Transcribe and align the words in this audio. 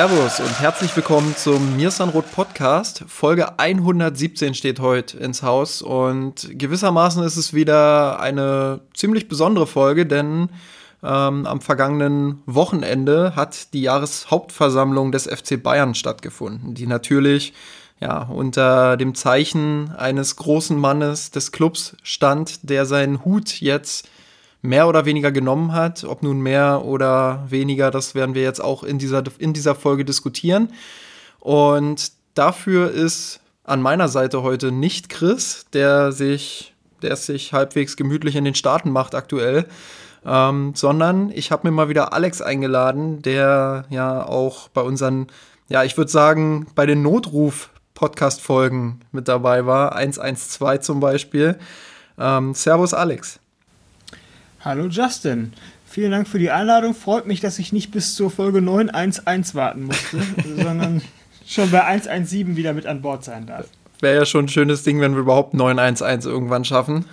Servus 0.00 0.40
und 0.40 0.58
herzlich 0.58 0.96
willkommen 0.96 1.36
zum 1.36 1.76
Mirsanrot 1.76 2.32
Podcast. 2.32 3.04
Folge 3.06 3.58
117 3.58 4.54
steht 4.54 4.80
heute 4.80 5.18
ins 5.18 5.42
Haus 5.42 5.82
und 5.82 6.48
gewissermaßen 6.58 7.22
ist 7.22 7.36
es 7.36 7.52
wieder 7.52 8.18
eine 8.18 8.80
ziemlich 8.94 9.28
besondere 9.28 9.66
Folge, 9.66 10.06
denn 10.06 10.48
ähm, 11.02 11.44
am 11.44 11.60
vergangenen 11.60 12.42
Wochenende 12.46 13.36
hat 13.36 13.74
die 13.74 13.82
Jahreshauptversammlung 13.82 15.12
des 15.12 15.26
FC 15.26 15.62
Bayern 15.62 15.94
stattgefunden, 15.94 16.72
die 16.72 16.86
natürlich 16.86 17.52
ja, 18.00 18.22
unter 18.22 18.96
dem 18.96 19.14
Zeichen 19.14 19.92
eines 19.98 20.36
großen 20.36 20.78
Mannes 20.78 21.30
des 21.30 21.52
Clubs 21.52 21.94
stand, 22.02 22.70
der 22.70 22.86
seinen 22.86 23.22
Hut 23.26 23.60
jetzt 23.60 24.08
mehr 24.62 24.88
oder 24.88 25.04
weniger 25.04 25.32
genommen 25.32 25.72
hat. 25.72 26.04
Ob 26.04 26.22
nun 26.22 26.40
mehr 26.40 26.84
oder 26.84 27.44
weniger, 27.48 27.90
das 27.90 28.14
werden 28.14 28.34
wir 28.34 28.42
jetzt 28.42 28.62
auch 28.62 28.82
in 28.82 28.98
dieser, 28.98 29.22
in 29.38 29.52
dieser 29.52 29.74
Folge 29.74 30.04
diskutieren. 30.04 30.72
Und 31.38 32.12
dafür 32.34 32.90
ist 32.90 33.40
an 33.64 33.82
meiner 33.82 34.08
Seite 34.08 34.42
heute 34.42 34.72
nicht 34.72 35.08
Chris, 35.08 35.66
der 35.72 36.12
sich, 36.12 36.74
der 37.02 37.16
sich 37.16 37.52
halbwegs 37.52 37.96
gemütlich 37.96 38.36
in 38.36 38.44
den 38.44 38.54
Staaten 38.54 38.90
macht 38.90 39.14
aktuell, 39.14 39.66
ähm, 40.26 40.72
sondern 40.74 41.30
ich 41.30 41.50
habe 41.50 41.66
mir 41.68 41.72
mal 41.72 41.88
wieder 41.88 42.12
Alex 42.12 42.42
eingeladen, 42.42 43.22
der 43.22 43.86
ja 43.88 44.26
auch 44.26 44.68
bei 44.68 44.82
unseren, 44.82 45.28
ja, 45.68 45.84
ich 45.84 45.96
würde 45.96 46.10
sagen, 46.10 46.66
bei 46.74 46.84
den 46.84 47.00
Notruf-Podcast-Folgen 47.02 49.00
mit 49.12 49.28
dabei 49.28 49.64
war, 49.64 49.94
112 49.94 50.80
zum 50.80 51.00
Beispiel. 51.00 51.58
Ähm, 52.18 52.52
servus 52.54 52.92
Alex. 52.92 53.40
Hallo 54.62 54.88
Justin. 54.88 55.54
Vielen 55.86 56.10
Dank 56.10 56.28
für 56.28 56.38
die 56.38 56.50
Einladung. 56.50 56.94
Freut 56.94 57.26
mich, 57.26 57.40
dass 57.40 57.58
ich 57.58 57.72
nicht 57.72 57.90
bis 57.92 58.14
zur 58.14 58.30
Folge 58.30 58.60
911 58.60 59.54
warten 59.54 59.84
musste, 59.84 60.18
sondern 60.62 61.00
schon 61.46 61.70
bei 61.70 61.82
117 61.82 62.56
wieder 62.56 62.74
mit 62.74 62.84
an 62.84 63.00
Bord 63.00 63.24
sein 63.24 63.46
darf. 63.46 63.66
Wäre 64.00 64.16
ja 64.16 64.26
schon 64.26 64.44
ein 64.44 64.48
schönes 64.48 64.82
Ding, 64.82 65.00
wenn 65.00 65.14
wir 65.14 65.20
überhaupt 65.20 65.54
911 65.54 66.26
irgendwann 66.26 66.66
schaffen. 66.66 67.06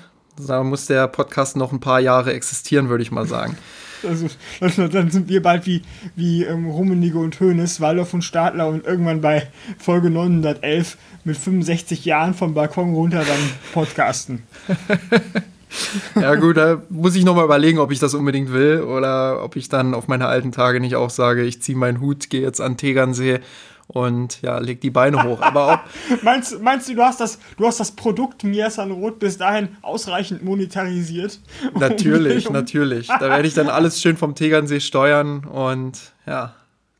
Da 0.45 0.61
muss 0.61 0.87
der 0.87 1.07
Podcast 1.07 1.55
noch 1.55 1.71
ein 1.71 1.79
paar 1.79 2.01
Jahre 2.01 2.33
existieren, 2.33 2.89
würde 2.89 3.03
ich 3.03 3.11
mal 3.11 3.25
sagen. 3.25 3.57
Also, 4.07 4.27
also, 4.61 4.87
dann 4.87 5.09
sind 5.09 5.27
wir 5.27 5.41
bald 5.41 5.65
wie, 5.65 5.81
wie 6.15 6.43
ähm, 6.43 6.69
Rummenigge 6.69 7.17
und 7.17 7.39
Hoeneß, 7.39 7.81
Waldorf 7.81 8.13
und 8.13 8.21
Stadler 8.21 8.67
und 8.67 8.85
irgendwann 8.85 9.21
bei 9.21 9.47
Folge 9.79 10.11
911 10.11 10.97
mit 11.23 11.35
65 11.35 12.05
Jahren 12.05 12.35
vom 12.35 12.53
Balkon 12.53 12.93
runter 12.93 13.23
dann 13.25 13.39
podcasten. 13.73 14.43
ja, 16.15 16.35
gut, 16.35 16.57
da 16.57 16.81
muss 16.89 17.15
ich 17.15 17.25
nochmal 17.25 17.45
überlegen, 17.45 17.79
ob 17.79 17.91
ich 17.91 17.99
das 17.99 18.13
unbedingt 18.13 18.51
will 18.51 18.81
oder 18.81 19.43
ob 19.43 19.55
ich 19.55 19.69
dann 19.69 19.93
auf 19.93 20.07
meine 20.07 20.27
alten 20.27 20.51
Tage 20.51 20.79
nicht 20.79 20.95
auch 20.95 21.09
sage, 21.09 21.43
ich 21.43 21.61
ziehe 21.61 21.77
meinen 21.77 21.99
Hut, 21.99 22.29
gehe 22.29 22.41
jetzt 22.41 22.61
an 22.61 22.77
Tegernsee 22.77 23.39
und 23.87 24.41
ja, 24.41 24.57
leg 24.59 24.81
die 24.81 24.89
Beine 24.89 25.23
hoch. 25.23 25.41
Aber 25.41 25.73
ob 25.73 25.79
meinst, 26.23 26.61
meinst 26.61 26.89
du, 26.89 26.95
du 26.95 27.03
hast 27.03 27.21
das, 27.21 27.39
du 27.57 27.65
hast 27.65 27.79
das 27.79 27.91
Produkt 27.91 28.43
Miasan 28.43 28.91
Rot 28.91 29.19
bis 29.19 29.37
dahin 29.37 29.69
ausreichend 29.81 30.43
monetarisiert? 30.43 31.39
Natürlich, 31.79 32.47
um 32.47 32.53
natürlich. 32.53 33.07
Da 33.07 33.21
werde 33.21 33.47
ich 33.47 33.53
dann 33.53 33.69
alles 33.69 34.01
schön 34.01 34.17
vom 34.17 34.35
Tegernsee 34.35 34.79
steuern 34.79 35.45
und 35.45 35.97
ja, 36.25 36.53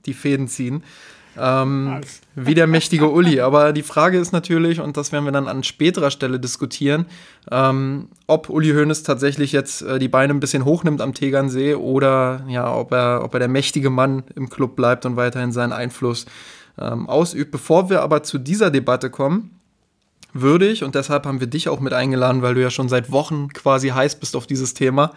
die 0.06 0.14
Fäden 0.14 0.48
ziehen. 0.48 0.84
Ähm, 1.38 2.02
wie 2.40 2.54
der 2.54 2.68
mächtige 2.68 3.10
Uli. 3.10 3.42
Aber 3.42 3.74
die 3.74 3.82
Frage 3.82 4.20
ist 4.20 4.32
natürlich, 4.32 4.80
und 4.80 4.96
das 4.96 5.12
werden 5.12 5.26
wir 5.26 5.32
dann 5.32 5.48
an 5.48 5.64
späterer 5.64 6.12
Stelle 6.12 6.40
diskutieren, 6.40 7.08
ähm, 7.50 8.10
ob 8.28 8.50
Uli 8.50 8.74
Hoeneß 8.74 9.02
tatsächlich 9.02 9.52
jetzt 9.52 9.82
äh, 9.82 9.98
die 9.98 10.08
Beine 10.08 10.36
ein 10.36 10.40
bisschen 10.40 10.64
hochnimmt 10.64 11.02
am 11.02 11.16
Tegernsee 11.16 11.74
oder 11.74 12.46
ja, 12.48 12.72
ob 12.72 12.92
er, 12.92 13.24
ob 13.24 13.34
er 13.34 13.40
der 13.40 13.48
mächtige 13.48 13.90
Mann 13.90 14.24
im 14.36 14.50
Club 14.50 14.76
bleibt 14.76 15.08
und 15.08 15.16
weiterhin 15.16 15.52
seinen 15.52 15.74
Einfluss 15.74 16.28
ähm, 16.80 17.10
ausübt. 17.10 17.50
Bevor 17.50 17.90
wir 17.90 18.04
aber 18.04 18.22
zu 18.22 18.38
dieser 18.38 18.70
Debatte 18.70 19.10
kommen, 19.10 19.57
würde 20.42 20.68
ich, 20.68 20.84
und 20.84 20.96
deshalb 20.96 21.26
haben 21.26 21.40
wir 21.40 21.48
dich 21.48 21.70
auch 21.70 21.80
mit 21.80 21.94
eingeladen, 21.94 22.42
weil 22.42 22.56
du 22.56 22.62
ja 22.62 22.70
schon 22.70 22.90
seit 22.90 23.12
Wochen 23.12 23.50
quasi 23.50 23.90
heiß 23.90 24.20
bist 24.20 24.36
auf 24.36 24.48
dieses 24.48 24.74
Thema, 24.74 25.12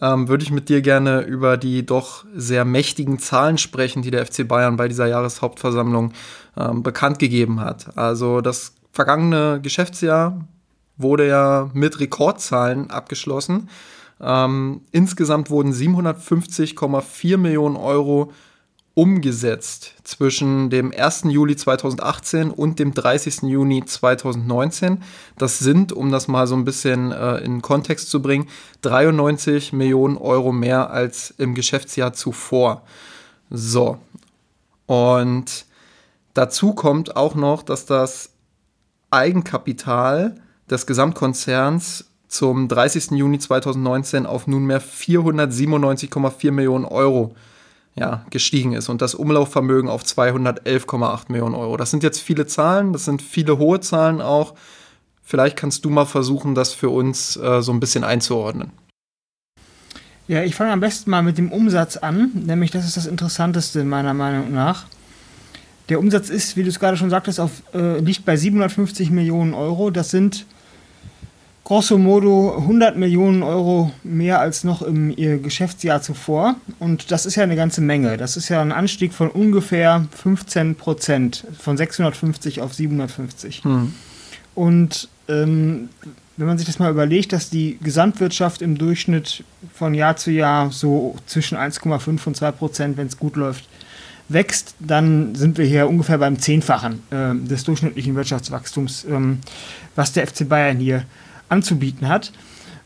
ähm, 0.00 0.28
würde 0.28 0.44
ich 0.44 0.50
mit 0.50 0.68
dir 0.68 0.82
gerne 0.82 1.22
über 1.22 1.56
die 1.56 1.84
doch 1.84 2.24
sehr 2.34 2.64
mächtigen 2.64 3.18
Zahlen 3.18 3.58
sprechen, 3.58 4.02
die 4.02 4.10
der 4.10 4.24
FC 4.24 4.46
Bayern 4.46 4.76
bei 4.76 4.88
dieser 4.88 5.06
Jahreshauptversammlung 5.06 6.12
ähm, 6.56 6.82
bekannt 6.82 7.18
gegeben 7.18 7.60
hat. 7.60 7.96
Also 7.96 8.40
das 8.40 8.74
vergangene 8.92 9.60
Geschäftsjahr 9.62 10.46
wurde 10.96 11.26
ja 11.26 11.70
mit 11.72 12.00
Rekordzahlen 12.00 12.90
abgeschlossen. 12.90 13.68
Ähm, 14.20 14.82
insgesamt 14.92 15.50
wurden 15.50 15.72
750,4 15.72 17.38
Millionen 17.38 17.76
Euro 17.76 18.32
umgesetzt 19.00 19.94
zwischen 20.04 20.68
dem 20.68 20.92
1. 20.92 21.22
Juli 21.28 21.56
2018 21.56 22.50
und 22.50 22.78
dem 22.78 22.92
30. 22.92 23.44
Juni 23.44 23.82
2019. 23.82 25.02
Das 25.38 25.58
sind, 25.58 25.94
um 25.94 26.12
das 26.12 26.28
mal 26.28 26.46
so 26.46 26.54
ein 26.54 26.66
bisschen 26.66 27.10
äh, 27.10 27.38
in 27.38 27.62
Kontext 27.62 28.10
zu 28.10 28.20
bringen, 28.20 28.46
93 28.82 29.72
Millionen 29.72 30.18
Euro 30.18 30.52
mehr 30.52 30.90
als 30.90 31.32
im 31.38 31.54
Geschäftsjahr 31.54 32.12
zuvor. 32.12 32.82
So. 33.48 33.96
Und 34.84 35.64
dazu 36.34 36.74
kommt 36.74 37.16
auch 37.16 37.34
noch, 37.34 37.62
dass 37.62 37.86
das 37.86 38.32
Eigenkapital 39.10 40.34
des 40.68 40.84
Gesamtkonzerns 40.84 42.04
zum 42.28 42.68
30. 42.68 43.12
Juni 43.12 43.38
2019 43.38 44.26
auf 44.26 44.46
nunmehr 44.46 44.82
497,4 44.82 46.50
Millionen 46.50 46.84
Euro 46.84 47.34
ja, 47.94 48.24
gestiegen 48.30 48.72
ist 48.72 48.88
und 48.88 49.02
das 49.02 49.14
Umlaufvermögen 49.14 49.90
auf 49.90 50.02
211,8 50.02 51.24
Millionen 51.28 51.54
Euro. 51.54 51.76
Das 51.76 51.90
sind 51.90 52.02
jetzt 52.02 52.20
viele 52.20 52.46
Zahlen, 52.46 52.92
das 52.92 53.04
sind 53.04 53.22
viele 53.22 53.58
hohe 53.58 53.80
Zahlen 53.80 54.20
auch. 54.20 54.54
Vielleicht 55.22 55.56
kannst 55.56 55.84
du 55.84 55.90
mal 55.90 56.06
versuchen, 56.06 56.54
das 56.54 56.72
für 56.72 56.88
uns 56.88 57.36
äh, 57.36 57.62
so 57.62 57.72
ein 57.72 57.80
bisschen 57.80 58.04
einzuordnen. 58.04 58.72
Ja, 60.28 60.42
ich 60.44 60.54
fange 60.54 60.72
am 60.72 60.80
besten 60.80 61.10
mal 61.10 61.22
mit 61.22 61.38
dem 61.38 61.50
Umsatz 61.50 61.96
an, 61.96 62.30
nämlich 62.34 62.70
das 62.70 62.84
ist 62.84 62.96
das 62.96 63.06
Interessanteste 63.06 63.84
meiner 63.84 64.14
Meinung 64.14 64.52
nach. 64.52 64.86
Der 65.88 65.98
Umsatz 65.98 66.30
ist, 66.30 66.56
wie 66.56 66.62
du 66.62 66.68
es 66.68 66.78
gerade 66.78 66.96
schon 66.96 67.10
sagtest, 67.10 67.40
auf, 67.40 67.50
äh, 67.74 67.98
liegt 67.98 68.24
bei 68.24 68.36
750 68.36 69.10
Millionen 69.10 69.54
Euro. 69.54 69.90
Das 69.90 70.10
sind 70.10 70.46
grosso 71.70 71.98
modo 71.98 72.56
100 72.56 72.96
Millionen 72.96 73.44
Euro 73.44 73.92
mehr 74.02 74.40
als 74.40 74.64
noch 74.64 74.82
im 74.82 75.14
Geschäftsjahr 75.14 76.02
zuvor. 76.02 76.56
Und 76.80 77.12
das 77.12 77.26
ist 77.26 77.36
ja 77.36 77.44
eine 77.44 77.54
ganze 77.54 77.80
Menge. 77.80 78.16
Das 78.16 78.36
ist 78.36 78.48
ja 78.48 78.60
ein 78.60 78.72
Anstieg 78.72 79.12
von 79.12 79.30
ungefähr 79.30 80.04
15 80.20 80.74
Prozent, 80.74 81.46
von 81.56 81.76
650 81.76 82.60
auf 82.60 82.74
750. 82.74 83.62
Hm. 83.62 83.94
Und 84.56 85.08
ähm, 85.28 85.90
wenn 86.36 86.48
man 86.48 86.58
sich 86.58 86.66
das 86.66 86.80
mal 86.80 86.90
überlegt, 86.90 87.32
dass 87.32 87.50
die 87.50 87.78
Gesamtwirtschaft 87.80 88.62
im 88.62 88.76
Durchschnitt 88.76 89.44
von 89.72 89.94
Jahr 89.94 90.16
zu 90.16 90.32
Jahr 90.32 90.72
so 90.72 91.14
zwischen 91.26 91.56
1,5 91.56 92.26
und 92.26 92.36
2 92.36 92.50
Prozent, 92.50 92.96
wenn 92.96 93.06
es 93.06 93.16
gut 93.16 93.36
läuft, 93.36 93.68
wächst, 94.28 94.74
dann 94.80 95.36
sind 95.36 95.56
wir 95.56 95.66
hier 95.66 95.88
ungefähr 95.88 96.18
beim 96.18 96.36
Zehnfachen 96.40 97.00
äh, 97.12 97.32
des 97.46 97.62
durchschnittlichen 97.62 98.16
Wirtschaftswachstums, 98.16 99.06
ähm, 99.08 99.38
was 99.94 100.12
der 100.12 100.26
FC 100.26 100.48
Bayern 100.48 100.78
hier 100.78 101.04
anzubieten 101.50 102.08
hat. 102.08 102.32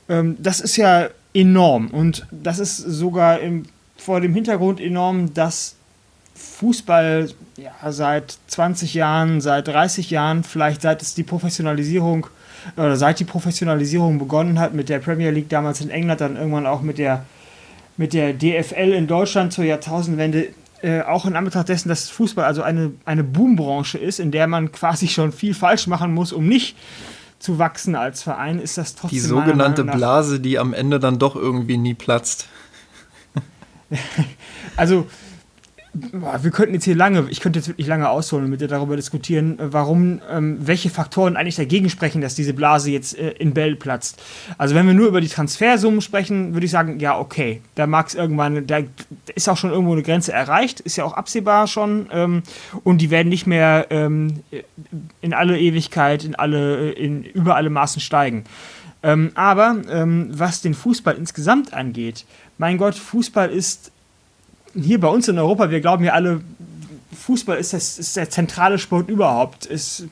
Ähm, 0.08 0.36
das 0.40 0.60
ist 0.60 0.76
ja 0.76 1.08
enorm 1.32 1.88
und 1.88 2.26
das 2.30 2.58
ist 2.58 2.78
sogar 2.78 3.40
im, 3.40 3.64
vor 3.96 4.20
dem 4.20 4.34
Hintergrund 4.34 4.80
enorm, 4.80 5.32
dass 5.34 5.76
Fußball 6.34 7.30
ja, 7.56 7.92
seit 7.92 8.38
20 8.48 8.94
Jahren, 8.94 9.40
seit 9.40 9.68
30 9.68 10.10
Jahren, 10.10 10.42
vielleicht 10.42 10.82
seit 10.82 11.02
es 11.02 11.14
die 11.14 11.22
Professionalisierung 11.22 12.26
oder 12.76 12.96
seit 12.96 13.20
die 13.20 13.24
Professionalisierung 13.24 14.18
begonnen 14.18 14.58
hat 14.58 14.74
mit 14.74 14.88
der 14.88 14.98
Premier 14.98 15.30
League 15.30 15.48
damals 15.48 15.80
in 15.80 15.90
England, 15.90 16.20
dann 16.20 16.36
irgendwann 16.36 16.66
auch 16.66 16.82
mit 16.82 16.98
der, 16.98 17.24
mit 17.96 18.12
der 18.12 18.32
DFL 18.32 18.92
in 18.92 19.06
Deutschland 19.06 19.52
zur 19.52 19.64
Jahrtausendwende, 19.64 20.48
äh, 20.82 21.02
auch 21.02 21.26
in 21.26 21.36
Anbetracht 21.36 21.68
dessen, 21.68 21.88
dass 21.88 22.08
Fußball 22.08 22.44
also 22.44 22.62
eine, 22.62 22.92
eine 23.04 23.22
Boombranche 23.22 23.98
ist, 23.98 24.18
in 24.18 24.30
der 24.30 24.46
man 24.46 24.72
quasi 24.72 25.08
schon 25.08 25.30
viel 25.30 25.54
falsch 25.54 25.86
machen 25.86 26.12
muss, 26.12 26.32
um 26.32 26.48
nicht 26.48 26.76
zu 27.38 27.58
wachsen 27.58 27.94
als 27.94 28.22
Verein, 28.22 28.58
ist 28.58 28.78
das 28.78 28.94
trotzdem. 28.94 29.18
Die 29.18 29.20
sogenannte 29.20 29.84
Blase, 29.84 30.40
die 30.40 30.58
am 30.58 30.72
Ende 30.72 30.98
dann 30.98 31.18
doch 31.18 31.36
irgendwie 31.36 31.76
nie 31.76 31.94
platzt. 31.94 32.48
also 34.76 35.06
wir 35.94 36.50
könnten 36.50 36.74
jetzt 36.74 36.84
hier 36.84 36.96
lange, 36.96 37.26
ich 37.30 37.40
könnte 37.40 37.60
jetzt 37.60 37.68
wirklich 37.68 37.86
lange 37.86 38.08
ausholen 38.08 38.44
und 38.44 38.50
mit 38.50 38.60
dir 38.60 38.66
darüber 38.66 38.96
diskutieren, 38.96 39.58
äh, 39.58 39.72
warum, 39.72 40.20
ähm, 40.30 40.58
welche 40.60 40.90
Faktoren 40.90 41.36
eigentlich 41.36 41.56
dagegen 41.56 41.88
sprechen, 41.88 42.20
dass 42.20 42.34
diese 42.34 42.52
Blase 42.52 42.90
jetzt 42.90 43.16
äh, 43.16 43.30
in 43.32 43.54
Bell 43.54 43.76
platzt. 43.76 44.20
Also 44.58 44.74
wenn 44.74 44.86
wir 44.86 44.94
nur 44.94 45.06
über 45.06 45.20
die 45.20 45.28
Transfersummen 45.28 46.00
sprechen, 46.00 46.54
würde 46.54 46.66
ich 46.66 46.72
sagen, 46.72 46.98
ja, 46.98 47.18
okay, 47.18 47.60
da 47.76 47.86
mag 47.86 48.08
es 48.08 48.14
irgendwann, 48.14 48.66
da 48.66 48.80
ist 49.34 49.48
auch 49.48 49.56
schon 49.56 49.70
irgendwo 49.70 49.92
eine 49.92 50.02
Grenze 50.02 50.32
erreicht, 50.32 50.80
ist 50.80 50.96
ja 50.96 51.04
auch 51.04 51.14
absehbar 51.14 51.68
schon 51.68 52.08
ähm, 52.12 52.42
und 52.82 52.98
die 52.98 53.10
werden 53.10 53.28
nicht 53.28 53.46
mehr 53.46 53.86
ähm, 53.90 54.40
in 55.20 55.32
alle 55.32 55.58
Ewigkeit, 55.58 56.24
in 56.24 56.34
alle, 56.34 56.90
in, 56.92 57.22
über 57.22 57.54
alle 57.54 57.70
Maßen 57.70 58.00
steigen. 58.00 58.44
Ähm, 59.04 59.30
aber 59.34 59.76
ähm, 59.90 60.30
was 60.32 60.62
den 60.62 60.74
Fußball 60.74 61.14
insgesamt 61.14 61.72
angeht, 61.72 62.24
mein 62.58 62.78
Gott, 62.78 62.94
Fußball 62.94 63.50
ist 63.50 63.92
hier 64.74 65.00
bei 65.00 65.08
uns 65.08 65.28
in 65.28 65.38
Europa, 65.38 65.70
wir 65.70 65.80
glauben 65.80 66.04
ja 66.04 66.12
alle, 66.12 66.40
Fußball 67.24 67.56
ist, 67.56 67.72
das, 67.72 67.98
ist 67.98 68.16
der 68.16 68.28
zentrale 68.28 68.78
Sport 68.78 69.08
überhaupt. 69.08 69.64
Ist, 69.64 70.06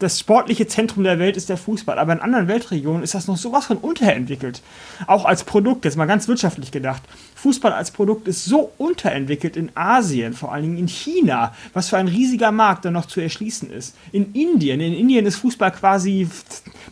das 0.00 0.18
sportliche 0.18 0.66
Zentrum 0.66 1.04
der 1.04 1.18
Welt 1.18 1.36
ist 1.36 1.48
der 1.48 1.56
Fußball. 1.56 1.98
Aber 1.98 2.12
in 2.12 2.20
anderen 2.20 2.48
Weltregionen 2.48 3.02
ist 3.02 3.14
das 3.14 3.28
noch 3.28 3.36
sowas 3.36 3.66
von 3.66 3.76
unterentwickelt. 3.76 4.62
Auch 5.06 5.24
als 5.24 5.44
Produkt, 5.44 5.84
jetzt 5.84 5.96
mal 5.96 6.06
ganz 6.06 6.26
wirtschaftlich 6.26 6.72
gedacht. 6.72 7.02
Fußball 7.38 7.72
als 7.72 7.92
Produkt 7.92 8.26
ist 8.26 8.44
so 8.46 8.72
unterentwickelt 8.78 9.56
in 9.56 9.70
Asien, 9.76 10.34
vor 10.34 10.52
allen 10.52 10.64
Dingen 10.64 10.78
in 10.78 10.88
China, 10.88 11.54
was 11.72 11.88
für 11.88 11.96
ein 11.96 12.08
riesiger 12.08 12.50
Markt 12.50 12.84
da 12.84 12.90
noch 12.90 13.06
zu 13.06 13.20
erschließen 13.20 13.70
ist. 13.70 13.94
In 14.10 14.32
Indien, 14.32 14.80
in 14.80 14.92
Indien 14.92 15.24
ist 15.24 15.36
Fußball 15.36 15.70
quasi, 15.70 16.28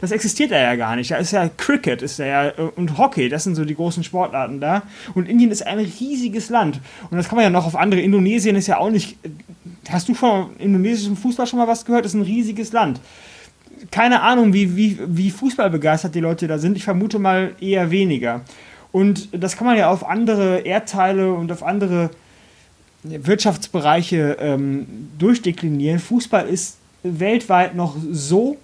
das 0.00 0.12
existiert 0.12 0.52
da 0.52 0.60
ja 0.60 0.76
gar 0.76 0.94
nicht. 0.94 1.10
Da 1.10 1.16
ist 1.16 1.32
ja 1.32 1.48
Cricket 1.48 2.00
ist 2.00 2.18
ja, 2.18 2.52
und 2.76 2.96
Hockey, 2.96 3.28
das 3.28 3.42
sind 3.42 3.56
so 3.56 3.64
die 3.64 3.74
großen 3.74 4.04
Sportarten 4.04 4.60
da. 4.60 4.84
Und 5.14 5.28
Indien 5.28 5.50
ist 5.50 5.66
ein 5.66 5.80
riesiges 5.80 6.48
Land. 6.48 6.80
Und 7.10 7.16
das 7.16 7.28
kann 7.28 7.36
man 7.36 7.42
ja 7.42 7.50
noch 7.50 7.66
auf 7.66 7.74
andere. 7.74 8.00
Indonesien 8.00 8.54
ist 8.54 8.68
ja 8.68 8.78
auch 8.78 8.90
nicht. 8.90 9.16
Hast 9.88 10.08
du 10.08 10.14
von 10.14 10.50
indonesischem 10.58 11.16
Fußball 11.16 11.48
schon 11.48 11.58
mal 11.58 11.66
was 11.66 11.84
gehört? 11.84 12.04
Das 12.04 12.14
ist 12.14 12.20
ein 12.20 12.22
riesiges 12.22 12.72
Land 12.72 13.00
keine 13.90 14.22
Ahnung, 14.22 14.52
wie, 14.52 14.74
wie, 14.76 14.98
wie 15.06 15.30
fußballbegeistert 15.30 16.14
die 16.14 16.20
Leute 16.20 16.48
da 16.48 16.58
sind. 16.58 16.76
Ich 16.76 16.84
vermute 16.84 17.18
mal 17.18 17.54
eher 17.60 17.90
weniger. 17.90 18.40
Und 18.96 19.28
das 19.32 19.58
kann 19.58 19.66
man 19.66 19.76
ja 19.76 19.90
auf 19.90 20.08
andere 20.08 20.60
Erdteile 20.60 21.34
und 21.34 21.52
auf 21.52 21.62
andere 21.62 22.08
Wirtschaftsbereiche 23.02 24.38
ähm, 24.40 25.10
durchdeklinieren. 25.18 25.98
Fußball 25.98 26.48
ist 26.48 26.78
weltweit 27.02 27.74
noch 27.74 27.94
so 28.10 28.56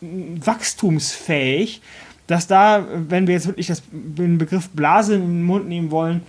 wachstumsfähig, 0.00 1.82
dass 2.26 2.46
da, 2.46 2.86
wenn 3.10 3.26
wir 3.26 3.34
jetzt 3.34 3.46
wirklich 3.46 3.66
das, 3.66 3.82
den 3.92 4.38
Begriff 4.38 4.70
Blase 4.70 5.16
in 5.16 5.20
den 5.20 5.42
Mund 5.42 5.68
nehmen 5.68 5.90
wollen, 5.90 6.22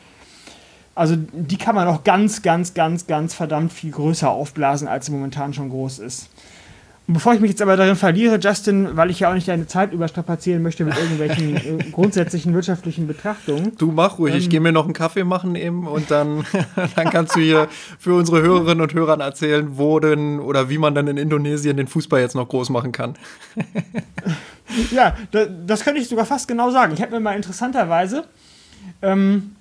also 0.94 1.16
die 1.16 1.58
kann 1.58 1.76
man 1.76 1.88
auch 1.88 2.04
ganz, 2.04 2.42
ganz, 2.42 2.74
ganz, 2.74 3.08
ganz 3.08 3.34
verdammt 3.34 3.72
viel 3.72 3.92
größer 3.92 4.30
aufblasen, 4.30 4.90
als 4.90 5.06
sie 5.06 5.14
momentan 5.14 5.54
schon 5.54 5.70
groß 5.70 6.00
ist. 6.00 6.28
Bevor 7.10 7.34
ich 7.34 7.40
mich 7.40 7.52
jetzt 7.52 7.62
aber 7.62 7.78
darin 7.78 7.96
verliere, 7.96 8.38
Justin, 8.38 8.98
weil 8.98 9.10
ich 9.10 9.22
ja 9.22 9.30
auch 9.30 9.34
nicht 9.34 9.48
deine 9.48 9.66
Zeit 9.66 9.94
überstrapazieren 9.94 10.62
möchte 10.62 10.84
mit 10.84 10.98
irgendwelchen 10.98 11.56
äh, 11.80 11.84
grundsätzlichen 11.92 12.54
wirtschaftlichen 12.54 13.08
Betrachtungen. 13.08 13.78
Du 13.78 13.94
mach 13.94 14.20
ruhig, 14.20 14.34
ähm, 14.34 14.40
ich 14.40 14.50
gehe 14.50 14.60
mir 14.60 14.74
noch 14.74 14.84
einen 14.84 14.94
Kaffee 14.94 15.24
machen 15.24 15.56
eben 15.56 15.88
und 15.88 16.12
dann, 16.12 16.46
dann 16.96 17.10
kannst 17.10 17.38
du 17.38 17.40
hier 17.40 17.70
für 17.98 18.14
unsere 18.14 18.42
Hörerinnen 18.42 18.82
und 18.82 18.94
Hörer 18.94 19.18
erzählen, 19.22 19.78
wo 19.78 20.02
denn 20.02 20.42
oder 20.42 20.70
wie 20.70 20.78
man 20.78 20.96
dann 20.96 21.08
in 21.08 21.16
Indonesien 21.16 21.78
den 21.78 21.88
Fußball 21.88 22.20
jetzt 22.20 22.36
noch 22.36 22.50
groß 22.50 22.72
machen 22.72 22.92
kann. 22.92 23.16
ja, 24.92 25.16
das, 25.32 25.48
das 25.66 25.84
könnte 25.86 26.02
ich 26.02 26.10
sogar 26.10 26.26
fast 26.26 26.46
genau 26.50 26.72
sagen. 26.72 26.94
Ich 26.94 27.02
habe 27.02 27.14
mir 27.14 27.22
mal 27.22 27.38
interessanterweise 27.38 28.26
ähm, 29.02 29.56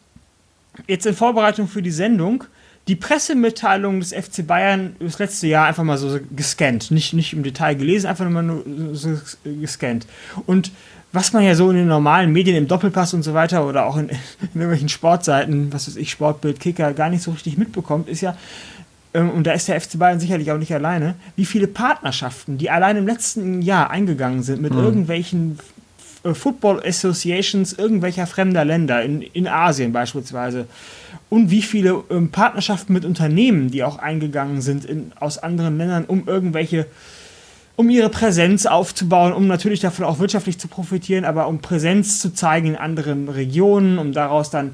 jetzt 0.88 1.06
in 1.06 1.14
Vorbereitung 1.14 1.68
für 1.68 1.80
die 1.80 1.92
Sendung 1.92 2.42
die 2.88 2.96
Pressemitteilung 2.96 4.00
des 4.00 4.12
FC 4.12 4.46
Bayern 4.46 4.94
das 5.00 5.18
letzte 5.18 5.48
Jahr 5.48 5.66
einfach 5.66 5.82
mal 5.82 5.98
so 5.98 6.18
gescannt. 6.34 6.90
Nicht, 6.90 7.14
nicht 7.14 7.32
im 7.32 7.42
Detail 7.42 7.74
gelesen, 7.74 8.06
einfach 8.06 8.28
nur 8.28 8.62
so 8.92 9.18
gescannt. 9.44 10.06
Und 10.46 10.70
was 11.12 11.32
man 11.32 11.42
ja 11.42 11.54
so 11.54 11.70
in 11.70 11.76
den 11.76 11.88
normalen 11.88 12.32
Medien, 12.32 12.56
im 12.56 12.68
Doppelpass 12.68 13.14
und 13.14 13.22
so 13.22 13.34
weiter 13.34 13.66
oder 13.66 13.86
auch 13.86 13.96
in, 13.96 14.08
in 14.08 14.16
irgendwelchen 14.54 14.88
Sportseiten, 14.88 15.72
was 15.72 15.88
weiß 15.88 15.96
ich, 15.96 16.10
Sportbild, 16.10 16.60
Kicker, 16.60 16.92
gar 16.92 17.08
nicht 17.08 17.22
so 17.22 17.32
richtig 17.32 17.58
mitbekommt, 17.58 18.08
ist 18.08 18.20
ja, 18.20 18.36
ähm, 19.14 19.30
und 19.30 19.46
da 19.46 19.52
ist 19.52 19.66
der 19.66 19.80
FC 19.80 19.98
Bayern 19.98 20.20
sicherlich 20.20 20.52
auch 20.52 20.58
nicht 20.58 20.74
alleine, 20.74 21.14
wie 21.34 21.46
viele 21.46 21.66
Partnerschaften, 21.66 22.58
die 22.58 22.70
allein 22.70 22.96
im 22.96 23.06
letzten 23.06 23.62
Jahr 23.62 23.90
eingegangen 23.90 24.42
sind 24.42 24.62
mit 24.62 24.72
mhm. 24.72 24.80
irgendwelchen 24.80 25.58
äh, 26.22 26.34
Football 26.34 26.82
Associations 26.86 27.72
irgendwelcher 27.72 28.26
fremder 28.26 28.64
Länder, 28.64 29.02
in, 29.02 29.22
in 29.22 29.48
Asien 29.48 29.92
beispielsweise. 29.92 30.66
Und 31.28 31.50
wie 31.50 31.62
viele 31.62 32.04
ähm, 32.10 32.30
Partnerschaften 32.30 32.92
mit 32.92 33.04
Unternehmen, 33.04 33.70
die 33.70 33.82
auch 33.82 33.98
eingegangen 33.98 34.60
sind 34.60 34.84
in, 34.84 35.12
aus 35.18 35.38
anderen 35.38 35.76
Ländern, 35.76 36.04
um 36.04 36.26
irgendwelche, 36.26 36.86
um 37.74 37.90
ihre 37.90 38.10
Präsenz 38.10 38.66
aufzubauen, 38.66 39.32
um 39.32 39.46
natürlich 39.46 39.80
davon 39.80 40.04
auch 40.04 40.18
wirtschaftlich 40.18 40.58
zu 40.58 40.68
profitieren, 40.68 41.24
aber 41.24 41.48
um 41.48 41.58
Präsenz 41.58 42.20
zu 42.20 42.32
zeigen 42.32 42.68
in 42.68 42.76
anderen 42.76 43.28
Regionen, 43.28 43.98
um 43.98 44.12
daraus 44.12 44.50
dann 44.50 44.72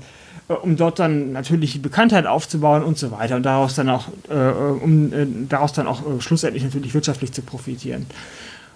äh, 0.48 0.54
um 0.54 0.76
dort 0.76 0.98
dann 0.98 1.32
natürlich 1.32 1.72
die 1.72 1.78
Bekanntheit 1.78 2.26
aufzubauen 2.26 2.82
und 2.82 2.98
so 2.98 3.10
weiter 3.10 3.36
und 3.36 3.44
daraus 3.44 3.74
dann 3.74 3.88
auch, 3.88 4.08
äh, 4.28 4.34
um 4.34 5.12
äh, 5.12 5.26
daraus 5.48 5.72
dann 5.72 5.86
auch 5.86 6.00
äh, 6.02 6.20
schlussendlich 6.20 6.64
natürlich 6.64 6.94
wirtschaftlich 6.94 7.32
zu 7.32 7.42
profitieren. 7.42 8.06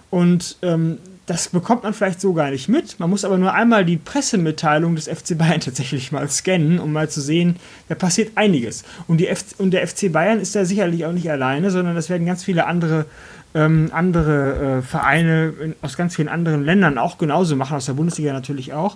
Und 0.09 0.57
ähm, 0.61 0.97
das 1.27 1.49
bekommt 1.49 1.83
man 1.83 1.93
vielleicht 1.93 2.21
so 2.21 2.33
gar 2.33 2.49
nicht 2.49 2.69
mit. 2.69 2.99
Man 3.01 3.09
muss 3.09 3.25
aber 3.25 3.37
nur 3.37 3.53
einmal 3.53 3.83
die 3.83 3.97
Pressemitteilung 3.97 4.95
des 4.95 5.09
FC 5.09 5.37
Bayern 5.37 5.59
tatsächlich 5.59 6.11
mal 6.11 6.27
scannen, 6.29 6.79
um 6.79 6.93
mal 6.93 7.09
zu 7.09 7.21
sehen, 7.21 7.57
da 7.89 7.95
passiert 7.95 8.31
einiges. 8.35 8.83
Und, 9.07 9.17
die 9.17 9.27
F 9.27 9.43
und 9.57 9.71
der 9.71 9.85
FC 9.85 10.11
Bayern 10.11 10.39
ist 10.39 10.55
da 10.55 10.63
sicherlich 10.63 11.05
auch 11.05 11.11
nicht 11.11 11.29
alleine, 11.29 11.69
sondern 11.69 11.95
das 11.95 12.09
werden 12.09 12.25
ganz 12.25 12.45
viele 12.45 12.65
andere, 12.65 13.05
ähm, 13.53 13.89
andere 13.91 14.77
äh, 14.77 14.81
Vereine 14.81 15.53
in, 15.61 15.75
aus 15.81 15.97
ganz 15.97 16.15
vielen 16.15 16.29
anderen 16.29 16.63
Ländern 16.63 16.97
auch 16.97 17.17
genauso 17.17 17.57
machen, 17.57 17.75
aus 17.75 17.87
der 17.87 17.93
Bundesliga 17.93 18.31
natürlich 18.31 18.71
auch. 18.71 18.95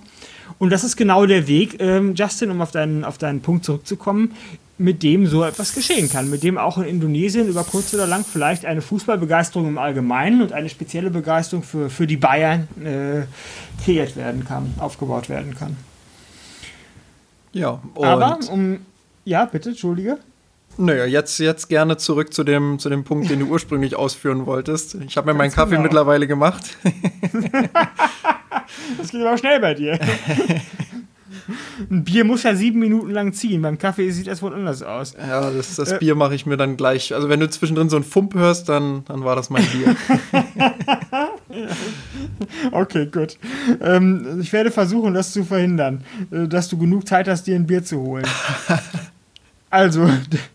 Und 0.57 0.71
das 0.71 0.85
ist 0.85 0.95
genau 0.95 1.25
der 1.25 1.47
Weg, 1.47 1.81
ähm, 1.81 2.15
Justin, 2.15 2.49
um 2.49 2.61
auf 2.61 2.71
deinen, 2.71 3.03
auf 3.03 3.17
deinen 3.17 3.41
Punkt 3.41 3.65
zurückzukommen 3.65 4.33
mit 4.81 5.03
dem 5.03 5.27
so 5.27 5.43
etwas 5.43 5.73
geschehen 5.73 6.09
kann, 6.09 6.29
mit 6.29 6.43
dem 6.43 6.57
auch 6.57 6.77
in 6.77 6.85
Indonesien 6.85 7.47
über 7.47 7.63
kurz 7.63 7.93
oder 7.93 8.07
lang 8.07 8.25
vielleicht 8.25 8.65
eine 8.65 8.81
Fußballbegeisterung 8.81 9.67
im 9.67 9.77
Allgemeinen 9.77 10.41
und 10.41 10.53
eine 10.53 10.69
spezielle 10.69 11.09
Begeisterung 11.09 11.63
für, 11.63 11.89
für 11.89 12.07
die 12.07 12.17
Bayern 12.17 12.67
äh, 12.83 13.23
kreiert 13.83 14.15
werden 14.15 14.45
kann, 14.45 14.73
aufgebaut 14.79 15.29
werden 15.29 15.55
kann. 15.55 15.77
Ja, 17.53 17.81
aber 17.95 18.39
um. 18.49 18.79
Ja, 19.23 19.45
bitte, 19.45 19.69
Entschuldige. 19.69 20.17
Naja, 20.77 21.05
jetzt, 21.05 21.37
jetzt 21.39 21.67
gerne 21.67 21.97
zurück 21.97 22.33
zu 22.33 22.43
dem, 22.43 22.79
zu 22.79 22.89
dem 22.89 23.03
Punkt, 23.03 23.29
den 23.29 23.39
du 23.39 23.45
ursprünglich 23.49 23.95
ausführen 23.95 24.47
wolltest. 24.47 24.95
Ich 24.95 25.17
habe 25.17 25.31
mir 25.31 25.37
meinen 25.37 25.51
Kaffee 25.51 25.71
genau. 25.71 25.83
mittlerweile 25.83 26.27
gemacht. 26.27 26.77
das 28.97 29.11
geht 29.11 29.21
aber 29.21 29.37
schnell 29.37 29.59
bei 29.59 29.75
dir. 29.75 29.99
Ein 31.89 32.03
Bier 32.03 32.23
muss 32.23 32.43
ja 32.43 32.55
sieben 32.55 32.79
Minuten 32.79 33.11
lang 33.11 33.33
ziehen. 33.33 33.61
Beim 33.61 33.77
Kaffee 33.77 34.11
sieht 34.11 34.27
das 34.27 34.41
wohl 34.41 34.53
anders 34.53 34.83
aus. 34.83 35.15
Ja, 35.17 35.49
das, 35.49 35.75
das 35.75 35.93
äh, 35.93 35.97
Bier 35.99 36.15
mache 36.15 36.35
ich 36.35 36.45
mir 36.45 36.57
dann 36.57 36.77
gleich. 36.77 37.13
Also 37.13 37.29
wenn 37.29 37.39
du 37.39 37.49
zwischendrin 37.49 37.89
so 37.89 37.95
einen 37.95 38.05
Fump 38.05 38.33
hörst, 38.33 38.69
dann, 38.69 39.03
dann 39.05 39.23
war 39.23 39.35
das 39.35 39.49
mein 39.49 39.65
Bier. 39.65 39.95
okay, 42.71 43.07
gut. 43.07 43.37
Ähm, 43.81 44.39
ich 44.41 44.51
werde 44.53 44.71
versuchen, 44.71 45.13
das 45.13 45.33
zu 45.33 45.43
verhindern, 45.43 46.03
äh, 46.31 46.47
dass 46.47 46.69
du 46.69 46.77
genug 46.77 47.07
Zeit 47.07 47.27
hast, 47.27 47.47
dir 47.47 47.55
ein 47.55 47.67
Bier 47.67 47.83
zu 47.83 47.99
holen. 47.99 48.25
Also, 49.73 50.09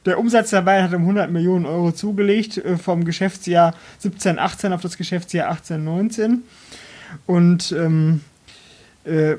der 0.04 0.18
Umsatz 0.18 0.50
dabei 0.50 0.82
hat 0.82 0.92
um 0.92 1.00
100 1.00 1.30
Millionen 1.30 1.64
Euro 1.64 1.90
zugelegt, 1.90 2.58
äh, 2.58 2.76
vom 2.76 3.02
Geschäftsjahr 3.02 3.74
17, 4.00 4.38
18 4.38 4.74
auf 4.74 4.82
das 4.82 4.98
Geschäftsjahr 4.98 5.48
18, 5.48 5.82
19. 5.82 6.42
Und 7.24 7.72
ähm, 7.72 8.20
äh, 9.04 9.36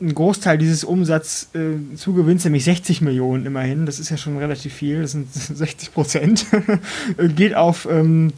ein 0.00 0.14
Großteil 0.14 0.58
dieses 0.58 0.84
Umsatzes 0.84 1.48
äh, 1.54 1.94
zugewinns, 1.96 2.44
nämlich 2.44 2.64
60 2.64 3.00
Millionen 3.00 3.46
immerhin, 3.46 3.86
das 3.86 3.98
ist 3.98 4.10
ja 4.10 4.16
schon 4.16 4.38
relativ 4.38 4.72
viel, 4.72 5.02
das 5.02 5.12
sind 5.12 5.32
60 5.32 5.92
Prozent, 5.92 6.46
geht 7.36 7.54
auf 7.54 7.88
ähm, 7.90 8.32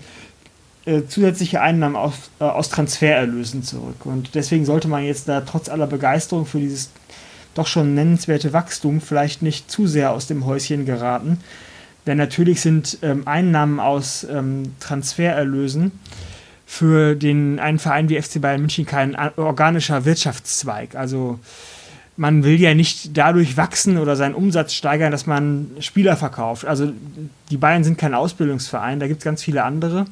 äh, 0.87 1.03
zusätzliche 1.07 1.61
Einnahmen 1.61 1.97
auf, 1.97 2.31
äh, 2.41 2.45
aus 2.45 2.71
Transfererlösen 2.71 3.63
zurück. 3.63 4.07
Und 4.07 4.35
deswegen 4.35 4.65
sollte 4.65 4.89
man 4.89 5.05
jetzt 5.05 5.29
da 5.29 5.43
trotz 5.43 5.69
aller 5.69 5.87
Begeisterung 5.87 6.47
für 6.47 6.59
dieses 6.59 6.91
doch 7.55 7.67
schon 7.67 7.95
nennenswerte 7.95 8.53
Wachstum 8.53 9.01
vielleicht 9.01 9.43
nicht 9.43 9.71
zu 9.71 9.87
sehr 9.87 10.13
aus 10.13 10.27
dem 10.27 10.47
Häuschen 10.47 10.87
geraten. 10.87 11.39
Denn 12.07 12.17
natürlich 12.17 12.61
sind 12.61 12.99
ähm, 13.03 13.27
Einnahmen 13.27 13.81
aus 13.81 14.25
ähm, 14.25 14.73
Transfererlösen 14.81 15.93
für 16.73 17.17
den, 17.17 17.59
einen 17.59 17.81
Verein 17.81 18.09
wie 18.09 18.23
FC 18.23 18.41
Bayern 18.41 18.61
München 18.61 18.87
kein 18.87 19.17
organischer 19.37 20.05
Wirtschaftszweig. 20.05 20.95
Also 20.95 21.41
man 22.17 22.45
will 22.45 22.61
ja 22.61 22.75
nicht 22.75 23.19
dadurch 23.19 23.57
wachsen 23.57 23.99
oder 23.99 24.15
seinen 24.15 24.37
Umsatz 24.37 24.75
steigern, 24.75 25.11
dass 25.11 25.27
man 25.27 25.73
Spieler 25.81 26.17
verkauft. 26.17 26.65
Also 26.65 26.93
die 27.51 27.57
Bayern 27.57 27.83
sind 27.83 27.99
kein 27.99 28.15
Ausbildungsverein, 28.15 29.01
da 29.01 29.09
gibt 29.09 29.19
es 29.19 29.25
ganz 29.25 29.43
viele 29.43 29.65
andere. 29.65 30.07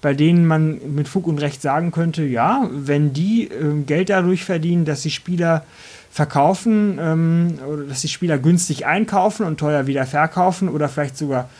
bei 0.00 0.14
denen 0.14 0.46
man 0.46 0.94
mit 0.94 1.08
Fug 1.08 1.26
und 1.26 1.42
Recht 1.42 1.60
sagen 1.60 1.90
könnte, 1.90 2.22
ja, 2.24 2.70
wenn 2.72 3.12
die 3.12 3.48
äh, 3.48 3.82
Geld 3.84 4.08
dadurch 4.08 4.44
verdienen, 4.44 4.86
dass 4.86 5.02
sie 5.02 5.10
Spieler 5.10 5.66
verkaufen 6.10 6.98
ähm, 6.98 7.58
oder 7.68 7.82
dass 7.82 8.00
die 8.00 8.08
Spieler 8.08 8.38
günstig 8.38 8.86
einkaufen 8.86 9.44
und 9.44 9.58
teuer 9.60 9.86
wieder 9.86 10.06
verkaufen 10.06 10.70
oder 10.70 10.88
vielleicht 10.88 11.18
sogar 11.18 11.50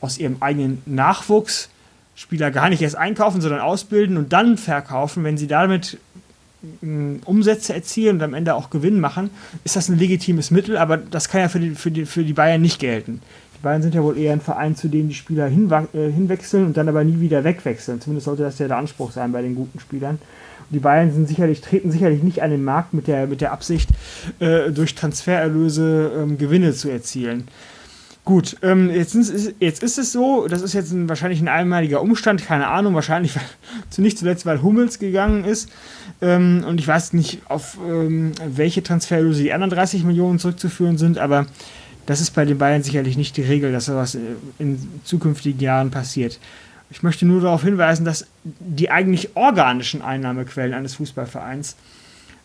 aus 0.00 0.18
ihrem 0.18 0.36
eigenen 0.40 0.80
Nachwuchs 0.86 1.70
Spieler 2.16 2.50
gar 2.50 2.70
nicht 2.70 2.82
erst 2.82 2.96
einkaufen, 2.96 3.40
sondern 3.40 3.60
ausbilden 3.60 4.16
und 4.16 4.32
dann 4.32 4.56
verkaufen, 4.56 5.22
wenn 5.22 5.36
sie 5.36 5.46
damit 5.46 5.98
äh, 6.82 7.18
Umsätze 7.24 7.74
erzielen 7.74 8.16
und 8.16 8.22
am 8.22 8.34
Ende 8.34 8.54
auch 8.54 8.70
Gewinn 8.70 8.98
machen, 8.98 9.30
ist 9.64 9.76
das 9.76 9.88
ein 9.88 9.98
legitimes 9.98 10.50
Mittel, 10.50 10.78
aber 10.78 10.96
das 10.96 11.28
kann 11.28 11.42
ja 11.42 11.48
für 11.48 11.60
die, 11.60 11.70
für 11.70 11.90
die, 11.90 12.06
für 12.06 12.24
die 12.24 12.32
Bayern 12.32 12.62
nicht 12.62 12.80
gelten. 12.80 13.20
Die 13.56 13.62
Bayern 13.62 13.82
sind 13.82 13.94
ja 13.94 14.02
wohl 14.02 14.18
eher 14.18 14.32
ein 14.32 14.40
Verein, 14.40 14.76
zu 14.76 14.88
dem 14.88 15.08
die 15.08 15.14
Spieler 15.14 15.46
äh, 15.46 15.50
hinwechseln 16.10 16.66
und 16.66 16.76
dann 16.76 16.88
aber 16.88 17.04
nie 17.04 17.20
wieder 17.20 17.44
wegwechseln. 17.44 18.00
Zumindest 18.00 18.24
sollte 18.24 18.42
das 18.42 18.58
ja 18.58 18.66
der 18.66 18.78
Anspruch 18.78 19.12
sein 19.12 19.32
bei 19.32 19.42
den 19.42 19.54
guten 19.54 19.78
Spielern. 19.78 20.14
Und 20.14 20.74
die 20.74 20.78
Bayern 20.78 21.12
sind 21.12 21.28
sicherlich, 21.28 21.60
treten 21.60 21.90
sicherlich 21.90 22.22
nicht 22.22 22.42
an 22.42 22.50
den 22.50 22.64
Markt 22.64 22.94
mit 22.94 23.08
der, 23.08 23.26
mit 23.26 23.42
der 23.42 23.52
Absicht, 23.52 23.90
äh, 24.40 24.70
durch 24.70 24.94
Transfererlöse 24.94 26.12
ähm, 26.16 26.38
Gewinne 26.38 26.72
zu 26.72 26.88
erzielen. 26.88 27.48
Gut, 28.26 28.56
ähm, 28.62 28.90
jetzt, 28.90 29.14
ist, 29.14 29.54
jetzt 29.60 29.84
ist 29.84 29.98
es 29.98 30.10
so, 30.10 30.48
das 30.48 30.60
ist 30.60 30.72
jetzt 30.72 30.90
ein, 30.90 31.08
wahrscheinlich 31.08 31.40
ein 31.40 31.46
einmaliger 31.46 32.02
Umstand, 32.02 32.44
keine 32.44 32.66
Ahnung, 32.66 32.92
wahrscheinlich 32.96 33.34
nicht 33.98 34.18
zuletzt, 34.18 34.44
weil 34.44 34.62
Hummels 34.62 34.98
gegangen 34.98 35.44
ist. 35.44 35.70
Ähm, 36.20 36.64
und 36.66 36.80
ich 36.80 36.88
weiß 36.88 37.12
nicht, 37.12 37.42
auf 37.48 37.78
ähm, 37.88 38.32
welche 38.44 38.82
Transferlöse 38.82 39.44
die 39.44 39.52
anderen 39.52 39.70
30 39.70 40.02
Millionen 40.02 40.40
zurückzuführen 40.40 40.98
sind, 40.98 41.18
aber 41.18 41.46
das 42.06 42.20
ist 42.20 42.32
bei 42.32 42.44
den 42.44 42.58
Bayern 42.58 42.82
sicherlich 42.82 43.16
nicht 43.16 43.36
die 43.36 43.42
Regel, 43.42 43.70
dass 43.70 43.84
sowas 43.84 44.18
in 44.58 44.88
zukünftigen 45.04 45.60
Jahren 45.60 45.92
passiert. 45.92 46.40
Ich 46.90 47.04
möchte 47.04 47.26
nur 47.26 47.42
darauf 47.42 47.62
hinweisen, 47.62 48.04
dass 48.04 48.26
die 48.42 48.90
eigentlich 48.90 49.36
organischen 49.36 50.02
Einnahmequellen 50.02 50.74
eines 50.74 50.96
Fußballvereins 50.96 51.76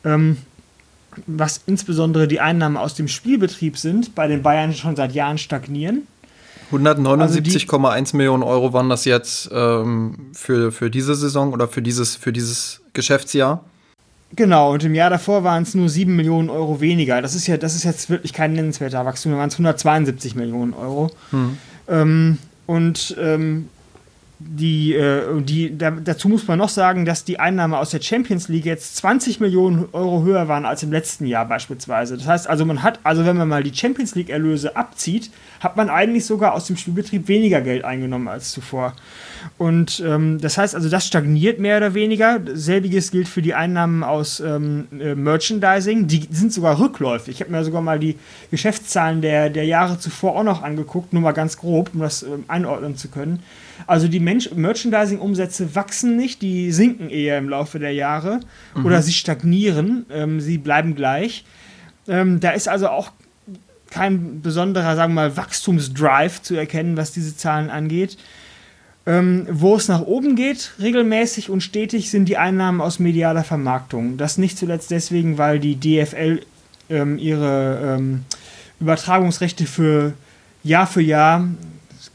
ähm, 0.06 0.38
was 1.28 1.62
insbesondere 1.66 2.28
die 2.28 2.40
Einnahmen 2.40 2.78
aus 2.78 2.96
dem 2.96 3.08
Spielbetrieb 3.08 3.78
sind, 3.78 4.16
bei 4.16 4.28
den 4.28 4.42
Bayern 4.42 4.74
schon 4.74 4.96
seit 4.96 5.14
Jahren 5.14 5.38
stagnieren. 5.38 6.08
179,1 6.72 7.86
also 7.86 8.18
Millionen 8.18 8.44
Euro 8.44 8.72
waren 8.72 8.90
das 8.90 9.06
jetzt 9.06 9.50
ähm, 9.52 10.32
für, 10.34 10.72
für 10.72 10.90
diese 10.90 11.16
Saison 11.16 11.52
oder 11.52 11.68
für 11.68 11.82
dieses, 11.82 12.16
für 12.16 12.32
dieses 12.32 12.82
Geschäftsjahr. 12.94 13.64
Genau, 14.34 14.72
und 14.72 14.84
im 14.84 14.96
Jahr 14.96 15.10
davor 15.10 15.44
waren 15.44 15.64
es 15.64 15.76
nur 15.76 15.90
7 15.90 16.16
Millionen 16.16 16.50
Euro 16.50 16.80
weniger. 16.80 17.22
Das 17.22 17.36
ist 17.36 17.48
ja, 17.48 17.58
das 17.58 17.76
ist 17.76 17.84
jetzt 17.84 18.10
wirklich 18.10 18.32
kein 18.32 18.54
nennenswerter 18.54 19.06
Wachstum, 19.06 19.34
da 19.34 19.38
waren 19.38 19.50
es 19.50 19.56
172 19.56 20.36
Millionen 20.36 20.74
Euro. 20.74 21.12
Hm. 21.32 21.58
Ähm, 21.90 22.38
und 22.68 23.18
ähm, 23.20 23.68
die, 24.48 24.94
äh, 24.94 25.42
die, 25.42 25.78
da, 25.78 25.92
dazu 25.92 26.30
muss 26.30 26.48
man 26.48 26.58
noch 26.58 26.70
sagen, 26.70 27.06
dass 27.06 27.24
die 27.24 27.40
Einnahmen 27.40 27.74
aus 27.74 27.92
der 27.92 28.02
Champions 28.02 28.48
League 28.48 28.66
jetzt 28.66 28.96
20 28.98 29.40
Millionen 29.40 29.90
Euro 29.92 30.24
höher 30.24 30.48
waren 30.48 30.66
als 30.66 30.84
im 30.84 30.92
letzten 30.92 31.26
Jahr 31.26 31.46
beispielsweise. 31.46 32.18
Das 32.18 32.28
heißt 32.28 32.50
also, 32.50 32.66
man 32.66 32.84
hat, 32.84 33.00
also 33.04 33.26
wenn 33.26 33.38
man 33.38 33.48
mal 33.48 33.64
die 33.64 33.74
Champions 33.74 34.16
League 34.16 34.30
Erlöse 34.30 34.76
abzieht, 34.76 35.32
hat 35.60 35.78
man 35.78 35.90
eigentlich 35.90 36.26
sogar 36.26 36.54
aus 36.54 36.68
dem 36.68 36.78
Spielbetrieb 36.78 37.28
weniger 37.28 37.62
Geld 37.62 37.84
eingenommen 37.84 38.28
als 38.28 38.52
zuvor. 38.52 38.94
Und 39.58 40.02
ähm, 40.06 40.40
das 40.40 40.58
heißt 40.58 40.76
also, 40.76 40.90
das 40.90 41.06
stagniert 41.06 41.60
mehr 41.60 41.78
oder 41.78 41.94
weniger. 41.94 42.40
Selbiges 42.54 43.12
gilt 43.12 43.28
für 43.28 43.42
die 43.42 43.54
Einnahmen 43.54 44.04
aus 44.04 44.40
ähm, 44.40 44.88
äh, 45.00 45.16
Merchandising. 45.16 46.08
Die 46.08 46.28
sind 46.32 46.54
sogar 46.54 46.80
rückläufig. 46.80 47.36
Ich 47.36 47.42
habe 47.42 47.52
mir 47.52 47.64
sogar 47.64 47.82
mal 47.82 48.00
die 48.00 48.18
Geschäftszahlen 48.50 49.22
der, 49.22 49.50
der 49.50 49.66
Jahre 49.66 50.00
zuvor 50.00 50.36
auch 50.36 50.44
noch 50.44 50.64
angeguckt, 50.64 51.14
nur 51.14 51.22
mal 51.22 51.32
ganz 51.32 51.58
grob, 51.58 51.92
um 51.94 52.02
das 52.02 52.24
ähm, 52.24 52.46
einordnen 52.48 52.96
zu 52.96 53.10
können. 53.10 53.44
Also 53.88 54.08
die 54.08 54.20
Merchandising-Umsätze 54.20 55.76
wachsen 55.76 56.16
nicht, 56.16 56.42
die 56.42 56.72
sinken 56.72 57.10
eher 57.10 57.38
im 57.38 57.50
Laufe 57.50 57.80
der 57.80 57.94
Jahre 57.94 58.42
mhm. 58.76 58.86
oder 58.86 59.02
sie 59.02 59.14
stagnieren, 59.14 60.06
ähm, 60.12 60.40
sie 60.40 60.58
bleiben 60.58 60.96
gleich. 60.96 61.46
Ähm, 62.08 62.40
da 62.40 62.52
ist 62.52 62.68
also 62.68 62.90
auch 62.90 63.12
kein 63.90 64.42
besonderer, 64.42 64.96
sagen 64.96 65.14
wir 65.14 65.30
mal, 65.30 65.38
Wachstumsdrive 65.38 66.42
zu 66.42 66.56
erkennen, 66.56 66.98
was 66.98 67.12
diese 67.12 67.36
Zahlen 67.36 67.70
angeht. 67.70 68.18
Ähm, 69.08 69.48
wo 69.50 69.76
es 69.76 69.88
nach 69.88 70.02
oben 70.02 70.36
geht, 70.36 70.74
regelmäßig 70.80 71.50
und 71.50 71.62
stetig, 71.62 72.12
sind 72.12 72.26
die 72.26 72.38
Einnahmen 72.38 72.82
aus 72.82 73.00
medialer 73.00 73.44
Vermarktung. 73.44 74.18
Das 74.18 74.38
nicht 74.38 74.60
zuletzt 74.60 74.92
deswegen, 74.92 75.40
weil 75.40 75.60
die 75.60 75.76
DFL 75.76 76.42
ähm, 76.90 77.18
ihre 77.18 77.98
ähm, 77.98 78.26
Übertragungsrechte 78.80 79.66
für 79.66 80.14
Jahr 80.64 80.86
für 80.86 81.02
Jahr 81.02 81.48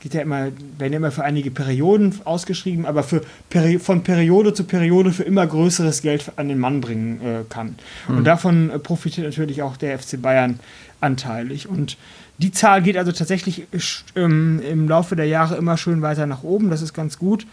geht 0.07 0.14
ja 0.14 0.21
immer, 0.23 0.52
werden 0.78 0.93
ja 0.93 0.99
immer 0.99 1.11
für 1.11 1.25
einige 1.25 1.50
Perioden 1.50 2.14
ausgeschrieben, 2.25 2.87
aber 2.87 3.02
für 3.02 3.23
Peri 3.50 3.81
von 3.81 4.05
Periode 4.05 4.55
zu 4.55 4.62
Periode 4.62 5.11
für 5.11 5.25
immer 5.25 5.45
größeres 5.45 6.00
Geld 6.02 6.31
an 6.37 6.49
den 6.49 6.61
Mann 6.61 6.81
bringen 6.81 7.21
äh, 7.21 7.43
kann. 7.49 7.75
Mhm. 8.07 8.19
Und 8.19 8.25
davon 8.25 8.71
äh, 8.71 8.78
profitiert 8.78 9.26
natürlich 9.26 9.62
auch 9.62 9.76
der 9.76 9.99
FC 9.99 10.23
Bayern 10.23 10.61
anteilig. 11.00 11.69
Und 11.69 11.97
die 12.38 12.52
Zahl 12.52 12.83
geht 12.83 12.97
also 12.97 13.12
tatsächlich 13.12 13.66
ähm, 14.14 14.61
im 14.61 14.88
Laufe 14.88 15.16
der 15.16 15.26
Jahre 15.26 15.57
immer 15.57 15.76
schön 15.76 16.02
weiter 16.02 16.26
nach 16.26 16.43
oben, 16.43 16.71
das 16.71 16.83
ist 16.83 16.93
ganz 16.93 17.19
gut. 17.19 17.47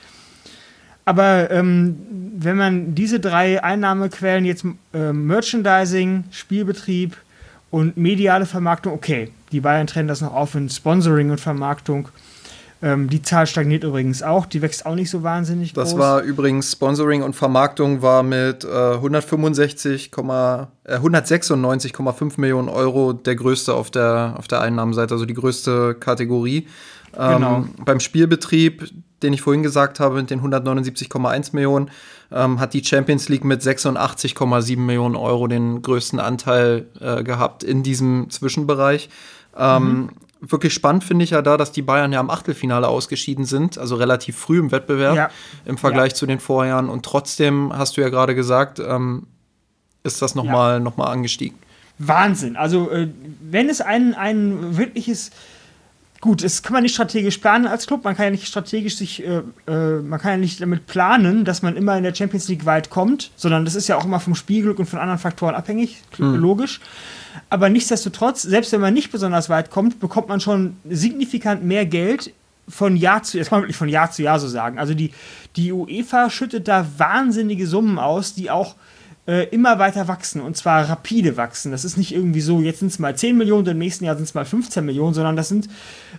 Aber 1.05 1.51
ähm, 1.51 1.97
wenn 2.37 2.57
man 2.57 2.95
diese 2.95 3.19
drei 3.19 3.63
Einnahmequellen 3.63 4.45
jetzt 4.45 4.65
äh, 4.93 5.11
Merchandising, 5.11 6.25
Spielbetrieb 6.31 7.17
und 7.71 7.97
mediale 7.97 8.45
Vermarktung, 8.45 8.93
okay, 8.93 9.31
die 9.51 9.59
Bayern 9.61 9.87
trennen 9.87 10.07
das 10.07 10.21
noch 10.21 10.33
auf 10.33 10.55
in 10.55 10.69
Sponsoring 10.69 11.31
und 11.31 11.41
Vermarktung. 11.41 12.09
Ähm, 12.83 13.09
die 13.09 13.21
Zahl 13.21 13.47
stagniert 13.47 13.85
übrigens 13.85 14.21
auch, 14.23 14.45
die 14.45 14.61
wächst 14.61 14.85
auch 14.85 14.95
nicht 14.95 15.09
so 15.09 15.23
wahnsinnig 15.23 15.71
das 15.71 15.91
groß. 15.91 15.99
Das 15.99 15.99
war 15.99 16.21
übrigens 16.21 16.69
Sponsoring 16.69 17.23
und 17.23 17.33
Vermarktung 17.33 18.01
war 18.01 18.23
mit 18.23 18.65
äh, 18.65 18.95
165, 18.95 20.11
äh, 20.13 20.97
196,5 20.97 22.41
Millionen 22.41 22.67
Euro 22.67 23.13
der 23.13 23.37
größte 23.37 23.73
auf 23.73 23.89
der, 23.89 24.35
auf 24.37 24.49
der 24.49 24.59
Einnahmenseite, 24.59 25.13
also 25.13 25.25
die 25.25 25.33
größte 25.33 25.95
Kategorie. 25.95 26.67
Ähm, 27.17 27.35
genau. 27.35 27.65
Beim 27.85 28.01
Spielbetrieb, 28.01 28.91
den 29.21 29.31
ich 29.31 29.41
vorhin 29.41 29.63
gesagt 29.63 30.01
habe, 30.01 30.15
mit 30.15 30.29
den 30.29 30.41
179,1 30.41 31.51
Millionen, 31.53 31.89
ähm, 32.33 32.59
hat 32.59 32.73
die 32.73 32.83
Champions 32.83 33.29
League 33.29 33.45
mit 33.45 33.61
86,7 33.61 34.77
Millionen 34.77 35.15
Euro 35.15 35.47
den 35.47 35.81
größten 35.81 36.19
Anteil 36.19 36.87
äh, 36.99 37.23
gehabt 37.23 37.63
in 37.63 37.81
diesem 37.81 38.29
Zwischenbereich. 38.29 39.09
Ähm, 39.57 39.83
mhm 39.83 40.09
wirklich 40.45 40.73
spannend 40.73 41.03
finde 41.03 41.23
ich 41.23 41.31
ja 41.31 41.41
da, 41.41 41.57
dass 41.57 41.71
die 41.71 41.81
Bayern 41.81 42.11
ja 42.11 42.19
im 42.19 42.29
Achtelfinale 42.29 42.87
ausgeschieden 42.87 43.45
sind, 43.45 43.77
also 43.77 43.95
relativ 43.95 44.37
früh 44.37 44.59
im 44.59 44.71
Wettbewerb 44.71 45.15
ja. 45.15 45.29
im 45.65 45.77
Vergleich 45.77 46.11
ja. 46.11 46.15
zu 46.15 46.25
den 46.25 46.39
Vorjahren. 46.39 46.89
Und 46.89 47.05
trotzdem, 47.05 47.71
hast 47.73 47.97
du 47.97 48.01
ja 48.01 48.09
gerade 48.09 48.35
gesagt, 48.35 48.79
ähm, 48.79 49.27
ist 50.03 50.21
das 50.21 50.35
nochmal 50.35 50.73
ja. 50.73 50.79
noch 50.79 50.97
angestiegen. 50.97 51.57
Wahnsinn. 51.97 52.57
Also, 52.57 52.89
äh, 52.89 53.07
wenn 53.41 53.69
es 53.69 53.79
ein, 53.81 54.13
ein 54.15 54.77
wirkliches 54.77 55.31
gut, 56.19 56.41
das 56.41 56.63
kann 56.63 56.73
man 56.73 56.83
nicht 56.83 56.93
strategisch 56.93 57.37
planen 57.39 57.67
als 57.67 57.85
Club. 57.85 58.05
Man 58.05 58.15
kann 58.15 58.25
ja 58.25 58.31
nicht 58.31 58.47
strategisch 58.47 58.95
sich, 58.95 59.25
äh, 59.25 59.41
äh, 59.67 60.01
man 60.01 60.19
kann 60.19 60.31
ja 60.31 60.37
nicht 60.37 60.61
damit 60.61 60.87
planen, 60.87 61.43
dass 61.43 61.61
man 61.61 61.75
immer 61.75 61.97
in 61.97 62.03
der 62.03 62.15
Champions 62.15 62.47
League 62.47 62.65
weit 62.65 62.89
kommt, 62.89 63.31
sondern 63.35 63.65
das 63.65 63.75
ist 63.75 63.89
ja 63.89 63.97
auch 63.97 64.05
immer 64.05 64.21
vom 64.21 64.33
Spielglück 64.33 64.79
und 64.79 64.85
von 64.85 64.99
anderen 64.99 65.19
Faktoren 65.19 65.53
abhängig, 65.53 66.01
mhm. 66.17 66.35
logisch. 66.35 66.79
Aber 67.49 67.69
nichtsdestotrotz, 67.69 68.41
selbst 68.41 68.71
wenn 68.71 68.81
man 68.81 68.93
nicht 68.93 69.11
besonders 69.11 69.49
weit 69.49 69.69
kommt, 69.69 69.99
bekommt 69.99 70.29
man 70.29 70.39
schon 70.39 70.77
signifikant 70.89 71.63
mehr 71.63 71.85
Geld 71.85 72.33
von 72.67 72.95
Jahr 72.95 73.23
zu 73.23 73.37
Jahr, 73.37 73.43
das 73.43 73.49
kann 73.49 73.57
man 73.57 73.63
wirklich 73.63 73.77
von 73.77 73.89
Jahr 73.89 74.11
zu 74.11 74.23
Jahr 74.23 74.39
so 74.39 74.47
sagen. 74.47 74.79
Also 74.79 74.93
die, 74.93 75.11
die 75.55 75.71
UEFA 75.71 76.29
schüttet 76.29 76.67
da 76.67 76.85
wahnsinnige 76.97 77.67
Summen 77.67 77.99
aus, 77.99 78.35
die 78.35 78.49
auch 78.49 78.75
äh, 79.25 79.47
immer 79.49 79.79
weiter 79.79 80.07
wachsen 80.07 80.41
und 80.41 80.57
zwar 80.57 80.89
rapide 80.89 81.37
wachsen. 81.37 81.71
Das 81.71 81.85
ist 81.85 81.97
nicht 81.97 82.13
irgendwie 82.13 82.41
so, 82.41 82.61
jetzt 82.61 82.79
sind 82.79 82.89
es 82.89 82.99
mal 82.99 83.15
10 83.15 83.37
Millionen, 83.37 83.67
im 83.67 83.77
nächsten 83.77 84.05
Jahr 84.05 84.15
sind 84.15 84.25
es 84.25 84.33
mal 84.33 84.45
15 84.45 84.85
Millionen, 84.85 85.13
sondern 85.13 85.35
das 85.35 85.49
sind, 85.49 85.69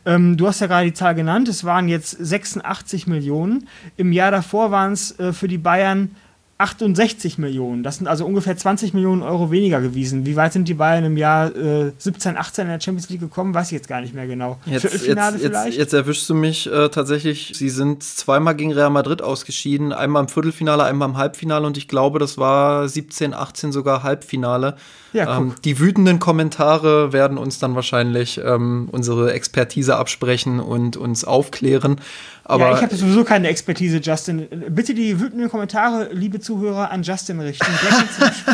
ähm, 0.07 0.37
du 0.37 0.47
hast 0.47 0.61
ja 0.61 0.67
gerade 0.67 0.87
die 0.87 0.95
Zahl 0.95 1.15
genannt, 1.15 1.49
es 1.49 1.65
waren 1.65 1.89
jetzt 1.89 2.13
86 2.13 3.07
Millionen. 3.07 3.69
Im 3.97 4.13
Jahr 4.13 4.31
davor 4.31 4.71
waren 4.71 4.93
es 4.93 5.19
äh, 5.19 5.33
für 5.33 5.49
die 5.49 5.59
Bayern 5.59 6.17
68 6.57 7.39
Millionen. 7.39 7.83
Das 7.83 7.97
sind 7.97 8.07
also 8.07 8.25
ungefähr 8.25 8.57
20 8.57 8.95
Millionen 8.95 9.23
Euro 9.23 9.51
weniger 9.51 9.81
gewesen. 9.81 10.25
Wie 10.25 10.37
weit 10.37 10.53
sind 10.53 10.69
die 10.69 10.75
Bayern 10.75 11.05
im 11.05 11.17
Jahr 11.17 11.55
äh, 11.57 11.93
17, 11.99 12.37
18 12.37 12.63
in 12.63 12.71
der 12.71 12.81
Champions 12.81 13.11
League 13.11 13.21
gekommen? 13.21 13.55
Weiß 13.55 13.67
ich 13.67 13.73
jetzt 13.73 13.89
gar 13.89 14.01
nicht 14.01 14.15
mehr 14.15 14.29
genau. 14.29 14.59
Jetzt, 14.65 14.83
Viertelfinale 14.83 15.37
jetzt, 15.37 15.47
vielleicht? 15.47 15.67
Jetzt, 15.67 15.77
jetzt 15.79 15.93
erwischst 15.95 16.31
du 16.31 16.35
mich 16.35 16.71
äh, 16.71 16.89
tatsächlich. 16.91 17.53
Sie 17.57 17.69
sind 17.69 18.05
zweimal 18.05 18.55
gegen 18.55 18.73
Real 18.73 18.91
Madrid 18.91 19.21
ausgeschieden. 19.21 19.93
Einmal 19.93 20.23
im 20.23 20.29
Viertelfinale, 20.29 20.85
einmal 20.85 21.09
im 21.09 21.17
Halbfinale. 21.17 21.67
Und 21.67 21.77
ich 21.77 21.89
glaube, 21.89 22.21
das 22.21 22.39
war 22.39 22.89
17, 22.89 23.35
18 23.35 23.73
sogar 23.73 24.05
Halbfinale. 24.05 24.77
Ja, 25.13 25.39
ähm, 25.39 25.55
die 25.65 25.79
wütenden 25.79 26.19
Kommentare 26.19 27.13
werden 27.13 27.39
uns 27.39 27.59
dann 27.61 27.75
wahrscheinlich 27.77 28.41
ähm, 28.45 28.89
unsere 28.91 29.33
Expertise 29.33 29.97
absprechen 29.97 30.61
und 30.61 30.97
uns 30.97 31.25
aufklären. 31.25 32.01
Aber 32.45 32.69
ja, 32.69 32.77
ich 32.77 32.83
habe 32.83 32.95
sowieso 32.95 33.25
keine 33.25 33.49
Expertise, 33.49 33.99
Justin. 33.99 34.47
Bitte 34.69 34.93
die 34.95 35.19
wütenden 35.19 35.49
Kommentare, 35.49 36.11
liebe 36.13 36.41
Zuhörer, 36.41 36.91
an 36.91 37.03
Justin 37.03 37.41
richten. 37.41 37.67
Der 37.83 37.91
kennt 37.91 38.13
sich, 38.13 38.45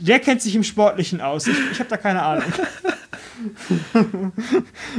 der 0.00 0.18
kennt 0.18 0.42
sich 0.42 0.56
im 0.56 0.64
Sportlichen 0.64 1.20
aus. 1.20 1.46
Ich, 1.46 1.56
ich 1.72 1.78
habe 1.78 1.88
da 1.88 1.96
keine 1.96 2.22
Ahnung. 2.22 2.52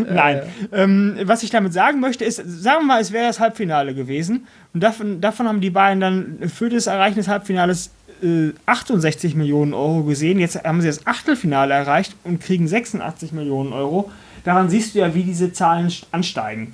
Nein. 0.09 0.41
Ähm, 0.71 1.17
was 1.23 1.43
ich 1.43 1.49
damit 1.49 1.73
sagen 1.73 1.99
möchte, 1.99 2.23
ist, 2.23 2.37
sagen 2.37 2.81
wir 2.81 2.85
mal, 2.85 3.01
es 3.01 3.11
wäre 3.11 3.27
das 3.27 3.39
Halbfinale 3.39 3.93
gewesen. 3.93 4.47
Und 4.73 4.81
davon, 4.81 5.19
davon 5.19 5.47
haben 5.47 5.61
die 5.61 5.69
beiden 5.69 5.99
dann 5.99 6.49
für 6.49 6.69
das 6.69 6.87
Erreichen 6.87 7.17
des 7.17 7.27
Halbfinales 7.27 7.91
äh, 8.23 8.53
68 8.65 9.35
Millionen 9.35 9.73
Euro 9.73 10.03
gesehen. 10.03 10.39
Jetzt 10.39 10.63
haben 10.63 10.81
sie 10.81 10.87
das 10.87 11.05
Achtelfinale 11.05 11.73
erreicht 11.73 12.15
und 12.23 12.41
kriegen 12.41 12.67
86 12.67 13.33
Millionen 13.33 13.73
Euro. 13.73 14.09
Daran 14.43 14.69
siehst 14.69 14.95
du 14.95 14.99
ja, 14.99 15.13
wie 15.13 15.23
diese 15.23 15.53
Zahlen 15.53 15.91
ansteigen. 16.11 16.73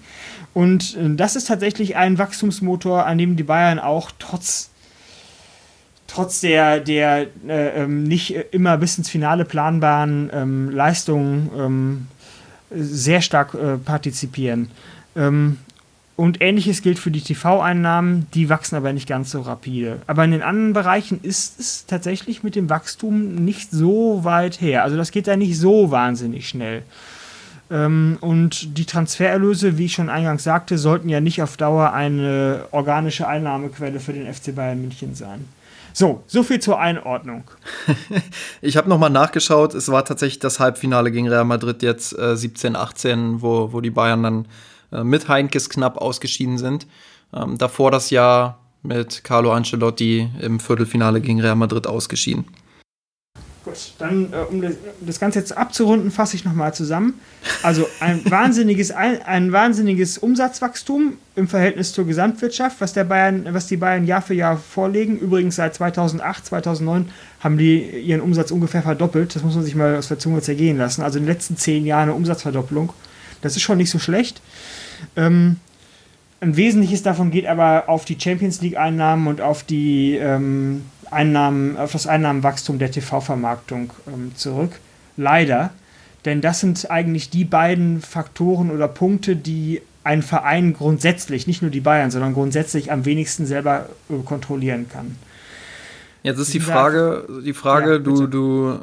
Und 0.58 0.98
äh, 0.98 1.14
das 1.16 1.36
ist 1.36 1.50
tatsächlich 1.50 1.98
ein 1.98 2.18
Wachstumsmotor, 2.18 3.06
an 3.06 3.20
dem 3.20 3.36
die 3.36 3.44
Bayern 3.44 3.78
auch 3.78 4.10
trotz 4.18 4.72
trotz 6.08 6.42
der, 6.42 6.80
der 6.80 7.28
äh, 7.48 7.84
ähm, 7.84 8.04
nicht 8.04 8.32
immer 8.52 8.78
bis 8.78 8.98
ins 8.98 9.08
Finale 9.08 9.46
planbaren 9.46 10.32
ähm, 10.34 10.72
Leistungen 10.72 11.52
ähm, 11.56 12.08
sehr 12.72 13.22
stark 13.22 13.54
äh, 13.54 13.78
partizipieren. 13.78 14.72
Ähm, 15.16 15.60
und 16.16 16.42
ähnliches 16.42 16.82
gilt 16.82 16.98
für 16.98 17.12
die 17.12 17.22
TV-Einnahmen, 17.22 18.26
die 18.34 18.50
wachsen 18.50 18.78
aber 18.78 18.94
nicht 18.94 19.08
ganz 19.08 19.30
so 19.30 19.42
rapide. 19.42 20.00
Aber 20.08 20.26
in 20.26 20.32
den 20.32 20.42
anderen 20.42 20.74
Bereichen 20.74 21.20
ist 21.22 21.60
es 21.60 21.86
tatsächlich 21.86 22.42
mit 22.42 22.56
dem 22.56 22.68
Wachstum 22.68 23.36
nicht 23.36 23.70
so 23.70 24.24
weit 24.24 24.60
her. 24.60 24.84
Also 24.84 24.98
das 24.98 25.12
geht 25.12 25.28
da 25.28 25.38
nicht 25.38 25.60
so 25.60 25.92
wahnsinnig 25.92 26.50
schnell. 26.50 26.82
Ähm, 27.70 28.18
und 28.22 28.78
die 28.78 28.86
Transfererlöse, 28.86 29.78
wie 29.78 29.86
ich 29.86 29.94
schon 29.94 30.10
eingangs 30.10 30.44
sagte, 30.44 30.78
sollten 30.78 31.10
ja 31.10 31.20
nicht 31.20 31.42
auf 31.42 31.58
Dauer 31.58 31.94
eine 31.94 32.66
organische 32.72 33.28
Einnahmequelle 33.28 34.00
für 34.00 34.14
den 34.14 34.32
FC 34.34 34.56
Bayern 34.56 34.82
München 34.82 35.16
sein. 35.16 35.46
So, 35.94 36.24
so 36.28 36.44
viel 36.44 36.60
zur 36.60 36.80
Einordnung. 36.80 37.46
ich 38.62 38.78
habe 38.78 38.88
nochmal 38.88 39.10
nachgeschaut. 39.10 39.74
Es 39.74 39.90
war 39.90 40.06
tatsächlich 40.06 40.40
das 40.40 40.60
Halbfinale 40.60 41.12
gegen 41.12 41.28
Real 41.28 41.44
Madrid 41.44 41.82
jetzt 41.82 42.18
äh, 42.18 42.38
17, 42.38 42.76
18, 42.76 43.42
wo, 43.42 43.74
wo 43.74 43.82
die 43.82 43.90
Bayern 43.90 44.24
dann 44.24 44.48
äh, 44.92 45.04
mit 45.04 45.28
Heinkes 45.28 45.70
knapp 45.70 45.98
ausgeschieden 45.98 46.60
sind. 46.60 46.86
Ähm, 47.34 47.58
davor 47.58 47.90
das 47.90 48.12
Jahr 48.12 48.60
mit 48.84 49.24
Carlo 49.24 49.52
Ancelotti 49.52 50.30
im 50.40 50.60
Viertelfinale 50.60 51.20
gegen 51.20 51.42
Real 51.42 51.56
Madrid 51.56 51.88
ausgeschieden. 51.88 52.46
Dann, 53.98 54.34
äh, 54.34 54.38
um 54.50 54.62
das, 54.62 54.74
das, 55.02 55.20
Ganze 55.20 55.40
jetzt 55.40 55.58
abzurunden, 55.58 56.12
fasse 56.12 56.36
ich 56.36 56.46
nochmal 56.46 56.74
zusammen. 56.74 57.20
Also 57.64 57.88
ein 58.00 58.22
wahnsinniges, 58.30 58.92
ein, 58.92 59.22
ein, 59.24 59.52
wahnsinniges 59.52 60.18
Umsatzwachstum 60.18 61.14
im 61.36 61.48
Verhältnis 61.48 61.94
zur 61.94 62.06
Gesamtwirtschaft, 62.06 62.80
was, 62.80 62.94
der 62.94 63.04
Bayern, 63.04 63.48
was 63.52 63.68
die 63.68 63.78
Bayern 63.78 64.06
Jahr 64.06 64.22
für 64.22 64.34
Jahr 64.34 64.58
vorlegen. 64.58 65.18
Übrigens 65.18 65.56
seit 65.56 65.76
2008, 65.76 66.46
2009 66.46 67.10
haben 67.40 67.58
die 67.58 67.82
ihren 67.82 68.22
Umsatz 68.22 68.52
ungefähr 68.52 68.82
verdoppelt. 68.82 69.36
Das 69.36 69.44
muss 69.44 69.56
man 69.56 69.64
sich 69.64 69.76
mal 69.76 69.96
aus 69.96 70.08
der 70.08 70.20
Zunge 70.20 70.42
zergehen 70.42 70.78
lassen. 70.78 71.02
Also 71.02 71.20
in 71.20 71.26
den 71.26 71.34
letzten 71.34 71.58
zehn 71.58 71.86
Jahren 71.86 72.04
eine 72.04 72.14
Umsatzverdoppelung. 72.14 72.94
Das 73.42 73.56
ist 73.56 73.62
schon 73.62 73.78
nicht 73.78 73.92
so 73.92 74.00
schlecht. 74.00 74.42
Ähm, 75.16 75.58
ein 76.40 76.56
Wesentliches 76.56 77.02
davon 77.02 77.32
geht 77.32 77.48
aber 77.48 77.86
auf 77.88 78.06
die 78.06 78.20
Champions 78.20 78.62
League-Einnahmen 78.62 79.28
und 79.28 79.42
auf 79.42 79.64
die 79.64 80.16
ähm, 80.16 80.84
Einnahmen, 81.12 81.78
auf 81.78 81.92
das 81.92 82.08
Einnahmenwachstum 82.08 82.80
der 82.80 82.92
TV-Vermarktung 82.92 83.92
ähm, 84.08 84.32
zurück. 84.36 84.80
Leider. 85.16 85.72
Denn 86.26 86.42
das 86.42 86.60
sind 86.60 86.90
eigentlich 86.92 87.30
die 87.30 87.46
beiden 87.46 88.02
Faktoren 88.02 88.72
oder 88.72 88.88
Punkte, 88.88 89.36
die 89.36 89.82
ein 90.04 90.24
Verein 90.24 90.74
grundsätzlich, 90.74 91.48
nicht 91.48 91.62
nur 91.62 91.72
die 91.72 91.82
Bayern, 91.82 92.12
sondern 92.12 92.34
grundsätzlich 92.34 92.92
am 92.92 93.06
wenigsten 93.06 93.46
selber 93.46 93.90
äh, 94.10 94.24
kontrollieren 94.24 94.88
kann. 94.90 95.18
Jetzt 96.24 96.40
ist 96.40 96.54
die 96.54 96.60
Frage, 96.60 97.28
die 97.46 97.54
Frage, 97.54 97.94
ja, 97.94 98.00
du, 98.00 98.28
du 98.28 98.80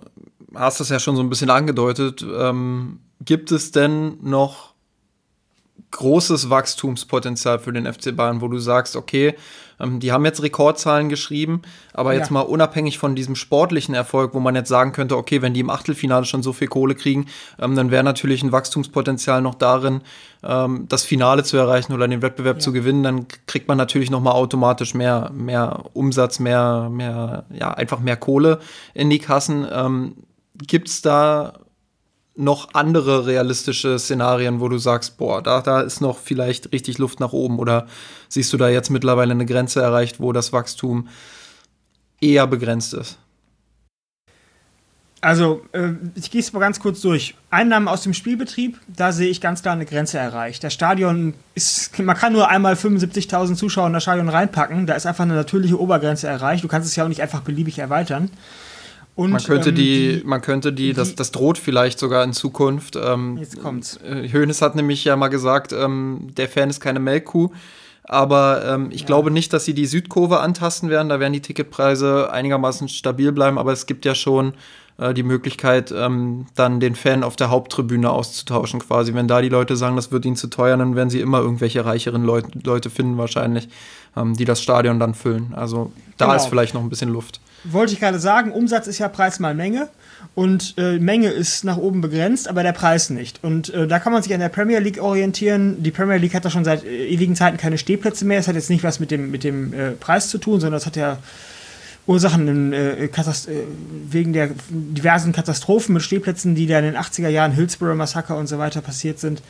hast 0.54 0.80
das 0.80 0.88
ja 0.88 0.98
schon 0.98 1.16
so 1.16 1.22
ein 1.22 1.28
bisschen 1.28 1.50
angedeutet. 1.50 2.24
Ähm, 2.36 3.00
gibt 3.24 3.52
es 3.52 3.70
denn 3.70 4.18
noch 4.22 4.73
großes 5.94 6.50
Wachstumspotenzial 6.50 7.58
für 7.58 7.72
den 7.72 7.90
FC 7.90 8.14
Bayern, 8.14 8.40
wo 8.40 8.48
du 8.48 8.58
sagst, 8.58 8.96
okay, 8.96 9.34
ähm, 9.80 10.00
die 10.00 10.12
haben 10.12 10.24
jetzt 10.24 10.42
Rekordzahlen 10.42 11.08
geschrieben, 11.08 11.62
aber 11.92 12.12
ja. 12.12 12.20
jetzt 12.20 12.30
mal 12.30 12.42
unabhängig 12.42 12.98
von 12.98 13.14
diesem 13.14 13.34
sportlichen 13.34 13.94
Erfolg, 13.94 14.34
wo 14.34 14.40
man 14.40 14.54
jetzt 14.54 14.68
sagen 14.68 14.92
könnte, 14.92 15.16
okay, 15.16 15.42
wenn 15.42 15.54
die 15.54 15.60
im 15.60 15.70
Achtelfinale 15.70 16.24
schon 16.24 16.42
so 16.42 16.52
viel 16.52 16.68
Kohle 16.68 16.94
kriegen, 16.94 17.26
ähm, 17.58 17.74
dann 17.74 17.90
wäre 17.90 18.04
natürlich 18.04 18.42
ein 18.42 18.52
Wachstumspotenzial 18.52 19.42
noch 19.42 19.54
darin, 19.54 20.02
ähm, 20.42 20.86
das 20.88 21.04
Finale 21.04 21.44
zu 21.44 21.56
erreichen 21.56 21.92
oder 21.92 22.06
den 22.08 22.22
Wettbewerb 22.22 22.56
ja. 22.56 22.60
zu 22.60 22.72
gewinnen, 22.72 23.02
dann 23.02 23.26
kriegt 23.46 23.68
man 23.68 23.78
natürlich 23.78 24.10
noch 24.10 24.20
mal 24.20 24.32
automatisch 24.32 24.94
mehr, 24.94 25.30
mehr 25.34 25.84
Umsatz, 25.92 26.38
mehr, 26.38 26.88
mehr, 26.90 27.44
ja, 27.52 27.72
einfach 27.72 28.00
mehr 28.00 28.16
Kohle 28.16 28.60
in 28.94 29.10
die 29.10 29.18
Kassen. 29.18 30.14
Gibt 30.56 30.88
es 30.88 31.02
da 31.02 31.54
noch 32.36 32.74
andere 32.74 33.26
realistische 33.26 33.98
Szenarien, 33.98 34.60
wo 34.60 34.68
du 34.68 34.78
sagst, 34.78 35.16
boah, 35.18 35.42
da, 35.42 35.60
da 35.60 35.80
ist 35.80 36.00
noch 36.00 36.18
vielleicht 36.18 36.72
richtig 36.72 36.98
Luft 36.98 37.20
nach 37.20 37.32
oben? 37.32 37.58
Oder 37.58 37.86
siehst 38.28 38.52
du 38.52 38.56
da 38.56 38.68
jetzt 38.68 38.90
mittlerweile 38.90 39.32
eine 39.32 39.46
Grenze 39.46 39.80
erreicht, 39.80 40.20
wo 40.20 40.32
das 40.32 40.52
Wachstum 40.52 41.08
eher 42.20 42.46
begrenzt 42.46 42.94
ist? 42.94 43.18
Also, 45.24 45.64
äh, 45.72 45.92
ich 46.16 46.30
gehe 46.30 46.42
es 46.42 46.52
mal 46.52 46.60
ganz 46.60 46.80
kurz 46.80 47.00
durch. 47.00 47.34
Einnahmen 47.48 47.88
aus 47.88 48.02
dem 48.02 48.12
Spielbetrieb, 48.12 48.78
da 48.88 49.10
sehe 49.10 49.30
ich 49.30 49.40
ganz 49.40 49.62
klar 49.62 49.74
eine 49.74 49.86
Grenze 49.86 50.18
erreicht. 50.18 50.62
Das 50.62 50.74
Stadion 50.74 51.32
ist, 51.54 51.98
man 51.98 52.14
kann 52.14 52.34
nur 52.34 52.50
einmal 52.50 52.74
75.000 52.74 53.54
Zuschauer 53.54 53.86
in 53.86 53.94
das 53.94 54.02
Stadion 54.02 54.28
reinpacken. 54.28 54.86
Da 54.86 54.94
ist 54.94 55.06
einfach 55.06 55.24
eine 55.24 55.34
natürliche 55.34 55.80
Obergrenze 55.80 56.26
erreicht. 56.26 56.62
Du 56.62 56.68
kannst 56.68 56.86
es 56.86 56.96
ja 56.96 57.04
auch 57.04 57.08
nicht 57.08 57.22
einfach 57.22 57.40
beliebig 57.40 57.78
erweitern. 57.78 58.30
Und, 59.16 59.30
man 59.30 59.42
könnte 59.42 59.68
ähm, 59.68 59.74
die, 59.76 60.20
die, 60.20 60.26
man 60.26 60.40
könnte 60.40 60.72
die, 60.72 60.88
die, 60.88 60.92
das, 60.92 61.14
das 61.14 61.30
droht 61.30 61.56
vielleicht 61.58 61.98
sogar 61.98 62.24
in 62.24 62.32
Zukunft. 62.32 62.96
Ähm, 62.96 63.36
jetzt 63.38 63.60
kommt's. 63.60 63.98
Äh, 63.98 64.28
Hoeneß 64.28 64.60
hat 64.60 64.74
nämlich 64.74 65.04
ja 65.04 65.14
mal 65.16 65.28
gesagt, 65.28 65.72
ähm, 65.72 66.28
der 66.36 66.48
Fan 66.48 66.70
ist 66.70 66.80
keine 66.80 66.98
Melkkuh. 66.98 67.50
Aber 68.06 68.64
ähm, 68.66 68.90
ich 68.90 69.02
ja. 69.02 69.06
glaube 69.06 69.30
nicht, 69.30 69.52
dass 69.52 69.64
sie 69.64 69.72
die 69.72 69.86
Südkurve 69.86 70.40
antasten 70.40 70.90
werden. 70.90 71.08
Da 71.08 71.20
werden 71.20 71.32
die 71.32 71.40
Ticketpreise 71.40 72.30
einigermaßen 72.30 72.88
stabil 72.88 73.32
bleiben. 73.32 73.56
Aber 73.56 73.72
es 73.72 73.86
gibt 73.86 74.04
ja 74.04 74.14
schon 74.14 74.54
äh, 74.98 75.14
die 75.14 75.22
Möglichkeit, 75.22 75.94
ähm, 75.96 76.46
dann 76.56 76.80
den 76.80 76.96
Fan 76.96 77.22
auf 77.22 77.36
der 77.36 77.50
Haupttribüne 77.50 78.10
auszutauschen, 78.10 78.80
quasi. 78.80 79.14
Wenn 79.14 79.28
da 79.28 79.40
die 79.40 79.48
Leute 79.48 79.76
sagen, 79.76 79.96
das 79.96 80.12
wird 80.12 80.26
ihnen 80.26 80.36
zu 80.36 80.48
teuer, 80.48 80.76
dann 80.76 80.96
werden 80.96 81.08
sie 81.10 81.20
immer 81.20 81.38
irgendwelche 81.38 81.84
reicheren 81.84 82.24
Leut 82.24 82.46
Leute 82.64 82.90
finden, 82.90 83.16
wahrscheinlich, 83.16 83.68
ähm, 84.16 84.34
die 84.34 84.44
das 84.44 84.60
Stadion 84.60 84.98
dann 84.98 85.14
füllen. 85.14 85.54
Also 85.54 85.92
da 86.18 86.26
genau. 86.26 86.36
ist 86.36 86.46
vielleicht 86.46 86.74
noch 86.74 86.82
ein 86.82 86.90
bisschen 86.90 87.10
Luft 87.10 87.40
wollte 87.64 87.92
ich 87.92 88.00
gerade 88.00 88.18
sagen, 88.18 88.52
Umsatz 88.52 88.86
ist 88.86 88.98
ja 88.98 89.08
Preis 89.08 89.40
mal 89.40 89.54
Menge 89.54 89.88
und 90.34 90.74
äh, 90.78 90.98
Menge 90.98 91.28
ist 91.28 91.64
nach 91.64 91.76
oben 91.76 92.00
begrenzt, 92.00 92.48
aber 92.48 92.62
der 92.62 92.72
Preis 92.72 93.10
nicht. 93.10 93.42
Und 93.42 93.72
äh, 93.72 93.86
da 93.86 93.98
kann 93.98 94.12
man 94.12 94.22
sich 94.22 94.32
an 94.34 94.40
der 94.40 94.48
Premier 94.48 94.80
League 94.80 95.00
orientieren. 95.00 95.82
Die 95.82 95.90
Premier 95.90 96.16
League 96.16 96.34
hat 96.34 96.44
da 96.44 96.50
schon 96.50 96.64
seit 96.64 96.84
äh, 96.84 97.06
ewigen 97.08 97.36
Zeiten 97.36 97.56
keine 97.56 97.78
Stehplätze 97.78 98.24
mehr. 98.24 98.38
Das 98.38 98.48
hat 98.48 98.54
jetzt 98.54 98.70
nicht 98.70 98.84
was 98.84 99.00
mit 99.00 99.10
dem, 99.10 99.30
mit 99.30 99.44
dem 99.44 99.72
äh, 99.72 99.90
Preis 99.92 100.28
zu 100.28 100.38
tun, 100.38 100.60
sondern 100.60 100.74
das 100.74 100.86
hat 100.86 100.96
ja 100.96 101.18
Ursachen 102.06 102.48
in, 102.48 102.72
äh, 102.72 103.04
äh, 103.04 103.10
wegen 104.10 104.32
der 104.34 104.50
diversen 104.68 105.32
Katastrophen 105.32 105.94
mit 105.94 106.02
Stehplätzen, 106.02 106.54
die 106.54 106.66
da 106.66 106.78
in 106.78 106.84
den 106.84 106.96
80er 106.96 107.28
Jahren, 107.28 107.52
Hillsborough 107.52 107.96
Massaker 107.96 108.36
und 108.36 108.46
so 108.46 108.58
weiter 108.58 108.82
passiert 108.82 109.18
sind. 109.18 109.42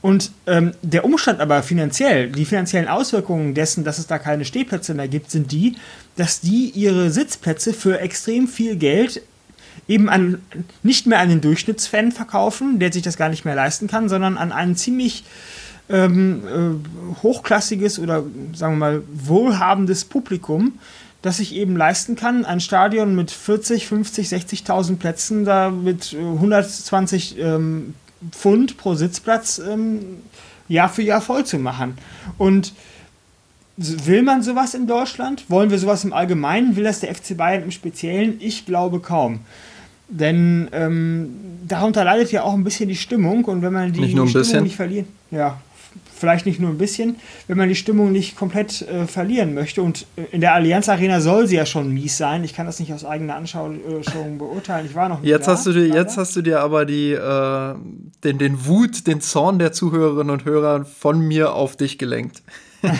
Und 0.00 0.32
ähm, 0.48 0.72
der 0.82 1.04
Umstand 1.04 1.40
aber 1.40 1.62
finanziell, 1.62 2.28
die 2.28 2.44
finanziellen 2.44 2.88
Auswirkungen 2.88 3.54
dessen, 3.54 3.84
dass 3.84 3.98
es 3.98 4.08
da 4.08 4.18
keine 4.18 4.44
Stehplätze 4.44 4.94
mehr 4.94 5.06
gibt, 5.06 5.30
sind 5.30 5.52
die, 5.52 5.76
dass 6.16 6.40
die 6.40 6.70
ihre 6.70 7.10
Sitzplätze 7.10 7.72
für 7.72 8.00
extrem 8.00 8.48
viel 8.48 8.74
Geld 8.76 9.22
eben 9.86 10.08
an, 10.08 10.42
nicht 10.82 11.06
mehr 11.06 11.20
an 11.20 11.28
den 11.28 11.40
Durchschnittsfan 11.40 12.10
verkaufen, 12.10 12.80
der 12.80 12.92
sich 12.92 13.02
das 13.02 13.16
gar 13.16 13.28
nicht 13.28 13.44
mehr 13.44 13.54
leisten 13.54 13.86
kann, 13.86 14.08
sondern 14.08 14.38
an 14.38 14.50
einen 14.50 14.74
ziemlich 14.74 15.24
ähm, 15.88 16.42
äh, 16.46 17.22
hochklassiges 17.22 17.98
oder 17.98 18.24
sagen 18.54 18.74
wir 18.74 18.78
mal 18.78 19.02
wohlhabendes 19.12 20.04
Publikum, 20.04 20.78
das 21.22 21.36
sich 21.36 21.54
eben 21.54 21.76
leisten 21.76 22.16
kann, 22.16 22.44
ein 22.44 22.60
Stadion 22.60 23.14
mit 23.14 23.30
40, 23.30 23.86
50, 23.86 24.28
60.000 24.28 24.96
Plätzen 24.96 25.44
da 25.44 25.70
mit 25.70 26.14
120 26.14 27.38
ähm, 27.38 27.94
Pfund 28.30 28.76
pro 28.76 28.94
Sitzplatz 28.94 29.58
ähm, 29.58 30.00
Jahr 30.68 30.88
für 30.88 31.02
Jahr 31.02 31.20
voll 31.20 31.44
zu 31.44 31.58
machen. 31.58 31.96
Und 32.38 32.72
will 33.76 34.22
man 34.22 34.42
sowas 34.42 34.74
in 34.74 34.86
Deutschland? 34.86 35.44
Wollen 35.48 35.70
wir 35.70 35.78
sowas 35.78 36.04
im 36.04 36.12
Allgemeinen? 36.12 36.76
Will 36.76 36.84
das 36.84 37.00
der 37.00 37.14
FC 37.14 37.36
Bayern 37.36 37.62
im 37.62 37.70
Speziellen? 37.70 38.36
Ich 38.40 38.66
glaube 38.66 39.00
kaum. 39.00 39.40
Denn 40.08 40.68
ähm, 40.72 41.30
darunter 41.66 42.04
leidet 42.04 42.32
ja 42.32 42.42
auch 42.42 42.52
ein 42.52 42.64
bisschen 42.64 42.88
die 42.88 42.96
Stimmung 42.96 43.44
und 43.46 43.62
wenn 43.62 43.72
man 43.72 43.92
die, 43.92 44.00
nicht 44.00 44.10
Stimmung 44.10 44.32
bisschen. 44.32 44.62
nicht 44.62 44.76
verliert, 44.76 45.06
ja, 45.30 45.58
vielleicht 46.22 46.46
nicht 46.46 46.60
nur 46.60 46.70
ein 46.70 46.78
bisschen, 46.78 47.16
wenn 47.48 47.58
man 47.58 47.68
die 47.68 47.74
Stimmung 47.74 48.12
nicht 48.12 48.36
komplett 48.36 48.82
äh, 48.82 49.08
verlieren 49.08 49.54
möchte. 49.54 49.82
Und 49.82 50.06
äh, 50.14 50.22
in 50.30 50.40
der 50.40 50.54
Allianz 50.54 50.88
Arena 50.88 51.20
soll 51.20 51.48
sie 51.48 51.56
ja 51.56 51.66
schon 51.66 51.92
mies 51.92 52.16
sein. 52.16 52.44
Ich 52.44 52.54
kann 52.54 52.64
das 52.64 52.78
nicht 52.78 52.92
aus 52.92 53.04
eigener 53.04 53.34
Anschauung 53.34 53.80
beurteilen. 54.38 54.86
Ich 54.86 54.94
war 54.94 55.08
noch 55.08 55.20
nicht 55.20 55.28
jetzt 55.28 55.48
da, 55.48 55.52
Hast 55.52 55.66
du 55.66 55.72
dir, 55.72 55.88
jetzt 55.88 56.16
hast 56.16 56.36
du 56.36 56.42
dir 56.42 56.60
aber 56.60 56.86
die, 56.86 57.10
äh, 57.10 57.74
den, 58.22 58.38
den 58.38 58.66
Wut, 58.66 59.08
den 59.08 59.20
Zorn 59.20 59.58
der 59.58 59.72
Zuhörerinnen 59.72 60.30
und 60.30 60.44
Hörer 60.44 60.84
von 60.84 61.20
mir 61.20 61.54
auf 61.54 61.74
dich 61.74 61.98
gelenkt. 61.98 62.42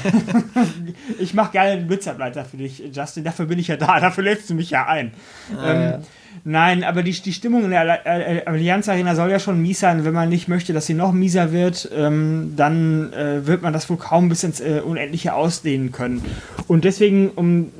ich 1.18 1.34
mache 1.34 1.52
gerne 1.52 1.76
den 1.76 1.86
Blitzableiter 1.86 2.44
für 2.44 2.56
dich, 2.56 2.82
Justin. 2.92 3.22
Dafür 3.22 3.46
bin 3.46 3.60
ich 3.60 3.68
ja 3.68 3.76
da. 3.76 4.00
Dafür 4.00 4.24
lädst 4.24 4.50
du 4.50 4.54
mich 4.54 4.70
ja 4.70 4.86
ein. 4.86 5.12
Ah, 5.56 5.72
ähm, 5.72 5.82
ja. 5.82 6.00
Nein, 6.44 6.82
aber 6.82 7.04
die, 7.04 7.12
die 7.12 7.32
Stimmung 7.32 7.64
in 7.64 7.70
der 7.70 8.04
Allianz 8.48 8.88
Arena 8.88 9.14
soll 9.14 9.30
ja 9.30 9.38
schon 9.38 9.62
mies 9.62 9.78
sein. 9.78 10.04
Wenn 10.04 10.12
man 10.12 10.28
nicht 10.28 10.48
möchte, 10.48 10.72
dass 10.72 10.86
sie 10.86 10.94
noch 10.94 11.12
mieser 11.12 11.52
wird, 11.52 11.88
ähm, 11.94 12.54
dann 12.56 13.12
äh, 13.12 13.46
wird 13.46 13.62
man 13.62 13.72
das 13.72 13.88
wohl 13.88 13.96
kaum 13.96 14.28
bis 14.28 14.42
ins 14.42 14.60
äh, 14.60 14.80
Unendliche 14.84 15.34
ausdehnen 15.34 15.92
können. 15.92 16.24
Und 16.66 16.84
deswegen, 16.84 17.30
um 17.30 17.70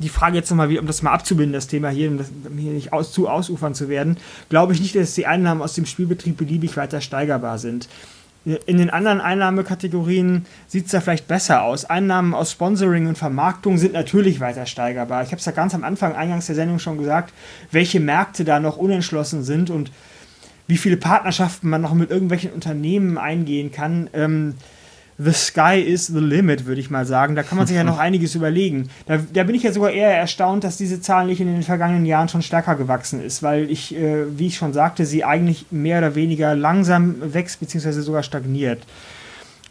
die 0.00 0.10
Frage 0.10 0.36
jetzt 0.36 0.50
nochmal, 0.50 0.76
um 0.76 0.86
das 0.86 1.02
mal 1.02 1.12
abzubinden, 1.12 1.54
das 1.54 1.66
Thema 1.66 1.88
hier, 1.88 2.10
um, 2.10 2.18
das, 2.18 2.30
um 2.46 2.58
hier 2.58 2.72
nicht 2.72 2.92
aus, 2.92 3.10
zu 3.10 3.26
ausufern 3.28 3.74
zu 3.74 3.88
werden, 3.88 4.18
glaube 4.50 4.74
ich 4.74 4.80
nicht, 4.80 4.94
dass 4.94 5.14
die 5.14 5.26
Einnahmen 5.26 5.62
aus 5.62 5.72
dem 5.72 5.86
Spielbetrieb 5.86 6.36
beliebig 6.36 6.76
weiter 6.76 7.00
steigerbar 7.00 7.58
sind. 7.58 7.88
In 8.44 8.76
den 8.76 8.90
anderen 8.90 9.22
Einnahmekategorien 9.22 10.44
sieht 10.66 10.86
es 10.86 10.90
da 10.90 11.00
vielleicht 11.00 11.26
besser 11.26 11.62
aus. 11.62 11.86
Einnahmen 11.86 12.34
aus 12.34 12.52
Sponsoring 12.52 13.06
und 13.06 13.16
Vermarktung 13.16 13.78
sind 13.78 13.94
natürlich 13.94 14.38
weiter 14.38 14.66
steigerbar. 14.66 15.22
Ich 15.22 15.28
habe 15.28 15.38
es 15.38 15.46
ja 15.46 15.52
ganz 15.52 15.74
am 15.74 15.82
Anfang, 15.82 16.14
eingangs 16.14 16.46
der 16.46 16.54
Sendung 16.54 16.78
schon 16.78 16.98
gesagt, 16.98 17.32
welche 17.70 18.00
Märkte 18.00 18.44
da 18.44 18.60
noch 18.60 18.76
unentschlossen 18.76 19.44
sind 19.44 19.70
und 19.70 19.90
wie 20.66 20.76
viele 20.76 20.98
Partnerschaften 20.98 21.70
man 21.70 21.80
noch 21.80 21.94
mit 21.94 22.10
irgendwelchen 22.10 22.52
Unternehmen 22.52 23.16
eingehen 23.16 23.72
kann. 23.72 24.10
Ähm, 24.12 24.54
the 25.18 25.32
sky 25.32 25.80
is 25.80 26.08
the 26.08 26.20
limit, 26.20 26.66
würde 26.66 26.80
ich 26.80 26.90
mal 26.90 27.06
sagen. 27.06 27.36
Da 27.36 27.42
kann 27.42 27.58
man 27.58 27.66
sich 27.66 27.76
ja 27.76 27.84
noch 27.84 27.98
einiges 28.06 28.34
überlegen. 28.34 28.88
Da, 29.06 29.18
da, 29.32 29.44
bin 29.44 29.54
ich 29.54 29.62
ja 29.62 29.72
sogar 29.72 29.90
eher 29.90 30.16
erstaunt, 30.16 30.64
dass 30.64 30.76
diese 30.76 31.00
Zahl 31.00 31.26
nicht 31.26 31.40
in 31.40 31.46
den 31.46 31.62
vergangenen 31.62 32.06
Jahren 32.06 32.28
schon 32.28 32.42
stärker 32.42 32.74
gewachsen 32.74 33.22
ist, 33.22 33.42
weil 33.42 33.70
ich, 33.70 33.94
äh, 33.94 34.38
wie 34.38 34.48
ich 34.48 34.56
schon 34.56 34.72
sagte, 34.72 35.06
sie 35.06 35.24
eigentlich 35.24 35.66
mehr 35.70 35.98
oder 35.98 36.14
weniger 36.14 36.54
langsam 36.54 37.16
wächst, 37.20 37.60
beziehungsweise 37.60 38.02
sogar 38.02 38.22
stagniert. 38.22 38.82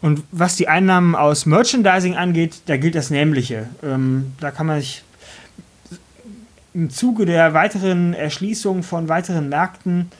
Und 0.01 0.21
was 0.31 0.57
die 0.57 0.67
Einnahmen 0.67 1.15
aus 1.15 1.45
Merchandising 1.45 2.15
angeht, 2.15 2.63
da 2.65 2.77
gilt 2.77 2.95
das 2.95 3.09
Nämliche. 3.09 3.67
Ähm, 3.81 4.33
da 4.39 4.51
kann 4.51 4.67
man 4.67 4.81
sich 4.81 5.03
im 6.73 6.89
Zuge 6.89 7.25
der 7.25 7.53
weiteren 7.53 8.13
Erschließung 8.13 8.83
von 8.83 9.07
weiteren 9.07 9.47
Märkten 9.47 10.11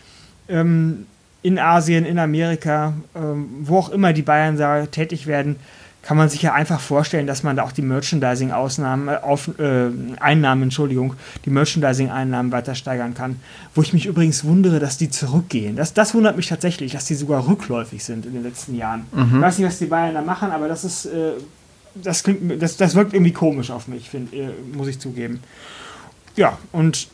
ähm, 0.48 1.06
in 1.44 1.60
Asien, 1.60 2.06
in 2.06 2.18
Amerika, 2.18 2.94
ähm, 3.16 3.50
wo 3.62 3.78
auch 3.78 3.90
immer 3.90 4.14
die 4.14 4.22
Bayern 4.22 4.58
da 4.58 4.86
tätig 4.88 5.28
werden, 5.28 5.58
kann 6.04 6.18
man 6.18 6.28
sich 6.28 6.42
ja 6.42 6.54
einfach 6.54 6.82
vorstellen, 6.82 7.28
dass 7.28 7.44
man 7.44 7.56
da 7.56 7.64
auch 7.64 7.72
die 7.72 7.82
Merchandising-Ausnahmen, 7.82 9.08
äh, 9.08 9.64
äh, 9.64 9.92
Einnahmen, 10.20 10.64
Entschuldigung, 10.64 11.16
die 11.46 11.50
Merchandising-Einnahmen 11.50 12.52
weiter 12.52 12.76
steigern 12.76 13.14
kann. 13.14 13.40
Wo 13.74 13.82
ich 13.82 13.94
mich 13.94 14.06
übrigens 14.06 14.44
wundere, 14.44 14.80
dass 14.80 14.98
die 14.98 15.10
zurückgehen. 15.10 15.78
Das, 15.78 15.94
das 15.94 16.14
wundert 16.14 16.36
mich 16.36 16.48
tatsächlich, 16.48 16.92
dass 16.92 17.06
die 17.06 17.16
sogar 17.16 17.48
rückläufig 17.48 18.04
sind 18.04 18.26
in 18.26 18.34
den 18.34 18.44
letzten 18.44 18.76
Jahren. 18.76 19.06
Mhm. 19.14 19.36
Ich 19.36 19.42
weiß 19.42 19.58
nicht, 19.60 19.68
was 19.68 19.80
die 19.80 19.86
Bayern 19.86 20.14
da 20.14 20.22
machen, 20.22 20.52
aber 20.52 20.68
das 20.68 20.84
ist, 20.84 21.06
äh, 21.06 21.34
das, 21.96 22.24
klingt, 22.24 22.62
das, 22.62 22.76
das 22.76 22.96
wirkt 22.96 23.14
irgendwie 23.14 23.34
komisch 23.34 23.72
auf 23.72 23.88
mich, 23.88 24.10
find, 24.10 24.34
äh, 24.34 24.50
muss 24.74 24.90
ich 24.90 25.00
zugeben. 25.00 25.40
Ja, 26.36 26.58
und 26.74 27.08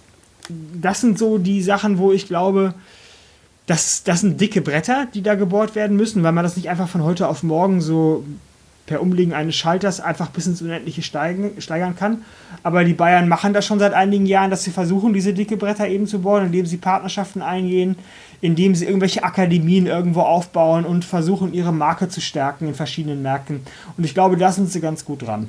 das 0.49 1.01
sind 1.01 1.19
so 1.19 1.37
die 1.37 1.61
Sachen, 1.61 1.99
wo 1.99 2.11
ich 2.11 2.25
glaube, 2.25 2.73
das, 3.69 4.03
das 4.03 4.21
sind 4.21 4.41
dicke 4.41 4.61
Bretter, 4.61 5.07
die 5.13 5.21
da 5.21 5.35
gebohrt 5.35 5.75
werden 5.75 5.95
müssen, 5.95 6.23
weil 6.23 6.31
man 6.31 6.43
das 6.43 6.57
nicht 6.57 6.69
einfach 6.69 6.89
von 6.89 7.03
heute 7.03 7.27
auf 7.27 7.43
morgen 7.43 7.81
so 7.81 8.25
per 8.87 8.99
Umlegen 8.99 9.33
eines 9.33 9.55
Schalters 9.55 9.99
einfach 9.99 10.29
bis 10.31 10.47
ins 10.47 10.63
Unendliche 10.63 11.03
steigen, 11.03 11.61
steigern 11.61 11.95
kann. 11.95 12.23
Aber 12.63 12.83
die 12.83 12.95
Bayern 12.95 13.27
machen 13.27 13.53
das 13.53 13.67
schon 13.67 13.77
seit 13.77 13.93
einigen 13.93 14.25
Jahren, 14.25 14.49
dass 14.49 14.63
sie 14.63 14.71
versuchen, 14.71 15.13
diese 15.13 15.35
dicke 15.35 15.55
Bretter 15.55 15.87
eben 15.87 16.07
zu 16.07 16.19
bohren, 16.21 16.47
indem 16.47 16.65
sie 16.65 16.77
Partnerschaften 16.77 17.43
eingehen, 17.43 17.95
indem 18.41 18.73
sie 18.73 18.85
irgendwelche 18.85 19.23
Akademien 19.23 19.85
irgendwo 19.85 20.21
aufbauen 20.21 20.83
und 20.83 21.05
versuchen, 21.05 21.53
ihre 21.53 21.71
Marke 21.71 22.09
zu 22.09 22.21
stärken 22.21 22.67
in 22.67 22.73
verschiedenen 22.73 23.21
Märkten. 23.21 23.61
Und 23.95 24.03
ich 24.03 24.15
glaube, 24.15 24.35
da 24.35 24.51
sind 24.51 24.71
sie 24.71 24.81
ganz 24.81 25.05
gut 25.05 25.21
dran. 25.21 25.47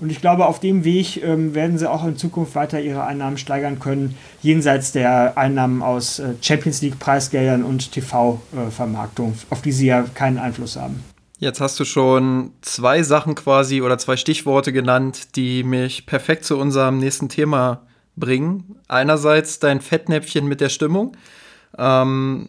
Und 0.00 0.10
ich 0.10 0.20
glaube, 0.20 0.46
auf 0.46 0.60
dem 0.60 0.84
Weg 0.84 1.22
ähm, 1.22 1.54
werden 1.54 1.78
sie 1.78 1.90
auch 1.90 2.04
in 2.04 2.16
Zukunft 2.16 2.54
weiter 2.54 2.80
ihre 2.80 3.04
Einnahmen 3.04 3.36
steigern 3.36 3.80
können, 3.80 4.16
jenseits 4.42 4.92
der 4.92 5.36
Einnahmen 5.36 5.82
aus 5.82 6.18
äh, 6.18 6.34
Champions 6.40 6.82
League 6.82 6.98
Preisgeldern 6.98 7.64
und 7.64 7.90
TV-Vermarktung, 7.92 9.32
äh, 9.32 9.52
auf 9.52 9.62
die 9.62 9.72
sie 9.72 9.86
ja 9.86 10.04
keinen 10.14 10.38
Einfluss 10.38 10.76
haben. 10.76 11.02
Jetzt 11.40 11.60
hast 11.60 11.78
du 11.78 11.84
schon 11.84 12.52
zwei 12.62 13.02
Sachen 13.02 13.34
quasi 13.34 13.80
oder 13.80 13.98
zwei 13.98 14.16
Stichworte 14.16 14.72
genannt, 14.72 15.36
die 15.36 15.62
mich 15.62 16.06
perfekt 16.06 16.44
zu 16.44 16.58
unserem 16.58 16.98
nächsten 16.98 17.28
Thema 17.28 17.82
bringen. 18.16 18.76
Einerseits 18.88 19.60
dein 19.60 19.80
Fettnäpfchen 19.80 20.46
mit 20.46 20.60
der 20.60 20.68
Stimmung. 20.68 21.16
Ähm, 21.76 22.48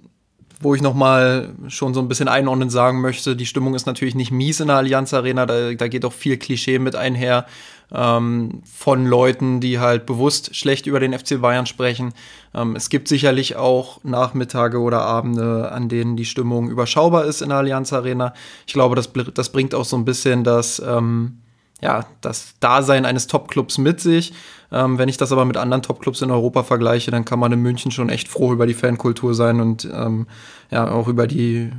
wo 0.59 0.75
ich 0.75 0.81
nochmal 0.81 1.53
schon 1.67 1.93
so 1.93 2.01
ein 2.01 2.07
bisschen 2.07 2.27
einordnen 2.27 2.69
sagen 2.69 3.01
möchte, 3.01 3.35
die 3.35 3.45
Stimmung 3.45 3.75
ist 3.75 3.85
natürlich 3.85 4.15
nicht 4.15 4.31
mies 4.31 4.59
in 4.59 4.67
der 4.67 4.77
Allianz 4.77 5.13
Arena, 5.13 5.45
da, 5.45 5.73
da 5.73 5.87
geht 5.87 6.03
auch 6.03 6.13
viel 6.13 6.37
Klischee 6.37 6.79
mit 6.79 6.95
einher 6.95 7.45
ähm, 7.91 8.61
von 8.65 9.05
Leuten, 9.05 9.61
die 9.61 9.79
halt 9.79 10.05
bewusst 10.05 10.55
schlecht 10.55 10.85
über 10.85 10.99
den 10.99 11.17
FC 11.17 11.41
Bayern 11.41 11.65
sprechen. 11.65 12.13
Ähm, 12.53 12.75
es 12.75 12.89
gibt 12.89 13.07
sicherlich 13.07 13.55
auch 13.55 14.03
Nachmittage 14.03 14.79
oder 14.79 15.01
Abende, 15.01 15.71
an 15.71 15.89
denen 15.89 16.15
die 16.15 16.25
Stimmung 16.25 16.69
überschaubar 16.69 17.25
ist 17.25 17.41
in 17.41 17.49
der 17.49 17.59
Allianz 17.59 17.93
Arena. 17.93 18.33
Ich 18.67 18.73
glaube, 18.73 18.95
das, 18.95 19.09
das 19.33 19.51
bringt 19.51 19.73
auch 19.73 19.85
so 19.85 19.97
ein 19.97 20.05
bisschen 20.05 20.43
das, 20.43 20.81
ähm, 20.85 21.39
ja, 21.81 22.05
das 22.21 22.55
Dasein 22.59 23.05
eines 23.05 23.27
Top-Clubs 23.27 23.77
mit 23.77 23.99
sich. 23.99 24.33
Ähm, 24.71 24.97
wenn 24.97 25.09
ich 25.09 25.17
das 25.17 25.31
aber 25.31 25.45
mit 25.45 25.57
anderen 25.57 25.81
Top-Clubs 25.81 26.21
in 26.21 26.31
Europa 26.31 26.63
vergleiche, 26.63 27.11
dann 27.11 27.25
kann 27.25 27.39
man 27.39 27.51
in 27.51 27.61
München 27.61 27.91
schon 27.91 28.09
echt 28.09 28.27
froh 28.27 28.53
über 28.53 28.67
die 28.67 28.73
Fankultur 28.73 29.33
sein 29.33 29.61
und 29.61 29.89
ähm, 29.91 30.27
ja, 30.69 30.89
auch 30.91 31.07
über 31.07 31.25
die, 31.25 31.71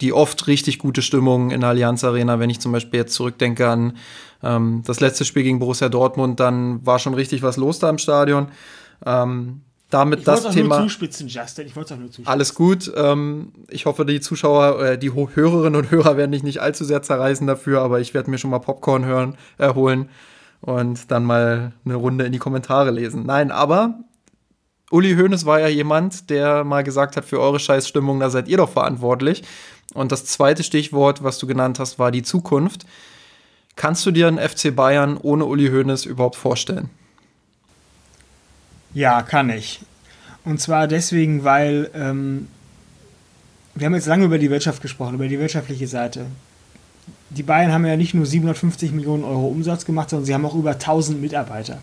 die 0.00 0.12
oft 0.12 0.46
richtig 0.46 0.78
gute 0.78 1.02
Stimmung 1.02 1.50
in 1.50 1.60
der 1.60 1.70
Allianz 1.70 2.04
Arena. 2.04 2.38
Wenn 2.38 2.50
ich 2.50 2.60
zum 2.60 2.72
Beispiel 2.72 3.00
jetzt 3.00 3.14
zurückdenke 3.14 3.68
an 3.68 3.96
ähm, 4.42 4.82
das 4.86 5.00
letzte 5.00 5.24
Spiel 5.24 5.42
gegen 5.42 5.58
Borussia 5.58 5.88
Dortmund, 5.88 6.40
dann 6.40 6.84
war 6.86 6.98
schon 6.98 7.14
richtig 7.14 7.42
was 7.42 7.56
los 7.56 7.78
da 7.78 7.90
im 7.90 7.98
Stadion. 7.98 8.48
Ähm, 9.04 9.60
damit 9.92 10.20
ich 10.20 10.24
das 10.24 10.48
Thema. 10.50 10.78
Nur 10.78 10.88
zuspitzen, 10.88 11.28
Justin. 11.28 11.66
Ich 11.66 11.76
wollte 11.76 11.94
auch 11.94 11.98
nur 11.98 12.08
zuspitzen. 12.08 12.32
Alles 12.32 12.54
gut. 12.54 12.90
Ähm, 12.96 13.52
ich 13.68 13.84
hoffe, 13.84 14.06
die 14.06 14.20
Zuschauer, 14.20 14.82
äh, 14.82 14.98
die 14.98 15.12
Hörerinnen 15.12 15.76
und 15.76 15.90
Hörer 15.90 16.16
werden 16.16 16.32
dich 16.32 16.42
nicht 16.42 16.60
allzu 16.60 16.84
sehr 16.84 17.02
zerreißen 17.02 17.46
dafür, 17.46 17.82
aber 17.82 18.00
ich 18.00 18.14
werde 18.14 18.30
mir 18.30 18.38
schon 18.38 18.50
mal 18.50 18.58
Popcorn 18.58 19.04
hören, 19.04 19.36
äh, 19.58 19.74
holen 19.74 20.08
und 20.62 21.10
dann 21.10 21.24
mal 21.24 21.72
eine 21.84 21.94
Runde 21.94 22.24
in 22.24 22.32
die 22.32 22.38
Kommentare 22.38 22.90
lesen. 22.90 23.24
Nein, 23.26 23.50
aber 23.50 24.00
Uli 24.90 25.14
Hoeneß 25.14 25.44
war 25.44 25.60
ja 25.60 25.68
jemand, 25.68 26.30
der 26.30 26.64
mal 26.64 26.82
gesagt 26.84 27.16
hat, 27.16 27.26
für 27.26 27.40
eure 27.40 27.60
Scheißstimmung, 27.60 28.18
da 28.20 28.30
seid 28.30 28.48
ihr 28.48 28.56
doch 28.56 28.70
verantwortlich. 28.70 29.42
Und 29.92 30.10
das 30.10 30.24
zweite 30.24 30.62
Stichwort, 30.62 31.22
was 31.22 31.38
du 31.38 31.46
genannt 31.46 31.78
hast, 31.78 31.98
war 31.98 32.10
die 32.10 32.22
Zukunft. 32.22 32.86
Kannst 33.76 34.06
du 34.06 34.10
dir 34.10 34.28
einen 34.28 34.38
FC 34.38 34.74
Bayern 34.74 35.18
ohne 35.18 35.44
Uli 35.44 35.68
Hoeneß 35.68 36.06
überhaupt 36.06 36.36
vorstellen? 36.36 36.88
Ja, 38.94 39.22
kann 39.22 39.50
ich. 39.50 39.80
Und 40.44 40.60
zwar 40.60 40.88
deswegen, 40.88 41.44
weil 41.44 41.90
ähm, 41.94 42.48
wir 43.74 43.86
haben 43.86 43.94
jetzt 43.94 44.06
lange 44.06 44.24
über 44.24 44.38
die 44.38 44.50
Wirtschaft 44.50 44.82
gesprochen, 44.82 45.14
über 45.14 45.28
die 45.28 45.38
wirtschaftliche 45.38 45.86
Seite 45.86 46.26
die 47.36 47.42
Bayern 47.42 47.72
haben 47.72 47.86
ja 47.86 47.96
nicht 47.96 48.14
nur 48.14 48.26
750 48.26 48.92
Millionen 48.92 49.24
Euro 49.24 49.46
Umsatz 49.46 49.84
gemacht, 49.84 50.10
sondern 50.10 50.26
sie 50.26 50.34
haben 50.34 50.44
auch 50.44 50.54
über 50.54 50.72
1000 50.72 51.20
Mitarbeiter. 51.20 51.78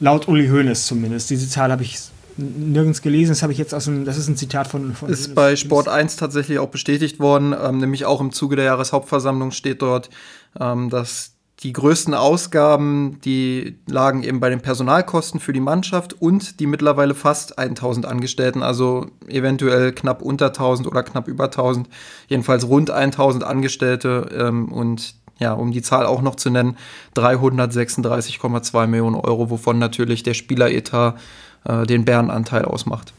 Laut 0.00 0.28
Uli 0.28 0.48
Hoeneß 0.48 0.86
zumindest. 0.86 1.30
Diese 1.30 1.48
Zahl 1.48 1.70
habe 1.70 1.82
ich 1.82 1.98
nirgends 2.36 3.02
gelesen. 3.02 3.30
Das 3.32 3.42
habe 3.42 3.52
ich 3.52 3.58
jetzt 3.58 3.74
aus 3.74 3.84
dem, 3.84 4.04
das 4.04 4.16
ist 4.16 4.28
ein 4.28 4.36
Zitat 4.36 4.66
von. 4.66 4.94
von 4.94 5.10
ist 5.10 5.34
bei 5.34 5.56
Sport 5.56 5.88
1 5.88 6.16
tatsächlich 6.16 6.58
auch 6.58 6.68
bestätigt 6.68 7.20
worden. 7.20 7.54
Ähm, 7.60 7.78
nämlich 7.78 8.06
auch 8.06 8.20
im 8.20 8.32
Zuge 8.32 8.56
der 8.56 8.64
Jahreshauptversammlung 8.64 9.50
steht 9.50 9.82
dort, 9.82 10.10
ähm, 10.58 10.90
dass 10.90 11.32
die 11.62 11.72
größten 11.74 12.14
Ausgaben, 12.14 13.20
die 13.22 13.76
lagen 13.86 14.22
eben 14.22 14.40
bei 14.40 14.48
den 14.48 14.62
Personalkosten 14.62 15.40
für 15.40 15.52
die 15.52 15.60
Mannschaft 15.60 16.14
und 16.14 16.58
die 16.58 16.66
mittlerweile 16.66 17.14
fast 17.14 17.58
1000 17.58 18.06
Angestellten, 18.06 18.62
also 18.62 19.08
eventuell 19.28 19.92
knapp 19.92 20.22
unter 20.22 20.46
1000 20.46 20.88
oder 20.88 21.02
knapp 21.02 21.28
über 21.28 21.44
1000, 21.44 21.88
jedenfalls 22.28 22.66
rund 22.66 22.90
1000 22.90 23.44
Angestellte 23.44 24.30
ähm, 24.34 24.72
und 24.72 25.14
ja, 25.38 25.52
um 25.52 25.70
die 25.72 25.82
Zahl 25.82 26.06
auch 26.06 26.22
noch 26.22 26.36
zu 26.36 26.50
nennen, 26.50 26.76
336,2 27.16 28.86
Millionen 28.86 29.16
Euro, 29.16 29.50
wovon 29.50 29.78
natürlich 29.78 30.22
der 30.22 30.34
Spieleretat 30.34 31.18
äh, 31.64 31.86
den 31.86 32.04
Bärenanteil 32.04 32.64
ausmacht. 32.64 33.12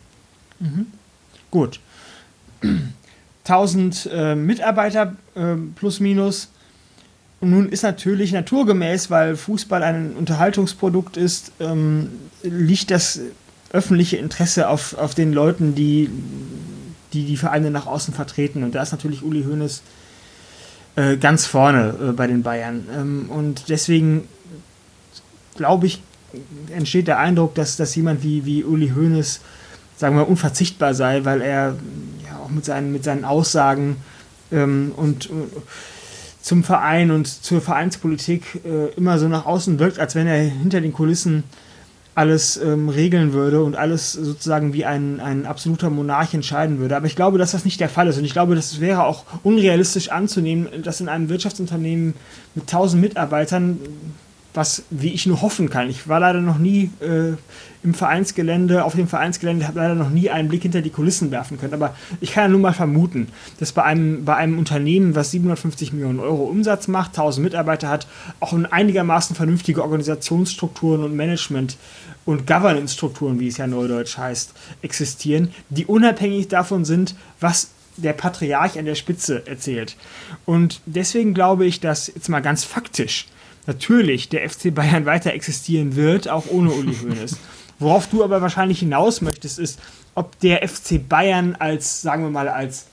Mhm. 0.59 0.87
Gut. 1.51 1.79
1000 3.43 4.09
äh, 4.13 4.35
Mitarbeiter 4.35 5.15
äh, 5.35 5.55
plus 5.75 5.99
minus 5.99 6.50
und 7.41 7.49
nun 7.49 7.69
ist 7.69 7.81
natürlich 7.81 8.31
naturgemäß, 8.31 9.09
weil 9.09 9.35
Fußball 9.35 9.81
ein 9.81 10.13
Unterhaltungsprodukt 10.13 11.17
ist, 11.17 11.51
ähm, 11.59 12.09
liegt 12.43 12.91
das 12.91 13.19
öffentliche 13.73 14.17
Interesse 14.17 14.69
auf, 14.69 14.95
auf 14.95 15.15
den 15.15 15.33
Leuten, 15.33 15.73
die, 15.73 16.11
die 17.13 17.25
die 17.25 17.37
Vereine 17.37 17.71
nach 17.71 17.87
außen 17.87 18.13
vertreten. 18.13 18.63
Und 18.63 18.75
da 18.75 18.83
ist 18.83 18.91
natürlich 18.91 19.23
Uli 19.23 19.43
Hoeneß 19.43 19.81
äh, 20.97 21.17
ganz 21.17 21.47
vorne 21.47 21.95
äh, 21.99 22.11
bei 22.11 22.27
den 22.27 22.43
Bayern. 22.43 22.85
Ähm, 22.95 23.29
und 23.29 23.69
deswegen 23.69 24.27
glaube 25.55 25.87
ich, 25.87 26.03
entsteht 26.71 27.07
der 27.07 27.17
Eindruck, 27.17 27.55
dass, 27.55 27.75
dass 27.75 27.95
jemand 27.95 28.21
wie, 28.23 28.45
wie 28.45 28.63
Uli 28.63 28.91
Hoeneß, 28.95 29.41
sagen 29.97 30.15
wir, 30.15 30.29
unverzichtbar 30.29 30.93
sei, 30.93 31.25
weil 31.25 31.41
er 31.41 31.75
ja 32.23 32.37
auch 32.43 32.49
mit 32.49 32.65
seinen, 32.65 32.91
mit 32.91 33.03
seinen 33.03 33.25
Aussagen 33.25 33.97
ähm, 34.51 34.91
und 34.95 35.29
zum 36.41 36.63
Verein 36.63 37.11
und 37.11 37.27
zur 37.27 37.61
Vereinspolitik 37.61 38.61
äh, 38.65 38.93
immer 38.95 39.19
so 39.19 39.27
nach 39.27 39.45
außen 39.45 39.79
wirkt, 39.79 39.99
als 39.99 40.15
wenn 40.15 40.27
er 40.27 40.41
hinter 40.41 40.81
den 40.81 40.93
Kulissen 40.93 41.43
alles 42.13 42.57
ähm, 42.57 42.89
regeln 42.89 43.31
würde 43.31 43.63
und 43.63 43.75
alles 43.75 44.11
sozusagen 44.11 44.73
wie 44.73 44.83
ein, 44.83 45.21
ein 45.21 45.45
absoluter 45.45 45.89
Monarch 45.89 46.33
entscheiden 46.33 46.79
würde. 46.79 46.97
Aber 46.97 47.05
ich 47.05 47.15
glaube, 47.15 47.37
dass 47.37 47.51
das 47.51 47.63
nicht 47.63 47.79
der 47.79 47.87
Fall 47.87 48.07
ist. 48.07 48.17
Und 48.17 48.25
ich 48.25 48.33
glaube, 48.33 48.55
das 48.55 48.81
wäre 48.81 49.05
auch 49.05 49.23
unrealistisch 49.43 50.09
anzunehmen, 50.09 50.67
dass 50.83 50.99
in 50.99 51.07
einem 51.07 51.29
Wirtschaftsunternehmen 51.29 52.15
mit 52.53 52.63
1000 52.63 53.01
Mitarbeitern 53.01 53.79
was, 54.53 54.83
wie 54.89 55.13
ich 55.13 55.25
nur 55.25 55.41
hoffen 55.41 55.69
kann. 55.69 55.89
Ich 55.89 56.07
war 56.07 56.19
leider 56.19 56.41
noch 56.41 56.57
nie 56.57 56.91
äh, 56.99 57.35
im 57.83 57.93
Vereinsgelände, 57.93 58.83
auf 58.83 58.95
dem 58.95 59.07
Vereinsgelände, 59.07 59.67
habe 59.67 59.79
leider 59.79 59.95
noch 59.95 60.09
nie 60.09 60.29
einen 60.29 60.49
Blick 60.49 60.61
hinter 60.63 60.81
die 60.81 60.89
Kulissen 60.89 61.31
werfen 61.31 61.59
können. 61.59 61.73
Aber 61.73 61.95
ich 62.19 62.33
kann 62.33 62.43
ja 62.43 62.49
nur 62.49 62.59
mal 62.59 62.73
vermuten, 62.73 63.27
dass 63.59 63.71
bei 63.71 63.83
einem, 63.83 64.25
bei 64.25 64.35
einem 64.35 64.59
Unternehmen, 64.59 65.15
was 65.15 65.31
750 65.31 65.93
Millionen 65.93 66.19
Euro 66.19 66.43
Umsatz 66.43 66.87
macht, 66.87 67.11
1000 67.11 67.43
Mitarbeiter 67.43 67.89
hat, 67.89 68.07
auch 68.39 68.53
einigermaßen 68.53 69.35
vernünftige 69.35 69.81
Organisationsstrukturen 69.81 71.03
und 71.03 71.15
Management 71.15 71.77
und 72.25 72.45
Governance-Strukturen, 72.45 73.39
wie 73.39 73.47
es 73.47 73.57
ja 73.57 73.67
neudeutsch 73.67 74.17
heißt, 74.17 74.53
existieren, 74.81 75.51
die 75.69 75.85
unabhängig 75.85 76.49
davon 76.49 76.85
sind, 76.85 77.15
was 77.39 77.69
der 77.97 78.13
Patriarch 78.13 78.77
an 78.77 78.85
der 78.85 78.95
Spitze 78.95 79.45
erzählt. 79.47 79.95
Und 80.45 80.81
deswegen 80.85 81.33
glaube 81.33 81.65
ich, 81.65 81.79
dass 81.79 82.07
jetzt 82.07 82.29
mal 82.29 82.41
ganz 82.41 82.63
faktisch 82.63 83.27
natürlich 83.67 84.29
der 84.29 84.49
FC 84.49 84.73
Bayern 84.73 85.05
weiter 85.05 85.33
existieren 85.33 85.95
wird, 85.95 86.29
auch 86.29 86.45
ohne 86.49 86.71
Uli 86.71 86.95
Hoeneß. 86.95 87.37
Worauf 87.79 88.07
du 88.07 88.23
aber 88.23 88.41
wahrscheinlich 88.41 88.79
hinaus 88.79 89.21
möchtest, 89.21 89.59
ist, 89.59 89.79
ob 90.13 90.39
der 90.39 90.67
FC 90.67 91.07
Bayern 91.07 91.55
als, 91.57 92.01
sagen 92.01 92.23
wir 92.23 92.29
mal, 92.29 92.47
als 92.47 92.85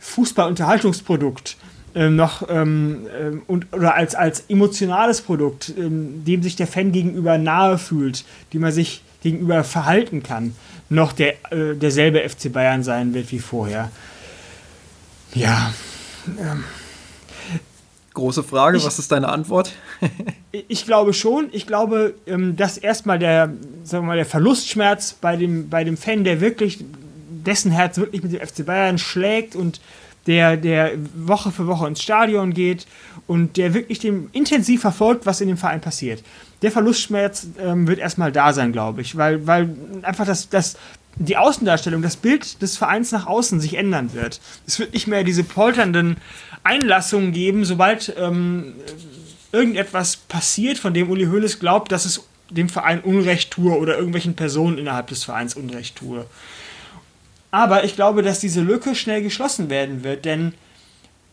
Fußballunterhaltungsprodukt 0.00 1.56
ähm, 1.94 2.16
noch 2.16 2.48
ähm, 2.48 3.06
ähm, 3.18 3.42
und, 3.46 3.72
oder 3.72 3.94
als, 3.94 4.14
als 4.14 4.44
emotionales 4.48 5.22
Produkt, 5.22 5.72
ähm, 5.76 6.24
dem 6.24 6.42
sich 6.42 6.56
der 6.56 6.66
Fan 6.66 6.92
gegenüber 6.92 7.38
nahe 7.38 7.78
fühlt, 7.78 8.24
dem 8.52 8.62
man 8.62 8.72
sich 8.72 9.02
gegenüber 9.22 9.64
verhalten 9.64 10.22
kann, 10.22 10.54
noch 10.88 11.12
der, 11.12 11.34
äh, 11.52 11.74
derselbe 11.74 12.28
FC 12.28 12.52
Bayern 12.52 12.82
sein 12.82 13.14
wird 13.14 13.32
wie 13.32 13.38
vorher. 13.38 13.90
Ja. 15.34 15.72
Ähm, 16.38 16.64
Große 18.16 18.42
Frage, 18.42 18.78
ich, 18.78 18.84
was 18.86 18.98
ist 18.98 19.12
deine 19.12 19.28
Antwort? 19.28 19.74
ich 20.52 20.86
glaube 20.86 21.12
schon. 21.12 21.50
Ich 21.52 21.66
glaube, 21.66 22.14
ähm, 22.26 22.56
dass 22.56 22.78
erstmal 22.78 23.18
der, 23.18 23.52
sagen 23.84 24.04
wir 24.04 24.08
mal, 24.08 24.16
der 24.16 24.24
Verlustschmerz 24.24 25.12
bei 25.12 25.36
dem, 25.36 25.68
bei 25.68 25.84
dem 25.84 25.98
Fan, 25.98 26.24
der 26.24 26.40
wirklich, 26.40 26.82
dessen 27.28 27.70
Herz 27.70 27.98
wirklich 27.98 28.22
mit 28.22 28.32
dem 28.32 28.40
FC 28.40 28.64
Bayern 28.64 28.96
schlägt 28.96 29.54
und 29.54 29.82
der, 30.26 30.56
der 30.56 30.92
Woche 31.14 31.52
für 31.52 31.66
Woche 31.66 31.86
ins 31.86 32.00
Stadion 32.00 32.54
geht 32.54 32.86
und 33.26 33.58
der 33.58 33.74
wirklich 33.74 33.98
dem 33.98 34.30
intensiv 34.32 34.80
verfolgt, 34.80 35.26
was 35.26 35.42
in 35.42 35.48
dem 35.48 35.58
Verein 35.58 35.82
passiert. 35.82 36.22
Der 36.62 36.72
Verlustschmerz 36.72 37.48
ähm, 37.60 37.86
wird 37.86 37.98
erstmal 37.98 38.32
da 38.32 38.54
sein, 38.54 38.72
glaube 38.72 39.02
ich, 39.02 39.18
weil, 39.18 39.46
weil 39.46 39.76
einfach 40.00 40.24
das, 40.24 40.48
das, 40.48 40.78
die 41.16 41.36
Außendarstellung, 41.36 42.02
das 42.02 42.16
Bild 42.16 42.60
des 42.62 42.76
Vereins 42.76 43.10
nach 43.12 43.26
außen 43.26 43.60
sich 43.60 43.74
ändern 43.74 44.12
wird. 44.12 44.40
Es 44.66 44.78
wird 44.78 44.92
nicht 44.92 45.06
mehr 45.06 45.24
diese 45.24 45.44
polternden 45.44 46.18
Einlassungen 46.62 47.32
geben, 47.32 47.64
sobald 47.64 48.14
ähm, 48.18 48.74
irgendetwas 49.52 50.16
passiert, 50.16 50.78
von 50.78 50.94
dem 50.94 51.10
Uli 51.10 51.24
Hoeneß 51.24 51.58
glaubt, 51.58 51.90
dass 51.90 52.04
es 52.04 52.22
dem 52.50 52.68
Verein 52.68 53.00
Unrecht 53.00 53.50
tue 53.50 53.76
oder 53.76 53.96
irgendwelchen 53.96 54.34
Personen 54.34 54.78
innerhalb 54.78 55.08
des 55.08 55.24
Vereins 55.24 55.54
Unrecht 55.54 55.96
tue. 55.96 56.26
Aber 57.50 57.84
ich 57.84 57.94
glaube, 57.96 58.22
dass 58.22 58.40
diese 58.40 58.60
Lücke 58.60 58.94
schnell 58.94 59.22
geschlossen 59.22 59.70
werden 59.70 60.04
wird, 60.04 60.24
denn 60.24 60.52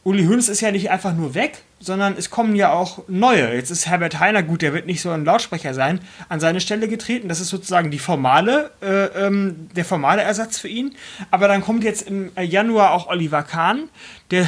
Uli 0.05 0.25
Hoeneß 0.25 0.49
ist 0.49 0.59
ja 0.59 0.71
nicht 0.71 0.91
einfach 0.91 1.13
nur 1.13 1.33
weg, 1.33 1.61
sondern 1.79 2.15
es 2.17 2.29
kommen 2.29 2.55
ja 2.55 2.73
auch 2.73 3.03
neue. 3.07 3.53
Jetzt 3.55 3.69
ist 3.69 3.87
Herbert 3.87 4.19
Heiner, 4.19 4.43
gut, 4.43 4.61
der 4.61 4.73
wird 4.73 4.85
nicht 4.85 5.01
so 5.01 5.11
ein 5.11 5.23
Lautsprecher 5.23 5.73
sein, 5.73 6.01
an 6.27 6.41
seine 6.41 6.59
Stelle 6.59 6.89
getreten. 6.89 7.29
Das 7.29 7.39
ist 7.39 7.47
sozusagen 7.47 7.89
die 7.89 7.99
formale, 7.99 8.71
äh, 8.81 9.05
ähm, 9.25 9.69
der 9.75 9.85
formale 9.85 10.21
Ersatz 10.21 10.59
für 10.59 10.67
ihn. 10.67 10.95
Aber 11.31 11.47
dann 11.47 11.61
kommt 11.61 11.85
jetzt 11.85 12.05
im 12.07 12.31
Januar 12.37 12.91
auch 12.91 13.07
Oliver 13.07 13.43
Kahn, 13.43 13.89
der, 14.29 14.47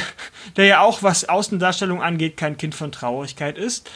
der 0.56 0.66
ja 0.66 0.80
auch, 0.80 1.02
was 1.02 1.26
Außendarstellung 1.26 2.02
angeht, 2.02 2.36
kein 2.36 2.58
Kind 2.58 2.74
von 2.74 2.92
Traurigkeit 2.92 3.56
ist. 3.56 3.90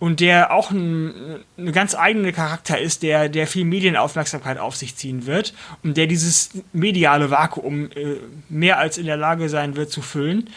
Und 0.00 0.18
der 0.18 0.52
auch 0.52 0.72
ein, 0.72 1.44
ein 1.56 1.70
ganz 1.70 1.94
eigener 1.94 2.32
Charakter 2.32 2.76
ist, 2.80 3.04
der, 3.04 3.28
der 3.28 3.46
viel 3.46 3.64
Medienaufmerksamkeit 3.64 4.58
auf 4.58 4.74
sich 4.74 4.96
ziehen 4.96 5.26
wird 5.26 5.54
und 5.84 5.96
der 5.96 6.08
dieses 6.08 6.50
mediale 6.72 7.30
Vakuum 7.30 7.90
äh, 7.92 8.16
mehr 8.48 8.78
als 8.78 8.98
in 8.98 9.06
der 9.06 9.16
Lage 9.16 9.48
sein 9.48 9.76
wird 9.76 9.92
zu 9.92 10.02
füllen. 10.02 10.50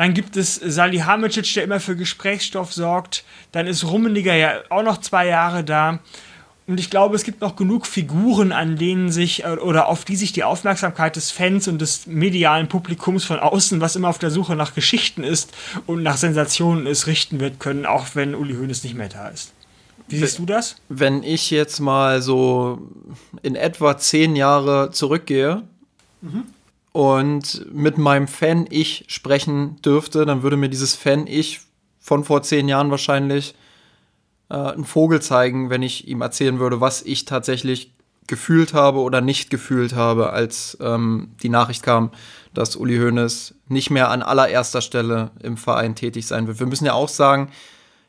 Dann 0.00 0.14
gibt 0.14 0.38
es 0.38 0.54
Salihamidzic, 0.54 1.52
der 1.52 1.64
immer 1.64 1.78
für 1.78 1.94
Gesprächsstoff 1.94 2.72
sorgt. 2.72 3.22
Dann 3.52 3.66
ist 3.66 3.84
Rummeniger 3.84 4.34
ja 4.34 4.62
auch 4.70 4.82
noch 4.82 4.96
zwei 4.96 5.26
Jahre 5.26 5.62
da. 5.62 5.98
Und 6.66 6.80
ich 6.80 6.88
glaube, 6.88 7.16
es 7.16 7.22
gibt 7.22 7.42
noch 7.42 7.54
genug 7.54 7.86
Figuren, 7.86 8.50
an 8.50 8.76
denen 8.76 9.12
sich 9.12 9.44
äh, 9.44 9.58
oder 9.58 9.88
auf 9.88 10.06
die 10.06 10.16
sich 10.16 10.32
die 10.32 10.42
Aufmerksamkeit 10.42 11.16
des 11.16 11.30
Fans 11.30 11.68
und 11.68 11.82
des 11.82 12.06
medialen 12.06 12.66
Publikums 12.66 13.24
von 13.24 13.40
außen, 13.40 13.82
was 13.82 13.94
immer 13.94 14.08
auf 14.08 14.18
der 14.18 14.30
Suche 14.30 14.56
nach 14.56 14.74
Geschichten 14.74 15.22
ist 15.22 15.52
und 15.84 16.02
nach 16.02 16.16
Sensationen 16.16 16.86
ist, 16.86 17.06
richten 17.06 17.38
wird 17.38 17.60
können, 17.60 17.84
auch 17.84 18.06
wenn 18.14 18.34
Uli 18.34 18.54
Hoeneß 18.54 18.82
nicht 18.84 18.94
mehr 18.94 19.10
da 19.10 19.28
ist. 19.28 19.52
Wie 20.08 20.16
siehst 20.16 20.38
du 20.38 20.46
das? 20.46 20.76
Wenn 20.88 21.22
ich 21.22 21.50
jetzt 21.50 21.78
mal 21.78 22.22
so 22.22 22.88
in 23.42 23.54
etwa 23.54 23.98
zehn 23.98 24.34
Jahre 24.34 24.92
zurückgehe, 24.92 25.62
mhm 26.22 26.44
und 26.92 27.72
mit 27.72 27.98
meinem 27.98 28.28
Fan-Ich 28.28 29.04
sprechen 29.08 29.80
dürfte, 29.82 30.26
dann 30.26 30.42
würde 30.42 30.56
mir 30.56 30.68
dieses 30.68 30.94
Fan-Ich 30.96 31.60
von 32.00 32.24
vor 32.24 32.42
zehn 32.42 32.68
Jahren 32.68 32.90
wahrscheinlich 32.90 33.54
äh, 34.48 34.54
einen 34.54 34.84
Vogel 34.84 35.22
zeigen, 35.22 35.70
wenn 35.70 35.82
ich 35.82 36.08
ihm 36.08 36.20
erzählen 36.20 36.58
würde, 36.58 36.80
was 36.80 37.02
ich 37.02 37.24
tatsächlich 37.24 37.92
gefühlt 38.26 38.74
habe 38.74 39.00
oder 39.00 39.20
nicht 39.20 39.50
gefühlt 39.50 39.94
habe, 39.94 40.30
als 40.30 40.78
ähm, 40.80 41.32
die 41.42 41.48
Nachricht 41.48 41.82
kam, 41.82 42.10
dass 42.54 42.76
Uli 42.76 42.96
Hoeneß 42.96 43.54
nicht 43.68 43.90
mehr 43.90 44.10
an 44.10 44.22
allererster 44.22 44.80
Stelle 44.80 45.32
im 45.42 45.56
Verein 45.56 45.94
tätig 45.94 46.26
sein 46.26 46.46
wird. 46.46 46.60
Wir 46.60 46.66
müssen 46.66 46.86
ja 46.86 46.92
auch 46.92 47.08
sagen, 47.08 47.50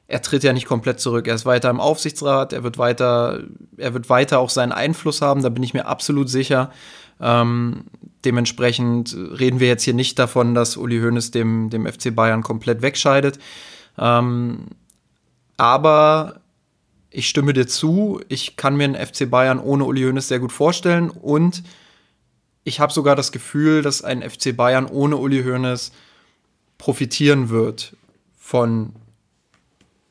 er 0.08 0.22
tritt 0.22 0.44
ja 0.44 0.54
nicht 0.54 0.68
komplett 0.68 1.00
zurück. 1.00 1.28
Er 1.28 1.36
ist 1.36 1.46
weiter 1.46 1.70
im 1.70 1.80
Aufsichtsrat, 1.80 2.54
er 2.54 2.64
wird 2.64 2.78
weiter, 2.78 3.44
er 3.78 3.94
wird 3.94 4.10
weiter 4.10 4.40
auch 4.40 4.50
seinen 4.50 4.74
Einfluss 4.74 5.22
haben, 5.22 5.42
da 5.42 5.50
bin 5.50 5.64
ich 5.64 5.74
mir 5.74 5.88
absolut 5.88 6.30
sicher. 6.30 6.72
Ähm, 7.22 7.86
dementsprechend 8.26 9.16
reden 9.16 9.60
wir 9.60 9.68
jetzt 9.68 9.84
hier 9.84 9.94
nicht 9.94 10.18
davon, 10.20 10.56
dass 10.56 10.76
Uli 10.76 11.00
Hoeneß 11.00 11.32
dem, 11.32 11.70
dem 11.70 11.86
FC 11.86 12.14
Bayern 12.14 12.42
komplett 12.42 12.82
wegscheidet. 12.82 13.40
Ähm, 13.98 14.66
aber 15.58 16.42
ich 17.12 17.30
stimme 17.30 17.54
dir 17.54 17.68
zu, 17.68 18.22
ich 18.30 18.56
kann 18.56 18.76
mir 18.76 18.86
einen 18.86 18.96
FC 18.96 19.30
Bayern 19.30 19.60
ohne 19.60 19.86
Uli 19.86 20.02
Hoeneß 20.02 20.28
sehr 20.28 20.40
gut 20.40 20.52
vorstellen 20.52 21.10
und 21.10 21.64
ich 22.64 22.80
habe 22.80 22.94
sogar 22.94 23.16
das 23.16 23.32
Gefühl, 23.32 23.82
dass 23.82 24.04
ein 24.04 24.28
FC 24.28 24.56
Bayern 24.56 24.86
ohne 24.86 25.18
Uli 25.18 25.44
Hoeneß 25.44 25.92
profitieren 26.78 27.50
wird 27.50 27.96
von 28.38 28.94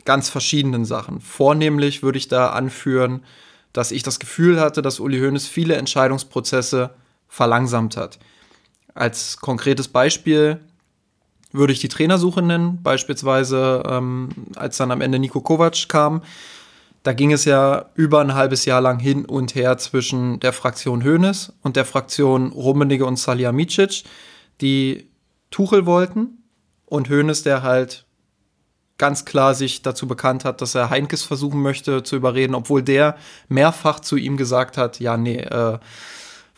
ganz 0.05 0.29
verschiedenen 0.29 0.85
Sachen. 0.85 1.21
Vornehmlich 1.21 2.03
würde 2.03 2.19
ich 2.19 2.29
da 2.29 2.51
anführen, 2.51 3.25
dass 3.73 3.93
ich 3.93 4.03
das 4.03 4.19
Gefühl 4.19 4.61
hatte, 4.61 4.83
dass 4.83 5.01
Uli 5.01 5.21
Hoeneß 5.21 5.47
viele 5.47 5.77
Entscheidungsprozesse 5.77 6.91
verlangsamt 7.31 7.97
hat. 7.97 8.19
Als 8.93 9.39
konkretes 9.39 9.89
Beispiel 9.89 10.61
würde 11.53 11.73
ich 11.73 11.81
die 11.81 11.89
Trainersuche 11.89 12.43
nennen, 12.43 12.83
beispielsweise 12.83 13.83
ähm, 13.87 14.29
als 14.57 14.77
dann 14.77 14.91
am 14.91 15.01
Ende 15.01 15.19
Nico 15.19 15.41
Kovac 15.41 15.89
kam. 15.89 16.23
Da 17.03 17.15
ging 17.15 17.33
es 17.33 17.47
ja 17.47 17.87
über 17.95 18.21
ein 18.21 18.35
halbes 18.35 18.67
Jahr 18.67 18.81
lang 18.81 18.99
hin 18.99 19.25
und 19.25 19.55
her 19.55 19.79
zwischen 19.79 20.39
der 20.41 20.53
Fraktion 20.53 21.03
Hoeneß 21.03 21.55
und 21.63 21.77
der 21.77 21.87
Fraktion 21.87 22.53
Rummenigge 22.53 23.07
und 23.07 23.17
Salihamidzic, 23.17 24.05
die 24.61 25.09
Tuchel 25.51 25.87
wollten 25.87 26.45
und 26.85 27.09
Hoeneß, 27.09 27.43
der 27.43 27.63
halt 27.63 28.05
ganz 28.99 29.25
klar 29.25 29.55
sich 29.55 29.81
dazu 29.81 30.07
bekannt 30.07 30.45
hat, 30.45 30.61
dass 30.61 30.75
er 30.75 30.91
Heinkes 30.91 31.23
versuchen 31.23 31.63
möchte 31.63 32.03
zu 32.03 32.17
überreden, 32.17 32.55
obwohl 32.55 32.83
der 32.83 33.17
mehrfach 33.49 34.01
zu 34.01 34.17
ihm 34.17 34.37
gesagt 34.37 34.77
hat, 34.77 35.01
ja, 35.01 35.17
nee, 35.17 35.39
äh, 35.39 35.79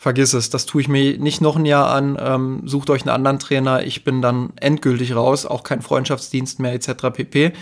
vergiss 0.03 0.33
es, 0.33 0.49
das 0.49 0.65
tue 0.65 0.81
ich 0.81 0.89
mir 0.89 1.17
nicht 1.17 1.39
noch 1.39 1.55
ein 1.55 1.63
Jahr 1.63 1.89
an, 1.89 2.17
ähm, 2.19 2.63
sucht 2.65 2.89
euch 2.89 3.03
einen 3.03 3.15
anderen 3.15 3.39
Trainer, 3.39 3.83
ich 3.83 4.03
bin 4.03 4.21
dann 4.21 4.51
endgültig 4.57 5.15
raus, 5.15 5.45
auch 5.45 5.63
kein 5.63 5.81
Freundschaftsdienst 5.81 6.59
mehr 6.59 6.73
etc. 6.73 7.09
pp. 7.13 7.53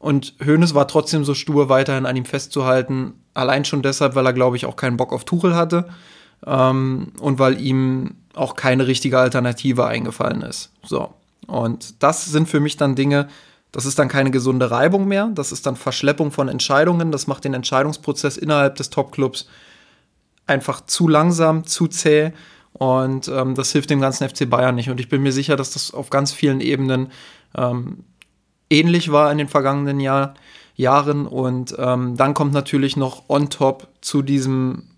Und 0.00 0.34
Hoeneß 0.44 0.74
war 0.74 0.88
trotzdem 0.88 1.24
so 1.24 1.34
stur, 1.34 1.68
weiterhin 1.68 2.04
an 2.04 2.16
ihm 2.16 2.24
festzuhalten, 2.24 3.12
allein 3.32 3.64
schon 3.64 3.80
deshalb, 3.80 4.16
weil 4.16 4.26
er, 4.26 4.32
glaube 4.32 4.56
ich, 4.56 4.66
auch 4.66 4.74
keinen 4.74 4.96
Bock 4.96 5.12
auf 5.12 5.24
Tuchel 5.24 5.54
hatte 5.54 5.88
ähm, 6.44 7.12
und 7.20 7.38
weil 7.38 7.60
ihm 7.60 8.16
auch 8.34 8.56
keine 8.56 8.88
richtige 8.88 9.20
Alternative 9.20 9.86
eingefallen 9.86 10.42
ist. 10.42 10.72
So. 10.84 11.14
Und 11.46 12.02
das 12.02 12.24
sind 12.24 12.48
für 12.48 12.58
mich 12.58 12.76
dann 12.76 12.96
Dinge, 12.96 13.28
das 13.70 13.86
ist 13.86 14.00
dann 14.00 14.08
keine 14.08 14.32
gesunde 14.32 14.72
Reibung 14.72 15.06
mehr, 15.06 15.30
das 15.32 15.52
ist 15.52 15.64
dann 15.64 15.76
Verschleppung 15.76 16.32
von 16.32 16.48
Entscheidungen, 16.48 17.12
das 17.12 17.28
macht 17.28 17.44
den 17.44 17.54
Entscheidungsprozess 17.54 18.36
innerhalb 18.36 18.74
des 18.74 18.90
Topclubs 18.90 19.46
einfach 20.46 20.84
zu 20.86 21.08
langsam, 21.08 21.66
zu 21.66 21.86
zäh 21.86 22.32
und 22.72 23.28
ähm, 23.28 23.54
das 23.54 23.72
hilft 23.72 23.90
dem 23.90 24.00
ganzen 24.00 24.28
FC 24.28 24.48
Bayern 24.48 24.74
nicht. 24.74 24.90
Und 24.90 24.98
ich 24.98 25.08
bin 25.08 25.22
mir 25.22 25.32
sicher, 25.32 25.56
dass 25.56 25.70
das 25.72 25.92
auf 25.92 26.10
ganz 26.10 26.32
vielen 26.32 26.60
Ebenen 26.60 27.12
ähm, 27.56 28.04
ähnlich 28.70 29.12
war 29.12 29.30
in 29.30 29.38
den 29.38 29.48
vergangenen 29.48 30.00
Jahr, 30.00 30.34
Jahren. 30.74 31.26
Und 31.26 31.74
ähm, 31.78 32.16
dann 32.16 32.34
kommt 32.34 32.54
natürlich 32.54 32.96
noch 32.96 33.28
on 33.28 33.50
top 33.50 33.88
zu 34.00 34.22
diesem, 34.22 34.88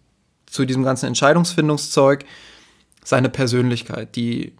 zu 0.47 0.65
diesem 0.65 0.85
ganzen 0.85 1.07
Entscheidungsfindungszeug 1.07 2.25
seine 3.05 3.29
Persönlichkeit, 3.29 4.17
die 4.17 4.53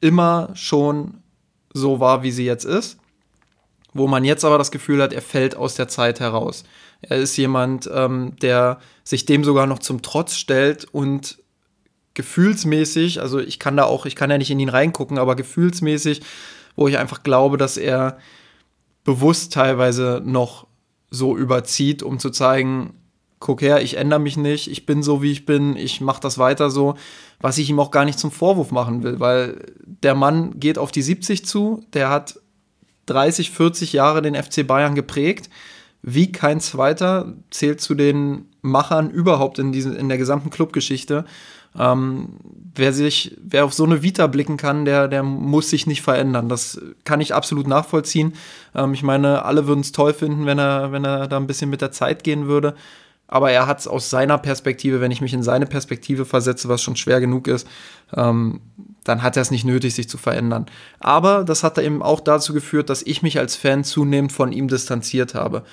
immer 0.00 0.50
schon 0.54 1.14
so 1.74 2.00
war, 2.00 2.22
wie 2.22 2.30
sie 2.30 2.44
jetzt 2.44 2.64
ist, 2.64 2.98
wo 3.92 4.06
man 4.06 4.24
jetzt 4.24 4.44
aber 4.44 4.58
das 4.58 4.70
Gefühl 4.70 5.02
hat, 5.02 5.12
er 5.12 5.22
fällt 5.22 5.56
aus 5.56 5.74
der 5.74 5.88
Zeit 5.88 6.20
heraus. 6.20 6.64
Er 7.02 7.18
ist 7.18 7.36
jemand, 7.36 7.90
ähm, 7.92 8.36
der 8.40 8.78
sich 9.04 9.26
dem 9.26 9.44
sogar 9.44 9.66
noch 9.66 9.80
zum 9.80 10.02
Trotz 10.02 10.36
stellt 10.36 10.86
und 10.92 11.38
gefühlsmäßig, 12.14 13.20
also 13.20 13.38
ich 13.38 13.58
kann 13.58 13.76
da 13.76 13.84
auch, 13.84 14.06
ich 14.06 14.16
kann 14.16 14.30
ja 14.30 14.38
nicht 14.38 14.50
in 14.50 14.60
ihn 14.60 14.68
reingucken, 14.68 15.18
aber 15.18 15.34
gefühlsmäßig, 15.34 16.22
wo 16.76 16.88
ich 16.88 16.98
einfach 16.98 17.22
glaube, 17.22 17.56
dass 17.56 17.76
er 17.76 18.18
bewusst 19.04 19.52
teilweise 19.52 20.22
noch 20.24 20.66
so 21.10 21.36
überzieht, 21.36 22.02
um 22.02 22.18
zu 22.18 22.30
zeigen, 22.30 22.94
guck 23.40 23.60
her, 23.60 23.82
ich 23.82 23.96
ändere 23.96 24.20
mich 24.20 24.36
nicht, 24.36 24.70
ich 24.70 24.86
bin 24.86 25.02
so, 25.02 25.20
wie 25.20 25.32
ich 25.32 25.44
bin, 25.44 25.76
ich 25.76 26.00
mache 26.00 26.20
das 26.20 26.38
weiter 26.38 26.70
so, 26.70 26.94
was 27.40 27.58
ich 27.58 27.68
ihm 27.68 27.80
auch 27.80 27.90
gar 27.90 28.04
nicht 28.04 28.18
zum 28.18 28.30
Vorwurf 28.30 28.70
machen 28.70 29.02
will, 29.02 29.18
weil 29.20 29.72
der 29.84 30.14
Mann 30.14 30.60
geht 30.60 30.78
auf 30.78 30.92
die 30.92 31.02
70 31.02 31.44
zu, 31.44 31.84
der 31.92 32.08
hat 32.08 32.38
30, 33.06 33.50
40 33.50 33.92
Jahre 33.92 34.22
den 34.22 34.40
FC 34.40 34.66
Bayern 34.66 34.94
geprägt, 34.94 35.50
wie 36.02 36.32
kein 36.32 36.60
zweiter, 36.60 37.34
zählt 37.50 37.80
zu 37.80 37.94
den 37.94 38.46
Machern 38.60 39.10
überhaupt 39.10 39.58
in, 39.58 39.72
diese, 39.72 39.94
in 39.94 40.08
der 40.08 40.18
gesamten 40.18 40.50
Clubgeschichte. 40.50 41.24
Ähm, 41.78 42.28
wer 42.74 42.92
sich, 42.92 43.36
wer 43.42 43.64
auf 43.64 43.72
so 43.72 43.84
eine 43.84 44.02
Vita 44.02 44.26
blicken 44.26 44.56
kann, 44.56 44.84
der, 44.84 45.08
der 45.08 45.22
muss 45.22 45.70
sich 45.70 45.86
nicht 45.86 46.02
verändern. 46.02 46.48
Das 46.48 46.80
kann 47.04 47.20
ich 47.20 47.34
absolut 47.34 47.66
nachvollziehen. 47.66 48.34
Ähm, 48.74 48.94
ich 48.94 49.02
meine, 49.02 49.44
alle 49.44 49.66
würden 49.66 49.80
es 49.80 49.92
toll 49.92 50.12
finden, 50.12 50.44
wenn 50.44 50.58
er, 50.58 50.92
wenn 50.92 51.04
er 51.04 51.28
da 51.28 51.36
ein 51.36 51.46
bisschen 51.46 51.70
mit 51.70 51.80
der 51.80 51.92
Zeit 51.92 52.24
gehen 52.24 52.46
würde. 52.46 52.74
Aber 53.28 53.50
er 53.50 53.66
hat 53.66 53.80
es 53.80 53.88
aus 53.88 54.10
seiner 54.10 54.36
Perspektive, 54.36 55.00
wenn 55.00 55.10
ich 55.10 55.22
mich 55.22 55.32
in 55.32 55.42
seine 55.42 55.64
Perspektive 55.64 56.26
versetze, 56.26 56.68
was 56.68 56.82
schon 56.82 56.96
schwer 56.96 57.18
genug 57.18 57.48
ist, 57.48 57.66
ähm, 58.14 58.60
dann 59.04 59.22
hat 59.22 59.36
er 59.36 59.42
es 59.42 59.50
nicht 59.50 59.64
nötig, 59.64 59.94
sich 59.94 60.08
zu 60.08 60.18
verändern. 60.18 60.66
Aber 61.00 61.42
das 61.42 61.64
hat 61.64 61.78
eben 61.78 62.02
auch 62.02 62.20
dazu 62.20 62.52
geführt, 62.52 62.90
dass 62.90 63.02
ich 63.02 63.22
mich 63.22 63.38
als 63.38 63.56
Fan 63.56 63.84
zunehmend 63.84 64.32
von 64.32 64.52
ihm 64.52 64.68
distanziert 64.68 65.34
habe. 65.34 65.64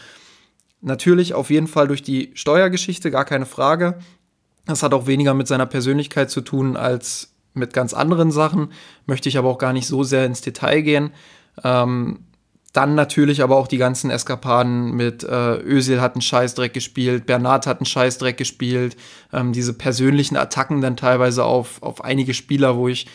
Natürlich 0.81 1.33
auf 1.33 1.49
jeden 1.49 1.67
Fall 1.67 1.87
durch 1.87 2.03
die 2.03 2.31
Steuergeschichte, 2.35 3.11
gar 3.11 3.25
keine 3.25 3.45
Frage. 3.45 3.99
Das 4.65 4.83
hat 4.83 4.93
auch 4.93 5.07
weniger 5.07 5.33
mit 5.33 5.47
seiner 5.47 5.65
Persönlichkeit 5.65 6.29
zu 6.29 6.41
tun 6.41 6.77
als 6.77 7.33
mit 7.53 7.73
ganz 7.73 7.93
anderen 7.93 8.31
Sachen. 8.31 8.71
Möchte 9.05 9.29
ich 9.29 9.37
aber 9.37 9.49
auch 9.49 9.57
gar 9.57 9.73
nicht 9.73 9.87
so 9.87 10.03
sehr 10.03 10.25
ins 10.25 10.41
Detail 10.41 10.81
gehen. 10.81 11.11
Ähm, 11.63 12.19
dann 12.73 12.93
natürlich 12.93 13.41
aber 13.41 13.57
auch 13.57 13.67
die 13.67 13.77
ganzen 13.77 14.11
Eskapaden 14.11 14.91
mit 14.91 15.23
äh, 15.23 15.55
Özil 15.57 16.01
hat 16.01 16.13
einen 16.13 16.21
Scheißdreck 16.21 16.73
gespielt, 16.73 17.25
Bernat 17.25 17.65
hat 17.65 17.79
einen 17.79 17.87
Scheißdreck 17.87 18.37
gespielt, 18.37 18.95
ähm, 19.33 19.53
diese 19.53 19.73
persönlichen 19.73 20.37
Attacken 20.37 20.81
dann 20.81 20.95
teilweise 20.95 21.45
auf, 21.45 21.81
auf 21.81 22.03
einige 22.03 22.35
Spieler, 22.35 22.77
wo 22.77 22.87
ich, 22.87 23.07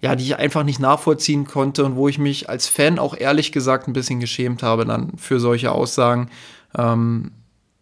ja, 0.00 0.16
die 0.16 0.24
ich 0.24 0.36
einfach 0.36 0.64
nicht 0.64 0.80
nachvollziehen 0.80 1.46
konnte 1.46 1.84
und 1.84 1.94
wo 1.94 2.08
ich 2.08 2.18
mich 2.18 2.48
als 2.48 2.66
Fan 2.66 2.98
auch 2.98 3.16
ehrlich 3.16 3.52
gesagt 3.52 3.86
ein 3.86 3.92
bisschen 3.92 4.18
geschämt 4.18 4.64
habe 4.64 4.84
dann 4.84 5.12
für 5.16 5.38
solche 5.38 5.70
Aussagen. 5.70 6.28
Ähm, 6.76 7.32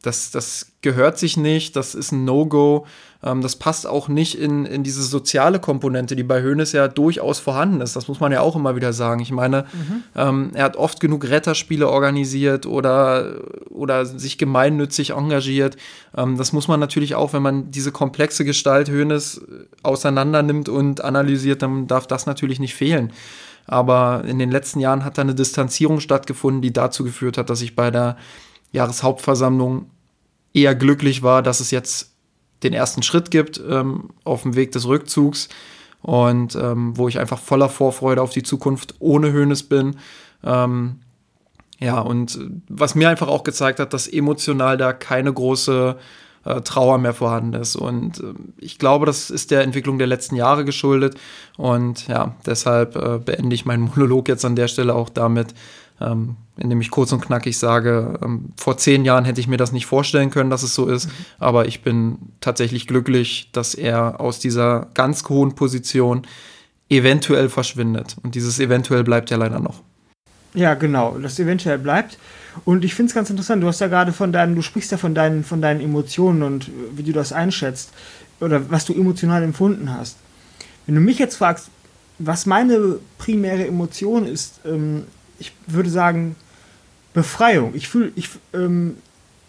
das, 0.03 0.31
das 0.31 0.73
gehört 0.81 1.19
sich 1.19 1.37
nicht, 1.37 1.77
das 1.77 1.95
ist 1.95 2.11
ein 2.11 2.25
No-Go. 2.25 2.87
Ähm, 3.23 3.43
das 3.43 3.57
passt 3.57 3.87
auch 3.87 4.09
nicht 4.09 4.39
in, 4.39 4.65
in 4.65 4.83
diese 4.83 5.03
soziale 5.03 5.59
Komponente, 5.61 6.17
die 6.17 6.23
bei 6.23 6.43
Hoeneß 6.43 6.73
ja 6.73 6.89
durchaus 6.89 7.39
vorhanden 7.39 7.83
ist. 7.83 7.97
Das 7.97 8.09
muss 8.09 8.19
man 8.19 8.33
ja 8.33 8.41
auch 8.41 8.57
immer 8.57 8.77
wieder 8.77 8.95
sagen. 8.95 9.21
Ich 9.21 9.31
meine, 9.31 9.67
mhm. 9.75 10.03
ähm, 10.17 10.51
er 10.55 10.65
hat 10.65 10.77
oft 10.77 11.01
genug 11.01 11.29
Retterspiele 11.29 11.87
organisiert 11.87 12.65
oder, 12.65 13.41
oder 13.69 14.07
sich 14.07 14.39
gemeinnützig 14.39 15.11
engagiert. 15.11 15.77
Ähm, 16.17 16.39
das 16.39 16.55
muss 16.55 16.67
man 16.67 16.81
natürlich 16.81 17.15
auch, 17.15 17.35
wenn 17.35 17.43
man 17.43 17.71
diese 17.71 17.93
komplexe 17.93 18.47
Gestalt 18.47 18.89
Hoeneß 18.89 19.43
auseinander 19.83 20.43
nimmt 20.43 20.71
und 20.71 21.05
analysiert, 21.05 21.61
dann 21.61 21.87
darf 21.89 22.07
das 22.07 22.25
natürlich 22.25 22.59
nicht 22.59 22.75
fehlen. 22.75 23.13
Aber 23.67 24.25
in 24.27 24.39
den 24.39 24.51
letzten 24.51 24.81
Jahren 24.81 25.05
hat 25.05 25.19
da 25.19 25.23
eine 25.23 25.35
Distanzierung 25.35 26.01
stattgefunden, 26.01 26.63
die 26.63 26.73
dazu 26.73 27.05
geführt 27.05 27.37
hat, 27.37 27.51
dass 27.51 27.61
ich 27.61 27.77
bei 27.77 27.91
der 27.91 28.17
Jahreshauptversammlung 28.73 29.91
eher 30.53 30.75
glücklich 30.75 31.23
war, 31.23 31.43
dass 31.43 31.61
es 31.61 31.71
jetzt 31.71 32.13
den 32.63 32.73
ersten 32.73 33.03
Schritt 33.03 33.31
gibt 33.31 33.61
ähm, 33.69 34.11
auf 34.25 34.43
dem 34.43 34.55
Weg 34.55 34.73
des 34.73 34.87
Rückzugs 34.87 35.49
und 36.03 36.55
ähm, 36.57 36.97
wo 36.97 37.09
ich 37.09 37.19
einfach 37.19 37.39
voller 37.39 37.69
Vorfreude 37.69 38.23
auf 38.23 38.31
die 38.31 38.43
Zukunft 38.43 38.95
ohne 38.99 39.33
Höhnes 39.33 39.63
bin. 39.63 39.97
Ähm, 40.45 41.01
ja, 41.79 41.99
und 42.01 42.39
was 42.69 42.95
mir 42.95 43.09
einfach 43.09 43.29
auch 43.29 43.43
gezeigt 43.43 43.81
hat, 43.81 43.95
dass 43.95 44.07
emotional 44.07 44.77
da 44.77 44.93
keine 44.93 45.33
große 45.33 45.97
äh, 46.45 46.61
Trauer 46.63 46.99
mehr 46.99 47.15
vorhanden 47.15 47.55
ist. 47.55 47.77
Und 47.77 48.21
äh, 48.21 48.35
ich 48.59 48.79
glaube, 48.79 49.07
das 49.07 49.31
ist 49.31 49.51
der 49.51 49.63
Entwicklung 49.63 49.99
der 49.99 50.07
letzten 50.07 50.37
Jahre 50.37 50.65
geschuldet. 50.65 51.19
Und 51.57 52.07
ja, 52.09 52.35
deshalb 52.47 52.97
äh, 52.97 53.19
beende 53.19 53.55
ich 53.55 53.65
meinen 53.65 53.83
Monolog 53.97 54.29
jetzt 54.29 54.45
an 54.45 54.57
der 54.57 54.69
Stelle 54.69 54.95
auch 54.95 55.09
damit, 55.09 55.55
ähm, 56.01 56.37
indem 56.57 56.81
ich 56.81 56.91
kurz 56.91 57.13
und 57.13 57.21
knackig 57.21 57.59
sage, 57.59 58.19
ähm, 58.23 58.53
vor 58.57 58.77
zehn 58.77 59.05
Jahren 59.05 59.25
hätte 59.25 59.41
ich 59.41 59.49
mir 59.49 59.57
das 59.57 59.73
nicht 59.73 59.87
vorstellen 59.87 60.31
können, 60.31 60.51
dass 60.51 60.63
es 60.63 60.75
so 60.75 60.87
ist, 60.87 61.07
mhm. 61.07 61.13
aber 61.39 61.67
ich 61.67 61.83
bin 61.83 62.19
tatsächlich 62.41 62.87
glücklich, 62.87 63.51
dass 63.53 63.75
er 63.75 64.21
aus 64.21 64.39
dieser 64.39 64.89
ganz 64.95 65.29
hohen 65.29 65.55
Position 65.55 66.27
eventuell 66.89 67.49
verschwindet. 67.49 68.17
Und 68.23 68.35
dieses 68.35 68.59
eventuell 68.59 69.05
bleibt 69.05 69.31
ja 69.31 69.37
leider 69.37 69.61
noch. 69.61 69.83
Ja, 70.55 70.75
genau, 70.75 71.17
das 71.19 71.39
eventuell 71.39 71.79
bleibt. 71.79 72.19
Und 72.65 72.85
ich 72.85 72.95
finde 72.95 73.11
es 73.11 73.15
ganz 73.15 73.31
interessant, 73.31 73.63
du 73.63 73.69
hast 73.69 73.81
ja 73.81 73.87
gerade 73.87 74.13
von 74.13 74.33
deinen, 74.33 74.57
du 74.57 74.63
sprichst 74.63 74.91
ja 74.91 74.99
von 74.99 75.15
deinen, 75.15 75.45
von 75.45 75.63
deinen 75.63 75.81
Emotionen 75.81 76.43
und 76.43 76.69
äh, 76.69 76.71
wie 76.97 77.05
du 77.05 77.13
das 77.13 77.33
einschätzt 77.33 77.91
oder 78.41 78.71
was 78.71 78.85
du 78.85 78.93
emotional 78.93 79.43
empfunden 79.43 79.95
hast. 79.95 80.17
Wenn 80.87 80.97
du 80.97 81.01
mich 81.01 81.19
jetzt 81.19 81.37
fragst, 81.37 81.69
was 82.19 82.47
meine 82.47 82.97
primäre 83.19 83.67
Emotion 83.67 84.27
ist, 84.27 84.61
ähm, 84.67 85.05
ich 85.41 85.53
würde 85.67 85.91
sagen, 85.91 86.37
Befreiung. 87.13 87.75
Ich 87.75 87.89
fühle 87.89 88.13
ich, 88.15 88.29
ähm, 88.55 88.97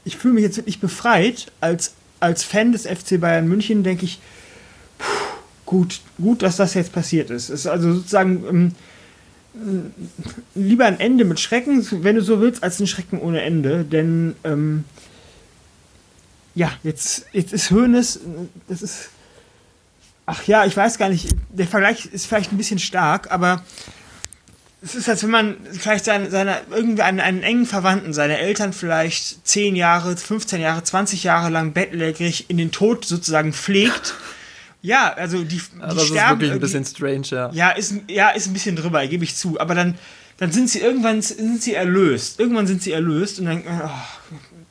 ich 0.03 0.17
fühl 0.17 0.33
mich 0.33 0.43
jetzt 0.43 0.57
wirklich 0.57 0.79
befreit. 0.79 1.51
Als, 1.61 1.93
als 2.19 2.43
Fan 2.43 2.71
des 2.71 2.87
FC 2.87 3.19
Bayern 3.19 3.47
München 3.47 3.83
denke 3.83 4.05
ich, 4.05 4.19
puh, 4.97 5.05
gut, 5.65 6.01
gut, 6.17 6.41
dass 6.41 6.55
das 6.55 6.73
jetzt 6.73 6.91
passiert 6.91 7.29
ist. 7.29 7.49
Es 7.49 7.61
ist 7.61 7.67
also 7.67 7.93
sozusagen 7.93 8.43
ähm, 8.49 8.71
lieber 10.55 10.85
ein 10.85 10.99
Ende 10.99 11.25
mit 11.25 11.39
Schrecken, 11.39 11.85
wenn 12.03 12.15
du 12.15 12.21
so 12.21 12.39
willst, 12.39 12.63
als 12.63 12.79
ein 12.79 12.87
Schrecken 12.87 13.19
ohne 13.19 13.41
Ende. 13.41 13.83
Denn 13.83 14.35
ähm, 14.43 14.85
ja, 16.55 16.71
jetzt, 16.83 17.25
jetzt 17.31 17.53
ist 17.53 17.71
Hoeneß, 17.71 18.21
das 18.67 18.81
ist. 18.81 19.09
Ach 20.25 20.43
ja, 20.43 20.65
ich 20.65 20.77
weiß 20.77 20.97
gar 20.97 21.09
nicht, 21.09 21.35
der 21.49 21.67
Vergleich 21.67 22.05
ist 22.05 22.27
vielleicht 22.27 22.53
ein 22.53 22.57
bisschen 22.57 22.79
stark, 22.79 23.31
aber 23.31 23.63
es 24.83 24.95
ist, 24.95 25.07
als 25.07 25.21
wenn 25.21 25.29
man 25.29 25.57
vielleicht 25.71 26.05
seine, 26.05 26.31
seine 26.31 26.61
irgendwie 26.71 27.03
einen, 27.03 27.43
engen 27.43 27.67
Verwandten, 27.67 28.13
seine 28.13 28.39
Eltern 28.39 28.73
vielleicht 28.73 29.47
10 29.47 29.75
Jahre, 29.75 30.17
15 30.17 30.59
Jahre, 30.59 30.83
20 30.83 31.23
Jahre 31.23 31.49
lang 31.49 31.73
bettlägerig 31.73 32.49
in 32.49 32.57
den 32.57 32.71
Tod 32.71 33.05
sozusagen 33.05 33.53
pflegt. 33.53 34.15
Ja, 34.83 35.13
also 35.13 35.43
die, 35.43 35.57
die 35.57 35.61
das 35.79 36.07
sterben. 36.07 36.07
ist 36.07 36.29
wirklich 36.29 36.51
ein 36.53 36.59
bisschen 36.59 36.85
strange, 36.85 37.27
ja. 37.29 37.51
Ja, 37.53 37.69
ist, 37.69 37.93
ja, 38.07 38.29
ist 38.31 38.47
ein 38.47 38.53
bisschen 38.53 38.75
drüber, 38.75 39.05
gebe 39.05 39.23
ich 39.23 39.35
zu. 39.35 39.59
Aber 39.59 39.75
dann, 39.75 39.93
dann 40.37 40.51
sind 40.51 40.71
sie 40.71 40.79
irgendwann 40.79 41.21
sind 41.21 41.61
sie 41.61 41.75
erlöst. 41.75 42.39
Irgendwann 42.39 42.65
sind 42.65 42.81
sie 42.81 42.91
erlöst 42.91 43.39
und 43.39 43.45
dann, 43.45 43.61
oh, 43.61 43.89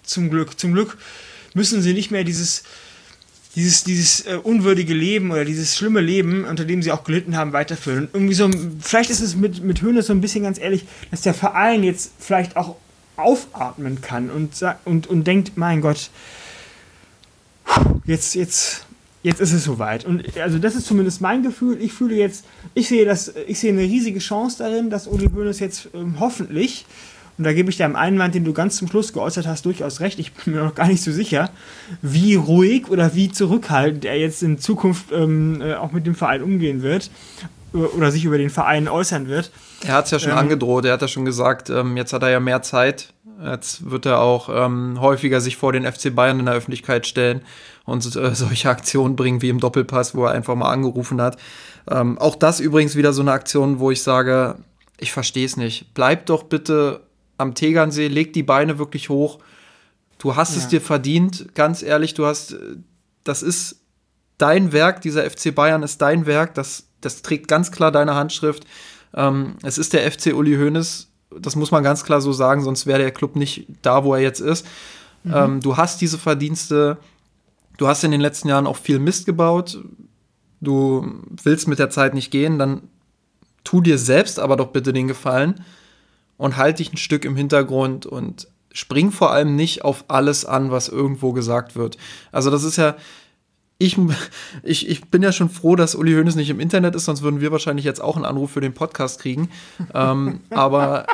zum 0.02 0.28
Glück, 0.28 0.58
zum 0.58 0.72
Glück 0.72 0.98
müssen 1.54 1.80
sie 1.80 1.94
nicht 1.94 2.10
mehr 2.10 2.24
dieses 2.24 2.64
dieses, 3.56 3.82
dieses 3.84 4.26
äh, 4.26 4.36
unwürdige 4.36 4.94
Leben 4.94 5.32
oder 5.32 5.44
dieses 5.44 5.76
schlimme 5.76 6.00
Leben, 6.00 6.44
unter 6.44 6.64
dem 6.64 6.82
sie 6.82 6.92
auch 6.92 7.04
gelitten 7.04 7.36
haben, 7.36 7.52
weiterführen. 7.52 8.04
Und 8.04 8.14
irgendwie 8.14 8.34
so, 8.34 8.50
vielleicht 8.80 9.10
ist 9.10 9.20
es 9.20 9.34
mit, 9.34 9.62
mit 9.62 9.82
Höhne 9.82 10.02
so 10.02 10.12
ein 10.12 10.20
bisschen 10.20 10.44
ganz 10.44 10.58
ehrlich, 10.58 10.86
dass 11.10 11.22
der 11.22 11.34
Verein 11.34 11.82
jetzt 11.82 12.12
vielleicht 12.18 12.56
auch 12.56 12.76
aufatmen 13.16 14.00
kann 14.00 14.30
und, 14.30 14.64
und, 14.84 15.06
und 15.08 15.26
denkt, 15.26 15.56
mein 15.56 15.80
Gott, 15.80 16.10
jetzt, 18.06 18.34
jetzt, 18.34 18.86
jetzt 19.22 19.40
ist 19.40 19.52
es 19.52 19.64
soweit. 19.64 20.04
Und 20.04 20.38
also 20.38 20.58
das 20.58 20.76
ist 20.76 20.86
zumindest 20.86 21.20
mein 21.20 21.42
Gefühl. 21.42 21.80
Ich 21.82 21.92
fühle 21.92 22.14
jetzt, 22.14 22.44
ich 22.74 22.88
sehe 22.88 23.04
das, 23.04 23.34
ich 23.46 23.58
sehe 23.58 23.72
eine 23.72 23.82
riesige 23.82 24.20
Chance 24.20 24.58
darin, 24.58 24.90
dass 24.90 25.06
Uli 25.06 25.28
Hoeneß 25.28 25.58
jetzt 25.58 25.88
ähm, 25.92 26.18
hoffentlich 26.18 26.86
und 27.40 27.44
da 27.44 27.54
gebe 27.54 27.70
ich 27.70 27.78
deinem 27.78 27.96
Einwand, 27.96 28.34
den 28.34 28.44
du 28.44 28.52
ganz 28.52 28.76
zum 28.76 28.86
Schluss 28.86 29.14
geäußert 29.14 29.46
hast, 29.46 29.64
durchaus 29.64 30.00
recht. 30.00 30.18
Ich 30.18 30.34
bin 30.34 30.52
mir 30.52 30.62
noch 30.62 30.74
gar 30.74 30.88
nicht 30.88 31.02
so 31.02 31.10
sicher, 31.10 31.48
wie 32.02 32.34
ruhig 32.34 32.90
oder 32.90 33.14
wie 33.14 33.32
zurückhaltend 33.32 34.04
er 34.04 34.18
jetzt 34.18 34.42
in 34.42 34.58
Zukunft 34.58 35.10
ähm, 35.10 35.62
äh, 35.62 35.72
auch 35.72 35.90
mit 35.90 36.06
dem 36.06 36.14
Verein 36.14 36.42
umgehen 36.42 36.82
wird 36.82 37.10
äh, 37.72 37.78
oder 37.78 38.10
sich 38.10 38.26
über 38.26 38.36
den 38.36 38.50
Verein 38.50 38.88
äußern 38.88 39.26
wird. 39.26 39.52
Er 39.86 39.94
hat 39.94 40.04
es 40.04 40.10
ja 40.10 40.18
schon 40.18 40.32
ähm, 40.32 40.36
angedroht, 40.36 40.84
er 40.84 40.92
hat 40.92 41.00
ja 41.00 41.08
schon 41.08 41.24
gesagt, 41.24 41.70
ähm, 41.70 41.96
jetzt 41.96 42.12
hat 42.12 42.22
er 42.22 42.28
ja 42.28 42.40
mehr 42.40 42.60
Zeit. 42.60 43.14
Jetzt 43.42 43.90
wird 43.90 44.04
er 44.04 44.20
auch 44.20 44.50
ähm, 44.52 45.00
häufiger 45.00 45.40
sich 45.40 45.56
vor 45.56 45.72
den 45.72 45.90
FC 45.90 46.14
Bayern 46.14 46.40
in 46.40 46.44
der 46.44 46.56
Öffentlichkeit 46.56 47.06
stellen 47.06 47.40
und 47.86 48.04
äh, 48.16 48.34
solche 48.34 48.68
Aktionen 48.68 49.16
bringen 49.16 49.40
wie 49.40 49.48
im 49.48 49.60
Doppelpass, 49.60 50.14
wo 50.14 50.26
er 50.26 50.32
einfach 50.32 50.56
mal 50.56 50.70
angerufen 50.70 51.22
hat. 51.22 51.38
Ähm, 51.90 52.18
auch 52.18 52.36
das 52.36 52.60
übrigens 52.60 52.96
wieder 52.96 53.14
so 53.14 53.22
eine 53.22 53.32
Aktion, 53.32 53.78
wo 53.78 53.90
ich 53.90 54.02
sage, 54.02 54.56
ich 54.98 55.10
verstehe 55.10 55.46
es 55.46 55.56
nicht. 55.56 55.94
Bleib 55.94 56.26
doch 56.26 56.42
bitte 56.42 57.00
am 57.40 57.54
Tegernsee, 57.54 58.08
leg 58.08 58.32
die 58.32 58.42
Beine 58.42 58.78
wirklich 58.78 59.08
hoch. 59.08 59.38
Du 60.18 60.36
hast 60.36 60.54
ja. 60.54 60.62
es 60.62 60.68
dir 60.68 60.80
verdient, 60.80 61.54
ganz 61.54 61.82
ehrlich, 61.82 62.14
du 62.14 62.26
hast, 62.26 62.56
das 63.24 63.42
ist 63.42 63.80
dein 64.38 64.72
Werk, 64.72 65.00
dieser 65.00 65.28
FC 65.28 65.54
Bayern 65.54 65.82
ist 65.82 66.02
dein 66.02 66.26
Werk, 66.26 66.54
das, 66.54 66.84
das 67.00 67.22
trägt 67.22 67.48
ganz 67.48 67.72
klar 67.72 67.90
deine 67.90 68.14
Handschrift. 68.14 68.66
Ähm, 69.14 69.56
es 69.62 69.78
ist 69.78 69.94
der 69.94 70.10
FC 70.10 70.34
Uli 70.34 70.56
Hoeneß, 70.56 71.08
das 71.40 71.56
muss 71.56 71.70
man 71.70 71.82
ganz 71.82 72.04
klar 72.04 72.20
so 72.20 72.32
sagen, 72.32 72.62
sonst 72.62 72.86
wäre 72.86 72.98
der 72.98 73.12
Club 73.12 73.36
nicht 73.36 73.66
da, 73.82 74.04
wo 74.04 74.14
er 74.14 74.20
jetzt 74.20 74.40
ist. 74.40 74.66
Mhm. 75.24 75.34
Ähm, 75.34 75.60
du 75.60 75.76
hast 75.76 76.00
diese 76.00 76.18
Verdienste, 76.18 76.98
du 77.78 77.88
hast 77.88 78.04
in 78.04 78.10
den 78.10 78.20
letzten 78.20 78.48
Jahren 78.48 78.66
auch 78.66 78.76
viel 78.76 78.98
Mist 78.98 79.24
gebaut, 79.24 79.82
du 80.60 81.22
willst 81.42 81.66
mit 81.66 81.78
der 81.78 81.88
Zeit 81.88 82.12
nicht 82.12 82.30
gehen, 82.30 82.58
dann 82.58 82.82
tu 83.64 83.80
dir 83.80 83.96
selbst 83.96 84.38
aber 84.38 84.56
doch 84.56 84.68
bitte 84.68 84.92
den 84.92 85.08
Gefallen 85.08 85.64
und 86.40 86.56
halt 86.56 86.78
dich 86.78 86.90
ein 86.90 86.96
Stück 86.96 87.26
im 87.26 87.36
Hintergrund 87.36 88.06
und 88.06 88.48
spring 88.72 89.12
vor 89.12 89.30
allem 89.30 89.56
nicht 89.56 89.84
auf 89.84 90.06
alles 90.08 90.46
an, 90.46 90.70
was 90.70 90.88
irgendwo 90.88 91.32
gesagt 91.34 91.76
wird. 91.76 91.98
Also 92.32 92.50
das 92.50 92.64
ist 92.64 92.76
ja, 92.76 92.96
ich, 93.76 93.98
ich, 94.62 94.88
ich 94.88 95.10
bin 95.10 95.22
ja 95.22 95.32
schon 95.32 95.50
froh, 95.50 95.76
dass 95.76 95.94
Uli 95.94 96.14
Hoeneß 96.14 96.36
nicht 96.36 96.48
im 96.48 96.58
Internet 96.58 96.94
ist, 96.94 97.04
sonst 97.04 97.20
würden 97.20 97.42
wir 97.42 97.52
wahrscheinlich 97.52 97.84
jetzt 97.84 98.00
auch 98.00 98.16
einen 98.16 98.24
Anruf 98.24 98.52
für 98.52 98.62
den 98.62 98.72
Podcast 98.72 99.20
kriegen. 99.20 99.50
ähm, 99.92 100.40
aber 100.50 101.06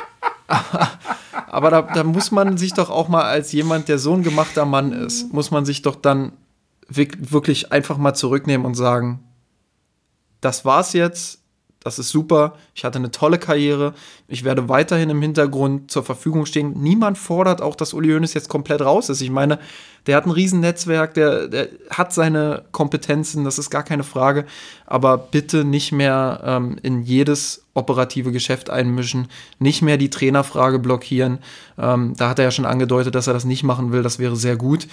aber, 0.47 0.89
aber 1.47 1.71
da, 1.71 1.81
da, 1.81 2.03
muss 2.05 2.31
man 2.31 2.55
sich 2.55 2.73
doch 2.73 2.89
auch 2.89 3.09
mal 3.09 3.23
als 3.23 3.51
jemand, 3.51 3.89
der 3.89 3.99
so 3.99 4.13
ein 4.13 4.23
gemachter 4.23 4.63
Mann 4.63 4.93
ist, 4.93 5.33
muss 5.33 5.51
man 5.51 5.65
sich 5.65 5.81
doch 5.81 5.97
dann 5.97 6.31
wirklich 6.87 7.73
einfach 7.73 7.97
mal 7.97 8.13
zurücknehmen 8.13 8.65
und 8.65 8.75
sagen, 8.75 9.19
das 10.39 10.63
war's 10.63 10.93
jetzt, 10.93 11.41
das 11.83 11.99
ist 11.99 12.09
super, 12.09 12.55
ich 12.75 12.83
hatte 12.83 12.99
eine 12.99 13.11
tolle 13.11 13.37
Karriere, 13.37 13.93
ich 14.27 14.43
werde 14.43 14.67
weiterhin 14.67 15.09
im 15.09 15.21
Hintergrund 15.21 15.89
zur 15.89 16.03
Verfügung 16.03 16.45
stehen. 16.45 16.73
Niemand 16.75 17.17
fordert 17.17 17.61
auch, 17.61 17.75
dass 17.75 17.93
Uli 17.93 18.09
Hoeneß 18.09 18.33
jetzt 18.33 18.49
komplett 18.49 18.81
raus 18.81 19.09
ist. 19.09 19.21
Ich 19.21 19.29
meine, 19.29 19.59
der 20.05 20.15
hat 20.15 20.25
ein 20.25 20.31
Riesennetzwerk, 20.31 21.13
der, 21.13 21.47
der 21.47 21.67
hat 21.89 22.13
seine 22.13 22.63
Kompetenzen, 22.71 23.43
das 23.43 23.59
ist 23.59 23.69
gar 23.69 23.83
keine 23.83 24.03
Frage, 24.03 24.45
aber 24.85 25.17
bitte 25.17 25.63
nicht 25.63 25.91
mehr 25.91 26.41
ähm, 26.43 26.77
in 26.81 27.03
jedes 27.03 27.65
operative 27.73 28.31
Geschäft 28.31 28.69
einmischen, 28.69 29.27
nicht 29.59 29.81
mehr 29.81 29.97
die 29.97 30.09
Trainerfrage 30.09 30.79
blockieren. 30.79 31.39
Ähm, 31.77 32.13
da 32.17 32.29
hat 32.29 32.39
er 32.39 32.45
ja 32.45 32.51
schon 32.51 32.65
angedeutet, 32.65 33.15
dass 33.15 33.27
er 33.27 33.33
das 33.33 33.45
nicht 33.45 33.63
machen 33.63 33.91
will, 33.91 34.01
das 34.01 34.17
wäre 34.17 34.35
sehr 34.35 34.55
gut. 34.55 34.87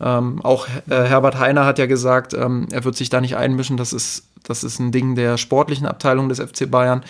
Ähm, 0.00 0.40
auch 0.42 0.66
äh, 0.88 1.04
Herbert 1.04 1.38
Heiner 1.38 1.66
hat 1.66 1.78
ja 1.78 1.86
gesagt, 1.86 2.32
ähm, 2.32 2.68
er 2.72 2.84
wird 2.84 2.96
sich 2.96 3.10
da 3.10 3.20
nicht 3.20 3.36
einmischen, 3.36 3.76
das 3.76 3.92
ist 3.92 4.29
das 4.42 4.64
ist 4.64 4.78
ein 4.78 4.92
Ding 4.92 5.14
der 5.14 5.38
sportlichen 5.38 5.86
Abteilung 5.86 6.28
des 6.28 6.40
FC 6.40 6.70
Bayern. 6.70 7.04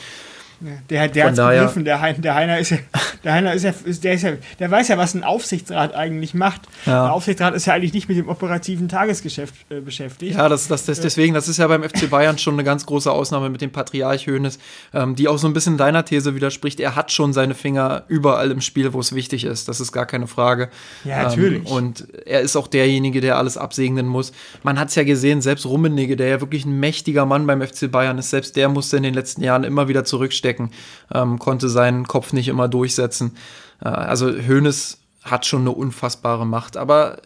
Der, 0.60 1.08
der 1.08 1.24
hat 1.24 1.32
es 1.32 1.38
begriffen, 1.38 1.84
der, 1.86 2.12
der 2.12 2.34
Heiner 2.34 2.58
ist 2.58 2.70
ja, 2.70 2.78
der 3.24 3.32
Heiner 3.32 3.54
ist 3.54 3.62
ja, 3.62 3.72
der 3.72 4.12
ist 4.12 4.22
ja, 4.22 4.32
der 4.58 4.70
weiß 4.70 4.88
ja, 4.88 4.98
was 4.98 5.14
ein 5.14 5.24
Aufsichtsrat 5.24 5.94
eigentlich 5.94 6.34
macht. 6.34 6.62
Ja. 6.84 7.04
Der 7.04 7.12
Aufsichtsrat 7.14 7.54
ist 7.54 7.66
ja 7.66 7.72
eigentlich 7.72 7.94
nicht 7.94 8.08
mit 8.08 8.18
dem 8.18 8.28
operativen 8.28 8.86
Tagesgeschäft 8.86 9.54
äh, 9.70 9.80
beschäftigt. 9.80 10.36
Ja, 10.36 10.50
das, 10.50 10.68
das, 10.68 10.84
das, 10.84 11.00
deswegen, 11.00 11.32
das 11.32 11.48
ist 11.48 11.56
ja 11.56 11.66
beim 11.66 11.82
FC 11.82 12.10
Bayern 12.10 12.36
schon 12.36 12.54
eine 12.54 12.64
ganz 12.64 12.84
große 12.84 13.10
Ausnahme 13.10 13.48
mit 13.48 13.62
dem 13.62 13.70
Patriarch 13.70 14.26
Hoeneß, 14.26 14.58
ähm, 14.92 15.16
die 15.16 15.28
auch 15.28 15.38
so 15.38 15.46
ein 15.46 15.54
bisschen 15.54 15.78
deiner 15.78 16.04
These 16.04 16.34
widerspricht. 16.34 16.78
Er 16.78 16.94
hat 16.94 17.10
schon 17.10 17.32
seine 17.32 17.54
Finger 17.54 18.04
überall 18.08 18.50
im 18.50 18.60
Spiel, 18.60 18.92
wo 18.92 19.00
es 19.00 19.14
wichtig 19.14 19.44
ist. 19.44 19.66
Das 19.66 19.80
ist 19.80 19.92
gar 19.92 20.04
keine 20.04 20.26
Frage. 20.26 20.68
Ja, 21.04 21.22
natürlich. 21.22 21.66
Ähm, 21.70 21.72
und 21.72 22.06
er 22.26 22.40
ist 22.40 22.56
auch 22.56 22.66
derjenige, 22.66 23.22
der 23.22 23.38
alles 23.38 23.56
absegnen 23.56 24.06
muss. 24.06 24.32
Man 24.62 24.78
hat 24.78 24.88
es 24.88 24.94
ja 24.94 25.04
gesehen, 25.04 25.40
selbst 25.40 25.64
Rummenigge, 25.64 26.16
der 26.16 26.28
ja 26.28 26.40
wirklich 26.42 26.66
ein 26.66 26.78
mächtiger 26.78 27.24
Mann 27.24 27.46
beim 27.46 27.62
FC 27.62 27.90
Bayern 27.90 28.18
ist, 28.18 28.28
selbst 28.28 28.56
der 28.56 28.68
musste 28.68 28.98
in 28.98 29.04
den 29.04 29.14
letzten 29.14 29.42
Jahren 29.42 29.64
immer 29.64 29.88
wieder 29.88 30.04
zurückstecken 30.04 30.49
stecken, 30.50 30.70
ähm, 31.14 31.38
konnte 31.38 31.68
seinen 31.68 32.06
Kopf 32.06 32.32
nicht 32.32 32.48
immer 32.48 32.68
durchsetzen. 32.68 33.36
Äh, 33.82 33.88
also 33.88 34.26
Hoeneß 34.30 34.98
hat 35.22 35.46
schon 35.46 35.60
eine 35.60 35.72
unfassbare 35.72 36.46
Macht. 36.46 36.76
Aber 36.76 37.20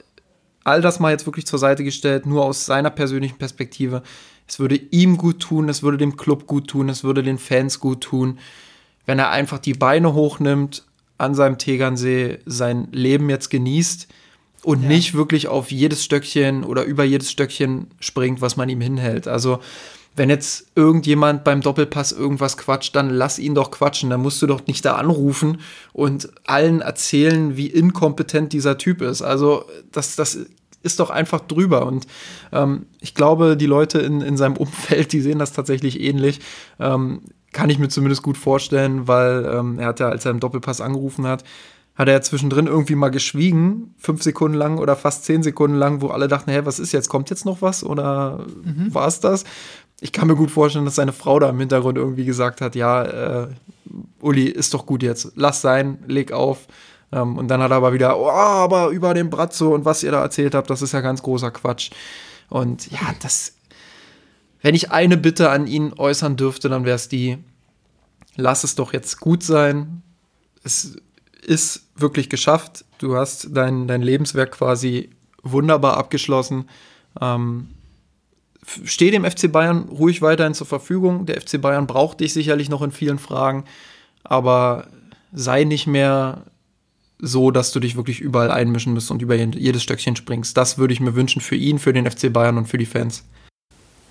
all 0.65 0.81
das 0.81 1.01
mal 1.01 1.13
jetzt 1.13 1.27
wirklich 1.27 1.47
zur 1.47 1.59
Seite 1.59 1.85
gestellt, 1.85 2.27
nur 2.27 2.45
aus 2.45 2.67
seiner 2.67 2.91
persönlichen 2.91 3.39
Perspektive. 3.39 4.03
Es 4.47 4.59
würde 4.59 4.77
ihm 4.77 5.17
gut 5.17 5.41
tun, 5.41 5.69
es 5.69 5.83
würde 5.83 5.99
dem 5.99 6.17
Club 6.17 6.47
gut 6.47 6.69
tun, 6.69 6.89
es 6.89 7.05
würde 7.05 7.23
den 7.23 7.39
Fans 7.39 7.81
gut 7.81 8.03
tun, 8.03 8.39
wenn 9.07 9.19
er 9.19 9.31
einfach 9.31 9.59
die 9.59 9.75
Beine 9.75 10.13
hochnimmt, 10.15 10.85
an 11.17 11.35
seinem 11.35 11.59
Tegernsee 11.59 12.39
sein 12.45 12.89
Leben 12.91 13.31
jetzt 13.31 13.49
genießt 13.49 14.09
und 14.65 14.83
ja. 14.83 14.89
nicht 14.89 15.15
wirklich 15.15 15.47
auf 15.47 15.71
jedes 15.71 16.05
Stöckchen 16.05 16.65
oder 16.65 16.85
über 16.85 17.05
jedes 17.05 17.31
Stöckchen 17.31 17.87
springt, 18.01 18.41
was 18.41 18.57
man 18.57 18.69
ihm 18.69 18.81
hinhält. 18.81 19.29
Also 19.29 19.61
wenn 20.17 20.31
jetzt 20.31 20.69
irgendjemand 20.77 21.43
beim 21.43 21.61
Doppelpass 21.61 22.13
irgendwas 22.13 22.57
quatscht, 22.57 22.95
dann 22.95 23.11
lass 23.11 23.39
ihn 23.39 23.55
doch 23.55 23.71
quatschen. 23.71 24.11
Dann 24.11 24.23
musst 24.23 24.41
du 24.43 24.47
doch 24.47 24.67
nicht 24.67 24.85
da 24.85 24.95
anrufen 24.95 25.61
und 25.93 26.29
allen 26.47 26.81
erzählen, 26.81 27.57
wie 27.57 27.67
inkompetent 27.67 28.53
dieser 28.53 28.79
Typ 28.79 29.03
ist. 29.03 29.23
Also 29.23 29.65
das, 29.91 30.15
das 30.15 30.39
ist 30.85 31.01
doch 31.01 31.11
einfach 31.11 31.41
drüber. 31.41 31.87
Und 31.87 32.07
ähm, 32.53 32.87
ich 33.01 33.15
glaube, 33.15 33.57
die 33.57 33.67
Leute 33.67 33.99
in, 33.99 34.21
in 34.21 34.37
seinem 34.37 34.57
Umfeld, 34.59 35.13
die 35.13 35.21
sehen 35.21 35.41
das 35.41 35.53
tatsächlich 35.53 36.01
ähnlich. 36.01 36.41
Ähm, 36.79 37.23
kann 37.53 37.71
ich 37.71 37.79
mir 37.79 37.89
zumindest 37.89 38.23
gut 38.23 38.37
vorstellen, 38.37 39.09
weil 39.09 39.49
ähm, 39.53 39.79
er 39.79 39.87
hat 39.87 40.01
ja, 40.01 40.09
als 40.09 40.25
er 40.25 40.33
im 40.33 40.41
Doppelpass 40.41 40.81
angerufen 40.81 41.27
hat, 41.27 41.45
hat 41.95 42.09
er 42.09 42.15
ja 42.15 42.21
zwischendrin 42.21 42.67
irgendwie 42.67 42.97
mal 42.97 43.11
geschwiegen, 43.11 43.95
fünf 43.99 44.23
Sekunden 44.23 44.57
lang 44.57 44.79
oder 44.79 44.97
fast 44.97 45.25
zehn 45.25 45.45
Sekunden 45.45 45.77
lang, 45.77 46.01
wo 46.01 46.09
alle 46.09 46.27
dachten, 46.27 46.51
hä, 46.51 46.63
was 46.65 46.81
ist 46.81 46.93
jetzt? 46.93 47.09
Kommt 47.09 47.31
jetzt 47.31 47.45
noch 47.45 47.63
was 47.63 47.85
oder 47.85 48.45
mhm. 48.65 48.93
war 48.93 49.07
es 49.07 49.21
das? 49.21 49.45
Ich 50.01 50.13
kann 50.13 50.29
mir 50.29 50.37
gut 50.37 50.51
vorstellen, 50.51 50.85
dass 50.85 50.97
seine 50.97 51.13
Frau 51.13 51.39
da 51.39 51.49
im 51.49 51.59
Hintergrund 51.59 51.97
irgendwie 51.99 52.25
gesagt 52.25 52.61
hat, 52.61 52.75
ja, 52.75 53.45
äh, 53.45 53.49
Uli, 54.21 54.45
ist 54.45 54.75
doch 54.75 54.87
gut 54.87 55.03
jetzt, 55.03 55.33
lass 55.37 55.61
sein, 55.61 55.99
leg 56.07 56.33
auf. 56.33 56.67
Ähm, 57.13 57.39
und 57.39 57.49
dann 57.49 57.63
hat 57.63 57.71
er 57.71 57.77
aber 57.77 57.93
wieder, 57.93 58.19
oh, 58.19 58.29
aber 58.29 58.89
über 58.89 59.15
den 59.15 59.31
Bratzo 59.31 59.75
und 59.75 59.85
was 59.85 60.03
ihr 60.03 60.11
da 60.11 60.23
erzählt 60.23 60.55
habt, 60.55 60.69
das 60.71 60.83
ist 60.83 60.93
ja 60.93 61.01
ganz 61.01 61.23
großer 61.23 61.51
Quatsch. 61.51 61.91
Und 62.49 62.91
ja, 62.91 63.15
das, 63.23 63.55
wenn 64.63 64.75
ich 64.75 64.91
eine 64.91 65.17
Bitte 65.17 65.51
an 65.51 65.67
ihn 65.67 65.93
äußern 65.97 66.37
dürfte, 66.37 66.69
dann 66.69 66.85
wäre 66.85 66.97
es 66.97 67.09
die, 67.09 67.39
lass 68.37 68.65
es 68.65 68.75
doch 68.75 68.93
jetzt 68.93 69.21
gut 69.21 69.43
sein. 69.43 70.03
Es 70.65 70.97
ist 71.43 71.87
wirklich 71.95 72.29
geschafft. 72.29 72.85
Du 72.99 73.17
hast 73.17 73.49
dein, 73.53 73.87
dein 73.87 74.03
Lebenswerk 74.03 74.53
quasi 74.53 75.11
wunderbar 75.43 75.97
abgeschlossen. 75.97 76.69
Ähm, 77.21 77.69
steh 78.85 79.11
dem 79.11 79.25
FC 79.25 79.51
Bayern 79.51 79.89
ruhig 79.89 80.23
weiterhin 80.23 80.55
zur 80.55 80.67
Verfügung. 80.67 81.27
Der 81.27 81.41
FC 81.41 81.61
Bayern 81.61 81.87
braucht 81.87 82.21
dich 82.21 82.33
sicherlich 82.33 82.69
noch 82.69 82.83
in 82.83 82.93
vielen 82.93 83.19
Fragen, 83.19 83.65
aber 84.23 84.89
sei 85.33 85.65
nicht 85.65 85.87
mehr 85.87 86.45
so, 87.19 87.51
dass 87.51 87.73
du 87.73 87.81
dich 87.81 87.97
wirklich 87.97 88.21
überall 88.21 88.51
einmischen 88.51 88.93
musst 88.95 89.11
und 89.11 89.23
über 89.23 89.35
jedes 89.35 89.83
Stöckchen 89.83 90.17
springst. 90.17 90.57
Das 90.57 90.79
würde 90.79 90.93
ich 90.93 91.01
mir 91.01 91.15
wünschen 91.15 91.41
für 91.41 91.57
ihn, 91.57 91.79
für 91.79 91.93
den 91.93 92.11
FC 92.11 92.33
Bayern 92.33 92.59
und 92.59 92.67
für 92.67 92.79
die 92.79 92.87
Fans. 92.87 93.25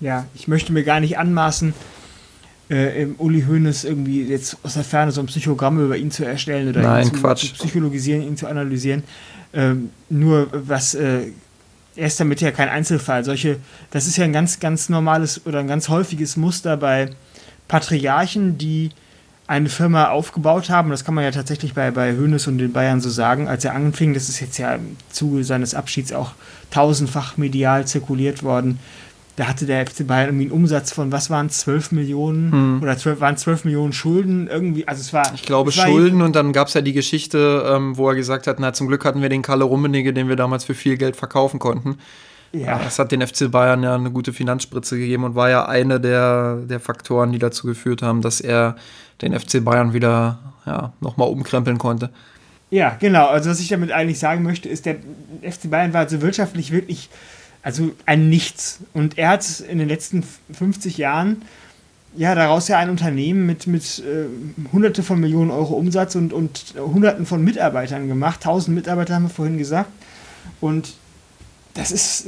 Ja, 0.00 0.26
ich 0.34 0.48
möchte 0.48 0.72
mir 0.72 0.82
gar 0.82 1.00
nicht 1.00 1.18
anmaßen, 1.18 1.74
äh, 2.68 3.06
Uli 3.18 3.42
Hoeneß 3.42 3.84
irgendwie 3.84 4.22
jetzt 4.22 4.56
aus 4.62 4.74
der 4.74 4.84
Ferne 4.84 5.12
so 5.12 5.20
ein 5.20 5.26
Psychogramm 5.26 5.84
über 5.84 5.96
ihn 5.96 6.10
zu 6.10 6.24
erstellen 6.24 6.68
oder 6.68 6.82
Nein, 6.82 7.08
ihn 7.08 7.14
zu, 7.14 7.34
zu, 7.34 7.54
psychologisieren, 7.54 8.22
ihn 8.22 8.36
zu 8.36 8.46
analysieren. 8.46 9.04
Ähm, 9.52 9.90
nur 10.08 10.48
was 10.52 10.94
äh, 10.94 11.28
er 11.96 12.06
ist 12.06 12.18
damit 12.20 12.40
ja 12.40 12.50
kein 12.50 12.68
Einzelfall. 12.68 13.24
Solche, 13.24 13.58
das 13.90 14.06
ist 14.06 14.16
ja 14.16 14.24
ein 14.24 14.32
ganz, 14.32 14.60
ganz 14.60 14.88
normales 14.88 15.46
oder 15.46 15.60
ein 15.60 15.68
ganz 15.68 15.88
häufiges 15.88 16.36
Muster 16.36 16.76
bei 16.76 17.10
Patriarchen, 17.68 18.58
die 18.58 18.90
eine 19.46 19.68
Firma 19.68 20.08
aufgebaut 20.08 20.70
haben. 20.70 20.90
Das 20.90 21.04
kann 21.04 21.14
man 21.14 21.24
ja 21.24 21.30
tatsächlich 21.30 21.74
bei, 21.74 21.90
bei 21.90 22.16
Hoeneß 22.16 22.46
und 22.46 22.58
den 22.58 22.72
Bayern 22.72 23.00
so 23.00 23.10
sagen. 23.10 23.46
Als 23.46 23.64
er 23.64 23.74
anfing, 23.74 24.14
das 24.14 24.28
ist 24.28 24.40
jetzt 24.40 24.58
ja 24.58 24.74
im 24.74 24.96
Zuge 25.10 25.44
seines 25.44 25.74
Abschieds 25.74 26.12
auch 26.12 26.32
tausendfach 26.70 27.36
medial 27.36 27.86
zirkuliert 27.86 28.42
worden, 28.42 28.78
da 29.36 29.48
hatte 29.48 29.66
der 29.66 29.84
FC 29.86 30.06
Bayern 30.06 30.28
irgendwie 30.28 30.44
einen 30.44 30.52
Umsatz 30.52 30.92
von, 30.92 31.10
was 31.10 31.28
waren 31.28 31.50
12 31.50 31.92
Millionen 31.92 32.52
hm. 32.52 32.82
oder 32.82 32.96
12, 32.96 33.20
waren 33.20 33.36
12 33.36 33.64
Millionen 33.64 33.92
Schulden 33.92 34.46
irgendwie, 34.46 34.86
also 34.86 35.00
es 35.00 35.12
war... 35.12 35.32
Ich 35.34 35.42
glaube 35.42 35.72
Schulden 35.72 36.22
und 36.22 36.36
dann 36.36 36.52
gab 36.52 36.68
es 36.68 36.74
ja 36.74 36.80
die 36.80 36.92
Geschichte, 36.92 37.64
ähm, 37.68 37.96
wo 37.96 38.08
er 38.08 38.14
gesagt 38.14 38.46
hat, 38.46 38.60
na 38.60 38.72
zum 38.72 38.86
Glück 38.86 39.04
hatten 39.04 39.22
wir 39.22 39.28
den 39.28 39.42
Kalle 39.42 39.64
Rummenigge, 39.64 40.12
den 40.12 40.28
wir 40.28 40.36
damals 40.36 40.64
für 40.64 40.74
viel 40.74 40.96
Geld 40.96 41.16
verkaufen 41.16 41.58
konnten. 41.58 41.98
Ja. 42.52 42.78
Das 42.78 43.00
hat 43.00 43.10
den 43.10 43.26
FC 43.26 43.50
Bayern 43.50 43.82
ja 43.82 43.96
eine 43.96 44.12
gute 44.12 44.32
Finanzspritze 44.32 44.96
gegeben 44.96 45.24
und 45.24 45.34
war 45.34 45.50
ja 45.50 45.66
eine 45.66 46.00
der, 46.00 46.58
der 46.64 46.78
Faktoren, 46.78 47.32
die 47.32 47.40
dazu 47.40 47.66
geführt 47.66 48.02
haben, 48.02 48.22
dass 48.22 48.40
er 48.40 48.76
den 49.22 49.38
FC 49.38 49.64
Bayern 49.64 49.92
wieder 49.92 50.38
ja, 50.64 50.92
nochmal 51.00 51.28
umkrempeln 51.28 51.78
konnte. 51.78 52.10
Ja, 52.70 52.96
genau. 52.98 53.26
Also 53.26 53.50
was 53.50 53.60
ich 53.60 53.68
damit 53.68 53.90
eigentlich 53.90 54.18
sagen 54.18 54.42
möchte, 54.42 54.68
ist, 54.68 54.86
der 54.86 54.96
FC 55.42 55.70
Bayern 55.70 55.92
war 55.92 56.02
also 56.02 56.22
wirtschaftlich 56.22 56.70
wirklich 56.70 57.08
also 57.64 57.90
ein 58.06 58.28
Nichts. 58.28 58.80
Und 58.92 59.18
er 59.18 59.30
hat 59.30 59.60
in 59.60 59.78
den 59.78 59.88
letzten 59.88 60.22
50 60.52 60.98
Jahren 60.98 61.42
ja 62.16 62.34
daraus 62.36 62.68
ja 62.68 62.78
ein 62.78 62.90
Unternehmen 62.90 63.46
mit, 63.46 63.66
mit 63.66 64.00
äh, 64.00 64.26
hunderte 64.72 65.02
von 65.02 65.18
Millionen 65.18 65.50
Euro 65.50 65.74
Umsatz 65.74 66.14
und, 66.14 66.32
und 66.32 66.74
hunderten 66.76 67.26
von 67.26 67.42
Mitarbeitern 67.42 68.06
gemacht. 68.06 68.42
Tausend 68.42 68.76
Mitarbeiter 68.76 69.14
haben 69.14 69.24
wir 69.24 69.30
vorhin 69.30 69.58
gesagt. 69.58 69.90
Und 70.60 70.94
das 71.72 71.90
ist, 71.90 72.26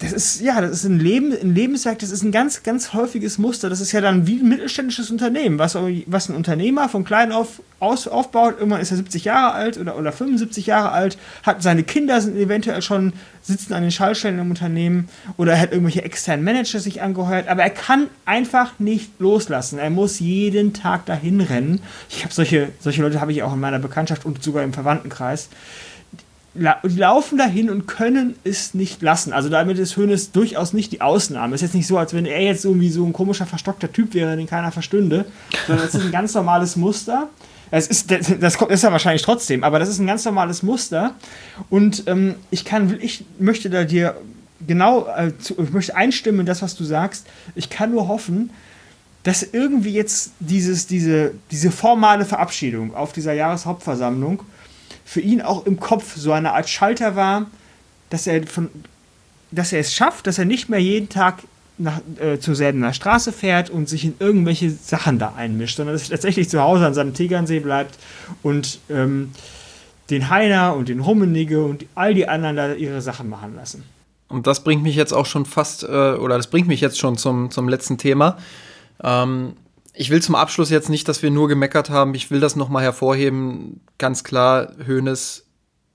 das 0.00 0.12
ist, 0.12 0.40
ja, 0.40 0.60
das 0.60 0.72
ist 0.72 0.84
ein, 0.84 0.98
Leben, 0.98 1.32
ein 1.32 1.54
Lebenswerk, 1.54 2.00
das 2.00 2.10
ist 2.10 2.24
ein 2.24 2.32
ganz, 2.32 2.64
ganz 2.64 2.94
häufiges 2.94 3.38
Muster. 3.38 3.70
Das 3.70 3.80
ist 3.80 3.92
ja 3.92 4.00
dann 4.00 4.26
wie 4.26 4.40
ein 4.40 4.48
mittelständisches 4.48 5.10
Unternehmen, 5.10 5.58
was, 5.60 5.76
was 6.06 6.28
ein 6.28 6.34
Unternehmer 6.34 6.88
von 6.88 7.04
klein 7.04 7.30
auf 7.30 7.60
aus, 7.78 8.08
aufbaut. 8.08 8.56
Irgendwann 8.58 8.80
ist 8.80 8.90
er 8.90 8.96
70 8.96 9.24
Jahre 9.24 9.54
alt 9.54 9.78
oder, 9.78 9.96
oder 9.96 10.10
75 10.10 10.66
Jahre 10.66 10.90
alt, 10.90 11.16
hat 11.44 11.62
seine 11.62 11.84
Kinder 11.84 12.20
sind 12.20 12.36
eventuell 12.36 12.82
schon, 12.82 13.12
sitzen 13.42 13.72
an 13.72 13.82
den 13.82 13.92
Schallstellen 13.92 14.38
im 14.38 14.50
Unternehmen 14.50 15.08
oder 15.36 15.52
er 15.52 15.60
hat 15.60 15.70
irgendwelche 15.70 16.02
externen 16.02 16.44
Manager 16.44 16.80
sich 16.80 17.02
angeheuert, 17.02 17.46
aber 17.46 17.62
er 17.62 17.70
kann 17.70 18.08
einfach 18.24 18.78
nicht 18.80 19.12
loslassen. 19.20 19.78
Er 19.78 19.90
muss 19.90 20.18
jeden 20.18 20.72
Tag 20.72 21.06
dahin 21.06 21.40
rennen. 21.40 21.82
Ich 22.10 22.24
habe 22.24 22.34
solche, 22.34 22.70
solche 22.80 23.02
Leute 23.02 23.20
habe 23.20 23.32
ich 23.32 23.42
auch 23.42 23.52
in 23.52 23.60
meiner 23.60 23.78
Bekanntschaft 23.78 24.24
und 24.24 24.42
sogar 24.42 24.64
im 24.64 24.72
Verwandtenkreis 24.72 25.50
die 26.54 26.98
laufen 26.98 27.36
dahin 27.36 27.68
und 27.68 27.86
können 27.86 28.36
es 28.44 28.74
nicht 28.74 29.02
lassen. 29.02 29.32
Also 29.32 29.48
damit 29.48 29.78
ist 29.78 29.96
Hönes 29.96 30.30
durchaus 30.30 30.72
nicht 30.72 30.92
die 30.92 31.00
Ausnahme. 31.00 31.54
Es 31.54 31.62
ist 31.62 31.68
jetzt 31.68 31.74
nicht 31.74 31.86
so, 31.86 31.98
als 31.98 32.14
wenn 32.14 32.26
er 32.26 32.40
jetzt 32.42 32.64
irgendwie 32.64 32.90
so 32.90 33.04
ein 33.04 33.12
komischer, 33.12 33.46
verstockter 33.46 33.92
Typ 33.92 34.14
wäre, 34.14 34.36
den 34.36 34.46
keiner 34.46 34.70
verstünde, 34.70 35.24
sondern 35.66 35.86
es 35.86 35.94
ist 35.94 36.04
ein 36.04 36.12
ganz 36.12 36.32
normales 36.34 36.76
Muster. 36.76 37.28
Es 37.70 37.88
ist, 37.88 38.10
das, 38.10 38.32
das 38.38 38.56
ist 38.68 38.82
ja 38.84 38.92
wahrscheinlich 38.92 39.22
trotzdem, 39.22 39.64
aber 39.64 39.80
das 39.80 39.88
ist 39.88 39.98
ein 39.98 40.06
ganz 40.06 40.24
normales 40.24 40.62
Muster. 40.62 41.14
Und 41.70 42.04
ähm, 42.06 42.36
ich 42.50 42.64
kann, 42.64 42.98
ich 43.00 43.24
möchte 43.40 43.68
da 43.68 43.82
dir 43.82 44.16
genau, 44.64 45.08
äh, 45.08 45.36
zu, 45.38 45.58
ich 45.58 45.72
möchte 45.72 45.96
einstimmen 45.96 46.40
in 46.40 46.46
das, 46.46 46.62
was 46.62 46.76
du 46.76 46.84
sagst. 46.84 47.26
Ich 47.56 47.70
kann 47.70 47.90
nur 47.90 48.06
hoffen, 48.06 48.50
dass 49.24 49.42
irgendwie 49.42 49.92
jetzt 49.92 50.32
dieses, 50.38 50.86
diese, 50.86 51.32
diese 51.50 51.72
formale 51.72 52.24
Verabschiedung 52.24 52.94
auf 52.94 53.12
dieser 53.12 53.32
Jahreshauptversammlung 53.32 54.42
für 55.04 55.20
ihn 55.20 55.42
auch 55.42 55.66
im 55.66 55.78
Kopf 55.78 56.16
so 56.16 56.32
eine 56.32 56.52
Art 56.52 56.68
Schalter 56.68 57.16
war, 57.16 57.46
dass 58.10 58.26
er, 58.26 58.46
von, 58.46 58.68
dass 59.50 59.72
er 59.72 59.80
es 59.80 59.94
schafft, 59.94 60.26
dass 60.26 60.38
er 60.38 60.44
nicht 60.44 60.68
mehr 60.68 60.80
jeden 60.80 61.08
Tag 61.08 61.42
nach, 61.78 62.00
äh, 62.20 62.38
zur 62.38 62.54
selben 62.54 62.92
Straße 62.92 63.32
fährt 63.32 63.70
und 63.70 63.88
sich 63.88 64.04
in 64.04 64.14
irgendwelche 64.18 64.70
Sachen 64.70 65.18
da 65.18 65.34
einmischt, 65.36 65.76
sondern 65.76 65.94
dass 65.94 66.04
er 66.04 66.10
tatsächlich 66.10 66.48
zu 66.48 66.60
Hause 66.60 66.86
an 66.86 66.94
seinem 66.94 67.14
Tegernsee 67.14 67.60
bleibt 67.60 67.98
und 68.42 68.78
ähm, 68.88 69.32
den 70.10 70.30
Heiner 70.30 70.76
und 70.76 70.88
den 70.88 71.00
Rummenigge 71.00 71.64
und 71.64 71.86
all 71.94 72.14
die 72.14 72.28
anderen 72.28 72.56
da 72.56 72.74
ihre 72.74 73.00
Sachen 73.00 73.28
machen 73.28 73.56
lassen. 73.56 73.84
Und 74.28 74.46
das 74.46 74.64
bringt 74.64 74.82
mich 74.82 74.96
jetzt 74.96 75.12
auch 75.12 75.26
schon 75.26 75.46
fast, 75.46 75.82
äh, 75.82 75.86
oder 75.86 76.36
das 76.36 76.48
bringt 76.48 76.68
mich 76.68 76.80
jetzt 76.80 76.98
schon 76.98 77.16
zum, 77.16 77.50
zum 77.50 77.68
letzten 77.68 77.98
Thema. 77.98 78.38
Ähm, 79.02 79.54
ich 79.94 80.10
will 80.10 80.20
zum 80.20 80.34
Abschluss 80.34 80.70
jetzt 80.70 80.90
nicht, 80.90 81.08
dass 81.08 81.22
wir 81.22 81.30
nur 81.30 81.48
gemeckert 81.48 81.88
haben. 81.88 82.14
Ich 82.14 82.30
will 82.30 82.40
das 82.40 82.56
nochmal 82.56 82.82
hervorheben. 82.82 83.80
Ganz 83.98 84.24
klar, 84.24 84.72
Hoeneß, 84.86 85.44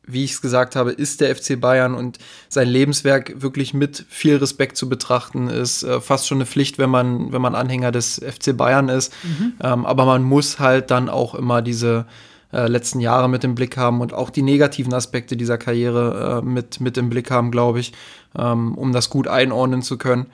wie 0.08 0.24
ich 0.24 0.32
es 0.32 0.42
gesagt 0.42 0.76
habe, 0.76 0.92
ist 0.92 1.22
der 1.22 1.36
FC 1.36 1.60
Bayern 1.60 1.94
und 1.94 2.18
sein 2.48 2.68
Lebenswerk 2.68 3.42
wirklich 3.42 3.74
mit 3.74 4.06
viel 4.10 4.38
Respekt 4.38 4.78
zu 4.78 4.90
betrachten 4.90 5.50
ist 5.50 5.84
äh, 5.84 6.02
fast 6.02 6.28
schon 6.28 6.38
eine 6.38 6.46
Pflicht, 6.46 6.80
wenn 6.80 6.90
man, 6.90 7.32
wenn 7.32 7.42
man 7.42 7.56
Anhänger 7.56 7.92
des 7.92 8.22
FC 8.26 8.56
Bayern 8.56 8.90
ist. 8.90 9.14
Mhm. 9.24 9.54
Ähm, 9.62 9.86
aber 9.86 10.06
man 10.06 10.24
muss 10.24 10.60
halt 10.60 10.90
dann 10.92 11.10
auch 11.10 11.36
immer 11.36 11.62
diese 11.62 12.06
äh, 12.52 12.68
letzten 12.68 13.02
Jahre 13.02 13.30
mit 13.30 13.44
im 13.44 13.54
Blick 13.54 13.78
haben 13.78 14.02
und 14.02 14.14
auch 14.14 14.30
die 14.30 14.42
negativen 14.42 14.94
Aspekte 14.94 15.38
dieser 15.38 15.58
Karriere 15.58 16.40
äh, 16.40 16.46
mit, 16.46 16.80
mit 16.80 16.98
im 16.98 17.10
Blick 17.10 17.30
haben, 17.30 17.52
glaube 17.52 17.80
ich, 17.80 17.94
ähm, 18.38 18.76
um 18.76 18.94
das 18.94 19.10
gut 19.10 19.28
einordnen 19.28 19.82
zu 19.82 19.98
können. 19.98 20.28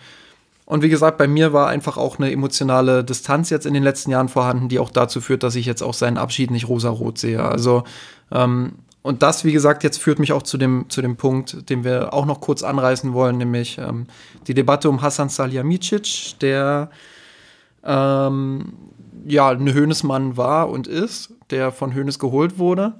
Und 0.65 0.81
wie 0.81 0.89
gesagt, 0.89 1.19
bei 1.19 1.27
mir 1.27 1.53
war 1.53 1.67
einfach 1.67 1.97
auch 1.97 2.17
eine 2.17 2.31
emotionale 2.31 3.03
Distanz 3.03 3.51
jetzt 3.51 3.67
in 3.67 3.73
den 3.75 3.83
letzten 3.83 4.09
Jahren 4.09 4.29
vorhanden, 4.29 4.67
die 4.67 4.79
auch 4.79 4.89
dazu 4.89 5.21
führt, 5.21 5.43
dass 5.43 5.55
ich 5.55 5.67
jetzt 5.67 5.83
auch 5.83 5.93
seinen 5.93 6.17
Abschied 6.17 6.49
nicht 6.49 6.67
rosarot 6.67 7.19
sehe. 7.19 7.43
Also, 7.43 7.83
ähm, 8.31 8.73
und 9.03 9.21
das, 9.21 9.45
wie 9.45 9.51
gesagt, 9.51 9.83
jetzt 9.83 10.01
führt 10.01 10.17
mich 10.17 10.33
auch 10.33 10.41
zu 10.41 10.57
dem, 10.57 10.85
zu 10.89 11.03
dem 11.03 11.15
Punkt, 11.15 11.69
den 11.69 11.83
wir 11.83 12.11
auch 12.13 12.25
noch 12.25 12.41
kurz 12.41 12.63
anreißen 12.63 13.13
wollen, 13.13 13.37
nämlich 13.37 13.77
ähm, 13.77 14.07
die 14.47 14.55
Debatte 14.55 14.89
um 14.89 15.03
Hassan 15.03 15.29
Salihamidzic, 15.29 16.39
der 16.41 16.89
ähm, 17.83 18.73
ja 19.27 19.49
ein 19.49 19.71
Höhnesmann 19.71 20.37
war 20.37 20.69
und 20.69 20.87
ist, 20.87 21.31
der 21.51 21.71
von 21.71 21.93
Höhnes 21.93 22.17
geholt 22.17 22.57
wurde 22.57 22.95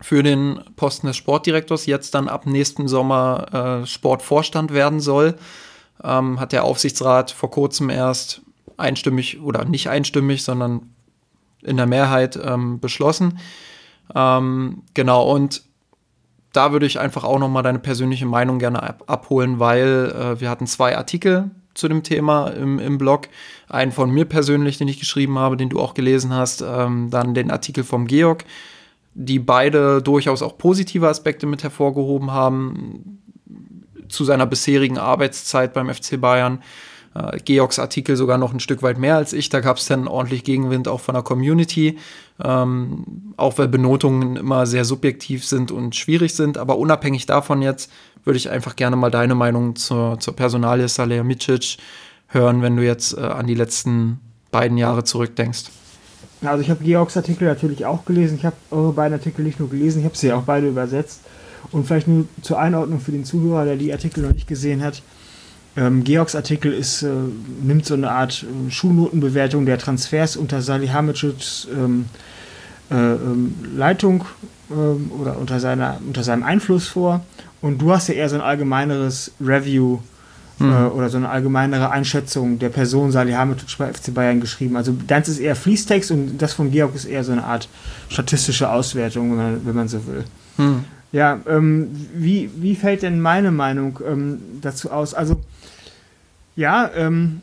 für 0.00 0.22
den 0.22 0.60
Posten 0.76 1.06
des 1.06 1.16
Sportdirektors, 1.16 1.84
jetzt 1.84 2.14
dann 2.14 2.28
ab 2.28 2.46
nächsten 2.46 2.88
Sommer 2.88 3.82
äh, 3.82 3.86
Sportvorstand 3.86 4.72
werden 4.72 5.00
soll 5.00 5.34
ähm, 6.02 6.40
hat 6.40 6.52
der 6.52 6.64
Aufsichtsrat 6.64 7.30
vor 7.30 7.50
kurzem 7.50 7.90
erst 7.90 8.42
einstimmig 8.76 9.40
oder 9.40 9.64
nicht 9.64 9.88
einstimmig, 9.88 10.44
sondern 10.44 10.90
in 11.62 11.76
der 11.76 11.86
Mehrheit 11.86 12.38
ähm, 12.42 12.80
beschlossen. 12.80 13.38
Ähm, 14.14 14.82
genau, 14.94 15.32
und 15.32 15.62
da 16.52 16.72
würde 16.72 16.86
ich 16.86 17.00
einfach 17.00 17.24
auch 17.24 17.38
nochmal 17.38 17.62
deine 17.62 17.78
persönliche 17.78 18.26
Meinung 18.26 18.58
gerne 18.58 18.82
ab 18.82 19.04
abholen, 19.06 19.58
weil 19.58 20.12
äh, 20.14 20.40
wir 20.40 20.48
hatten 20.48 20.66
zwei 20.66 20.96
Artikel 20.96 21.50
zu 21.74 21.88
dem 21.88 22.02
Thema 22.02 22.48
im, 22.48 22.78
im 22.78 22.96
Blog. 22.96 23.28
Einen 23.68 23.92
von 23.92 24.10
mir 24.10 24.24
persönlich, 24.24 24.78
den 24.78 24.88
ich 24.88 24.98
geschrieben 24.98 25.38
habe, 25.38 25.56
den 25.56 25.68
du 25.68 25.80
auch 25.80 25.92
gelesen 25.92 26.32
hast, 26.32 26.62
ähm, 26.62 27.10
dann 27.10 27.34
den 27.34 27.50
Artikel 27.50 27.84
vom 27.84 28.06
Georg, 28.06 28.44
die 29.14 29.38
beide 29.38 30.00
durchaus 30.00 30.40
auch 30.40 30.56
positive 30.56 31.08
Aspekte 31.08 31.46
mit 31.46 31.62
hervorgehoben 31.62 32.30
haben 32.30 33.20
zu 34.08 34.24
seiner 34.24 34.46
bisherigen 34.46 34.98
Arbeitszeit 34.98 35.72
beim 35.72 35.92
FC 35.92 36.20
Bayern. 36.20 36.62
Äh, 37.14 37.38
Georgs 37.44 37.78
Artikel 37.78 38.16
sogar 38.16 38.38
noch 38.38 38.52
ein 38.52 38.60
Stück 38.60 38.82
weit 38.82 38.98
mehr 38.98 39.16
als 39.16 39.32
ich. 39.32 39.48
Da 39.48 39.60
gab 39.60 39.76
es 39.76 39.86
dann 39.86 40.08
ordentlich 40.08 40.44
Gegenwind 40.44 40.88
auch 40.88 41.00
von 41.00 41.14
der 41.14 41.22
Community. 41.22 41.98
Ähm, 42.42 43.32
auch 43.36 43.58
weil 43.58 43.68
Benotungen 43.68 44.36
immer 44.36 44.66
sehr 44.66 44.84
subjektiv 44.84 45.44
sind 45.44 45.70
und 45.70 45.96
schwierig 45.96 46.34
sind. 46.34 46.58
Aber 46.58 46.78
unabhängig 46.78 47.26
davon 47.26 47.62
jetzt 47.62 47.90
würde 48.24 48.36
ich 48.36 48.50
einfach 48.50 48.76
gerne 48.76 48.96
mal 48.96 49.10
deine 49.10 49.34
Meinung 49.34 49.76
zur, 49.76 50.18
zur 50.18 50.36
Personalie 50.36 50.88
Micic 51.22 51.78
hören, 52.28 52.60
wenn 52.60 52.76
du 52.76 52.84
jetzt 52.84 53.16
äh, 53.16 53.20
an 53.20 53.46
die 53.46 53.54
letzten 53.54 54.20
beiden 54.50 54.76
Jahre 54.76 55.04
zurückdenkst. 55.04 55.64
Also 56.42 56.62
ich 56.62 56.70
habe 56.70 56.84
Georgs 56.84 57.16
Artikel 57.16 57.48
natürlich 57.48 57.86
auch 57.86 58.04
gelesen. 58.04 58.36
Ich 58.36 58.44
habe 58.44 58.56
eure 58.70 58.92
beiden 58.92 59.14
Artikel 59.14 59.42
nicht 59.42 59.58
nur 59.58 59.70
gelesen, 59.70 60.00
ich 60.00 60.04
habe 60.04 60.16
sie 60.16 60.32
auch 60.32 60.42
beide 60.42 60.68
übersetzt. 60.68 61.20
Und 61.72 61.86
vielleicht 61.86 62.08
nur 62.08 62.26
zur 62.42 62.58
Einordnung 62.58 63.00
für 63.00 63.12
den 63.12 63.24
Zuhörer, 63.24 63.64
der 63.64 63.76
die 63.76 63.92
Artikel 63.92 64.22
noch 64.22 64.32
nicht 64.32 64.46
gesehen 64.46 64.82
hat. 64.82 65.02
Ähm, 65.76 66.04
Georgs 66.04 66.34
Artikel 66.34 66.72
ist, 66.72 67.02
äh, 67.02 67.10
nimmt 67.62 67.84
so 67.84 67.94
eine 67.94 68.10
Art 68.10 68.44
äh, 68.44 68.70
Schulnotenbewertung 68.70 69.66
der 69.66 69.78
Transfers 69.78 70.36
unter 70.36 70.62
Salihamidzics 70.62 71.68
ähm, 71.70 72.06
äh, 72.90 72.94
ähm, 72.94 73.54
Leitung 73.76 74.24
ähm, 74.70 75.10
oder 75.20 75.38
unter, 75.38 75.60
seiner, 75.60 75.98
unter 76.06 76.22
seinem 76.22 76.44
Einfluss 76.44 76.88
vor. 76.88 77.24
Und 77.60 77.82
du 77.82 77.92
hast 77.92 78.08
ja 78.08 78.14
eher 78.14 78.28
so 78.28 78.36
ein 78.36 78.42
allgemeineres 78.42 79.32
Review 79.40 79.98
hm. 80.58 80.72
äh, 80.72 80.86
oder 80.86 81.10
so 81.10 81.18
eine 81.18 81.28
allgemeinere 81.28 81.90
Einschätzung 81.90 82.58
der 82.58 82.70
Person 82.70 83.12
Salihamidzic 83.12 83.76
bei 83.76 83.92
FC 83.92 84.14
Bayern 84.14 84.40
geschrieben. 84.40 84.76
Also 84.76 84.94
deins 85.06 85.28
ist 85.28 85.40
eher 85.40 85.56
Fließtext 85.56 86.10
und 86.10 86.38
das 86.38 86.54
von 86.54 86.70
Georg 86.70 86.94
ist 86.94 87.04
eher 87.04 87.24
so 87.24 87.32
eine 87.32 87.44
Art 87.44 87.68
statistische 88.08 88.70
Auswertung, 88.70 89.30
wenn 89.32 89.36
man, 89.36 89.66
wenn 89.66 89.74
man 89.74 89.88
so 89.88 90.06
will. 90.06 90.24
Hm. 90.56 90.84
Ja, 91.16 91.40
ähm, 91.48 91.88
wie, 92.14 92.50
wie 92.56 92.76
fällt 92.76 93.00
denn 93.00 93.22
meine 93.22 93.50
Meinung 93.50 94.00
ähm, 94.06 94.38
dazu 94.60 94.90
aus? 94.90 95.14
Also, 95.14 95.40
ja, 96.56 96.90
ähm, 96.94 97.40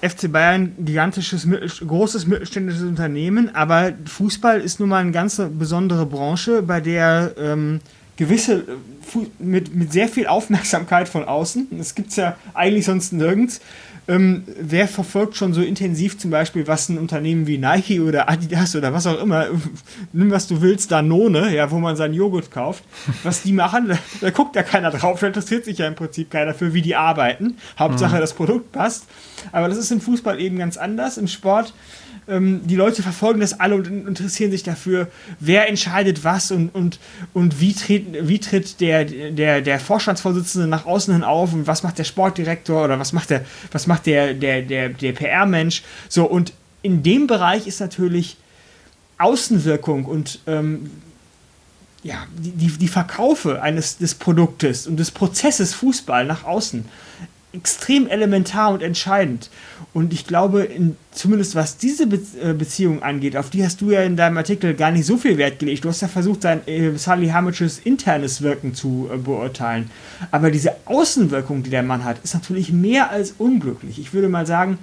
FC 0.00 0.32
Bayern, 0.32 0.72
gigantisches, 0.80 1.46
großes 1.86 2.26
mittelständisches 2.26 2.82
Unternehmen, 2.82 3.54
aber 3.54 3.92
Fußball 4.06 4.60
ist 4.60 4.80
nun 4.80 4.88
mal 4.88 5.00
eine 5.00 5.12
ganz 5.12 5.40
besondere 5.56 6.06
Branche, 6.06 6.62
bei 6.62 6.80
der 6.80 7.36
ähm, 7.38 7.78
gewisse, 8.16 8.54
äh, 8.54 9.18
mit, 9.38 9.72
mit 9.72 9.92
sehr 9.92 10.08
viel 10.08 10.26
Aufmerksamkeit 10.26 11.08
von 11.08 11.22
außen, 11.22 11.68
das 11.70 11.94
gibt 11.94 12.10
es 12.10 12.16
ja 12.16 12.36
eigentlich 12.52 12.86
sonst 12.86 13.12
nirgends, 13.12 13.60
ähm, 14.06 14.44
wer 14.60 14.86
verfolgt 14.86 15.36
schon 15.36 15.54
so 15.54 15.62
intensiv 15.62 16.18
zum 16.18 16.30
Beispiel, 16.30 16.66
was 16.66 16.88
ein 16.88 16.98
Unternehmen 16.98 17.46
wie 17.46 17.58
Nike 17.58 18.00
oder 18.00 18.28
Adidas 18.28 18.76
oder 18.76 18.92
was 18.92 19.06
auch 19.06 19.20
immer, 19.20 19.46
nimm 20.12 20.30
was 20.30 20.46
du 20.46 20.60
willst, 20.60 20.92
Danone, 20.92 21.54
ja, 21.54 21.70
wo 21.70 21.78
man 21.78 21.96
seinen 21.96 22.14
Joghurt 22.14 22.50
kauft, 22.50 22.84
was 23.22 23.42
die 23.42 23.52
machen, 23.52 23.88
da, 23.88 23.98
da 24.20 24.30
guckt 24.30 24.56
ja 24.56 24.62
keiner 24.62 24.90
drauf, 24.90 25.20
da 25.20 25.28
interessiert 25.28 25.64
sich 25.64 25.78
ja 25.78 25.86
im 25.86 25.94
Prinzip 25.94 26.30
keiner 26.30 26.54
für, 26.54 26.74
wie 26.74 26.82
die 26.82 26.96
arbeiten. 26.96 27.56
Hauptsache, 27.78 28.16
mhm. 28.16 28.20
das 28.20 28.34
Produkt 28.34 28.72
passt. 28.72 29.06
Aber 29.52 29.68
das 29.68 29.78
ist 29.78 29.90
im 29.90 30.00
Fußball 30.00 30.40
eben 30.40 30.58
ganz 30.58 30.76
anders. 30.76 31.18
Im 31.18 31.28
Sport 31.28 31.72
ähm, 32.28 32.62
die 32.64 32.76
Leute 32.76 33.02
verfolgen 33.02 33.40
das 33.40 33.58
alle 33.60 33.74
und 33.74 33.86
interessieren 33.86 34.50
sich 34.50 34.62
dafür, 34.62 35.08
wer 35.40 35.68
entscheidet 35.68 36.24
was 36.24 36.50
und, 36.50 36.74
und, 36.74 36.98
und 37.32 37.60
wie, 37.60 37.74
tritt, 37.74 38.28
wie 38.28 38.38
tritt 38.38 38.80
der, 38.80 39.04
der, 39.04 39.60
der 39.60 39.80
Vorstandsvorsitzende 39.80 40.66
nach 40.66 40.86
außen 40.86 41.12
hin 41.12 41.24
auf 41.24 41.52
und 41.52 41.66
was 41.66 41.82
macht 41.82 41.98
der 41.98 42.04
Sportdirektor 42.04 42.84
oder 42.84 42.98
was 42.98 43.12
macht 43.12 43.30
der, 43.30 43.44
was 43.72 43.86
macht 43.86 44.06
der, 44.06 44.34
der, 44.34 44.62
der, 44.62 44.88
der 44.88 45.12
PR-Mensch. 45.12 45.82
So, 46.08 46.24
und 46.24 46.52
in 46.82 47.02
dem 47.02 47.26
Bereich 47.26 47.66
ist 47.66 47.80
natürlich 47.80 48.36
Außenwirkung 49.18 50.06
und 50.06 50.40
ähm, 50.46 50.90
ja, 52.02 52.26
die, 52.36 52.50
die, 52.50 52.68
die 52.68 52.88
Verkaufe 52.88 53.62
eines 53.62 53.96
des 53.96 54.14
Produktes 54.14 54.86
und 54.86 54.98
des 54.98 55.10
Prozesses 55.10 55.72
Fußball 55.74 56.26
nach 56.26 56.44
außen 56.44 56.84
extrem 57.54 58.08
elementar 58.08 58.72
und 58.72 58.82
entscheidend. 58.82 59.48
Und 59.94 60.12
ich 60.12 60.26
glaube, 60.26 60.64
in, 60.64 60.96
zumindest 61.12 61.54
was 61.54 61.76
diese 61.76 62.08
Be 62.08 62.20
äh, 62.42 62.52
Beziehung 62.52 63.04
angeht, 63.04 63.36
auf 63.36 63.50
die 63.50 63.64
hast 63.64 63.80
du 63.80 63.92
ja 63.92 64.02
in 64.02 64.16
deinem 64.16 64.36
Artikel 64.36 64.74
gar 64.74 64.90
nicht 64.90 65.06
so 65.06 65.16
viel 65.16 65.38
Wert 65.38 65.60
gelegt. 65.60 65.84
Du 65.84 65.88
hast 65.88 66.02
ja 66.02 66.08
versucht, 66.08 66.42
sein 66.42 66.66
äh, 66.66 66.96
Salihamidzics 66.96 67.78
internes 67.84 68.42
Wirken 68.42 68.74
zu 68.74 69.08
äh, 69.12 69.16
beurteilen. 69.16 69.88
Aber 70.32 70.50
diese 70.50 70.72
Außenwirkung, 70.86 71.62
die 71.62 71.70
der 71.70 71.84
Mann 71.84 72.02
hat, 72.02 72.16
ist 72.24 72.34
natürlich 72.34 72.72
mehr 72.72 73.10
als 73.10 73.36
unglücklich. 73.38 74.00
Ich 74.00 74.12
würde 74.12 74.28
mal 74.28 74.46
sagen, 74.46 74.78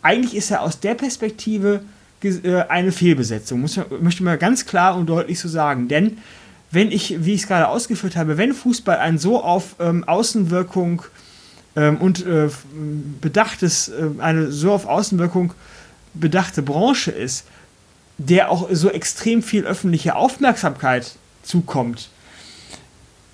eigentlich 0.00 0.36
ist 0.36 0.52
er 0.52 0.62
aus 0.62 0.78
der 0.78 0.94
Perspektive 0.94 1.80
äh, 2.22 2.62
eine 2.68 2.92
Fehlbesetzung. 2.92 3.62
Muss, 3.62 3.80
möchte 4.00 4.22
man 4.22 4.38
ganz 4.38 4.64
klar 4.64 4.96
und 4.96 5.06
deutlich 5.06 5.40
so 5.40 5.48
sagen. 5.48 5.88
Denn 5.88 6.18
wenn 6.70 6.92
ich, 6.92 7.24
wie 7.24 7.34
ich 7.34 7.42
es 7.42 7.48
gerade 7.48 7.66
ausgeführt 7.66 8.14
habe, 8.14 8.38
wenn 8.38 8.54
Fußball 8.54 8.98
ein 8.98 9.18
so 9.18 9.42
auf 9.42 9.74
ähm, 9.80 10.04
Außenwirkung 10.04 11.02
ähm, 11.76 11.96
und 11.98 12.26
äh, 12.26 12.48
bedachtes, 13.20 13.88
äh, 13.88 14.08
eine 14.18 14.52
so 14.52 14.72
auf 14.72 14.86
Außenwirkung 14.86 15.54
bedachte 16.14 16.62
Branche 16.62 17.10
ist, 17.10 17.46
der 18.18 18.50
auch 18.50 18.68
so 18.72 18.90
extrem 18.90 19.42
viel 19.42 19.64
öffentliche 19.64 20.14
Aufmerksamkeit 20.14 21.16
zukommt, 21.42 22.10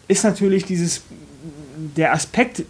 ist 0.06 0.24
natürlich 0.24 0.64
dieses 0.64 1.02
der 1.96 2.12
Aspekt 2.12 2.62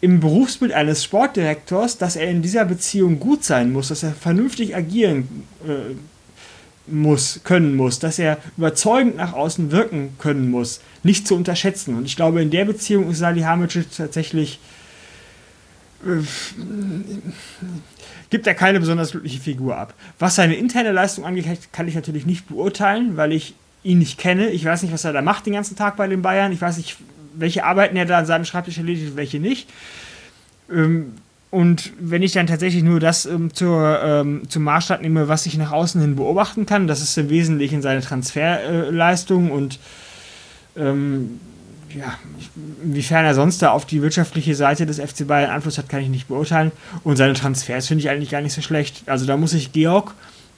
im 0.00 0.20
Berufsbild 0.20 0.72
eines 0.72 1.02
Sportdirektors, 1.02 1.98
dass 1.98 2.16
er 2.16 2.28
in 2.28 2.42
dieser 2.42 2.64
Beziehung 2.64 3.18
gut 3.18 3.44
sein 3.44 3.72
muss, 3.72 3.88
dass 3.88 4.02
er 4.02 4.12
vernünftig 4.12 4.76
agieren 4.76 5.44
äh, 5.66 5.94
muss, 6.86 7.40
können 7.44 7.76
muss, 7.76 7.98
dass 7.98 8.18
er 8.18 8.38
überzeugend 8.56 9.16
nach 9.16 9.32
außen 9.32 9.70
wirken 9.70 10.16
können 10.18 10.50
muss, 10.50 10.80
nicht 11.02 11.26
zu 11.26 11.34
unterschätzen. 11.34 11.96
Und 11.96 12.04
ich 12.06 12.16
glaube, 12.16 12.42
in 12.42 12.50
der 12.50 12.64
Beziehung 12.64 13.10
ist 13.10 13.18
Salihamidzic 13.18 13.90
tatsächlich 13.96 14.58
äh, 16.04 16.22
gibt 18.30 18.46
er 18.46 18.54
keine 18.54 18.80
besonders 18.80 19.12
glückliche 19.12 19.40
Figur 19.40 19.76
ab. 19.76 19.94
Was 20.18 20.34
seine 20.34 20.56
interne 20.56 20.92
Leistung 20.92 21.24
angeht, 21.24 21.46
kann 21.72 21.88
ich 21.88 21.94
natürlich 21.94 22.26
nicht 22.26 22.48
beurteilen, 22.48 23.16
weil 23.16 23.32
ich 23.32 23.54
ihn 23.82 23.98
nicht 23.98 24.18
kenne. 24.18 24.50
Ich 24.50 24.64
weiß 24.64 24.82
nicht, 24.82 24.92
was 24.92 25.04
er 25.04 25.12
da 25.12 25.22
macht 25.22 25.46
den 25.46 25.52
ganzen 25.52 25.76
Tag 25.76 25.96
bei 25.96 26.08
den 26.08 26.22
Bayern. 26.22 26.52
Ich 26.52 26.60
weiß 26.60 26.76
nicht, 26.76 26.96
welche 27.34 27.64
Arbeiten 27.64 27.96
er 27.96 28.04
da 28.04 28.18
an 28.18 28.26
seinem 28.26 28.44
Schreibtisch 28.44 28.78
erledigt 28.78 29.16
welche 29.16 29.38
nicht. 29.38 29.68
Ähm, 30.70 31.14
und 31.50 31.92
wenn 32.00 32.22
ich 32.22 32.32
dann 32.32 32.46
tatsächlich 32.46 32.82
nur 32.82 33.00
das 33.00 33.24
ähm, 33.24 33.54
zur, 33.54 34.00
ähm, 34.02 34.42
zum 34.48 34.64
Maßstab 34.64 35.00
nehme, 35.00 35.28
was 35.28 35.46
ich 35.46 35.56
nach 35.56 35.72
außen 35.72 36.00
hin 36.00 36.16
beobachten 36.16 36.66
kann, 36.66 36.86
das 36.86 37.00
ist 37.00 37.16
im 37.18 37.30
Wesentlichen 37.30 37.82
seine 37.82 38.00
Transferleistung 38.00 39.48
äh, 39.48 39.52
und 39.52 39.78
ähm, 40.76 41.40
ja, 41.94 42.18
inwiefern 42.82 43.24
er 43.24 43.34
sonst 43.34 43.62
da 43.62 43.70
auf 43.70 43.86
die 43.86 44.02
wirtschaftliche 44.02 44.54
Seite 44.54 44.86
des 44.86 44.98
FC 44.98 45.26
Bayern 45.26 45.50
Einfluss 45.50 45.78
hat, 45.78 45.88
kann 45.88 46.02
ich 46.02 46.08
nicht 46.08 46.28
beurteilen. 46.28 46.72
Und 47.04 47.16
seine 47.16 47.32
Transfers 47.32 47.86
finde 47.86 48.02
ich 48.02 48.10
eigentlich 48.10 48.30
gar 48.30 48.42
nicht 48.42 48.52
so 48.52 48.60
schlecht. 48.60 49.04
Also 49.06 49.24
da 49.24 49.36
muss 49.36 49.54
ich 49.54 49.72
Georg, 49.72 50.14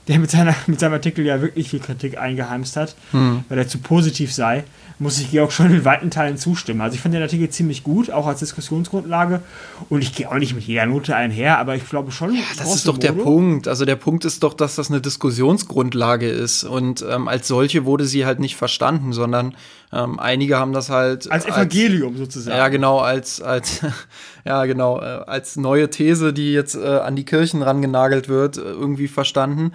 der 0.09 0.19
mit, 0.19 0.31
seiner, 0.31 0.55
mit 0.67 0.81
seinem 0.81 0.95
Artikel 0.95 1.25
ja 1.25 1.41
wirklich 1.41 1.71
viel 1.71 1.81
Kritik 1.81 2.19
eingeheimst 2.19 2.77
hat, 2.77 2.97
hm. 3.13 3.45
weil 3.49 3.59
er 3.59 3.69
zu 3.69 3.79
positiv 3.79 4.33
sei, 4.33 4.65
muss 4.99 5.21
ich 5.21 5.39
auch 5.41 5.51
schon 5.51 5.73
in 5.73 5.85
weiten 5.85 6.11
Teilen 6.11 6.39
zustimmen. 6.39 6.81
Also 6.81 6.97
ich 6.97 7.01
fand 7.01 7.15
den 7.15 7.23
Artikel 7.23 7.49
ziemlich 7.51 7.85
gut, 7.85 8.11
auch 8.11 8.27
als 8.27 8.41
Diskussionsgrundlage. 8.41 9.43
Und 9.89 10.03
ich 10.03 10.15
gehe 10.15 10.29
auch 10.29 10.35
nicht 10.35 10.55
mit 10.55 10.65
jeder 10.65 10.87
Note 10.87 11.15
einher, 11.15 11.59
aber 11.59 11.77
ich 11.77 11.89
glaube 11.89 12.11
schon. 12.11 12.35
Ja, 12.35 12.41
das 12.57 12.75
ist 12.75 12.89
doch 12.89 12.95
Modo. 12.95 13.07
der 13.07 13.13
Punkt. 13.13 13.69
Also 13.69 13.85
der 13.85 13.97
Punkt 13.97 14.25
ist 14.25 14.43
doch, 14.43 14.55
dass 14.55 14.75
das 14.75 14.91
eine 14.91 15.01
Diskussionsgrundlage 15.01 16.29
ist. 16.29 16.65
Und 16.65 17.05
ähm, 17.09 17.29
als 17.29 17.47
solche 17.47 17.85
wurde 17.85 18.07
sie 18.07 18.27
halt 18.27 18.41
nicht 18.41 18.57
verstanden, 18.57 19.13
sondern 19.13 19.55
ähm, 19.93 20.19
einige 20.19 20.59
haben 20.59 20.73
das 20.73 20.91
halt. 20.91 21.31
Als 21.31 21.47
Evangelium 21.47 22.13
als, 22.13 22.19
sozusagen. 22.19 22.57
Ja, 22.57 22.69
genau, 22.69 22.99
als, 22.99 23.41
als, 23.41 23.81
ja, 24.45 24.65
genau, 24.67 25.01
äh, 25.01 25.23
als 25.27 25.57
neue 25.57 25.89
These, 25.91 26.33
die 26.33 26.53
jetzt 26.53 26.75
äh, 26.75 26.99
an 26.99 27.17
die 27.17 27.25
Kirchen 27.25 27.63
rangenagelt 27.63 28.29
wird, 28.29 28.59
äh, 28.59 28.63
irgendwie 28.63 29.09
verstanden. 29.09 29.73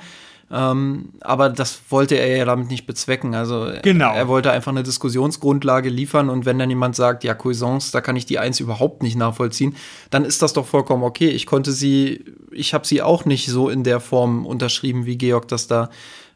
Ähm, 0.52 1.14
aber 1.22 1.50
das 1.50 1.82
wollte 1.90 2.16
er 2.16 2.38
ja 2.38 2.46
damit 2.46 2.70
nicht 2.70 2.86
bezwecken. 2.86 3.34
Also 3.34 3.72
genau. 3.82 4.14
er 4.14 4.28
wollte 4.28 4.52
einfach 4.52 4.72
eine 4.72 4.84
Diskussionsgrundlage 4.84 5.90
liefern 5.90 6.30
und 6.30 6.46
wenn 6.46 6.60
dann 6.60 6.70
jemand 6.70 6.96
sagt, 6.96 7.24
ja, 7.24 7.34
Cuisance, 7.34 7.92
da 7.92 8.02
kann 8.02 8.16
ich 8.16 8.28
die 8.28 8.38
Eins 8.38 8.60
überhaupt 8.60 9.02
nicht 9.02 9.16
nachvollziehen, 9.16 9.76
dann 10.12 10.26
ist 10.26 10.44
das 10.44 10.54
doch 10.54 10.68
vollkommen 10.68 11.02
okay. 11.02 11.30
Ich 11.30 11.48
konnte 11.48 11.72
sie, 11.72 12.24
ich 12.52 12.76
habe 12.76 12.86
sie 12.86 13.02
auch 13.02 13.26
nicht 13.26 13.48
so 13.48 13.68
in 13.68 13.84
der 13.84 14.00
Form 14.00 14.46
unterschrieben, 14.46 15.08
wie 15.08 15.18
Georg 15.18 15.48
das 15.48 15.66
da 15.66 15.90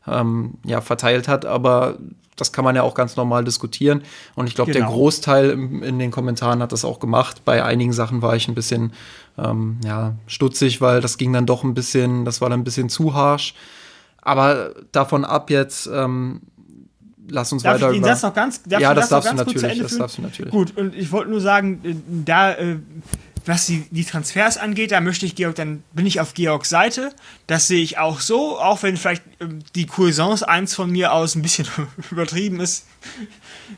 ähm, 0.07 0.55
ja, 0.65 0.81
verteilt 0.81 1.27
hat, 1.27 1.45
aber 1.45 1.99
das 2.37 2.53
kann 2.53 2.63
man 2.63 2.75
ja 2.75 2.83
auch 2.83 2.93
ganz 2.93 3.15
normal 3.15 3.43
diskutieren. 3.43 4.03
Und 4.35 4.47
ich 4.47 4.55
glaube, 4.55 4.71
genau. 4.71 4.85
der 4.85 4.95
Großteil 4.95 5.49
in 5.51 5.99
den 5.99 6.11
Kommentaren 6.11 6.61
hat 6.61 6.71
das 6.71 6.85
auch 6.85 6.99
gemacht. 6.99 7.43
Bei 7.43 7.63
einigen 7.63 7.93
Sachen 7.93 8.21
war 8.21 8.35
ich 8.35 8.47
ein 8.47 8.55
bisschen 8.55 8.93
ähm, 9.37 9.79
ja, 9.83 10.15
stutzig, 10.27 10.79
weil 10.79 11.01
das 11.01 11.17
ging 11.17 11.33
dann 11.33 11.45
doch 11.45 11.63
ein 11.63 11.73
bisschen, 11.73 12.23
das 12.23 12.39
war 12.39 12.49
dann 12.49 12.61
ein 12.61 12.63
bisschen 12.63 12.89
zu 12.89 13.13
harsh. 13.13 13.53
Aber 14.21 14.73
davon 14.91 15.25
ab 15.25 15.49
jetzt, 15.49 15.87
ähm, 15.87 16.41
lass 17.29 17.51
uns 17.51 17.63
darf 17.63 17.75
weiter 17.75 17.91
ich 17.91 17.99
den 17.99 18.03
Satz 18.03 18.23
noch 18.23 18.33
ganz, 18.33 18.61
ja, 18.67 18.93
das, 18.93 19.09
darfst 19.09 19.31
du 19.31 19.35
natürlich, 19.35 19.79
das 19.79 19.97
darfst 19.97 20.17
du 20.17 20.21
natürlich. 20.21 20.51
Gut, 20.51 20.75
und 20.77 20.95
ich 20.95 21.11
wollte 21.11 21.29
nur 21.29 21.41
sagen, 21.41 21.81
äh, 21.83 21.95
da, 22.25 22.53
äh, 22.53 22.77
was 23.47 23.65
die, 23.65 23.85
die 23.91 24.05
Transfers 24.05 24.57
angeht, 24.57 24.91
da 24.91 25.01
möchte 25.01 25.25
ich 25.25 25.35
Georg, 25.35 25.55
dann 25.55 25.83
bin 25.93 26.05
ich 26.05 26.19
auf 26.19 26.33
Georgs 26.33 26.69
Seite. 26.69 27.13
Das 27.47 27.67
sehe 27.67 27.81
ich 27.81 27.97
auch 27.97 28.19
so, 28.19 28.59
auch 28.59 28.83
wenn 28.83 28.97
vielleicht 28.97 29.23
ähm, 29.39 29.59
die 29.75 29.85
Cuisance 29.85 30.47
eins 30.47 30.75
von 30.75 30.89
mir 30.89 31.13
aus 31.13 31.35
ein 31.35 31.41
bisschen 31.41 31.67
übertrieben 32.11 32.59
ist 32.59 32.85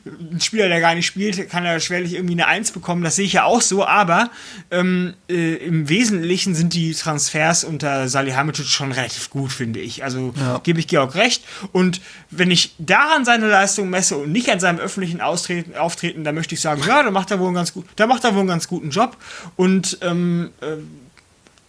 ein 0.06 0.40
Spieler, 0.42 0.70
der 0.70 0.80
gar 0.80 0.96
nicht 0.96 1.06
spielt, 1.06 1.50
kann 1.50 1.66
er 1.66 1.80
schwerlich 1.80 2.14
irgendwie 2.14 2.34
eine 2.34 2.48
Eins 2.48 2.72
bekommen. 2.72 3.04
Das 3.04 3.16
sehe 3.16 3.26
ich 3.26 3.34
ja 3.34 3.44
auch 3.44 3.62
so, 3.62 3.86
aber 3.86 4.30
ähm, 4.72 5.14
äh, 5.30 5.56
im 5.56 5.90
Wesentlichen 5.90 6.56
sind 6.56 6.74
die 6.74 6.94
Transfers 6.94 7.64
unter 7.64 8.08
Salihamidzic 8.08 8.66
schon 8.66 8.92
relativ 8.92 9.30
gut, 9.30 9.52
finde 9.52 9.80
ich. 9.80 10.04
Also 10.04 10.34
ja. 10.38 10.60
gebe 10.60 10.80
ich 10.80 10.88
Georg 10.88 11.16
recht. 11.16 11.44
Und 11.72 12.02
wenn 12.30 12.52
ich 12.52 12.76
daran 12.78 13.26
seine 13.26 13.48
Leistung 13.48 13.90
messe 13.90 14.18
und 14.18 14.32
nicht 14.32 14.50
an 14.50 14.60
seinem 14.60 14.80
öffentlichen 14.80 15.22
Austreten, 15.22 15.76
Auftreten, 15.76 16.24
dann 16.24 16.36
möchte 16.36 16.56
ich 16.56 16.62
sagen, 16.62 16.82
ja, 16.88 17.04
da 17.04 17.12
macht 17.12 17.32
er 17.32 17.40
wohl 17.40 17.48
einen 17.48 17.56
ganz, 17.56 17.74
gut, 17.74 17.86
da 17.96 18.08
macht 18.08 18.24
er 18.24 18.34
wohl 18.34 18.40
einen 18.40 18.50
ganz 18.50 18.68
guten 18.68 18.90
Job. 18.90 19.18
Und 19.56 19.98
ähm, 20.02 20.52
äh, 20.62 20.78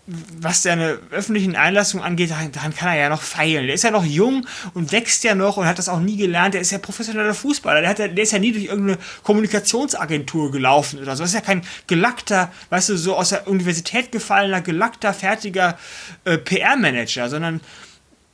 was 0.06 0.62
seine 0.62 0.98
öffentlichen 1.10 1.54
Einlassungen 1.56 2.04
angeht, 2.04 2.30
daran 2.30 2.74
kann 2.74 2.88
er 2.88 2.96
ja 2.96 3.08
noch 3.08 3.22
feilen. 3.22 3.66
Der 3.66 3.74
ist 3.74 3.84
ja 3.84 3.90
noch 3.90 4.04
jung 4.04 4.46
und 4.74 4.92
wächst 4.92 5.22
ja 5.24 5.34
noch 5.34 5.56
und 5.56 5.66
hat 5.66 5.78
das 5.78 5.88
auch 5.88 6.00
nie 6.00 6.16
gelernt. 6.16 6.54
Der 6.54 6.60
ist 6.60 6.72
ja 6.72 6.78
professioneller 6.78 7.34
Fußballer. 7.34 7.80
Der, 7.80 7.90
hat, 7.90 7.98
der 7.98 8.18
ist 8.18 8.32
ja 8.32 8.38
nie 8.38 8.52
durch 8.52 8.64
irgendeine 8.64 8.98
Kommunikationsagentur 9.22 10.50
gelaufen 10.50 11.00
oder 11.00 11.16
so. 11.16 11.22
Das 11.22 11.30
ist 11.30 11.34
ja 11.34 11.40
kein 11.40 11.62
gelackter, 11.86 12.50
weißt 12.70 12.88
du, 12.90 12.96
so 12.96 13.16
aus 13.16 13.28
der 13.30 13.46
Universität 13.46 14.10
gefallener, 14.10 14.60
gelackter, 14.60 15.14
fertiger 15.14 15.78
äh, 16.24 16.38
PR-Manager, 16.38 17.28
sondern 17.28 17.60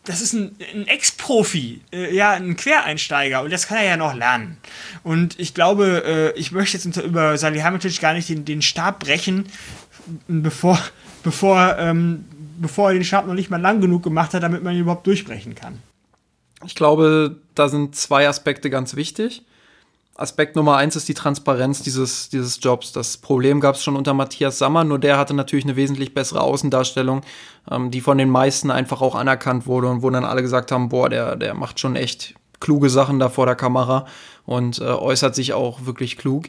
das 0.07 0.21
ist 0.21 0.33
ein, 0.33 0.57
ein 0.73 0.87
Ex-Profi, 0.87 1.81
äh, 1.93 2.14
ja, 2.14 2.33
ein 2.33 2.57
Quereinsteiger 2.57 3.43
und 3.43 3.53
das 3.53 3.67
kann 3.67 3.79
er 3.79 3.85
ja 3.85 3.97
noch 3.97 4.14
lernen. 4.14 4.57
Und 5.03 5.39
ich 5.39 5.53
glaube, 5.53 6.33
äh, 6.37 6.39
ich 6.39 6.53
möchte 6.53 6.77
jetzt 6.77 6.97
über 6.97 7.37
Salihamidzic 7.37 8.01
gar 8.01 8.14
nicht 8.14 8.29
den, 8.29 8.45
den 8.45 8.62
Stab 8.62 9.01
brechen, 9.01 9.49
bevor, 10.29 10.79
bevor, 11.23 11.77
ähm, 11.79 12.25
bevor 12.59 12.91
er 12.91 12.95
den 12.95 13.05
Stab 13.05 13.27
noch 13.27 13.35
nicht 13.35 13.51
mal 13.51 13.61
lang 13.61 13.81
genug 13.81 14.03
gemacht 14.03 14.35
hat, 14.35 14.43
damit 14.43 14.63
man 14.63 14.75
ihn 14.75 14.81
überhaupt 14.81 15.07
durchbrechen 15.07 15.55
kann. 15.55 15.79
Ich 16.65 16.75
glaube, 16.75 17.37
da 17.55 17.69
sind 17.69 17.95
zwei 17.95 18.29
Aspekte 18.29 18.71
ganz 18.71 18.97
wichtig. 18.97 19.43
Aspekt 20.19 20.57
Nummer 20.57 20.77
eins 20.77 20.97
ist 20.97 21.09
die 21.09 21.15
Transparenz 21.15 21.83
dieses, 21.83 22.31
dieses 22.31 22.59
Jobs. 22.63 22.93
Das 22.93 23.19
Problem 23.19 23.61
gab 23.61 23.75
es 23.75 23.85
schon 23.85 23.97
unter 23.97 24.15
Matthias 24.15 24.57
Sammer, 24.57 24.83
nur 24.83 24.99
der 24.99 25.19
hatte 25.19 25.35
natürlich 25.35 25.67
eine 25.67 25.77
wesentlich 25.77 26.15
bessere 26.15 26.41
Außendarstellung, 26.41 27.21
ähm, 27.71 27.91
die 27.91 28.01
von 28.01 28.17
den 28.17 28.31
meisten 28.31 28.71
einfach 28.71 29.03
auch 29.03 29.15
anerkannt 29.15 29.67
wurde 29.67 29.89
und 29.89 30.03
wo 30.03 30.09
dann 30.09 30.25
alle 30.25 30.41
gesagt 30.41 30.73
haben, 30.73 30.89
boah, 30.89 31.11
der, 31.11 31.37
der 31.37 31.53
macht 31.55 31.81
schon 31.81 31.97
echt 31.97 32.35
kluge 32.61 32.89
Sachen 32.89 33.19
da 33.19 33.29
vor 33.29 33.45
der 33.45 33.57
Kamera 33.57 34.07
und 34.47 34.79
äh, 34.79 34.85
äußert 34.85 35.35
sich 35.35 35.53
auch 35.53 35.85
wirklich 35.85 36.17
klug. 36.17 36.47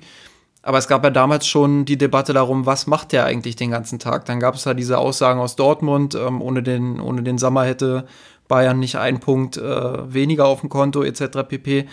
Aber 0.68 0.80
es 0.80 0.90
gab 0.90 1.02
ja 1.06 1.12
damals 1.12 1.48
schon 1.48 1.86
die 1.86 1.98
Debatte 1.98 2.34
darum, 2.34 2.66
was 2.66 2.88
macht 2.88 3.14
der 3.14 3.24
eigentlich 3.24 3.56
den 3.56 3.72
ganzen 3.72 4.00
Tag? 4.00 4.26
Dann 4.26 4.42
gab 4.42 4.56
es 4.56 4.64
da 4.64 4.74
diese 4.74 4.98
Aussagen 4.98 5.40
aus 5.40 5.56
Dortmund, 5.56 6.14
ähm, 6.14 6.42
ohne, 6.42 6.62
den, 6.62 7.00
ohne 7.00 7.24
den 7.24 7.38
Sommer 7.38 7.64
hätte 7.64 8.06
Bayern 8.50 8.78
nicht 8.78 8.98
einen 8.98 9.22
Punkt 9.22 9.56
äh, 9.56 10.14
weniger 10.14 10.46
auf 10.46 10.60
dem 10.60 10.70
Konto 10.70 11.04
etc. 11.04 11.48
pp. 11.48 11.88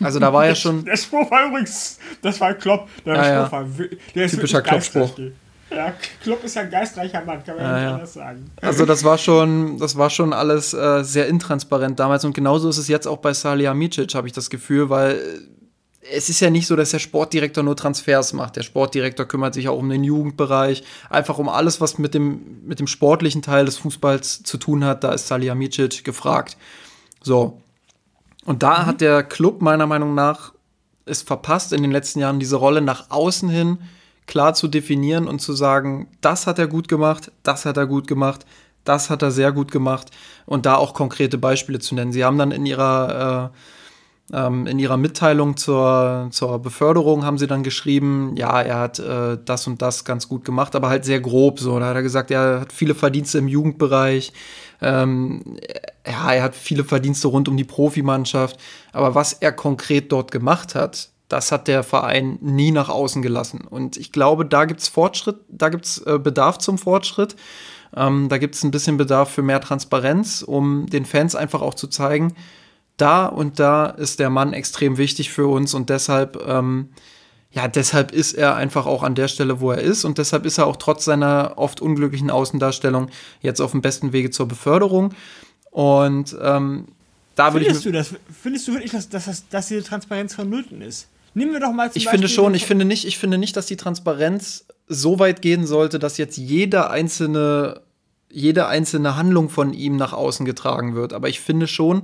Also 0.00 0.20
da 0.20 0.32
war 0.32 0.46
ja 0.46 0.54
schon. 0.54 0.84
Der 0.84 0.96
Spruch 0.96 1.28
war 1.32 1.48
übrigens, 1.48 1.98
das 2.22 2.40
war 2.40 2.54
Klopp. 2.54 2.88
Der 3.04 3.16
ja, 3.16 3.46
Spruch 3.46 3.52
war, 3.58 3.66
der 4.14 4.28
Typischer 4.28 4.62
Klopp-Spruch. 4.62 5.18
Ja, 5.70 5.92
Klopp 6.22 6.44
ist 6.44 6.54
ja 6.54 6.62
ein 6.62 6.70
geistreicher 6.70 7.24
Mann, 7.24 7.42
kann 7.42 7.56
man 7.56 7.64
ja, 7.64 7.80
nicht 7.80 7.92
anders 7.92 8.12
sagen. 8.12 8.52
Also 8.62 8.86
das 8.86 9.02
war 9.02 9.18
schon, 9.18 9.78
das 9.80 9.98
war 9.98 10.10
schon 10.10 10.32
alles 10.32 10.74
äh, 10.74 11.02
sehr 11.02 11.26
intransparent 11.26 11.98
damals 11.98 12.24
und 12.24 12.36
genauso 12.36 12.68
ist 12.68 12.78
es 12.78 12.86
jetzt 12.86 13.08
auch 13.08 13.18
bei 13.18 13.32
Salihamidzic, 13.32 14.14
habe 14.14 14.28
ich 14.28 14.32
das 14.32 14.48
Gefühl, 14.48 14.90
weil 14.90 15.40
es 16.12 16.28
ist 16.28 16.40
ja 16.40 16.50
nicht 16.50 16.66
so, 16.66 16.76
dass 16.76 16.90
der 16.90 16.98
Sportdirektor 16.98 17.62
nur 17.62 17.76
Transfers 17.76 18.32
macht. 18.32 18.56
Der 18.56 18.62
Sportdirektor 18.62 19.26
kümmert 19.26 19.54
sich 19.54 19.68
auch 19.68 19.78
um 19.78 19.88
den 19.88 20.04
Jugendbereich, 20.04 20.82
einfach 21.08 21.38
um 21.38 21.48
alles, 21.48 21.80
was 21.80 21.98
mit 21.98 22.14
dem, 22.14 22.66
mit 22.66 22.80
dem 22.80 22.86
sportlichen 22.86 23.42
Teil 23.42 23.64
des 23.64 23.78
Fußballs 23.78 24.42
zu 24.42 24.58
tun 24.58 24.84
hat. 24.84 25.04
Da 25.04 25.12
ist 25.12 25.28
Salihamidzic 25.28 26.04
gefragt. 26.04 26.56
So. 27.22 27.60
Und 28.44 28.62
da 28.62 28.80
mhm. 28.80 28.86
hat 28.86 29.00
der 29.00 29.22
Club 29.22 29.62
meiner 29.62 29.86
Meinung 29.86 30.14
nach 30.14 30.52
es 31.06 31.22
verpasst, 31.22 31.72
in 31.72 31.82
den 31.82 31.90
letzten 31.90 32.20
Jahren 32.20 32.38
diese 32.38 32.56
Rolle 32.56 32.80
nach 32.80 33.10
außen 33.10 33.48
hin 33.48 33.78
klar 34.26 34.54
zu 34.54 34.68
definieren 34.68 35.26
und 35.26 35.40
zu 35.40 35.52
sagen, 35.52 36.06
das 36.20 36.46
hat 36.46 36.58
er 36.60 36.68
gut 36.68 36.86
gemacht, 36.86 37.32
das 37.42 37.64
hat 37.64 37.76
er 37.76 37.86
gut 37.86 38.06
gemacht, 38.06 38.46
das 38.84 39.10
hat 39.10 39.22
er 39.22 39.32
sehr 39.32 39.50
gut 39.50 39.72
gemacht 39.72 40.10
und 40.46 40.66
da 40.66 40.76
auch 40.76 40.94
konkrete 40.94 41.36
Beispiele 41.36 41.80
zu 41.80 41.96
nennen. 41.96 42.12
Sie 42.12 42.24
haben 42.24 42.38
dann 42.38 42.52
in 42.52 42.64
ihrer, 42.64 43.50
äh, 43.52 43.56
in 44.32 44.78
ihrer 44.78 44.96
Mitteilung 44.96 45.56
zur, 45.56 46.28
zur 46.30 46.60
Beförderung 46.60 47.24
haben 47.24 47.38
sie 47.38 47.48
dann 47.48 47.64
geschrieben, 47.64 48.34
ja, 48.36 48.60
er 48.62 48.78
hat 48.78 49.00
äh, 49.00 49.38
das 49.44 49.66
und 49.66 49.82
das 49.82 50.04
ganz 50.04 50.28
gut 50.28 50.44
gemacht, 50.44 50.76
aber 50.76 50.88
halt 50.88 51.04
sehr 51.04 51.20
grob 51.20 51.58
so. 51.58 51.78
Da 51.80 51.86
hat 51.86 51.96
er 51.96 52.02
gesagt, 52.02 52.30
er 52.30 52.60
hat 52.60 52.72
viele 52.72 52.94
Verdienste 52.94 53.38
im 53.38 53.48
Jugendbereich, 53.48 54.32
ähm, 54.80 55.56
ja, 56.06 56.32
er 56.32 56.42
hat 56.44 56.54
viele 56.54 56.84
Verdienste 56.84 57.28
rund 57.28 57.48
um 57.48 57.56
die 57.56 57.64
Profimannschaft, 57.64 58.58
aber 58.92 59.16
was 59.16 59.32
er 59.32 59.50
konkret 59.52 60.12
dort 60.12 60.30
gemacht 60.30 60.76
hat, 60.76 61.10
das 61.28 61.52
hat 61.52 61.68
der 61.68 61.82
Verein 61.82 62.38
nie 62.40 62.70
nach 62.70 62.88
außen 62.88 63.22
gelassen. 63.22 63.66
Und 63.68 63.96
ich 63.96 64.12
glaube, 64.12 64.44
da 64.44 64.64
gibt 64.64 64.80
es 64.80 64.88
Fortschritt, 64.88 65.36
da 65.48 65.68
gibt 65.68 65.86
es 65.86 65.98
äh, 65.98 66.18
Bedarf 66.18 66.58
zum 66.58 66.78
Fortschritt. 66.78 67.36
Ähm, 67.96 68.28
da 68.28 68.38
gibt 68.38 68.54
es 68.54 68.62
ein 68.62 68.70
bisschen 68.70 68.96
Bedarf 68.96 69.30
für 69.30 69.42
mehr 69.42 69.60
Transparenz, 69.60 70.42
um 70.42 70.86
den 70.86 71.04
Fans 71.04 71.34
einfach 71.34 71.62
auch 71.62 71.74
zu 71.74 71.88
zeigen, 71.88 72.34
da 73.00 73.26
und 73.26 73.58
da 73.58 73.86
ist 73.86 74.20
der 74.20 74.30
Mann 74.30 74.52
extrem 74.52 74.98
wichtig 74.98 75.30
für 75.30 75.46
uns 75.46 75.74
und 75.74 75.90
deshalb, 75.90 76.42
ähm, 76.46 76.90
ja, 77.52 77.66
deshalb 77.68 78.12
ist 78.12 78.32
er 78.34 78.54
einfach 78.54 78.86
auch 78.86 79.02
an 79.02 79.14
der 79.14 79.28
Stelle, 79.28 79.60
wo 79.60 79.72
er 79.72 79.80
ist 79.80 80.04
und 80.04 80.18
deshalb 80.18 80.46
ist 80.46 80.58
er 80.58 80.66
auch 80.66 80.76
trotz 80.76 81.04
seiner 81.04 81.54
oft 81.56 81.80
unglücklichen 81.80 82.30
Außendarstellung 82.30 83.10
jetzt 83.40 83.60
auf 83.60 83.72
dem 83.72 83.82
besten 83.82 84.12
Wege 84.12 84.30
zur 84.30 84.46
Beförderung. 84.46 85.14
Und 85.70 86.36
ähm, 86.40 86.88
da 87.34 87.52
würde 87.52 87.66
ich. 87.66 87.68
Findest 87.68 87.86
du 87.86 87.92
das? 87.92 88.14
Findest 88.42 88.68
du 88.68 88.72
wirklich, 88.72 88.92
dass, 88.92 89.08
dass, 89.08 89.48
dass 89.48 89.68
diese 89.68 89.82
Transparenz 89.82 90.34
vonnöten 90.34 90.82
ist? 90.82 91.08
Nehmen 91.34 91.52
wir 91.52 91.60
doch 91.60 91.72
mal 91.72 91.90
zum 91.90 91.98
Ich 91.98 92.06
Beispiel 92.06 92.20
finde 92.20 92.28
schon, 92.28 92.54
ich 92.54 92.66
finde 92.66 92.84
nicht, 92.84 93.04
ich 93.04 93.18
finde 93.18 93.38
nicht, 93.38 93.56
dass 93.56 93.66
die 93.66 93.76
Transparenz 93.76 94.66
so 94.88 95.18
weit 95.18 95.42
gehen 95.42 95.66
sollte, 95.66 95.98
dass 95.98 96.18
jetzt 96.18 96.36
jede 96.36 96.90
einzelne, 96.90 97.82
jede 98.30 98.66
einzelne 98.66 99.16
Handlung 99.16 99.48
von 99.48 99.72
ihm 99.72 99.96
nach 99.96 100.12
außen 100.12 100.44
getragen 100.44 100.94
wird. 100.94 101.12
Aber 101.12 101.28
ich 101.28 101.40
finde 101.40 101.68
schon, 101.68 102.02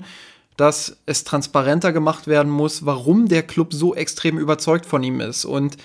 dass 0.56 0.96
es 1.06 1.24
transparenter 1.24 1.92
gemacht 1.92 2.26
werden 2.26 2.50
muss, 2.50 2.86
warum 2.86 3.28
der 3.28 3.42
Club 3.42 3.72
so 3.72 3.94
extrem 3.94 4.38
überzeugt 4.38 4.86
von 4.86 5.02
ihm 5.02 5.20
ist. 5.20 5.44
Und 5.44 5.76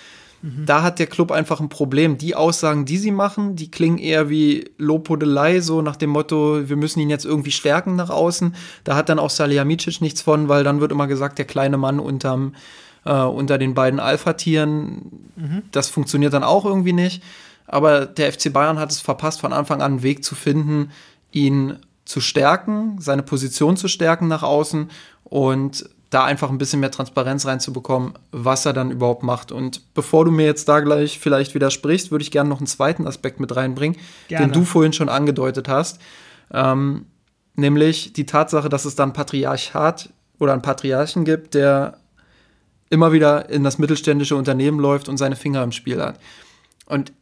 mhm. 0.41 0.65
da 0.65 0.81
hat 0.83 0.99
der 0.99 1.07
Club 1.07 1.31
einfach 1.31 1.59
ein 1.59 1.69
Problem. 1.69 2.17
Die 2.17 2.35
Aussagen, 2.35 2.85
die 2.85 2.97
sie 2.97 3.11
machen, 3.11 3.55
die 3.55 3.69
klingen 3.69 3.97
eher 3.97 4.29
wie 4.29 4.71
Lopodelei, 4.77 5.59
so 5.59 5.81
nach 5.81 5.97
dem 5.97 6.11
Motto, 6.11 6.69
wir 6.69 6.77
müssen 6.77 6.99
ihn 6.99 7.09
jetzt 7.09 7.25
irgendwie 7.25 7.51
stärken 7.51 7.95
nach 7.95 8.09
außen. 8.09 8.55
Da 8.83 8.95
hat 8.95 9.09
dann 9.09 9.19
auch 9.19 9.29
Salihamidzic 9.29 9.99
nichts 9.99 10.21
von, 10.21 10.47
weil 10.47 10.63
dann 10.63 10.79
wird 10.79 10.91
immer 10.91 11.07
gesagt, 11.07 11.37
der 11.37 11.45
kleine 11.45 11.77
Mann 11.77 11.99
unterm 11.99 12.53
äh, 13.03 13.13
unter 13.13 13.57
den 13.57 13.73
beiden 13.73 13.99
Alpha-Tieren. 13.99 15.29
Mhm. 15.35 15.61
Das 15.71 15.89
funktioniert 15.89 16.33
dann 16.33 16.43
auch 16.43 16.65
irgendwie 16.65 16.93
nicht. 16.93 17.23
Aber 17.67 18.05
der 18.05 18.31
FC 18.31 18.51
Bayern 18.51 18.79
hat 18.79 18.91
es 18.91 18.99
verpasst, 18.99 19.41
von 19.41 19.53
Anfang 19.53 19.81
an 19.81 19.93
einen 19.93 20.03
Weg 20.03 20.23
zu 20.23 20.35
finden, 20.35 20.91
ihn 21.31 21.77
zu 22.11 22.21
stärken, 22.21 22.97
seine 22.99 23.23
Position 23.23 23.77
zu 23.77 23.87
stärken 23.87 24.27
nach 24.27 24.43
außen 24.43 24.89
und 25.23 25.89
da 26.11 26.25
einfach 26.25 26.49
ein 26.49 26.57
bisschen 26.57 26.81
mehr 26.81 26.91
Transparenz 26.91 27.45
reinzubekommen, 27.45 28.13
was 28.31 28.65
er 28.65 28.73
dann 28.73 28.91
überhaupt 28.91 29.23
macht. 29.23 29.53
Und 29.53 29.93
bevor 29.93 30.25
du 30.25 30.31
mir 30.31 30.45
jetzt 30.45 30.67
da 30.67 30.81
gleich 30.81 31.19
vielleicht 31.19 31.55
widersprichst, 31.55 32.11
würde 32.11 32.21
ich 32.21 32.31
gerne 32.31 32.49
noch 32.49 32.57
einen 32.57 32.67
zweiten 32.67 33.07
Aspekt 33.07 33.39
mit 33.39 33.55
reinbringen, 33.55 33.97
gerne. 34.27 34.47
den 34.47 34.51
du 34.51 34.65
vorhin 34.65 34.91
schon 34.91 35.07
angedeutet 35.07 35.69
hast. 35.69 36.01
Ähm, 36.53 37.05
nämlich 37.55 38.11
die 38.11 38.25
Tatsache, 38.25 38.67
dass 38.67 38.83
es 38.83 38.95
dann 38.95 39.13
Patriarchat 39.13 40.09
oder 40.37 40.51
einen 40.51 40.61
Patriarchen 40.61 41.23
gibt, 41.23 41.53
der 41.53 41.97
immer 42.89 43.13
wieder 43.13 43.49
in 43.49 43.63
das 43.63 43.77
mittelständische 43.77 44.35
Unternehmen 44.35 44.79
läuft 44.79 45.07
und 45.07 45.15
seine 45.15 45.37
Finger 45.37 45.63
im 45.63 45.71
Spiel 45.71 46.01
hat. 46.01 46.19
Und 46.87 47.13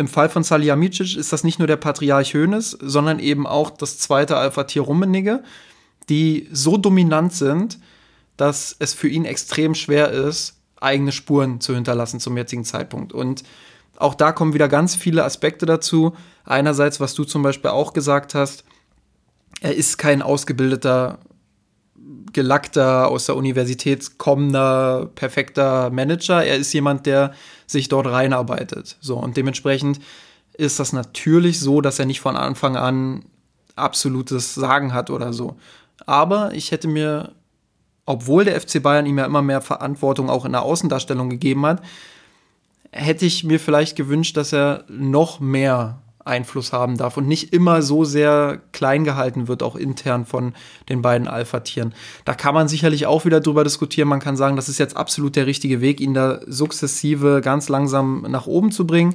im 0.00 0.08
Fall 0.08 0.30
von 0.30 0.42
Salihamidzic 0.42 1.14
ist 1.16 1.32
das 1.32 1.44
nicht 1.44 1.58
nur 1.58 1.68
der 1.68 1.76
Patriarch 1.76 2.34
Hoeneß, 2.34 2.78
sondern 2.80 3.18
eben 3.18 3.46
auch 3.46 3.70
das 3.70 3.98
zweite 3.98 4.36
Alpha-Tier 4.36 4.82
Rummenigge, 4.82 5.44
die 6.08 6.48
so 6.50 6.78
dominant 6.78 7.34
sind, 7.34 7.78
dass 8.38 8.74
es 8.78 8.94
für 8.94 9.08
ihn 9.08 9.26
extrem 9.26 9.74
schwer 9.74 10.10
ist, 10.10 10.56
eigene 10.80 11.12
Spuren 11.12 11.60
zu 11.60 11.74
hinterlassen 11.74 12.18
zum 12.18 12.36
jetzigen 12.36 12.64
Zeitpunkt. 12.64 13.12
Und 13.12 13.44
auch 13.96 14.14
da 14.14 14.32
kommen 14.32 14.54
wieder 14.54 14.68
ganz 14.68 14.94
viele 14.94 15.22
Aspekte 15.22 15.66
dazu. 15.66 16.16
Einerseits, 16.46 16.98
was 16.98 17.14
du 17.14 17.24
zum 17.24 17.42
Beispiel 17.42 17.70
auch 17.70 17.92
gesagt 17.92 18.34
hast, 18.34 18.64
er 19.60 19.76
ist 19.76 19.98
kein 19.98 20.22
ausgebildeter 20.22 21.18
gelackter, 22.32 23.08
aus 23.08 23.26
der 23.26 23.36
Universität 23.36 24.18
kommender, 24.18 25.10
perfekter 25.14 25.90
Manager. 25.90 26.44
Er 26.44 26.56
ist 26.56 26.72
jemand, 26.72 27.06
der 27.06 27.32
sich 27.66 27.88
dort 27.88 28.06
reinarbeitet. 28.06 28.96
So, 29.00 29.16
und 29.16 29.36
dementsprechend 29.36 30.00
ist 30.54 30.80
das 30.80 30.92
natürlich 30.92 31.60
so, 31.60 31.80
dass 31.80 31.98
er 31.98 32.06
nicht 32.06 32.20
von 32.20 32.36
Anfang 32.36 32.76
an 32.76 33.24
absolutes 33.76 34.54
Sagen 34.54 34.92
hat 34.92 35.10
oder 35.10 35.32
so. 35.32 35.56
Aber 36.06 36.52
ich 36.54 36.70
hätte 36.70 36.88
mir, 36.88 37.32
obwohl 38.06 38.44
der 38.44 38.60
FC 38.60 38.82
Bayern 38.82 39.06
ihm 39.06 39.18
ja 39.18 39.24
immer 39.24 39.42
mehr 39.42 39.60
Verantwortung 39.60 40.28
auch 40.28 40.44
in 40.44 40.52
der 40.52 40.62
Außendarstellung 40.62 41.30
gegeben 41.30 41.64
hat, 41.66 41.82
hätte 42.92 43.26
ich 43.26 43.44
mir 43.44 43.60
vielleicht 43.60 43.96
gewünscht, 43.96 44.36
dass 44.36 44.52
er 44.52 44.84
noch 44.88 45.40
mehr 45.40 46.02
Einfluss 46.24 46.72
haben 46.72 46.96
darf 46.96 47.16
und 47.16 47.26
nicht 47.26 47.52
immer 47.52 47.82
so 47.82 48.04
sehr 48.04 48.60
klein 48.72 49.04
gehalten 49.04 49.48
wird, 49.48 49.62
auch 49.62 49.76
intern 49.76 50.26
von 50.26 50.54
den 50.88 51.02
beiden 51.02 51.28
Alpha-Tieren. 51.28 51.94
Da 52.24 52.34
kann 52.34 52.54
man 52.54 52.68
sicherlich 52.68 53.06
auch 53.06 53.24
wieder 53.24 53.40
drüber 53.40 53.64
diskutieren. 53.64 54.08
Man 54.08 54.20
kann 54.20 54.36
sagen, 54.36 54.56
das 54.56 54.68
ist 54.68 54.78
jetzt 54.78 54.96
absolut 54.96 55.36
der 55.36 55.46
richtige 55.46 55.80
Weg, 55.80 56.00
ihn 56.00 56.14
da 56.14 56.40
sukzessive 56.46 57.40
ganz 57.42 57.68
langsam 57.68 58.26
nach 58.28 58.46
oben 58.46 58.70
zu 58.70 58.86
bringen. 58.86 59.14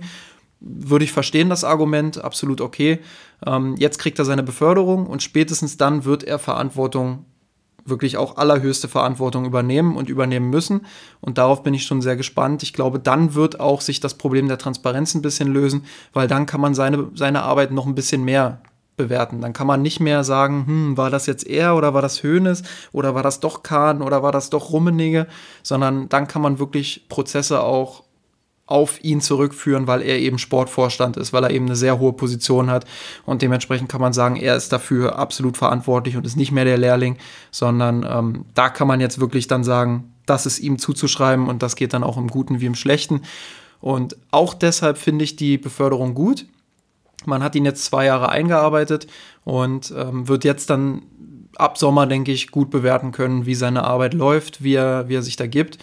Würde 0.60 1.06
ich 1.06 1.12
verstehen, 1.12 1.50
das 1.50 1.64
Argument, 1.64 2.24
absolut 2.24 2.62
okay. 2.62 3.00
Ähm, 3.46 3.76
jetzt 3.78 4.00
kriegt 4.00 4.18
er 4.18 4.26
seine 4.26 4.44
Beförderung 4.44 5.06
und 5.06 5.22
spätestens 5.22 5.78
dann 5.78 6.06
wird 6.06 6.24
er 6.24 6.40
Verantwortung 6.40 7.26
wirklich 7.86 8.18
auch 8.18 8.38
allerhöchste 8.38 8.88
Verantwortung 8.88 9.46
übernehmen 9.46 9.96
und 9.96 10.10
übernehmen 10.10 10.50
müssen. 10.50 10.86
Und 11.22 11.38
darauf 11.38 11.64
bin 11.64 11.74
ich 11.74 11.86
schon 11.86 12.02
sehr 12.02 12.16
gespannt. 12.16 12.64
Ich 12.64 12.74
glaube, 12.74 13.00
dann 13.00 13.36
wird 13.36 13.60
auch 13.60 13.82
sich 13.82 14.00
das 14.00 14.16
Problem 14.16 14.48
der 14.48 14.58
Transparenz 14.58 15.14
ein 15.14 15.22
bisschen 15.22 15.54
lösen, 15.54 15.86
weil 16.12 16.28
dann 16.28 16.48
kann 16.48 16.62
man 16.62 16.74
seine, 16.74 17.10
seine 17.14 17.44
Arbeit 17.44 17.72
noch 17.72 17.86
ein 17.86 17.96
bisschen 17.96 18.24
mehr 18.24 18.60
bewerten. 18.98 19.42
Dann 19.42 19.54
kann 19.54 19.68
man 19.68 19.82
nicht 19.82 20.00
mehr 20.00 20.24
sagen, 20.24 20.66
hm, 20.66 20.98
war 20.98 21.10
das 21.10 21.26
jetzt 21.26 21.46
er 21.46 21.76
oder 21.76 21.94
war 21.94 22.02
das 22.02 22.24
Hönes 22.24 22.64
oder 22.92 23.14
war 23.14 23.24
das 23.24 23.40
doch 23.40 23.62
Kahn 23.62 24.02
oder 24.02 24.24
war 24.24 24.32
das 24.32 24.50
doch 24.50 24.72
Rummenigge, 24.72 25.28
sondern 25.64 26.10
dann 26.10 26.28
kann 26.28 26.42
man 26.42 26.60
wirklich 26.60 27.08
Prozesse 27.10 27.62
auch 27.62 28.05
auf 28.68 29.04
ihn 29.04 29.22
zurückführen, 29.22 29.86
weil 29.86 30.02
er 30.02 30.18
eben 30.18 30.40
Sportvorstand 30.40 31.18
ist, 31.18 31.34
weil 31.34 31.44
er 31.44 31.52
eben 31.52 31.66
eine 31.66 31.76
sehr 31.76 32.00
hohe 32.00 32.14
Position 32.14 32.70
hat 32.70 32.86
und 33.26 33.42
dementsprechend 33.42 33.90
kann 33.90 34.02
man 34.02 34.14
sagen, 34.14 34.38
er 34.38 34.56
ist 34.56 34.72
dafür 34.72 35.20
absolut 35.20 35.56
verantwortlich 35.58 36.18
und 36.18 36.26
ist 36.26 36.36
nicht 36.36 36.52
mehr 36.52 36.66
der 36.66 36.78
Lehrling, 36.78 37.18
sondern 37.52 38.06
ähm, 38.10 38.46
da 38.56 38.70
kann 38.70 38.88
man 38.88 39.02
jetzt 39.02 39.20
wirklich 39.20 39.48
dann 39.48 39.64
sagen, 39.64 40.16
das 40.26 40.48
ist 40.48 40.60
ihm 40.60 40.80
zuzuschreiben 40.80 41.48
und 41.48 41.62
das 41.62 41.76
geht 41.76 41.94
dann 41.94 42.04
auch 42.04 42.18
im 42.18 42.28
Guten 42.28 42.60
wie 42.60 42.66
im 42.66 42.76
Schlechten. 42.76 43.22
Und 43.80 44.18
auch 44.32 44.56
deshalb 44.56 44.98
finde 44.98 45.24
ich 45.24 45.36
die 45.36 45.60
Beförderung 45.60 46.16
gut. 46.16 46.48
Man 47.26 47.44
hat 47.44 47.56
ihn 47.56 47.66
jetzt 47.66 47.86
zwei 47.86 48.06
Jahre 48.06 48.30
eingearbeitet 48.30 49.06
und 49.44 49.94
ähm, 49.96 50.28
wird 50.28 50.44
jetzt 50.44 50.72
dann 50.72 51.04
ab 51.56 51.78
Sommer, 51.78 52.08
denke 52.08 52.32
ich, 52.32 52.52
gut 52.52 52.70
bewerten 52.70 53.12
können, 53.12 53.46
wie 53.46 53.56
seine 53.56 53.84
Arbeit 53.84 54.14
läuft, 54.14 54.64
wie 54.64 54.74
er, 54.74 55.08
wie 55.08 55.16
er 55.16 55.22
sich 55.22 55.36
da 55.36 55.48
gibt. 55.48 55.78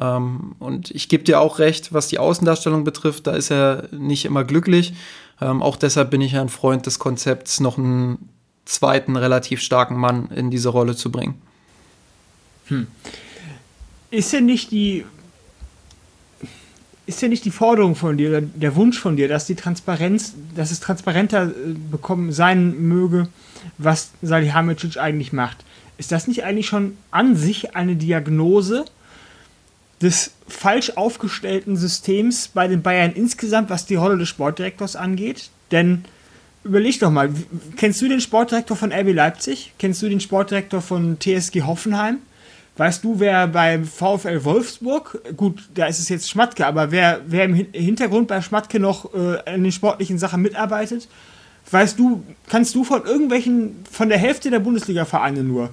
Ähm, 0.00 0.56
und 0.58 0.90
ich 0.90 1.08
gebe 1.08 1.24
dir 1.24 1.40
auch 1.40 1.58
recht, 1.58 1.92
was 1.92 2.08
die 2.08 2.18
Außendarstellung 2.18 2.84
betrifft, 2.84 3.26
da 3.26 3.32
ist 3.32 3.50
er 3.50 3.88
nicht 3.92 4.24
immer 4.24 4.44
glücklich. 4.44 4.94
Ähm, 5.40 5.62
auch 5.62 5.76
deshalb 5.76 6.10
bin 6.10 6.20
ich 6.20 6.36
ein 6.36 6.48
Freund 6.48 6.86
des 6.86 6.98
Konzepts, 6.98 7.60
noch 7.60 7.78
einen 7.78 8.28
zweiten 8.64 9.16
relativ 9.16 9.60
starken 9.60 9.96
Mann 9.96 10.28
in 10.34 10.50
diese 10.50 10.70
Rolle 10.70 10.96
zu 10.96 11.10
bringen. 11.12 11.40
Hm. 12.66 12.86
Ist 14.10 14.32
denn 14.32 14.46
nicht 14.46 14.70
die 14.70 15.04
ist 17.06 17.20
ja 17.20 17.28
nicht 17.28 17.44
die 17.44 17.50
Forderung 17.50 17.96
von 17.96 18.16
dir, 18.16 18.40
der 18.40 18.76
Wunsch 18.76 18.98
von 18.98 19.16
dir, 19.16 19.28
dass 19.28 19.46
die 19.46 19.56
Transparenz, 19.56 20.34
dass 20.54 20.70
es 20.70 20.80
transparenter 20.80 21.48
äh, 21.48 21.74
bekommen 21.90 22.32
sein 22.32 22.88
möge, 22.88 23.28
was 23.76 24.12
Salihamidzic 24.22 24.96
eigentlich 24.96 25.32
macht. 25.32 25.64
Ist 25.98 26.12
das 26.12 26.26
nicht 26.26 26.44
eigentlich 26.44 26.66
schon 26.66 26.96
an 27.10 27.36
sich 27.36 27.76
eine 27.76 27.96
Diagnose 27.96 28.86
des 30.02 30.32
falsch 30.48 30.92
aufgestellten 30.96 31.76
Systems 31.76 32.48
bei 32.48 32.68
den 32.68 32.82
Bayern 32.82 33.12
insgesamt, 33.12 33.70
was 33.70 33.86
die 33.86 33.94
Rolle 33.94 34.18
des 34.18 34.28
Sportdirektors 34.28 34.96
angeht. 34.96 35.50
Denn 35.70 36.04
überleg 36.64 36.98
doch 37.00 37.10
mal, 37.10 37.30
kennst 37.76 38.02
du 38.02 38.08
den 38.08 38.20
Sportdirektor 38.20 38.76
von 38.76 38.92
RB 38.92 39.12
Leipzig? 39.12 39.72
Kennst 39.78 40.02
du 40.02 40.08
den 40.08 40.20
Sportdirektor 40.20 40.80
von 40.80 41.18
TSG 41.18 41.62
Hoffenheim? 41.62 42.18
Weißt 42.76 43.04
du, 43.04 43.20
wer 43.20 43.46
beim 43.46 43.84
VfL 43.84 44.42
Wolfsburg, 44.42 45.22
gut, 45.36 45.62
da 45.74 45.86
ist 45.86 46.00
es 46.00 46.08
jetzt 46.08 46.28
Schmatke, 46.28 46.66
aber 46.66 46.90
wer, 46.90 47.20
wer 47.26 47.44
im 47.44 47.54
Hintergrund 47.54 48.26
bei 48.26 48.40
Schmatke 48.42 48.80
noch 48.80 49.14
äh, 49.14 49.38
an 49.48 49.62
den 49.62 49.70
sportlichen 49.70 50.18
Sachen 50.18 50.42
mitarbeitet? 50.42 51.06
Weißt 51.70 51.98
du, 51.98 52.24
kannst 52.48 52.74
du 52.74 52.82
von 52.82 53.04
irgendwelchen, 53.04 53.76
von 53.90 54.08
der 54.08 54.18
Hälfte 54.18 54.50
der 54.50 54.58
Bundesliga-Vereine 54.58 55.44
nur, 55.44 55.70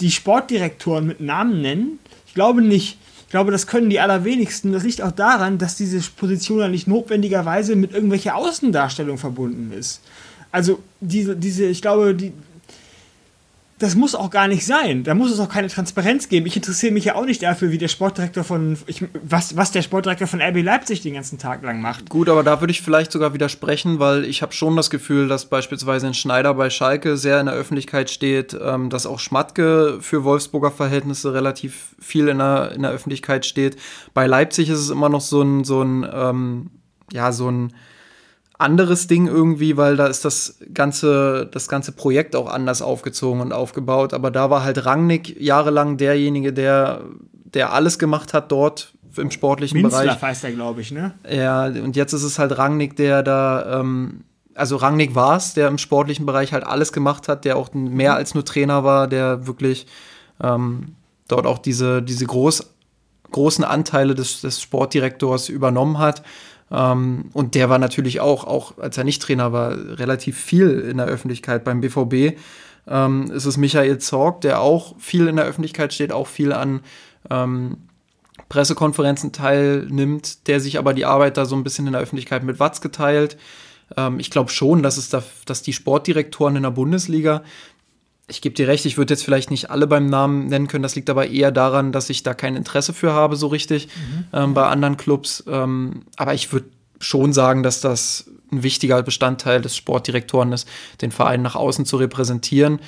die 0.00 0.10
Sportdirektoren 0.10 1.06
mit 1.06 1.20
Namen 1.20 1.60
nennen? 1.60 1.98
Ich 2.26 2.32
glaube 2.32 2.62
nicht. 2.62 2.98
Ich 3.30 3.32
glaube, 3.32 3.52
das 3.52 3.68
können 3.68 3.90
die 3.90 4.00
allerwenigsten. 4.00 4.72
Das 4.72 4.82
liegt 4.82 5.00
auch 5.02 5.12
daran, 5.12 5.56
dass 5.56 5.76
diese 5.76 6.00
Position 6.00 6.58
ja 6.58 6.66
nicht 6.66 6.88
notwendigerweise 6.88 7.76
mit 7.76 7.92
irgendwelcher 7.92 8.34
Außendarstellung 8.34 9.18
verbunden 9.18 9.70
ist. 9.72 10.00
Also 10.50 10.80
diese, 11.00 11.36
diese, 11.36 11.66
ich 11.66 11.80
glaube, 11.80 12.12
die, 12.12 12.32
das 13.80 13.94
muss 13.94 14.14
auch 14.14 14.30
gar 14.30 14.46
nicht 14.46 14.66
sein. 14.66 15.04
Da 15.04 15.14
muss 15.14 15.32
es 15.32 15.40
auch 15.40 15.48
keine 15.48 15.68
Transparenz 15.68 16.28
geben. 16.28 16.44
Ich 16.44 16.54
interessiere 16.54 16.92
mich 16.92 17.06
ja 17.06 17.14
auch 17.14 17.24
nicht 17.24 17.42
dafür, 17.42 17.70
wie 17.70 17.78
der 17.78 17.88
Sportdirektor 17.88 18.44
von, 18.44 18.76
ich, 18.86 19.02
was, 19.24 19.56
was 19.56 19.72
der 19.72 19.80
Sportdirektor 19.80 20.28
von 20.28 20.42
RB 20.42 20.62
Leipzig 20.62 21.00
den 21.00 21.14
ganzen 21.14 21.38
Tag 21.38 21.62
lang 21.62 21.80
macht. 21.80 22.10
Gut, 22.10 22.28
aber 22.28 22.42
da 22.42 22.60
würde 22.60 22.72
ich 22.72 22.82
vielleicht 22.82 23.10
sogar 23.10 23.32
widersprechen, 23.32 23.98
weil 23.98 24.26
ich 24.26 24.42
habe 24.42 24.52
schon 24.52 24.76
das 24.76 24.90
Gefühl, 24.90 25.28
dass 25.28 25.46
beispielsweise 25.46 26.06
ein 26.06 26.14
Schneider 26.14 26.52
bei 26.52 26.68
Schalke 26.68 27.16
sehr 27.16 27.40
in 27.40 27.46
der 27.46 27.54
Öffentlichkeit 27.54 28.10
steht, 28.10 28.54
ähm, 28.62 28.90
dass 28.90 29.06
auch 29.06 29.18
Schmatke 29.18 29.96
für 30.02 30.24
Wolfsburger 30.24 30.70
Verhältnisse 30.70 31.32
relativ 31.32 31.96
viel 31.98 32.28
in 32.28 32.36
der, 32.36 32.72
in 32.72 32.82
der 32.82 32.90
Öffentlichkeit 32.90 33.46
steht. 33.46 33.76
Bei 34.12 34.26
Leipzig 34.26 34.68
ist 34.68 34.78
es 34.78 34.90
immer 34.90 35.08
noch 35.08 35.22
so 35.22 35.40
ein, 35.40 35.64
so 35.64 35.80
ein, 35.80 36.06
ähm, 36.12 36.70
ja, 37.12 37.32
so 37.32 37.50
ein 37.50 37.72
anderes 38.60 39.06
Ding 39.06 39.26
irgendwie, 39.26 39.76
weil 39.76 39.96
da 39.96 40.06
ist 40.06 40.24
das 40.24 40.58
ganze, 40.74 41.48
das 41.50 41.68
ganze 41.68 41.92
Projekt 41.92 42.36
auch 42.36 42.48
anders 42.48 42.82
aufgezogen 42.82 43.40
und 43.40 43.52
aufgebaut. 43.52 44.14
Aber 44.14 44.30
da 44.30 44.50
war 44.50 44.62
halt 44.62 44.84
Rangnick 44.84 45.40
jahrelang 45.40 45.96
derjenige, 45.96 46.52
der, 46.52 47.02
der 47.44 47.72
alles 47.72 47.98
gemacht 47.98 48.34
hat 48.34 48.52
dort 48.52 48.94
im 49.16 49.30
sportlichen 49.30 49.80
Minzler 49.80 50.02
Bereich. 50.02 50.22
heißt 50.22 50.44
er, 50.44 50.52
glaube 50.52 50.80
ich, 50.80 50.92
ne? 50.92 51.14
Ja, 51.28 51.66
und 51.66 51.96
jetzt 51.96 52.12
ist 52.12 52.22
es 52.22 52.38
halt 52.38 52.56
Rangnick, 52.56 52.96
der 52.96 53.22
da, 53.22 53.80
ähm, 53.80 54.24
also 54.54 54.76
Rangnick 54.76 55.14
war 55.14 55.36
es, 55.36 55.54
der 55.54 55.68
im 55.68 55.78
sportlichen 55.78 56.26
Bereich 56.26 56.52
halt 56.52 56.64
alles 56.64 56.92
gemacht 56.92 57.28
hat, 57.28 57.44
der 57.44 57.56
auch 57.56 57.72
mehr 57.72 58.14
als 58.14 58.34
nur 58.34 58.44
Trainer 58.44 58.84
war, 58.84 59.08
der 59.08 59.46
wirklich 59.46 59.86
ähm, 60.42 60.94
dort 61.28 61.46
auch 61.46 61.58
diese, 61.58 62.02
diese 62.02 62.26
groß, 62.26 62.70
großen 63.30 63.64
Anteile 63.64 64.14
des, 64.14 64.42
des 64.42 64.60
Sportdirektors 64.60 65.48
übernommen 65.48 65.98
hat. 65.98 66.22
Ähm, 66.70 67.30
und 67.32 67.54
der 67.54 67.68
war 67.68 67.78
natürlich 67.78 68.20
auch, 68.20 68.44
auch 68.44 68.78
als 68.78 68.96
er 68.96 69.04
nicht 69.04 69.22
Trainer 69.22 69.52
war, 69.52 69.72
relativ 69.98 70.38
viel 70.38 70.80
in 70.80 70.98
der 70.98 71.06
Öffentlichkeit 71.06 71.64
beim 71.64 71.80
BVB. 71.80 72.38
Ähm, 72.86 73.30
es 73.34 73.46
ist 73.46 73.56
Michael 73.56 73.98
Zorg, 73.98 74.40
der 74.40 74.60
auch 74.60 74.94
viel 74.98 75.28
in 75.28 75.36
der 75.36 75.44
Öffentlichkeit 75.44 75.92
steht, 75.92 76.12
auch 76.12 76.26
viel 76.26 76.52
an 76.52 76.80
ähm, 77.28 77.78
Pressekonferenzen 78.48 79.32
teilnimmt, 79.32 80.48
der 80.48 80.60
sich 80.60 80.78
aber 80.78 80.94
die 80.94 81.04
Arbeit 81.04 81.36
da 81.36 81.44
so 81.44 81.54
ein 81.54 81.64
bisschen 81.64 81.86
in 81.86 81.92
der 81.92 82.02
Öffentlichkeit 82.02 82.42
mit 82.42 82.58
Watz 82.58 82.80
geteilt. 82.80 83.36
Ähm, 83.96 84.18
ich 84.18 84.30
glaube 84.30 84.50
schon, 84.50 84.82
dass 84.82 84.96
es 84.96 85.08
da, 85.08 85.22
dass 85.46 85.62
die 85.62 85.72
Sportdirektoren 85.72 86.56
in 86.56 86.62
der 86.62 86.70
Bundesliga 86.70 87.42
ich 88.30 88.40
gebe 88.40 88.54
dir 88.54 88.68
recht, 88.68 88.86
ich 88.86 88.96
würde 88.96 89.12
jetzt 89.12 89.24
vielleicht 89.24 89.50
nicht 89.50 89.70
alle 89.70 89.86
beim 89.86 90.06
Namen 90.06 90.46
nennen 90.46 90.68
können. 90.68 90.82
Das 90.82 90.94
liegt 90.94 91.10
aber 91.10 91.28
eher 91.28 91.50
daran, 91.50 91.92
dass 91.92 92.08
ich 92.08 92.22
da 92.22 92.32
kein 92.32 92.56
Interesse 92.56 92.92
für 92.92 93.12
habe, 93.12 93.36
so 93.36 93.48
richtig, 93.48 93.88
mhm. 93.88 94.24
ähm, 94.32 94.54
bei 94.54 94.66
anderen 94.66 94.96
Clubs. 94.96 95.44
Ähm, 95.46 96.02
aber 96.16 96.34
ich 96.34 96.52
würde 96.52 96.66
schon 97.00 97.32
sagen, 97.32 97.62
dass 97.62 97.80
das 97.80 98.30
ein 98.52 98.62
wichtiger 98.62 99.02
Bestandteil 99.02 99.60
des 99.60 99.76
Sportdirektoren 99.76 100.52
ist, 100.52 100.68
den 101.02 101.12
Verein 101.12 101.42
nach 101.42 101.56
außen 101.56 101.84
zu 101.86 101.96
repräsentieren. 101.96 102.80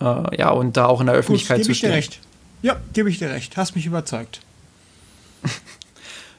Äh, 0.00 0.36
ja, 0.36 0.50
und 0.50 0.76
da 0.76 0.86
auch 0.86 1.00
in 1.00 1.06
der 1.06 1.14
Öffentlichkeit 1.14 1.58
Gut, 1.58 1.66
zu 1.66 1.74
stehen. 1.74 1.90
Dir 1.90 1.96
recht. 1.96 2.20
Ja, 2.62 2.76
gebe 2.92 3.08
ich 3.08 3.18
dir 3.18 3.30
recht. 3.30 3.56
Hast 3.56 3.76
mich 3.76 3.86
überzeugt. 3.86 4.40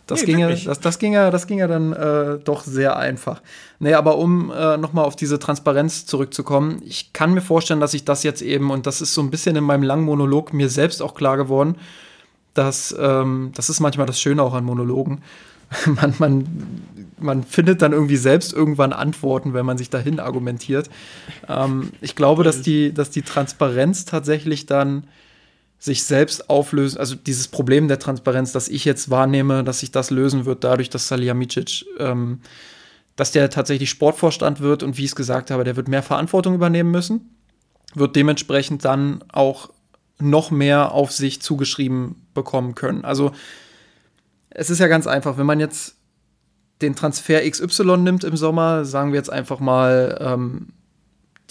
Das, 0.10 0.22
nee, 0.22 0.26
ging 0.26 0.40
ja, 0.40 0.50
das, 0.50 0.80
das, 0.80 0.98
ging 0.98 1.14
ja, 1.14 1.30
das 1.30 1.46
ging 1.46 1.60
ja 1.60 1.68
dann 1.68 1.94
äh, 1.94 2.40
doch 2.44 2.64
sehr 2.64 2.98
einfach. 2.98 3.44
Nee, 3.78 3.94
aber 3.94 4.18
um 4.18 4.52
äh, 4.52 4.76
nochmal 4.78 5.06
auf 5.06 5.16
diese 5.16 5.38
Transparenz 5.38 6.08
zurückzukommen, 6.08 6.82
ich 6.84 7.14
kann 7.14 7.34
mir 7.34 7.42
vorstellen, 7.42 7.80
dass 7.80 7.94
ich 7.94 8.06
das 8.06 8.24
jetzt 8.24 8.42
eben, 8.42 8.72
und 8.72 8.88
das 8.88 9.02
ist 9.02 9.14
so 9.14 9.22
ein 9.22 9.30
bisschen 9.30 9.56
in 9.56 9.64
meinem 9.64 9.84
langen 9.84 10.06
Monolog 10.06 10.52
mir 10.52 10.68
selbst 10.70 11.04
auch 11.04 11.14
klar 11.14 11.38
geworden, 11.38 11.76
dass 12.56 12.96
ähm, 13.00 13.52
das 13.54 13.70
ist 13.70 13.80
manchmal 13.82 14.08
das 14.08 14.20
Schöne 14.20 14.42
auch 14.42 14.56
an 14.56 14.66
Monologen. 14.66 15.22
man, 15.86 16.16
man, 16.18 16.48
man 17.20 17.44
findet 17.44 17.84
dann 17.84 17.94
irgendwie 17.94 18.18
selbst 18.18 18.52
irgendwann 18.52 18.94
Antworten, 18.94 19.54
wenn 19.54 19.66
man 19.68 19.78
sich 19.78 19.92
dahin 19.92 20.20
argumentiert. 20.20 20.90
Ähm, 21.48 21.92
ich 22.02 22.16
glaube, 22.16 22.44
dass 22.44 22.64
die, 22.64 22.94
dass 22.94 23.12
die 23.12 23.22
Transparenz 23.22 24.06
tatsächlich 24.06 24.66
dann 24.66 25.04
sich 25.80 26.04
selbst 26.04 26.50
auflösen, 26.50 27.00
also 27.00 27.16
dieses 27.16 27.48
Problem 27.48 27.88
der 27.88 28.00
Transparenz, 28.00 28.52
das 28.52 28.68
ich 28.68 28.84
jetzt 28.84 29.10
wahrnehme, 29.10 29.64
dass 29.64 29.80
sich 29.80 29.92
das 29.92 30.12
lösen 30.12 30.46
wird, 30.46 30.66
dadurch, 30.66 30.90
dass 30.90 31.08
Salihamidzic, 31.08 31.86
ähm, 31.98 32.42
dass 33.16 33.32
der 33.32 33.50
tatsächlich 33.50 33.90
Sportvorstand 33.90 34.60
wird 34.60 34.84
und 34.84 34.98
wie 34.98 35.06
ich 35.06 35.12
es 35.12 35.16
gesagt 35.16 35.52
habe, 35.52 35.64
der 35.64 35.78
wird 35.78 35.88
mehr 35.88 36.04
Verantwortung 36.04 36.54
übernehmen 36.54 36.92
müssen, 36.92 37.34
wird 37.96 38.18
dementsprechend 38.18 38.84
dann 38.84 39.24
auch 39.32 39.70
noch 40.20 40.52
mehr 40.52 40.92
auf 40.92 41.14
sich 41.14 41.42
zugeschrieben 41.42 42.28
bekommen 42.34 42.76
können. 42.76 43.06
Also 43.06 43.32
es 44.50 44.70
ist 44.70 44.80
ja 44.80 44.88
ganz 44.88 45.08
einfach, 45.08 45.38
wenn 45.38 45.46
man 45.46 45.62
jetzt 45.62 45.96
den 46.82 46.96
Transfer 46.96 47.50
XY 47.50 47.98
nimmt 47.98 48.26
im 48.26 48.36
Sommer, 48.36 48.84
sagen 48.84 49.14
wir 49.14 49.18
jetzt 49.18 49.32
einfach 49.32 49.62
mal 49.62 50.18
ähm, 50.22 50.68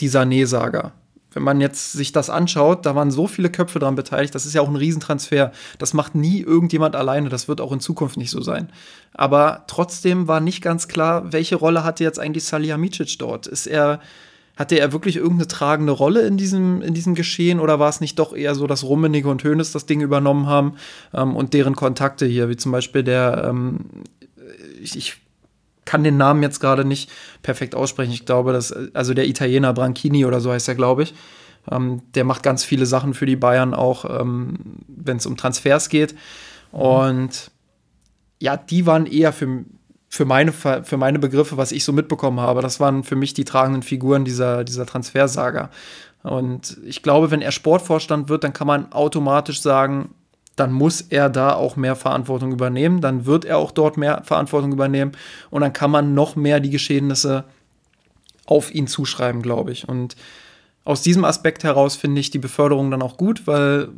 die 0.00 0.10
Sané-Saga 0.10 0.92
wenn 1.32 1.42
man 1.42 1.60
jetzt 1.60 1.92
sich 1.92 2.12
das 2.12 2.30
anschaut, 2.30 2.86
da 2.86 2.94
waren 2.94 3.10
so 3.10 3.26
viele 3.26 3.50
Köpfe 3.50 3.78
dran 3.78 3.94
beteiligt, 3.94 4.34
das 4.34 4.46
ist 4.46 4.54
ja 4.54 4.62
auch 4.62 4.68
ein 4.68 4.76
Riesentransfer. 4.76 5.52
Das 5.78 5.92
macht 5.92 6.14
nie 6.14 6.40
irgendjemand 6.40 6.96
alleine, 6.96 7.28
das 7.28 7.48
wird 7.48 7.60
auch 7.60 7.72
in 7.72 7.80
Zukunft 7.80 8.16
nicht 8.16 8.30
so 8.30 8.40
sein. 8.40 8.70
Aber 9.12 9.64
trotzdem 9.66 10.26
war 10.26 10.40
nicht 10.40 10.62
ganz 10.62 10.88
klar, 10.88 11.32
welche 11.32 11.56
Rolle 11.56 11.84
hatte 11.84 12.04
jetzt 12.04 12.18
eigentlich 12.18 12.44
Salihamidzic 12.44 13.18
dort? 13.18 13.46
Ist 13.46 13.66
er, 13.66 14.00
hatte 14.56 14.78
er 14.78 14.92
wirklich 14.92 15.16
irgendeine 15.16 15.48
tragende 15.48 15.92
Rolle 15.92 16.26
in 16.26 16.38
diesem, 16.38 16.80
in 16.80 16.94
diesem 16.94 17.14
Geschehen 17.14 17.60
oder 17.60 17.78
war 17.78 17.90
es 17.90 18.00
nicht 18.00 18.18
doch 18.18 18.34
eher 18.34 18.54
so, 18.54 18.66
dass 18.66 18.84
Rummenigge 18.84 19.28
und 19.28 19.44
Hoeneß 19.44 19.72
das 19.72 19.86
Ding 19.86 20.00
übernommen 20.00 20.46
haben 20.46 20.76
ähm, 21.12 21.36
und 21.36 21.52
deren 21.52 21.76
Kontakte 21.76 22.24
hier, 22.26 22.48
wie 22.48 22.56
zum 22.56 22.72
Beispiel 22.72 23.02
der, 23.02 23.44
ähm, 23.48 23.86
ich, 24.80 24.96
ich 24.96 25.18
kann 25.88 26.04
den 26.04 26.18
Namen 26.18 26.42
jetzt 26.42 26.60
gerade 26.60 26.84
nicht 26.84 27.10
perfekt 27.42 27.74
aussprechen. 27.74 28.12
Ich 28.12 28.26
glaube, 28.26 28.52
dass, 28.52 28.74
also 28.92 29.14
der 29.14 29.26
Italiener 29.26 29.72
Branchini 29.72 30.26
oder 30.26 30.38
so 30.38 30.52
heißt 30.52 30.68
er, 30.68 30.74
glaube 30.74 31.04
ich. 31.04 31.14
Ähm, 31.70 32.02
der 32.14 32.24
macht 32.24 32.42
ganz 32.42 32.62
viele 32.62 32.84
Sachen 32.84 33.14
für 33.14 33.24
die 33.24 33.36
Bayern 33.36 33.72
auch, 33.72 34.04
ähm, 34.20 34.58
wenn 34.86 35.16
es 35.16 35.24
um 35.24 35.38
Transfers 35.38 35.88
geht. 35.88 36.14
Mhm. 36.72 36.78
Und 36.78 37.50
ja, 38.38 38.58
die 38.58 38.84
waren 38.84 39.06
eher 39.06 39.32
für, 39.32 39.64
für, 40.10 40.26
meine, 40.26 40.52
für 40.52 40.96
meine 40.98 41.18
Begriffe, 41.18 41.56
was 41.56 41.72
ich 41.72 41.84
so 41.84 41.94
mitbekommen 41.94 42.38
habe, 42.38 42.60
das 42.60 42.80
waren 42.80 43.02
für 43.02 43.16
mich 43.16 43.32
die 43.32 43.44
tragenden 43.44 43.82
Figuren 43.82 44.26
dieser, 44.26 44.64
dieser 44.64 44.84
Transfersaga. 44.84 45.70
Und 46.22 46.76
ich 46.84 47.02
glaube, 47.02 47.30
wenn 47.30 47.40
er 47.40 47.52
Sportvorstand 47.52 48.28
wird, 48.28 48.44
dann 48.44 48.52
kann 48.52 48.66
man 48.66 48.92
automatisch 48.92 49.62
sagen, 49.62 50.10
dann 50.58 50.72
muss 50.72 51.00
er 51.00 51.30
da 51.30 51.54
auch 51.54 51.76
mehr 51.76 51.96
Verantwortung 51.96 52.52
übernehmen, 52.52 53.00
dann 53.00 53.26
wird 53.26 53.44
er 53.44 53.58
auch 53.58 53.70
dort 53.70 53.96
mehr 53.96 54.22
Verantwortung 54.24 54.72
übernehmen 54.72 55.12
und 55.50 55.60
dann 55.60 55.72
kann 55.72 55.90
man 55.90 56.14
noch 56.14 56.36
mehr 56.36 56.60
die 56.60 56.70
Geschehnisse 56.70 57.44
auf 58.46 58.74
ihn 58.74 58.86
zuschreiben, 58.86 59.42
glaube 59.42 59.72
ich. 59.72 59.88
Und 59.88 60.16
aus 60.84 61.02
diesem 61.02 61.24
Aspekt 61.24 61.64
heraus 61.64 61.96
finde 61.96 62.20
ich 62.20 62.30
die 62.30 62.38
Beförderung 62.38 62.90
dann 62.90 63.02
auch 63.02 63.16
gut, 63.16 63.46
weil 63.46 63.90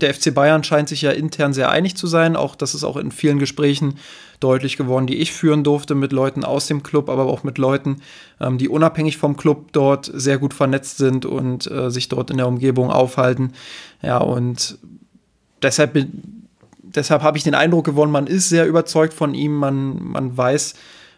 der 0.00 0.12
FC 0.12 0.34
Bayern 0.34 0.64
scheint 0.64 0.88
sich 0.88 1.02
ja 1.02 1.12
intern 1.12 1.52
sehr 1.52 1.70
einig 1.70 1.96
zu 1.96 2.08
sein. 2.08 2.34
Auch 2.36 2.56
das 2.56 2.74
ist 2.74 2.84
auch 2.84 2.96
in 2.96 3.12
vielen 3.12 3.38
Gesprächen 3.38 3.98
deutlich 4.40 4.76
geworden, 4.76 5.06
die 5.06 5.18
ich 5.18 5.32
führen 5.32 5.62
durfte 5.62 5.94
mit 5.94 6.12
Leuten 6.12 6.44
aus 6.44 6.66
dem 6.66 6.82
Club, 6.82 7.08
aber 7.08 7.26
auch 7.26 7.44
mit 7.44 7.58
Leuten, 7.58 8.02
ähm, 8.40 8.58
die 8.58 8.68
unabhängig 8.68 9.16
vom 9.16 9.36
Club 9.36 9.72
dort 9.72 10.10
sehr 10.12 10.38
gut 10.38 10.52
vernetzt 10.52 10.98
sind 10.98 11.24
und 11.24 11.70
äh, 11.70 11.90
sich 11.90 12.08
dort 12.08 12.30
in 12.30 12.38
der 12.38 12.48
Umgebung 12.48 12.90
aufhalten. 12.90 13.52
Ja, 14.02 14.18
und 14.18 14.78
deshalb, 15.62 16.06
deshalb 16.82 17.22
habe 17.22 17.38
ich 17.38 17.44
den 17.44 17.54
Eindruck 17.54 17.84
gewonnen, 17.84 18.12
man 18.12 18.26
ist 18.26 18.48
sehr 18.48 18.66
überzeugt 18.66 19.14
von 19.14 19.34
ihm, 19.34 19.56
man, 19.56 20.02
man 20.02 20.36
weiß 20.36 20.74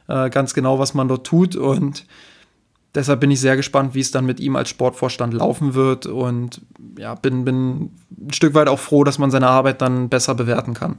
äh, 0.09 0.31
ganz 0.31 0.55
genau, 0.55 0.79
was 0.79 0.95
man 0.95 1.09
dort 1.09 1.27
tut 1.27 1.57
und 1.57 2.07
deshalb 2.95 3.21
bin 3.21 3.31
ich 3.31 3.41
sehr 3.41 3.57
gespannt, 3.57 3.95
wie 3.95 4.01
es 4.01 4.11
dann 4.11 4.27
mit 4.27 4.41
ihm 4.41 4.57
als 4.57 4.69
Sportvorstand 4.69 5.35
laufen 5.35 5.75
wird 5.75 6.07
und 6.07 6.61
ja, 6.99 7.15
bin, 7.15 7.45
bin 7.45 7.91
ein 8.11 8.33
Stück 8.33 8.55
weit 8.55 8.69
auch 8.69 8.79
froh, 8.79 9.05
dass 9.05 9.19
man 9.19 9.31
seine 9.31 9.49
Arbeit 9.49 9.83
dann 9.83 10.09
besser 10.09 10.35
bewerten 10.35 10.75
kann. 10.75 10.97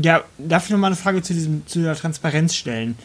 Ja, 0.00 0.22
darf 0.38 0.66
ich 0.66 0.70
noch 0.70 0.78
mal 0.78 0.88
eine 0.88 0.96
Frage 0.96 1.22
zu, 1.22 1.32
diesem, 1.32 1.66
zu 1.66 1.80
der 1.80 1.94
Transparenz 1.94 2.54
stellen? 2.54 2.96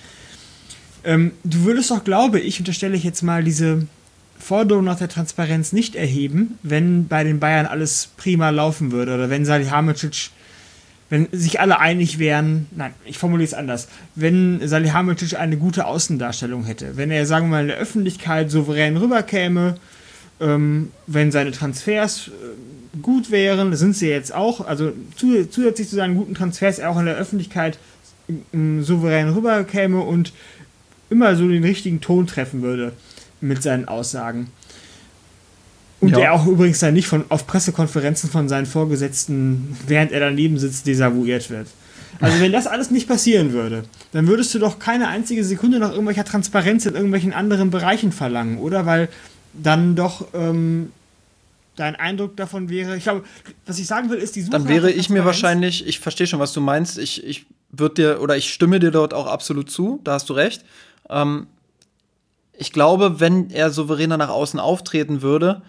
Ähm, 1.03 1.31
du 1.43 1.63
würdest 1.63 1.91
doch, 1.91 2.03
glaube 2.03 2.39
ich, 2.39 2.59
unterstelle 2.59 2.95
ich 2.95 3.03
jetzt 3.03 3.23
mal 3.23 3.43
diese 3.43 3.87
Forderung 4.43 4.83
nach 4.83 4.97
der 4.97 5.09
Transparenz 5.09 5.73
nicht 5.73 5.95
erheben, 5.95 6.59
wenn 6.61 7.07
bei 7.07 7.23
den 7.23 7.39
Bayern 7.39 7.65
alles 7.65 8.09
prima 8.17 8.49
laufen 8.49 8.91
würde 8.91 9.13
oder 9.13 9.29
wenn 9.29 9.45
Salihamidzic, 9.45 10.31
wenn 11.09 11.27
sich 11.31 11.59
alle 11.59 11.79
einig 11.79 12.19
wären, 12.19 12.67
nein, 12.75 12.93
ich 13.05 13.17
formuliere 13.17 13.47
es 13.47 13.53
anders, 13.53 13.87
wenn 14.15 14.59
Salihamidzic 14.67 15.39
eine 15.39 15.57
gute 15.57 15.85
Außendarstellung 15.85 16.65
hätte, 16.65 16.97
wenn 16.97 17.09
er, 17.09 17.25
sagen 17.25 17.47
wir 17.47 17.51
mal, 17.51 17.61
in 17.61 17.67
der 17.69 17.77
Öffentlichkeit 17.77 18.51
souverän 18.51 18.97
rüberkäme, 18.97 19.77
ähm, 20.41 20.91
wenn 21.07 21.31
seine 21.31 21.51
Transfers 21.51 22.27
äh, 22.27 22.99
gut 23.01 23.31
wären, 23.31 23.71
das 23.71 23.79
sind 23.79 23.95
sie 23.95 24.09
jetzt 24.09 24.33
auch, 24.33 24.67
also 24.67 24.91
zusätzlich 25.15 25.87
zu 25.87 25.95
seinen 25.95 26.15
guten 26.15 26.35
Transfers 26.35 26.79
er 26.79 26.89
auch 26.89 26.99
in 26.99 27.05
der 27.05 27.15
Öffentlichkeit 27.15 27.79
äh, 28.27 28.81
souverän 28.81 29.29
rüberkäme 29.29 30.01
und 30.01 30.33
immer 31.09 31.35
so 31.35 31.47
den 31.47 31.63
richtigen 31.63 32.01
Ton 32.01 32.27
treffen 32.27 32.61
würde 32.61 32.91
mit 33.43 33.61
seinen 33.61 33.87
Aussagen. 33.87 34.47
Und 35.99 36.09
ja. 36.09 36.17
der 36.17 36.33
auch 36.33 36.45
übrigens 36.47 36.79
dann 36.79 36.93
nicht 36.93 37.07
von, 37.07 37.25
auf 37.29 37.47
Pressekonferenzen 37.47 38.29
von 38.29 38.49
seinen 38.49 38.65
Vorgesetzten, 38.65 39.77
während 39.87 40.11
er 40.11 40.19
daneben 40.19 40.57
sitzt, 40.57 40.85
desavouiert 40.87 41.49
wird. 41.49 41.67
Also 42.19 42.39
wenn 42.39 42.51
das 42.51 42.67
alles 42.67 42.91
nicht 42.91 43.07
passieren 43.07 43.53
würde, 43.53 43.83
dann 44.11 44.27
würdest 44.27 44.53
du 44.53 44.59
doch 44.59 44.79
keine 44.79 45.07
einzige 45.07 45.43
Sekunde 45.43 45.79
nach 45.79 45.91
irgendwelcher 45.91 46.25
Transparenz 46.25 46.85
in 46.85 46.93
irgendwelchen 46.93 47.33
anderen 47.33 47.69
Bereichen 47.69 48.11
verlangen, 48.11 48.59
oder? 48.59 48.85
Weil 48.85 49.09
dann 49.53 49.95
doch 49.95 50.27
ähm, 50.33 50.91
dein 51.75 51.95
Eindruck 51.95 52.37
davon 52.37 52.69
wäre, 52.69 52.97
ich 52.97 53.03
glaube, 53.03 53.23
was 53.65 53.79
ich 53.79 53.87
sagen 53.87 54.09
will, 54.09 54.17
ist 54.17 54.35
die 54.35 54.41
Suche 54.41 54.51
Dann 54.51 54.67
wäre 54.67 54.91
ich 54.91 55.09
mir 55.09 55.25
wahrscheinlich, 55.25 55.87
ich 55.87 55.99
verstehe 55.99 56.27
schon, 56.27 56.39
was 56.39 56.53
du 56.53 56.61
meinst, 56.61 56.97
ich, 56.97 57.23
ich 57.25 57.45
würde 57.71 57.95
dir 57.95 58.21
oder 58.21 58.37
ich 58.37 58.53
stimme 58.53 58.79
dir 58.79 58.91
dort 58.91 59.13
auch 59.13 59.27
absolut 59.27 59.71
zu, 59.71 59.99
da 60.03 60.13
hast 60.13 60.29
du 60.29 60.33
recht. 60.33 60.63
Ähm, 61.09 61.47
ich 62.53 62.71
glaube, 62.71 63.19
wenn 63.19 63.49
er 63.49 63.71
souveräner 63.71 64.17
nach 64.17 64.29
außen 64.29 64.59
auftreten 64.59 65.21
würde, 65.21 65.61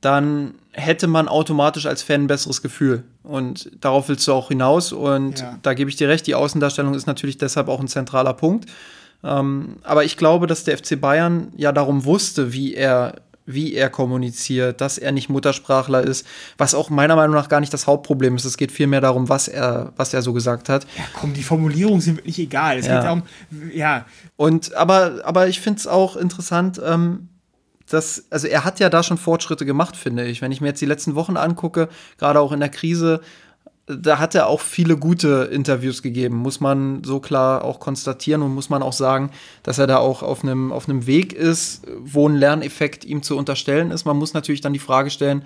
dann 0.00 0.54
hätte 0.72 1.06
man 1.06 1.28
automatisch 1.28 1.86
als 1.86 2.02
Fan 2.02 2.22
ein 2.22 2.26
besseres 2.26 2.60
Gefühl. 2.60 3.04
Und 3.22 3.70
darauf 3.80 4.08
willst 4.08 4.26
du 4.28 4.32
auch 4.32 4.48
hinaus. 4.48 4.92
Und 4.92 5.40
ja. 5.40 5.58
da 5.62 5.72
gebe 5.72 5.88
ich 5.88 5.96
dir 5.96 6.08
recht, 6.08 6.26
die 6.26 6.34
Außendarstellung 6.34 6.94
ist 6.94 7.06
natürlich 7.06 7.38
deshalb 7.38 7.68
auch 7.68 7.80
ein 7.80 7.88
zentraler 7.88 8.34
Punkt. 8.34 8.68
Ähm, 9.22 9.76
aber 9.82 10.04
ich 10.04 10.16
glaube, 10.16 10.46
dass 10.46 10.64
der 10.64 10.76
FC 10.76 11.00
Bayern 11.00 11.52
ja 11.56 11.72
darum 11.72 12.04
wusste, 12.04 12.52
wie 12.52 12.74
er, 12.74 13.14
wie 13.46 13.74
er 13.74 13.90
kommuniziert, 13.90 14.80
dass 14.80 14.98
er 14.98 15.12
nicht 15.12 15.28
Muttersprachler 15.28 16.02
ist, 16.02 16.26
was 16.56 16.74
auch 16.74 16.90
meiner 16.90 17.16
Meinung 17.16 17.34
nach 17.34 17.48
gar 17.48 17.60
nicht 17.60 17.72
das 17.72 17.86
Hauptproblem 17.86 18.36
ist. 18.36 18.44
Es 18.44 18.56
geht 18.56 18.72
vielmehr 18.72 19.00
darum, 19.00 19.28
was 19.28 19.48
er, 19.48 19.92
was 19.96 20.14
er 20.14 20.22
so 20.22 20.32
gesagt 20.32 20.68
hat. 20.68 20.84
Ja, 20.96 21.04
komm, 21.12 21.34
die 21.34 21.42
Formulierungen 21.42 22.00
sind 22.00 22.18
wirklich 22.18 22.38
egal. 22.38 22.78
Es 22.78 22.86
ja. 22.86 22.96
geht 22.96 23.04
darum, 23.04 23.22
ja. 23.72 24.06
Und 24.36 24.74
aber, 24.74 25.20
aber 25.24 25.48
ich 25.48 25.60
finde 25.60 25.80
es 25.80 25.86
auch 25.86 26.16
interessant, 26.16 26.80
ähm, 26.84 27.28
das, 27.88 28.24
also 28.30 28.46
er 28.46 28.64
hat 28.64 28.80
ja 28.80 28.88
da 28.88 29.02
schon 29.02 29.18
Fortschritte 29.18 29.66
gemacht, 29.66 29.96
finde 29.96 30.24
ich. 30.24 30.40
Wenn 30.40 30.52
ich 30.52 30.60
mir 30.60 30.68
jetzt 30.68 30.80
die 30.80 30.86
letzten 30.86 31.14
Wochen 31.14 31.36
angucke, 31.36 31.88
gerade 32.18 32.40
auch 32.40 32.52
in 32.52 32.60
der 32.60 32.70
Krise, 32.70 33.20
da 33.86 34.18
hat 34.18 34.34
er 34.34 34.46
auch 34.46 34.60
viele 34.60 34.96
gute 34.96 35.50
Interviews 35.52 36.02
gegeben, 36.02 36.36
muss 36.36 36.60
man 36.60 37.04
so 37.04 37.20
klar 37.20 37.64
auch 37.64 37.80
konstatieren 37.80 38.40
und 38.42 38.54
muss 38.54 38.70
man 38.70 38.82
auch 38.82 38.94
sagen, 38.94 39.30
dass 39.62 39.78
er 39.78 39.86
da 39.86 39.98
auch 39.98 40.22
auf 40.22 40.42
einem 40.42 40.72
auf 40.72 40.88
einem 40.88 41.06
Weg 41.06 41.34
ist, 41.34 41.82
wo 42.00 42.28
ein 42.28 42.34
Lerneffekt 42.34 43.04
ihm 43.04 43.22
zu 43.22 43.36
unterstellen 43.36 43.90
ist. 43.90 44.06
Man 44.06 44.16
muss 44.16 44.32
natürlich 44.32 44.62
dann 44.62 44.72
die 44.72 44.78
Frage 44.78 45.10
stellen, 45.10 45.44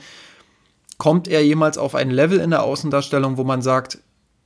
kommt 0.98 1.26
er 1.26 1.44
jemals 1.44 1.78
auf 1.78 1.94
ein 1.94 2.10
Level 2.10 2.38
in 2.38 2.50
der 2.50 2.62
Außendarstellung, 2.62 3.38
wo 3.38 3.44
man 3.44 3.60
sagt, 3.60 3.98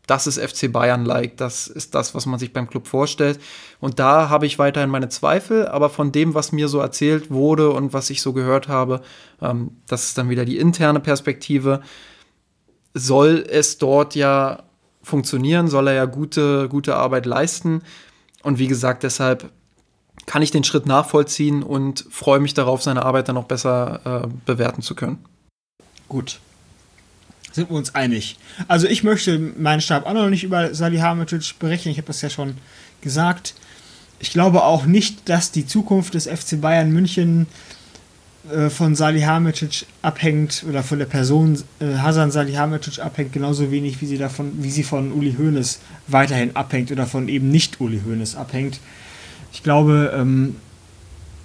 das 0.06 0.26
ist 0.26 0.40
FC 0.40 0.72
Bayern-like, 0.72 1.36
das 1.36 1.68
ist 1.68 1.94
das, 1.94 2.14
was 2.14 2.26
man 2.26 2.38
sich 2.38 2.52
beim 2.52 2.68
Club 2.68 2.88
vorstellt. 2.88 3.40
Und 3.78 3.98
da 3.98 4.28
habe 4.28 4.46
ich 4.46 4.58
weiterhin 4.58 4.90
meine 4.90 5.08
Zweifel, 5.08 5.68
aber 5.68 5.90
von 5.90 6.12
dem, 6.12 6.34
was 6.34 6.50
mir 6.50 6.68
so 6.68 6.80
erzählt 6.80 7.30
wurde 7.30 7.70
und 7.70 7.92
was 7.92 8.10
ich 8.10 8.20
so 8.20 8.32
gehört 8.32 8.68
habe, 8.68 9.02
ähm, 9.40 9.76
das 9.86 10.04
ist 10.04 10.18
dann 10.18 10.28
wieder 10.28 10.44
die 10.44 10.58
interne 10.58 11.00
Perspektive, 11.00 11.82
soll 12.94 13.44
es 13.48 13.78
dort 13.78 14.14
ja 14.14 14.62
funktionieren, 15.02 15.68
soll 15.68 15.88
er 15.88 15.94
ja 15.94 16.04
gute, 16.04 16.68
gute 16.68 16.96
Arbeit 16.96 17.26
leisten. 17.26 17.82
Und 18.42 18.58
wie 18.58 18.68
gesagt, 18.68 19.02
deshalb 19.02 19.50
kann 20.26 20.42
ich 20.42 20.50
den 20.50 20.64
Schritt 20.64 20.86
nachvollziehen 20.86 21.62
und 21.62 22.04
freue 22.10 22.40
mich 22.40 22.54
darauf, 22.54 22.82
seine 22.82 23.04
Arbeit 23.04 23.28
dann 23.28 23.34
noch 23.34 23.44
besser 23.44 24.24
äh, 24.24 24.28
bewerten 24.46 24.82
zu 24.82 24.94
können. 24.94 25.24
Gut, 26.08 26.38
sind 27.52 27.70
wir 27.70 27.76
uns 27.76 27.94
einig. 27.94 28.38
Also 28.68 28.86
ich 28.86 29.02
möchte 29.02 29.38
meinen 29.38 29.80
Stab 29.80 30.06
auch 30.06 30.12
noch 30.12 30.28
nicht 30.28 30.44
über 30.44 30.74
Salihamidzic 30.74 31.58
berechnen, 31.58 31.92
ich 31.92 31.98
habe 31.98 32.06
das 32.06 32.22
ja 32.22 32.30
schon 32.30 32.56
gesagt. 33.00 33.54
Ich 34.18 34.30
glaube 34.30 34.62
auch 34.62 34.86
nicht, 34.86 35.28
dass 35.28 35.50
die 35.50 35.66
Zukunft 35.66 36.14
des 36.14 36.26
FC 36.26 36.60
Bayern 36.60 36.92
München 36.92 37.46
äh, 38.50 38.70
von 38.70 38.94
Salihamidzic 38.94 39.86
abhängt 40.02 40.64
oder 40.68 40.82
von 40.82 40.98
der 40.98 41.06
Person 41.06 41.62
äh, 41.78 41.94
Hasan 41.98 42.30
Salihamidzic 42.30 42.98
abhängt, 42.98 43.32
genauso 43.32 43.70
wenig 43.70 44.00
wie 44.00 44.06
sie 44.06 44.18
davon, 44.18 44.52
wie 44.58 44.70
sie 44.70 44.82
von 44.82 45.12
Uli 45.12 45.36
Hoeneß 45.38 45.78
weiterhin 46.08 46.56
abhängt 46.56 46.90
oder 46.90 47.06
von 47.06 47.28
eben 47.28 47.50
nicht 47.50 47.80
Uli 47.80 48.00
Hoeneß 48.04 48.34
abhängt. 48.34 48.80
Ich 49.52 49.62
glaube, 49.62 50.12
ähm, 50.16 50.56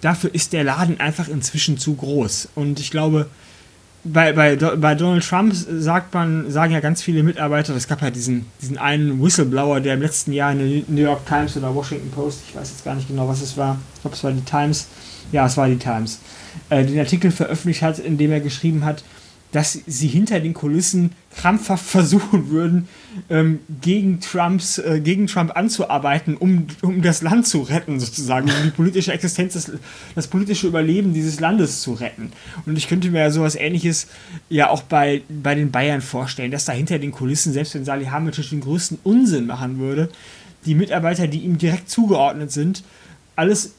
dafür 0.02 0.34
ist 0.34 0.54
der 0.54 0.64
Laden 0.64 1.00
einfach 1.00 1.28
inzwischen 1.28 1.78
zu 1.78 1.96
groß. 1.96 2.50
Und 2.56 2.80
ich 2.80 2.90
glaube, 2.90 3.28
bei, 4.04 4.32
bei, 4.34 4.56
bei 4.56 4.96
Donald 4.96 5.28
Trump 5.28 5.54
sagt 5.54 6.14
man, 6.14 6.50
sagen 6.50 6.74
ja 6.74 6.80
ganz 6.80 7.02
viele 7.02 7.24
Mitarbeiter, 7.24 7.76
es 7.76 7.88
gab 7.88 8.02
ja 8.02 8.10
diesen, 8.10 8.46
diesen 8.62 8.78
einen 8.78 9.22
Whistleblower, 9.22 9.82
der 9.82 9.96
im 9.96 10.02
letzten 10.02 10.32
Jahr 10.32 10.52
in 10.52 10.60
der 10.60 10.84
New 10.88 11.02
York 11.02 11.26
Times 11.26 11.58
oder 11.58 11.74
Washington 11.74 12.10
Post, 12.12 12.42
ich 12.48 12.56
weiß 12.56 12.70
jetzt 12.70 12.86
gar 12.86 12.96
nicht 12.96 13.08
genau, 13.08 13.28
was 13.28 13.42
es 13.42 13.58
war, 13.58 13.78
ich 13.96 14.02
glaube, 14.02 14.16
es 14.16 14.24
war 14.24 14.32
die 14.32 14.42
Times, 14.42 14.88
ja, 15.32 15.46
es 15.46 15.58
war 15.58 15.68
die 15.68 15.78
Times, 15.78 16.20
äh, 16.70 16.86
den 16.86 17.00
Artikel 17.00 17.32
veröffentlicht 17.32 17.82
hat, 17.82 18.00
in 18.00 18.18
dem 18.18 18.32
er 18.32 18.40
geschrieben 18.40 18.86
hat, 18.86 19.04
dass 19.52 19.80
sie 19.88 20.08
hinter 20.08 20.40
den 20.40 20.54
Kulissen 20.54 21.12
krampfhaft 21.36 21.86
versuchen 21.90 22.50
würden, 22.50 22.88
ähm, 23.30 23.60
gegen, 23.82 24.20
Trumps, 24.20 24.78
äh, 24.78 25.00
gegen 25.02 25.28
Trump 25.28 25.56
anzuarbeiten, 25.56 26.36
um, 26.36 26.68
um 26.82 27.02
das 27.02 27.22
Land 27.22 27.48
zu 27.48 27.62
retten, 27.62 28.00
sozusagen, 28.00 28.50
um 28.50 28.64
die 28.64 28.72
politische 28.72 29.14
Existenz, 29.14 29.54
des, 29.54 29.72
das 30.16 30.28
politische 30.28 30.68
Überleben 30.68 31.14
dieses 31.14 31.40
Landes 31.40 31.82
zu 31.82 31.94
retten. 31.94 32.32
Und 32.66 32.78
ich 32.78 32.88
könnte 32.88 33.10
mir 33.10 33.20
ja 33.20 33.32
sowas 33.32 33.56
ähnliches 33.56 34.08
ja 34.50 34.70
auch 34.70 34.84
bei, 34.84 35.22
bei 35.30 35.56
den 35.56 35.72
Bayern 35.72 36.02
vorstellen, 36.02 36.52
dass 36.52 36.66
da 36.66 36.74
hinter 36.74 37.00
den 37.00 37.12
Kulissen, 37.12 37.54
selbst 37.54 37.74
wenn 37.74 37.86
Salihamidzic 37.86 38.50
den 38.50 38.62
größten 38.62 39.00
Unsinn 39.04 39.48
machen 39.48 39.80
würde, 39.80 40.10
die 40.66 40.76
Mitarbeiter, 40.76 41.28
die 41.28 41.40
ihm 41.40 41.58
direkt 41.58 41.90
zugeordnet 41.90 42.52
sind, 42.52 42.84
alles 43.38 43.74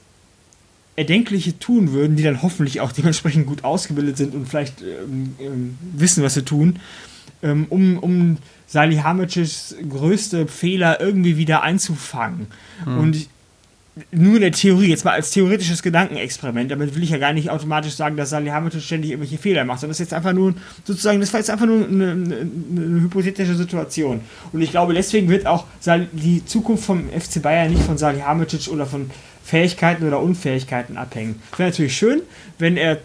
Erdenkliche 0.98 1.58
tun 1.58 1.92
würden, 1.92 2.16
die 2.16 2.22
dann 2.22 2.42
hoffentlich 2.42 2.80
auch 2.80 2.92
dementsprechend 2.92 3.46
gut 3.46 3.64
ausgebildet 3.64 4.16
sind 4.16 4.34
und 4.34 4.48
vielleicht 4.48 4.82
ähm, 4.82 5.34
ähm, 5.40 5.78
wissen, 5.94 6.22
was 6.22 6.34
sie 6.34 6.42
tun, 6.42 6.80
ähm, 7.42 7.66
um, 7.70 7.98
um 7.98 8.38
Salihamidzics 8.66 9.76
größte 9.88 10.46
Fehler 10.46 11.00
irgendwie 11.00 11.36
wieder 11.36 11.62
einzufangen. 11.62 12.48
Mhm. 12.84 12.98
Und 12.98 13.28
nur 14.12 14.36
in 14.36 14.40
der 14.40 14.52
Theorie, 14.52 14.88
jetzt 14.88 15.04
mal 15.04 15.12
als 15.12 15.30
theoretisches 15.30 15.82
Gedankenexperiment, 15.82 16.70
damit 16.70 16.94
will 16.94 17.02
ich 17.02 17.10
ja 17.10 17.18
gar 17.18 17.32
nicht 17.32 17.50
automatisch 17.50 17.94
sagen, 17.94 18.16
dass 18.16 18.30
Salihamidzic 18.30 18.82
ständig 18.82 19.10
irgendwelche 19.10 19.38
Fehler 19.38 19.64
macht, 19.64 19.80
sondern 19.80 19.92
das 19.92 20.00
ist 20.00 20.10
jetzt 20.10 20.14
einfach 20.14 20.32
nur, 20.32 20.54
sozusagen, 20.84 21.20
das 21.20 21.32
war 21.32 21.40
jetzt 21.40 21.50
einfach 21.50 21.66
nur 21.66 21.86
eine, 21.86 22.12
eine, 22.12 22.36
eine 22.36 23.00
hypothetische 23.00 23.54
Situation. 23.54 24.20
Und 24.52 24.60
ich 24.60 24.70
glaube, 24.70 24.94
deswegen 24.94 25.28
wird 25.28 25.46
auch 25.46 25.64
die 26.12 26.44
Zukunft 26.44 26.84
vom 26.84 27.08
FC 27.08 27.42
Bayern 27.42 27.72
nicht 27.72 27.82
von 27.82 27.98
Salihamidzic 27.98 28.68
oder 28.68 28.86
von 28.86 29.10
Fähigkeiten 29.48 30.06
oder 30.06 30.20
Unfähigkeiten 30.20 30.98
abhängen. 30.98 31.40
Wäre 31.56 31.70
natürlich 31.70 31.96
schön, 31.96 32.20
wenn 32.58 32.76
er, 32.76 32.98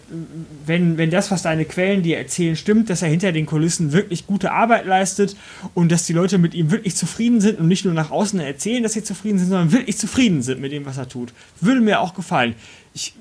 wenn, 0.66 0.98
wenn 0.98 1.08
das, 1.08 1.30
was 1.30 1.40
deine 1.40 1.64
Quellen 1.64 2.02
dir 2.02 2.18
erzählen, 2.18 2.54
stimmt, 2.54 2.90
dass 2.90 3.00
er 3.00 3.08
hinter 3.08 3.32
den 3.32 3.46
Kulissen 3.46 3.92
wirklich 3.92 4.26
gute 4.26 4.52
Arbeit 4.52 4.84
leistet 4.84 5.36
und 5.72 5.90
dass 5.90 6.04
die 6.04 6.12
Leute 6.12 6.36
mit 6.36 6.52
ihm 6.52 6.70
wirklich 6.70 6.96
zufrieden 6.96 7.40
sind 7.40 7.58
und 7.58 7.66
nicht 7.66 7.86
nur 7.86 7.94
nach 7.94 8.10
außen 8.10 8.38
erzählen, 8.40 8.82
dass 8.82 8.92
sie 8.92 9.02
zufrieden 9.02 9.38
sind, 9.38 9.48
sondern 9.48 9.72
wirklich 9.72 9.96
zufrieden 9.96 10.42
sind 10.42 10.60
mit 10.60 10.70
dem, 10.70 10.84
was 10.84 10.98
er 10.98 11.08
tut. 11.08 11.32
Würde 11.62 11.80
mir 11.80 11.98
auch 12.00 12.12
gefallen. 12.12 12.54
Ich, 12.92 13.14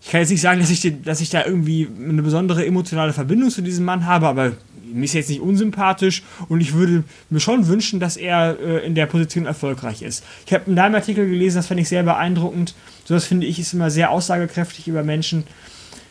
ich 0.00 0.10
kann 0.10 0.20
jetzt 0.20 0.30
nicht 0.30 0.40
sagen, 0.40 0.60
dass 0.60 0.70
ich, 0.70 0.80
den, 0.80 1.02
dass 1.02 1.20
ich 1.20 1.28
da 1.28 1.44
irgendwie 1.44 1.88
eine 2.02 2.22
besondere 2.22 2.64
emotionale 2.64 3.12
Verbindung 3.12 3.50
zu 3.50 3.60
diesem 3.60 3.84
Mann 3.84 4.06
habe, 4.06 4.26
aber 4.26 4.52
mir 4.92 5.04
ist 5.04 5.14
jetzt 5.14 5.30
nicht 5.30 5.40
unsympathisch 5.40 6.22
und 6.48 6.60
ich 6.60 6.74
würde 6.74 7.04
mir 7.28 7.40
schon 7.40 7.68
wünschen, 7.68 8.00
dass 8.00 8.16
er 8.16 8.58
äh, 8.60 8.86
in 8.86 8.94
der 8.94 9.06
Position 9.06 9.46
erfolgreich 9.46 10.02
ist. 10.02 10.24
Ich 10.46 10.52
habe 10.52 10.64
in 10.68 10.76
deinem 10.76 10.94
Artikel 10.94 11.28
gelesen, 11.28 11.56
das 11.56 11.66
fand 11.66 11.80
ich 11.80 11.88
sehr 11.88 12.02
beeindruckend. 12.02 12.74
So 13.04 13.14
das 13.14 13.24
finde 13.24 13.46
ich 13.46 13.58
ist 13.58 13.72
immer 13.72 13.90
sehr 13.90 14.10
aussagekräftig 14.10 14.88
über 14.88 15.02
Menschen, 15.02 15.44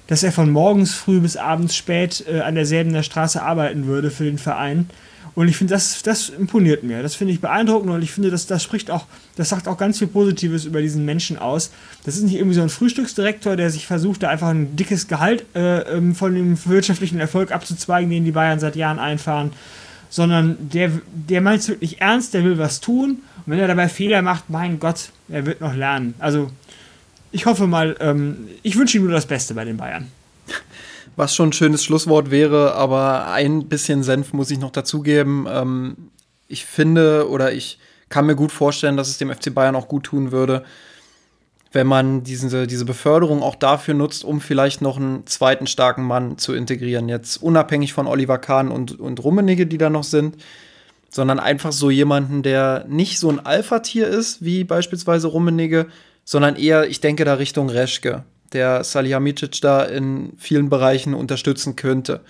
dass 0.07 0.23
er 0.23 0.31
von 0.31 0.49
morgens 0.49 0.93
früh 0.93 1.19
bis 1.19 1.37
abends 1.37 1.75
spät 1.75 2.25
äh, 2.27 2.39
an 2.39 2.55
derselben 2.55 3.01
Straße 3.03 3.41
arbeiten 3.41 3.85
würde 3.85 4.11
für 4.11 4.25
den 4.25 4.37
Verein 4.37 4.89
und 5.35 5.47
ich 5.47 5.57
finde, 5.57 5.73
das, 5.73 6.01
das 6.03 6.29
imponiert 6.29 6.83
mir. 6.83 7.01
Das 7.01 7.15
finde 7.15 7.33
ich 7.33 7.41
beeindruckend 7.41 7.91
und 7.91 8.01
ich 8.01 8.11
finde, 8.11 8.29
das, 8.29 8.47
das 8.47 8.63
spricht 8.63 8.91
auch, 8.91 9.05
das 9.35 9.49
sagt 9.49 9.67
auch 9.67 9.77
ganz 9.77 9.99
viel 9.99 10.07
Positives 10.07 10.65
über 10.65 10.81
diesen 10.81 11.05
Menschen 11.05 11.37
aus. 11.37 11.71
Das 12.03 12.15
ist 12.15 12.23
nicht 12.23 12.35
irgendwie 12.35 12.55
so 12.55 12.61
ein 12.61 12.69
Frühstücksdirektor, 12.69 13.55
der 13.55 13.69
sich 13.69 13.87
versucht, 13.87 14.23
da 14.23 14.29
einfach 14.29 14.49
ein 14.49 14.75
dickes 14.75 15.07
Gehalt 15.07 15.45
äh, 15.55 15.79
ähm, 15.97 16.15
von 16.15 16.33
dem 16.33 16.57
wirtschaftlichen 16.65 17.19
Erfolg 17.19 17.51
abzuzweigen, 17.51 18.09
den 18.09 18.25
die 18.25 18.31
Bayern 18.31 18.59
seit 18.59 18.75
Jahren 18.75 18.99
einfahren, 18.99 19.51
sondern 20.09 20.57
der, 20.59 20.91
der 21.11 21.41
meint 21.41 21.61
es 21.61 21.69
wirklich 21.69 22.01
ernst, 22.01 22.33
der 22.33 22.43
will 22.43 22.57
was 22.57 22.79
tun. 22.79 23.19
Und 23.45 23.53
wenn 23.53 23.59
er 23.59 23.67
dabei 23.67 23.89
Fehler 23.89 24.21
macht, 24.21 24.49
mein 24.49 24.79
Gott, 24.79 25.09
er 25.29 25.45
wird 25.45 25.61
noch 25.61 25.75
lernen. 25.75 26.15
Also, 26.19 26.49
ich 27.31 27.45
hoffe 27.45 27.67
mal, 27.67 27.95
ähm, 27.99 28.47
ich 28.63 28.75
wünsche 28.75 28.97
ihm 28.97 29.03
nur 29.03 29.13
das 29.13 29.27
Beste 29.27 29.53
bei 29.53 29.65
den 29.65 29.77
Bayern 29.77 30.07
was 31.19 31.35
schon 31.35 31.49
ein 31.49 31.53
schönes 31.53 31.83
Schlusswort 31.83 32.31
wäre, 32.31 32.75
aber 32.75 33.29
ein 33.29 33.67
bisschen 33.67 34.03
Senf 34.03 34.31
muss 34.31 34.51
ich 34.51 34.57
noch 34.57 34.71
dazugeben. 34.71 35.47
Ähm, 35.51 35.97
ich 36.47 36.65
finde 36.65 37.29
oder 37.29 37.51
ich 37.51 37.77
kann 38.07 38.25
mir 38.25 38.37
gut 38.37 38.53
vorstellen, 38.53 38.95
dass 38.95 39.09
es 39.09 39.17
dem 39.17 39.29
FC 39.29 39.53
Bayern 39.53 39.75
auch 39.75 39.89
gut 39.89 40.05
tun 40.05 40.31
würde, 40.31 40.63
wenn 41.73 41.87
man 41.87 42.23
diese, 42.23 42.67
diese 42.67 42.85
Beförderung 42.85 43.43
auch 43.43 43.55
dafür 43.55 43.95
nutzt, 43.95 44.23
um 44.23 44.39
vielleicht 44.39 44.81
noch 44.81 44.95
einen 44.95 45.27
zweiten 45.27 45.67
starken 45.67 46.03
Mann 46.03 46.37
zu 46.37 46.53
integrieren. 46.53 47.09
Jetzt 47.09 47.43
unabhängig 47.43 47.91
von 47.91 48.07
Oliver 48.07 48.37
Kahn 48.37 48.69
und, 48.69 48.97
und 48.97 49.21
Rummenigge, 49.21 49.67
die 49.67 49.77
da 49.77 49.89
noch 49.89 50.05
sind, 50.05 50.37
sondern 51.09 51.41
einfach 51.41 51.73
so 51.73 51.89
jemanden, 51.89 52.43
der 52.43 52.85
nicht 52.87 53.19
so 53.19 53.29
ein 53.29 53.45
Alpha-Tier 53.45 54.07
ist, 54.07 54.45
wie 54.45 54.63
beispielsweise 54.63 55.27
Rummenigge, 55.27 55.87
sondern 56.23 56.55
eher, 56.55 56.87
ich 56.87 57.01
denke 57.01 57.25
da 57.25 57.33
Richtung 57.33 57.69
Reschke 57.69 58.23
der 58.53 58.83
Salihamidzic 58.83 59.61
da 59.61 59.83
in 59.83 60.33
vielen 60.37 60.69
Bereichen 60.69 61.13
unterstützen 61.13 61.75
könnte. 61.75 62.21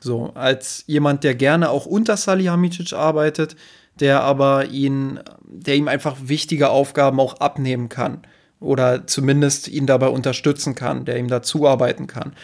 So, 0.00 0.32
als 0.34 0.84
jemand, 0.86 1.24
der 1.24 1.34
gerne 1.34 1.70
auch 1.70 1.86
unter 1.86 2.16
Salihamidzic 2.16 2.92
arbeitet, 2.92 3.56
der 4.00 4.22
aber 4.22 4.66
ihn, 4.66 5.20
der 5.44 5.76
ihm 5.76 5.88
einfach 5.88 6.16
wichtige 6.22 6.70
Aufgaben 6.70 7.20
auch 7.20 7.34
abnehmen 7.40 7.88
kann 7.88 8.22
oder 8.60 9.06
zumindest 9.06 9.68
ihn 9.68 9.86
dabei 9.86 10.08
unterstützen 10.08 10.74
kann, 10.74 11.04
der 11.04 11.18
ihm 11.18 11.28
da 11.28 11.42
zuarbeiten 11.42 12.06
kann. 12.06 12.34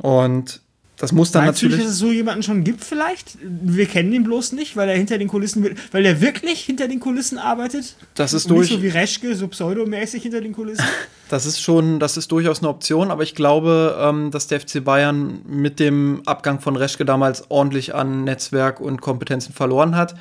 Und 0.00 0.60
das 0.96 1.10
muss 1.10 1.32
dann 1.32 1.46
Meinst 1.46 1.60
natürlich. 1.60 1.78
Du, 1.78 1.84
dass 1.84 1.92
es 1.92 1.98
so 1.98 2.12
jemanden 2.12 2.42
schon 2.44 2.62
gibt, 2.62 2.84
vielleicht? 2.84 3.36
Wir 3.42 3.86
kennen 3.86 4.12
ihn 4.12 4.22
bloß 4.22 4.52
nicht, 4.52 4.76
weil 4.76 4.88
er 4.88 4.96
hinter 4.96 5.18
den 5.18 5.26
Kulissen, 5.26 5.76
weil 5.90 6.04
er 6.04 6.20
wirklich 6.20 6.60
hinter 6.60 6.86
den 6.86 7.00
Kulissen 7.00 7.38
arbeitet. 7.38 7.96
Das 8.14 8.32
ist 8.32 8.46
Und 8.46 8.56
durch. 8.56 8.70
Nicht 8.70 8.78
so 8.78 8.82
wie 8.82 8.88
Reschke, 8.88 9.34
so 9.34 9.48
pseudomäßig 9.48 10.22
hinter 10.22 10.40
den 10.40 10.52
Kulissen. 10.52 10.84
Das 11.30 11.46
ist 11.46 11.58
schon, 11.58 12.00
das 12.00 12.18
ist 12.18 12.30
durchaus 12.30 12.58
eine 12.60 12.68
Option, 12.68 13.10
aber 13.10 13.22
ich 13.22 13.34
glaube, 13.34 13.96
ähm, 13.98 14.30
dass 14.30 14.46
der 14.46 14.60
FC 14.60 14.84
Bayern 14.84 15.40
mit 15.48 15.80
dem 15.80 16.20
Abgang 16.26 16.60
von 16.60 16.76
Reschke 16.76 17.06
damals 17.06 17.50
ordentlich 17.50 17.94
an 17.94 18.24
Netzwerk 18.24 18.78
und 18.78 19.00
Kompetenzen 19.00 19.54
verloren 19.54 19.96
hat. 19.96 20.14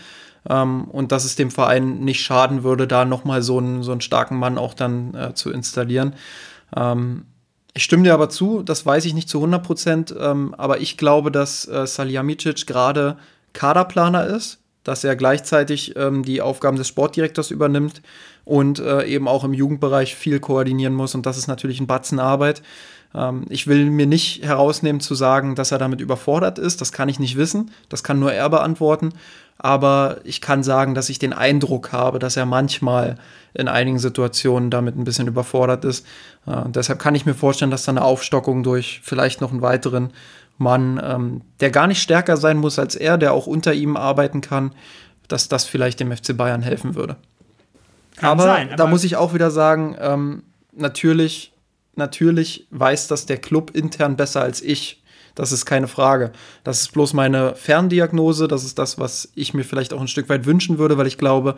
Ähm, 0.49 0.85
und 0.85 1.11
dass 1.11 1.25
es 1.25 1.35
dem 1.35 1.51
Verein 1.51 1.99
nicht 1.99 2.21
schaden 2.21 2.63
würde, 2.63 2.87
da 2.87 3.03
nochmal 3.03 3.41
so 3.41 3.57
einen, 3.57 3.83
so 3.83 3.91
einen 3.91 4.01
starken 4.01 4.37
Mann 4.37 4.57
auch 4.57 4.73
dann 4.73 5.13
äh, 5.13 5.33
zu 5.33 5.51
installieren. 5.51 6.15
Ähm, 6.75 7.25
ich 7.73 7.83
stimme 7.83 8.03
dir 8.03 8.13
aber 8.13 8.29
zu, 8.29 8.61
das 8.61 8.85
weiß 8.85 9.05
ich 9.05 9.13
nicht 9.13 9.29
zu 9.29 9.39
100 9.39 9.63
Prozent, 9.63 10.15
ähm, 10.19 10.53
aber 10.57 10.79
ich 10.79 10.97
glaube, 10.97 11.31
dass 11.31 11.67
äh, 11.67 11.87
Salihamidzic 11.87 12.67
gerade 12.67 13.17
Kaderplaner 13.53 14.25
ist, 14.25 14.59
dass 14.83 15.03
er 15.03 15.15
gleichzeitig 15.15 15.95
ähm, 15.95 16.23
die 16.23 16.41
Aufgaben 16.41 16.77
des 16.77 16.87
Sportdirektors 16.87 17.51
übernimmt 17.51 18.01
und 18.45 18.79
äh, 18.79 19.05
eben 19.05 19.27
auch 19.27 19.43
im 19.43 19.53
Jugendbereich 19.53 20.15
viel 20.15 20.39
koordinieren 20.39 20.93
muss. 20.93 21.15
Und 21.15 21.25
das 21.25 21.37
ist 21.37 21.47
natürlich 21.47 21.79
ein 21.79 21.87
Batzen 21.87 22.19
Arbeit. 22.19 22.61
Ähm, 23.15 23.45
ich 23.49 23.67
will 23.67 23.89
mir 23.89 24.07
nicht 24.07 24.43
herausnehmen 24.43 24.99
zu 24.99 25.15
sagen, 25.15 25.55
dass 25.55 25.71
er 25.71 25.77
damit 25.77 26.01
überfordert 26.01 26.59
ist. 26.59 26.81
Das 26.81 26.91
kann 26.91 27.09
ich 27.09 27.19
nicht 27.19 27.37
wissen. 27.37 27.71
Das 27.89 28.03
kann 28.03 28.19
nur 28.19 28.33
er 28.33 28.49
beantworten. 28.49 29.13
Aber 29.57 30.17
ich 30.23 30.41
kann 30.41 30.63
sagen, 30.63 30.95
dass 30.95 31.09
ich 31.09 31.19
den 31.19 31.31
Eindruck 31.31 31.91
habe, 31.91 32.19
dass 32.19 32.35
er 32.35 32.45
manchmal 32.45 33.15
in 33.53 33.67
einigen 33.67 33.99
Situationen 33.99 34.69
damit 34.69 34.97
ein 34.97 35.03
bisschen 35.03 35.27
überfordert 35.27 35.85
ist. 35.85 36.05
Äh, 36.45 36.63
deshalb 36.67 36.99
kann 36.99 37.15
ich 37.15 37.25
mir 37.25 37.33
vorstellen, 37.33 37.71
dass 37.71 37.83
da 37.83 37.91
eine 37.91 38.03
Aufstockung 38.03 38.63
durch 38.63 39.01
vielleicht 39.03 39.41
noch 39.41 39.51
einen 39.51 39.61
weiteren 39.61 40.11
Mann, 40.57 41.01
ähm, 41.03 41.41
der 41.59 41.71
gar 41.71 41.87
nicht 41.87 42.01
stärker 42.01 42.37
sein 42.37 42.57
muss 42.57 42.79
als 42.79 42.95
er, 42.95 43.17
der 43.17 43.33
auch 43.33 43.47
unter 43.47 43.73
ihm 43.73 43.97
arbeiten 43.97 44.41
kann, 44.41 44.73
dass 45.27 45.47
das 45.49 45.65
vielleicht 45.65 45.99
dem 45.99 46.11
FC 46.15 46.35
Bayern 46.37 46.61
helfen 46.61 46.95
würde. 46.95 47.15
Aber, 48.21 48.43
sein, 48.43 48.69
da 48.69 48.83
aber- 48.83 48.87
muss 48.87 49.03
ich 49.03 49.15
auch 49.15 49.33
wieder 49.33 49.51
sagen, 49.51 49.95
ähm, 49.99 50.43
natürlich, 50.71 51.53
natürlich 51.95 52.67
weiß 52.69 53.07
das 53.07 53.25
der 53.25 53.37
Club 53.37 53.71
intern 53.73 54.15
besser 54.15 54.41
als 54.41 54.61
ich. 54.61 55.01
Das 55.35 55.51
ist 55.51 55.65
keine 55.65 55.87
Frage. 55.87 56.31
Das 56.63 56.81
ist 56.81 56.93
bloß 56.93 57.13
meine 57.13 57.55
Ferndiagnose. 57.55 58.47
Das 58.47 58.63
ist 58.63 58.77
das, 58.77 58.99
was 58.99 59.29
ich 59.33 59.55
mir 59.55 59.63
vielleicht 59.63 59.91
auch 59.91 60.01
ein 60.01 60.07
Stück 60.07 60.29
weit 60.29 60.45
wünschen 60.45 60.77
würde, 60.77 60.97
weil 60.99 61.07
ich 61.07 61.17
glaube, 61.17 61.55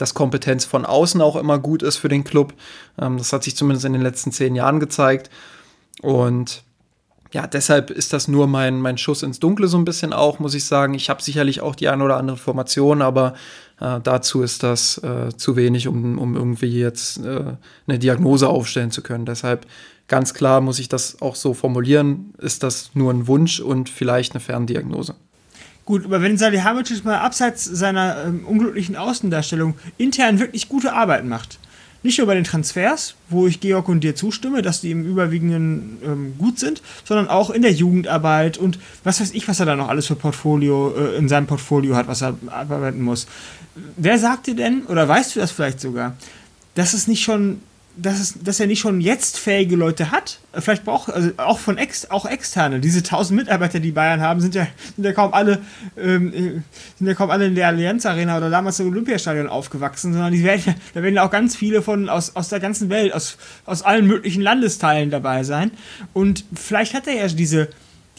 dass 0.00 0.14
Kompetenz 0.14 0.64
von 0.64 0.84
außen 0.84 1.20
auch 1.20 1.36
immer 1.36 1.58
gut 1.58 1.82
ist 1.82 1.96
für 1.96 2.08
den 2.08 2.24
Club. 2.24 2.54
Ähm, 2.98 3.18
das 3.18 3.32
hat 3.32 3.44
sich 3.44 3.56
zumindest 3.56 3.84
in 3.84 3.92
den 3.92 4.02
letzten 4.02 4.32
zehn 4.32 4.54
Jahren 4.54 4.80
gezeigt. 4.80 5.30
Und 6.02 6.64
ja, 7.32 7.46
deshalb 7.46 7.90
ist 7.90 8.12
das 8.12 8.26
nur 8.26 8.46
mein, 8.46 8.80
mein 8.80 8.98
Schuss 8.98 9.22
ins 9.22 9.38
Dunkle 9.38 9.68
so 9.68 9.78
ein 9.78 9.84
bisschen 9.84 10.12
auch, 10.12 10.40
muss 10.40 10.54
ich 10.54 10.64
sagen. 10.64 10.94
Ich 10.94 11.10
habe 11.10 11.22
sicherlich 11.22 11.60
auch 11.60 11.76
die 11.76 11.88
eine 11.88 12.02
oder 12.02 12.16
andere 12.16 12.36
Information, 12.36 13.02
aber 13.02 13.34
äh, 13.80 14.00
dazu 14.02 14.42
ist 14.42 14.62
das 14.62 14.98
äh, 14.98 15.28
zu 15.36 15.54
wenig, 15.54 15.86
um, 15.86 16.18
um 16.18 16.36
irgendwie 16.36 16.80
jetzt 16.80 17.18
äh, 17.24 17.56
eine 17.86 17.98
Diagnose 17.98 18.48
aufstellen 18.48 18.90
zu 18.90 19.02
können. 19.02 19.26
Deshalb 19.26 19.66
ganz 20.08 20.34
klar 20.34 20.60
muss 20.60 20.80
ich 20.80 20.88
das 20.88 21.22
auch 21.22 21.36
so 21.36 21.54
formulieren, 21.54 22.34
ist 22.38 22.64
das 22.64 22.90
nur 22.94 23.12
ein 23.12 23.28
Wunsch 23.28 23.60
und 23.60 23.88
vielleicht 23.88 24.32
eine 24.32 24.40
Ferndiagnose. 24.40 25.14
Gut, 25.90 26.04
aber 26.04 26.22
wenn 26.22 26.38
Salihamidzic 26.38 27.04
mal 27.04 27.18
abseits 27.18 27.64
seiner 27.64 28.22
ähm, 28.24 28.44
unglücklichen 28.46 28.94
Außendarstellung 28.94 29.74
intern 29.98 30.38
wirklich 30.38 30.68
gute 30.68 30.92
Arbeit 30.92 31.24
macht, 31.24 31.58
nicht 32.04 32.18
nur 32.18 32.28
bei 32.28 32.36
den 32.36 32.44
Transfers, 32.44 33.16
wo 33.28 33.48
ich 33.48 33.58
Georg 33.58 33.88
und 33.88 34.04
dir 34.04 34.14
zustimme, 34.14 34.62
dass 34.62 34.80
die 34.80 34.92
im 34.92 35.04
Überwiegenden 35.04 35.98
ähm, 36.04 36.34
gut 36.38 36.60
sind, 36.60 36.80
sondern 37.02 37.26
auch 37.26 37.50
in 37.50 37.62
der 37.62 37.72
Jugendarbeit 37.72 38.56
und 38.56 38.78
was 39.02 39.20
weiß 39.20 39.32
ich, 39.32 39.48
was 39.48 39.58
er 39.58 39.66
da 39.66 39.74
noch 39.74 39.88
alles 39.88 40.06
für 40.06 40.14
Portfolio 40.14 40.94
äh, 40.96 41.16
in 41.16 41.28
seinem 41.28 41.48
Portfolio 41.48 41.96
hat, 41.96 42.06
was 42.06 42.22
er 42.22 42.36
abarbeiten 42.46 43.02
muss. 43.02 43.26
Wer 43.96 44.20
sagt 44.20 44.46
dir 44.46 44.54
denn, 44.54 44.84
oder 44.86 45.08
weißt 45.08 45.34
du 45.34 45.40
das 45.40 45.50
vielleicht 45.50 45.80
sogar, 45.80 46.14
dass 46.76 46.94
es 46.94 47.08
nicht 47.08 47.24
schon, 47.24 47.62
dass, 47.96 48.20
es, 48.20 48.34
dass 48.42 48.60
er 48.60 48.66
nicht 48.66 48.80
schon 48.80 49.00
jetzt 49.00 49.38
fähige 49.38 49.76
Leute 49.76 50.10
hat? 50.10 50.38
Vielleicht 50.52 50.84
braucht, 50.84 51.12
also 51.12 51.30
auch 51.36 51.58
von 51.58 51.78
ex, 51.78 52.10
auch 52.10 52.26
externe. 52.26 52.80
Diese 52.80 52.98
1000 52.98 53.40
Mitarbeiter, 53.40 53.80
die 53.80 53.92
Bayern 53.92 54.20
haben, 54.20 54.40
sind 54.40 54.54
ja, 54.54 54.66
sind 54.96 55.04
ja 55.04 55.12
kaum 55.12 55.34
alle, 55.34 55.60
ähm, 55.98 56.32
äh, 56.32 56.62
sind 56.98 57.06
ja 57.06 57.14
kaum 57.14 57.30
alle 57.30 57.46
in 57.46 57.54
der 57.54 57.68
Allianz 57.68 58.06
Arena 58.06 58.36
oder 58.36 58.50
damals 58.50 58.80
im 58.80 58.88
Olympiastadion 58.88 59.48
aufgewachsen, 59.48 60.12
sondern 60.12 60.32
die 60.32 60.44
werden, 60.44 60.74
da 60.94 61.02
werden 61.02 61.14
ja 61.14 61.24
auch 61.24 61.30
ganz 61.30 61.56
viele 61.56 61.82
von 61.82 62.08
aus, 62.08 62.36
aus 62.36 62.48
der 62.48 62.60
ganzen 62.60 62.90
Welt, 62.90 63.12
aus, 63.12 63.36
aus 63.66 63.82
allen 63.82 64.06
möglichen 64.06 64.42
Landesteilen 64.42 65.10
dabei 65.10 65.42
sein. 65.44 65.70
Und 66.12 66.44
vielleicht 66.54 66.94
hat 66.94 67.06
er 67.06 67.14
ja 67.14 67.28
diese, 67.28 67.68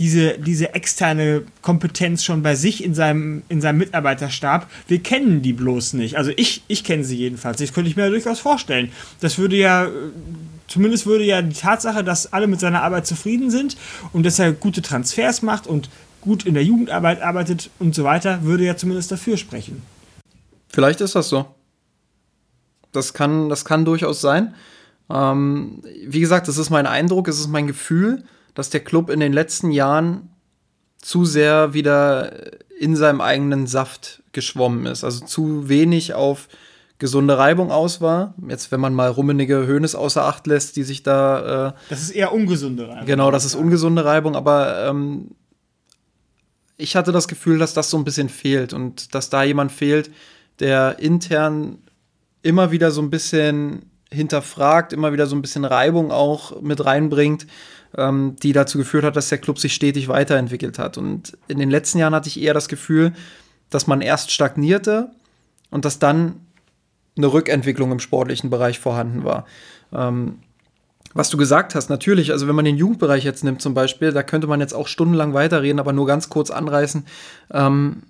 diese, 0.01 0.39
diese 0.39 0.73
externe 0.73 1.43
Kompetenz 1.61 2.23
schon 2.23 2.41
bei 2.41 2.55
sich 2.55 2.83
in 2.83 2.95
seinem, 2.95 3.43
in 3.49 3.61
seinem 3.61 3.77
Mitarbeiterstab. 3.77 4.67
Wir 4.87 4.97
kennen 5.03 5.43
die 5.43 5.53
bloß 5.53 5.93
nicht. 5.93 6.17
Also 6.17 6.31
ich, 6.37 6.63
ich 6.67 6.83
kenne 6.83 7.03
sie 7.03 7.17
jedenfalls. 7.17 7.59
Das 7.59 7.71
könnte 7.71 7.87
ich 7.87 7.95
mir 7.95 8.09
durchaus 8.09 8.39
vorstellen. 8.39 8.91
Das 9.19 9.37
würde 9.37 9.57
ja, 9.57 9.85
äh, 9.85 9.89
zumindest 10.67 11.05
würde 11.05 11.23
ja 11.23 11.43
die 11.43 11.55
Tatsache, 11.55 12.03
dass 12.03 12.33
alle 12.33 12.47
mit 12.47 12.59
seiner 12.59 12.81
Arbeit 12.81 13.05
zufrieden 13.05 13.51
sind 13.51 13.77
und 14.11 14.25
dass 14.25 14.39
er 14.39 14.53
gute 14.53 14.81
Transfers 14.81 15.43
macht 15.43 15.67
und 15.67 15.91
gut 16.19 16.47
in 16.47 16.55
der 16.55 16.63
Jugendarbeit 16.63 17.21
arbeitet 17.21 17.69
und 17.77 17.93
so 17.93 18.03
weiter, 18.03 18.43
würde 18.43 18.65
ja 18.65 18.75
zumindest 18.75 19.11
dafür 19.11 19.37
sprechen. 19.37 19.83
Vielleicht 20.69 21.01
ist 21.01 21.13
das 21.13 21.29
so. 21.29 21.45
Das 22.91 23.13
kann, 23.13 23.49
das 23.49 23.65
kann 23.65 23.85
durchaus 23.85 24.19
sein. 24.19 24.55
Ähm, 25.11 25.83
wie 26.07 26.21
gesagt, 26.21 26.47
es 26.47 26.57
ist 26.57 26.71
mein 26.71 26.87
Eindruck, 26.87 27.27
es 27.27 27.39
ist 27.39 27.49
mein 27.49 27.67
Gefühl, 27.67 28.23
dass 28.53 28.69
der 28.69 28.81
Club 28.81 29.09
in 29.09 29.19
den 29.19 29.33
letzten 29.33 29.71
Jahren 29.71 30.29
zu 31.01 31.25
sehr 31.25 31.73
wieder 31.73 32.31
in 32.79 32.95
seinem 32.95 33.21
eigenen 33.21 33.67
Saft 33.67 34.23
geschwommen 34.31 34.85
ist. 34.85 35.03
Also 35.03 35.25
zu 35.25 35.69
wenig 35.69 36.13
auf 36.13 36.47
gesunde 36.99 37.37
Reibung 37.37 37.71
aus 37.71 37.99
war. 37.99 38.35
Jetzt, 38.47 38.71
wenn 38.71 38.79
man 38.79 38.93
mal 38.93 39.09
Rummenige 39.09 39.65
Hönes 39.65 39.95
außer 39.95 40.23
Acht 40.23 40.45
lässt, 40.45 40.75
die 40.75 40.83
sich 40.83 41.01
da 41.01 41.69
äh, 41.69 41.73
Das 41.89 42.01
ist 42.01 42.11
eher 42.11 42.31
ungesunde 42.31 42.87
Reibung. 42.87 43.05
Genau, 43.07 43.31
das 43.31 43.43
ist 43.43 43.55
ungesunde 43.55 44.05
Reibung, 44.05 44.35
aber 44.35 44.87
ähm, 44.87 45.31
ich 46.77 46.95
hatte 46.95 47.11
das 47.11 47.27
Gefühl, 47.27 47.57
dass 47.57 47.73
das 47.73 47.89
so 47.89 47.97
ein 47.97 48.03
bisschen 48.03 48.29
fehlt 48.29 48.73
und 48.73 49.15
dass 49.15 49.29
da 49.29 49.43
jemand 49.43 49.71
fehlt, 49.71 50.11
der 50.59 50.99
intern 50.99 51.79
immer 52.43 52.71
wieder 52.71 52.91
so 52.91 53.01
ein 53.01 53.09
bisschen 53.09 53.91
hinterfragt, 54.11 54.93
immer 54.93 55.13
wieder 55.13 55.25
so 55.25 55.35
ein 55.35 55.41
bisschen 55.41 55.65
Reibung 55.65 56.11
auch 56.11 56.61
mit 56.61 56.83
reinbringt, 56.83 57.47
ähm, 57.97 58.35
die 58.41 58.53
dazu 58.53 58.77
geführt 58.77 59.03
hat, 59.03 59.15
dass 59.15 59.29
der 59.29 59.37
Club 59.37 59.59
sich 59.59 59.73
stetig 59.73 60.07
weiterentwickelt 60.07 60.79
hat. 60.79 60.97
Und 60.97 61.37
in 61.47 61.59
den 61.59 61.69
letzten 61.69 61.97
Jahren 61.97 62.15
hatte 62.15 62.29
ich 62.29 62.41
eher 62.41 62.53
das 62.53 62.67
Gefühl, 62.67 63.13
dass 63.69 63.87
man 63.87 64.01
erst 64.01 64.31
stagnierte 64.31 65.11
und 65.69 65.85
dass 65.85 65.99
dann 65.99 66.35
eine 67.17 67.27
Rückentwicklung 67.27 67.91
im 67.91 67.99
sportlichen 67.99 68.49
Bereich 68.49 68.79
vorhanden 68.79 69.23
war. 69.23 69.45
Ähm, 69.93 70.39
was 71.13 71.29
du 71.29 71.37
gesagt 71.37 71.75
hast, 71.75 71.89
natürlich, 71.89 72.31
also 72.31 72.47
wenn 72.47 72.55
man 72.55 72.65
den 72.65 72.77
Jugendbereich 72.77 73.23
jetzt 73.25 73.43
nimmt 73.43 73.61
zum 73.61 73.73
Beispiel, 73.73 74.13
da 74.13 74.23
könnte 74.23 74.47
man 74.47 74.61
jetzt 74.61 74.73
auch 74.73 74.87
stundenlang 74.87 75.33
weiterreden, 75.33 75.79
aber 75.79 75.91
nur 75.91 76.07
ganz 76.07 76.29
kurz 76.29 76.51
anreißen. 76.51 77.05
Ähm, 77.51 78.03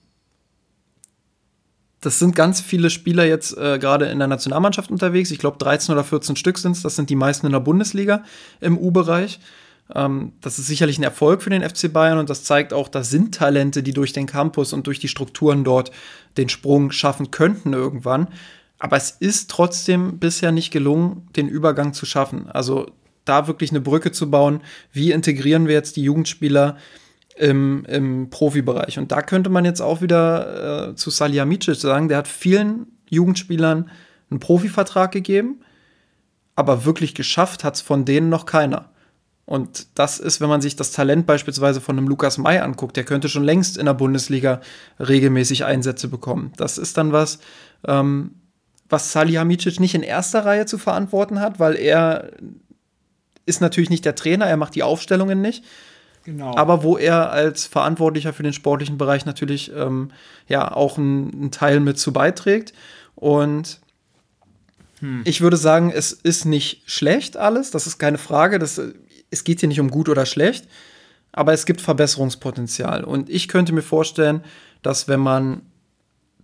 das 2.00 2.20
sind 2.20 2.36
ganz 2.36 2.62
viele 2.62 2.90
Spieler 2.90 3.26
jetzt 3.26 3.58
äh, 3.58 3.78
gerade 3.80 4.06
in 4.06 4.20
der 4.20 4.28
Nationalmannschaft 4.28 4.92
unterwegs. 4.92 5.32
Ich 5.32 5.40
glaube, 5.40 5.58
13 5.58 5.94
oder 5.94 6.04
14 6.04 6.36
Stück 6.36 6.58
sind 6.58 6.74
es. 6.74 6.82
Das 6.82 6.96
sind 6.96 7.10
die 7.10 7.16
meisten 7.16 7.46
in 7.46 7.52
der 7.52 7.60
Bundesliga 7.60 8.24
im 8.60 8.78
U-Bereich. 8.78 9.40
Ähm, 9.96 10.34
das 10.42 10.60
ist 10.60 10.68
sicherlich 10.68 10.98
ein 10.98 11.04
Erfolg 11.04 11.42
für 11.42 11.50
den 11.50 11.68
FC 11.68 11.92
Bayern 11.92 12.18
und 12.18 12.30
das 12.30 12.44
zeigt 12.44 12.74
auch, 12.74 12.88
da 12.88 13.04
sind 13.04 13.36
Talente, 13.36 13.84
die 13.84 13.94
durch 13.94 14.14
den 14.14 14.26
Campus 14.26 14.74
und 14.74 14.88
durch 14.88 14.99
die 14.99 15.07
Strukturen 15.07 15.64
dort 15.64 15.91
den 16.38 16.49
Sprung 16.49 16.91
schaffen 16.91 17.32
könnten 17.32 17.74
irgendwann. 17.74 18.28
Aber 18.80 18.98
es 18.98 19.11
ist 19.11 19.49
trotzdem 19.49 20.18
bisher 20.18 20.52
nicht 20.52 20.72
gelungen, 20.72 21.28
den 21.36 21.48
Übergang 21.48 21.94
zu 21.94 22.06
schaffen. 22.06 22.49
Also 22.49 22.88
da 23.26 23.48
wirklich 23.48 23.70
eine 23.70 23.82
Brücke 23.82 24.11
zu 24.11 24.32
bauen. 24.32 24.61
Wie 24.91 25.11
integrieren 25.11 25.68
wir 25.68 25.76
jetzt 25.76 25.95
die 25.95 26.03
Jugendspieler 26.03 26.78
im, 27.38 27.86
im 27.86 28.30
Profibereich? 28.30 28.98
Und 28.98 29.11
da 29.11 29.22
könnte 29.22 29.49
man 29.49 29.65
jetzt 29.65 29.82
auch 29.82 30.02
wieder 30.02 30.90
äh, 30.90 30.95
zu 30.95 31.10
Salihamidzic 31.10 31.76
sagen, 31.76 32.07
der 32.07 32.18
hat 32.18 32.28
vielen 32.28 32.88
Jugendspielern 33.10 33.90
einen 34.30 34.40
Profivertrag 34.40 35.11
gegeben, 35.11 35.61
aber 36.56 36.86
wirklich 36.86 37.14
geschafft 37.14 37.64
hat 37.64 37.76
es 37.76 37.82
von 37.82 38.06
denen 38.06 38.30
noch 38.30 38.45
keiner. 38.45 38.90
Und 39.52 39.99
das 39.99 40.18
ist, 40.18 40.40
wenn 40.40 40.48
man 40.48 40.61
sich 40.61 40.78
das 40.78 40.94
Talent 40.94 41.26
beispielsweise 41.26 41.82
von 41.82 41.98
einem 41.98 42.07
Lukas 42.07 42.38
May 42.38 42.60
anguckt, 42.60 42.95
der 42.95 43.03
könnte 43.03 43.28
schon 43.28 43.44
längst 43.44 43.78
in 43.78 43.86
der 43.86 43.94
Bundesliga 43.94 44.61
regelmäßig 44.98 45.65
Einsätze 45.65 46.07
bekommen. 46.07 46.53
Das 46.56 46.78
ist 46.78 46.98
dann 46.98 47.11
was, 47.11 47.40
ähm, 47.86 48.36
was 48.88 49.11
Salihamidzic 49.11 49.82
nicht 49.82 49.94
in 49.94 50.03
erster 50.03 50.45
Reihe 50.45 50.68
zu 50.68 50.78
verantworten 50.78 51.41
hat, 51.41 51.60
weil 51.60 51.76
er 51.76 52.32
ist 53.45 53.60
natürlich 53.60 53.90
nicht 53.90 54.06
der 54.06 54.15
Trainer, 54.15 54.45
er 54.45 54.56
macht 54.56 54.73
die 54.73 54.84
Aufstellungen 54.84 55.41
nicht. 55.41 55.65
Genau. 56.23 56.56
Aber 56.56 56.82
wo 56.82 56.98
er 56.98 57.32
als 57.32 57.65
Verantwortlicher 57.65 58.32
für 58.32 58.44
den 58.44 58.53
sportlichen 58.53 58.98
Bereich 58.98 59.26
natürlich 59.26 59.69
ähm, 59.76 60.11
ja 60.48 60.72
auch 60.72 60.98
einen 60.98 61.52
Teil 61.52 61.82
mit 61.82 61.99
zu 61.99 62.14
beiträgt. 62.14 62.72
Und 63.15 63.82
hm. 64.99 65.23
ich 65.26 65.41
würde 65.41 65.57
sagen, 65.57 65.91
es 65.94 66.14
ist 66.14 66.45
nicht 66.45 66.90
schlecht 66.90 67.36
alles, 67.36 67.69
das 67.72 67.86
ist 67.86 67.99
keine 67.99 68.18
Frage. 68.18 68.57
Das, 68.57 68.80
es 69.32 69.44
geht 69.44 69.62
hier 69.62 69.70
nicht 69.70 69.80
um 69.80 69.90
gut 69.90 70.10
oder 70.10 70.26
schlecht, 70.26 70.68
aber 71.32 71.53
es 71.53 71.66
gibt 71.66 71.82
Verbesserungspotenzial. 71.82 73.03
Und 73.03 73.30
ich 73.30 73.48
könnte 73.48 73.74
mir 73.74 73.82
vorstellen, 73.82 74.44
dass 74.84 75.08
wenn 75.08 75.20
man 75.20 75.64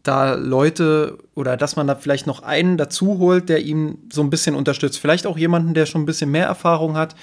da 0.08 0.36
Leute 0.36 1.18
oder 1.36 1.58
dass 1.58 1.76
man 1.76 1.88
da 1.88 1.96
vielleicht 1.96 2.28
noch 2.28 2.42
einen 2.42 2.78
dazu 2.78 3.20
holt, 3.20 3.50
der 3.50 3.62
ihm 3.64 3.98
so 4.12 4.22
ein 4.22 4.30
bisschen 4.30 4.56
unterstützt. 4.56 5.00
Vielleicht 5.00 5.28
auch 5.28 5.38
jemanden, 5.38 5.74
der 5.74 5.86
schon 5.86 6.02
ein 6.04 6.06
bisschen 6.06 6.32
mehr 6.32 6.46
Erfahrung 6.46 6.96
hat. 6.96 7.16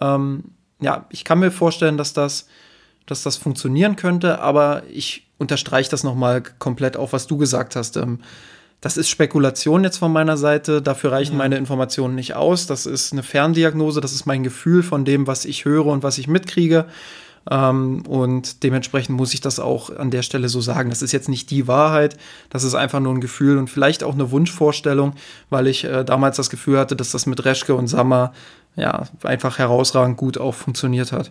Ähm, 0.00 0.44
ja, 0.80 1.06
ich 1.08 1.24
kann 1.24 1.38
mir 1.38 1.50
vorstellen, 1.50 1.96
dass 1.96 2.12
das, 2.12 2.46
dass 3.06 3.22
das 3.22 3.38
funktionieren 3.38 3.96
könnte, 3.96 4.40
aber 4.40 4.82
ich 4.90 5.26
unterstreiche 5.38 5.90
das 5.90 6.04
nochmal 6.04 6.42
komplett 6.42 6.96
auf, 6.98 7.14
was 7.14 7.26
du 7.26 7.38
gesagt 7.38 7.74
hast. 7.74 7.96
Ähm, 7.96 8.20
das 8.80 8.96
ist 8.96 9.08
Spekulation 9.08 9.84
jetzt 9.84 9.98
von 9.98 10.12
meiner 10.12 10.36
Seite. 10.36 10.82
Dafür 10.82 11.12
reichen 11.12 11.32
ja. 11.32 11.38
meine 11.38 11.56
Informationen 11.56 12.14
nicht 12.14 12.34
aus. 12.34 12.66
Das 12.66 12.86
ist 12.86 13.12
eine 13.12 13.22
Ferndiagnose. 13.22 14.00
Das 14.00 14.12
ist 14.12 14.26
mein 14.26 14.42
Gefühl 14.42 14.82
von 14.82 15.04
dem, 15.04 15.26
was 15.26 15.44
ich 15.44 15.64
höre 15.64 15.86
und 15.86 16.02
was 16.02 16.18
ich 16.18 16.28
mitkriege. 16.28 16.86
Ähm, 17.50 18.02
und 18.06 18.62
dementsprechend 18.62 19.16
muss 19.16 19.34
ich 19.34 19.40
das 19.40 19.60
auch 19.60 19.90
an 19.90 20.10
der 20.10 20.22
Stelle 20.22 20.48
so 20.48 20.60
sagen. 20.60 20.90
Das 20.90 21.02
ist 21.02 21.12
jetzt 21.12 21.28
nicht 21.28 21.50
die 21.50 21.68
Wahrheit, 21.68 22.16
das 22.50 22.64
ist 22.64 22.74
einfach 22.74 23.00
nur 23.00 23.14
ein 23.14 23.20
Gefühl 23.20 23.58
und 23.58 23.70
vielleicht 23.70 24.02
auch 24.02 24.14
eine 24.14 24.30
Wunschvorstellung, 24.30 25.14
weil 25.48 25.68
ich 25.68 25.84
äh, 25.84 26.04
damals 26.04 26.36
das 26.36 26.50
Gefühl 26.50 26.78
hatte, 26.78 26.96
dass 26.96 27.12
das 27.12 27.26
mit 27.26 27.44
Reschke 27.44 27.74
und 27.74 27.86
Sammer 27.86 28.32
ja 28.74 29.04
einfach 29.22 29.58
herausragend 29.58 30.16
gut 30.16 30.38
auch 30.38 30.54
funktioniert 30.54 31.12
hat. 31.12 31.30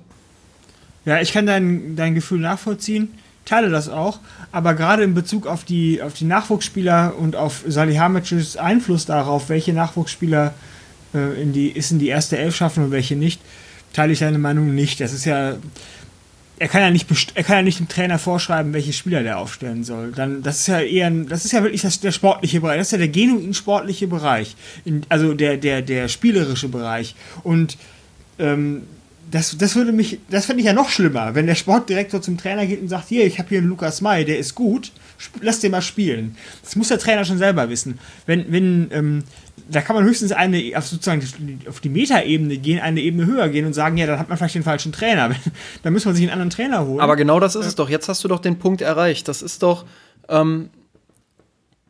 Ja, 1.03 1.21
ich 1.21 1.33
kann 1.33 1.45
dein, 1.45 1.95
dein 1.95 2.15
Gefühl 2.15 2.39
nachvollziehen, 2.39 3.09
teile 3.45 3.69
das 3.69 3.89
auch, 3.89 4.19
aber 4.51 4.73
gerade 4.73 5.03
in 5.03 5.13
Bezug 5.13 5.47
auf 5.47 5.63
die, 5.63 6.01
auf 6.01 6.13
die 6.13 6.25
Nachwuchsspieler 6.25 7.15
und 7.17 7.35
auf 7.35 7.63
Salihamidzics 7.67 8.57
Einfluss 8.57 9.05
darauf, 9.05 9.49
welche 9.49 9.71
Nachwuchsspieler 9.71 10.53
äh, 11.13 11.41
in 11.41 11.53
die, 11.53 11.69
ist 11.69 11.91
in 11.91 11.99
die 11.99 12.07
erste 12.07 12.37
Elf 12.37 12.55
schaffen 12.55 12.85
und 12.85 12.91
welche 12.91 13.15
nicht, 13.15 13.39
teile 13.93 14.13
ich 14.13 14.19
deine 14.19 14.39
Meinung 14.39 14.73
nicht. 14.73 14.99
Das 14.99 15.13
ist 15.13 15.25
ja, 15.25 15.55
er 16.57 16.67
kann 16.67 16.81
ja 16.81 16.89
nicht 16.89 17.07
er 17.35 17.43
kann 17.43 17.57
ja 17.57 17.61
nicht 17.61 17.79
dem 17.79 17.87
Trainer 17.87 18.17
vorschreiben, 18.17 18.73
welche 18.73 18.93
Spieler 18.93 19.23
der 19.23 19.37
aufstellen 19.37 19.83
soll. 19.83 20.11
Dann 20.11 20.41
das 20.41 20.61
ist 20.61 20.67
ja 20.67 20.79
eher 20.79 21.07
ein, 21.07 21.27
das 21.27 21.45
ist 21.45 21.51
ja 21.51 21.63
wirklich 21.63 21.81
das, 21.81 21.99
der 21.99 22.11
sportliche 22.11 22.61
Bereich, 22.61 22.79
das 22.79 22.87
ist 22.87 22.91
ja 22.93 22.97
der 22.97 23.09
genuin 23.09 23.53
sportliche 23.53 24.07
Bereich, 24.07 24.55
in, 24.85 25.03
also 25.09 25.33
der 25.33 25.57
der 25.57 25.81
der 25.81 26.07
spielerische 26.07 26.69
Bereich 26.69 27.15
und 27.43 27.77
ähm, 28.39 28.83
das, 29.31 29.57
das 29.57 29.75
würde 29.75 29.91
mich, 29.91 30.19
das 30.29 30.45
finde 30.45 30.61
ich 30.61 30.67
ja 30.67 30.73
noch 30.73 30.89
schlimmer, 30.89 31.35
wenn 31.35 31.47
der 31.47 31.55
Sportdirektor 31.55 32.21
zum 32.21 32.37
Trainer 32.37 32.65
geht 32.65 32.81
und 32.81 32.87
sagt, 32.87 33.09
hier, 33.09 33.25
ich 33.25 33.39
habe 33.39 33.49
hier 33.49 33.59
einen 33.59 33.67
Lukas 33.67 34.01
May, 34.01 34.25
der 34.25 34.37
ist 34.37 34.55
gut, 34.55 34.91
lass 35.41 35.59
den 35.59 35.71
mal 35.71 35.81
spielen. 35.81 36.35
Das 36.63 36.75
muss 36.75 36.89
der 36.89 36.99
Trainer 36.99 37.25
schon 37.25 37.37
selber 37.37 37.69
wissen. 37.69 37.99
Wenn, 38.25 38.51
wenn, 38.51 38.89
ähm, 38.91 39.23
da 39.69 39.81
kann 39.81 39.95
man 39.95 40.05
höchstens 40.05 40.31
eine, 40.31 40.71
auf 40.75 40.87
sozusagen 40.87 41.23
auf 41.67 41.79
die 41.79 41.89
Metaebene 41.89 42.57
gehen, 42.57 42.79
eine 42.79 43.01
Ebene 43.01 43.25
höher 43.25 43.49
gehen 43.49 43.65
und 43.65 43.73
sagen, 43.73 43.97
ja, 43.97 44.05
dann 44.05 44.19
hat 44.19 44.29
man 44.29 44.37
vielleicht 44.37 44.55
den 44.55 44.63
falschen 44.63 44.91
Trainer. 44.91 45.31
dann 45.83 45.93
muss 45.93 46.05
man 46.05 46.13
sich 46.13 46.23
einen 46.23 46.33
anderen 46.33 46.51
Trainer 46.51 46.85
holen. 46.85 46.99
Aber 46.99 47.15
genau 47.15 47.39
das 47.39 47.55
ist 47.55 47.65
es 47.65 47.75
doch. 47.75 47.89
Jetzt 47.89 48.07
hast 48.09 48.23
du 48.23 48.27
doch 48.27 48.39
den 48.39 48.59
Punkt 48.59 48.81
erreicht. 48.81 49.27
Das 49.27 49.41
ist 49.41 49.63
doch, 49.63 49.85
ähm, 50.29 50.69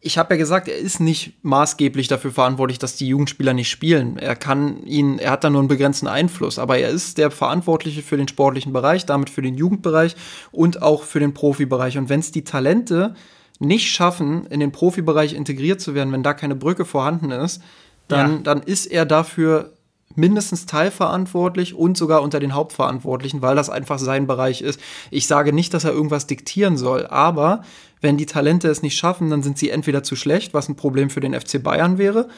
ich 0.06 0.19
habe 0.19 0.36
ja 0.36 0.38
gesagt, 0.38 0.68
er 0.68 0.77
ist 0.77 0.99
nicht 0.99 1.34
maßgeblich 1.41 2.07
dafür 2.07 2.32
verantwortlich, 2.32 2.77
dass 2.77 2.95
die 2.95 3.07
Jugendspieler 3.07 3.56
nicht 3.56 3.72
spielen. 3.72 4.19
Er 4.19 4.36
kann 4.36 4.84
ihn, 4.84 5.18
er 5.18 5.32
hat 5.32 5.44
da 5.44 5.49
nur 5.49 5.61
einen 5.61 5.68
begrenzten 5.68 6.06
Einfluss, 6.07 6.60
aber 6.60 6.77
er 6.77 6.90
ist 6.90 7.18
der 7.18 7.32
Verantwortliche 7.32 8.03
für 8.03 8.15
den 8.15 8.27
sportlichen 8.27 8.72
Bereich, 8.72 9.07
damit 9.07 9.32
für 9.32 9.41
den 9.41 9.56
Jugendbereich 9.56 10.15
und 10.52 10.84
auch 10.84 11.02
für 11.02 11.19
den 11.19 11.34
Profibereich. 11.34 11.98
Und 11.98 12.07
wenn 12.07 12.19
es 12.19 12.32
die 12.32 12.44
Talente 12.44 13.15
nicht 13.57 13.90
schaffen, 13.90 14.45
in 14.45 14.60
den 14.60 14.72
Profibereich 14.72 15.34
integriert 15.34 15.82
zu 15.82 15.95
werden, 15.95 16.14
wenn 16.14 16.22
da 16.22 16.36
keine 16.36 16.56
Brücke 16.56 16.86
vorhanden 16.86 17.32
ist, 17.32 17.64
dann, 18.07 18.32
ja. 18.32 18.40
dann 18.44 18.61
ist 18.61 18.86
er 18.86 19.07
dafür 19.07 19.73
mindestens 20.14 20.68
teilverantwortlich 20.68 21.73
und 21.73 21.98
sogar 21.98 22.22
unter 22.22 22.40
den 22.40 22.53
Hauptverantwortlichen, 22.53 23.41
weil 23.41 23.56
das 23.56 23.72
einfach 23.72 23.98
sein 23.98 24.27
Bereich 24.27 24.61
ist. 24.61 24.80
Ich 25.10 25.26
sage 25.26 25.52
nicht, 25.52 25.73
dass 25.73 25.84
er 25.84 25.94
irgendwas 25.94 26.27
diktieren 26.27 26.77
soll, 26.77 27.07
aber 27.07 27.64
wenn 28.06 28.18
die 28.18 28.27
Talente 28.27 28.69
es 28.69 28.84
nicht 28.84 28.95
schaffen, 28.95 29.32
dann 29.32 29.41
sind 29.41 29.57
sie 29.57 29.72
entweder 29.72 30.03
zu 30.03 30.15
schlecht, 30.15 30.53
was 30.53 30.69
ein 30.69 30.76
Problem 30.76 31.10
für 31.10 31.22
den 31.22 31.34
FC 31.34 31.61
Bayern 31.61 31.98
wäre, 31.98 32.30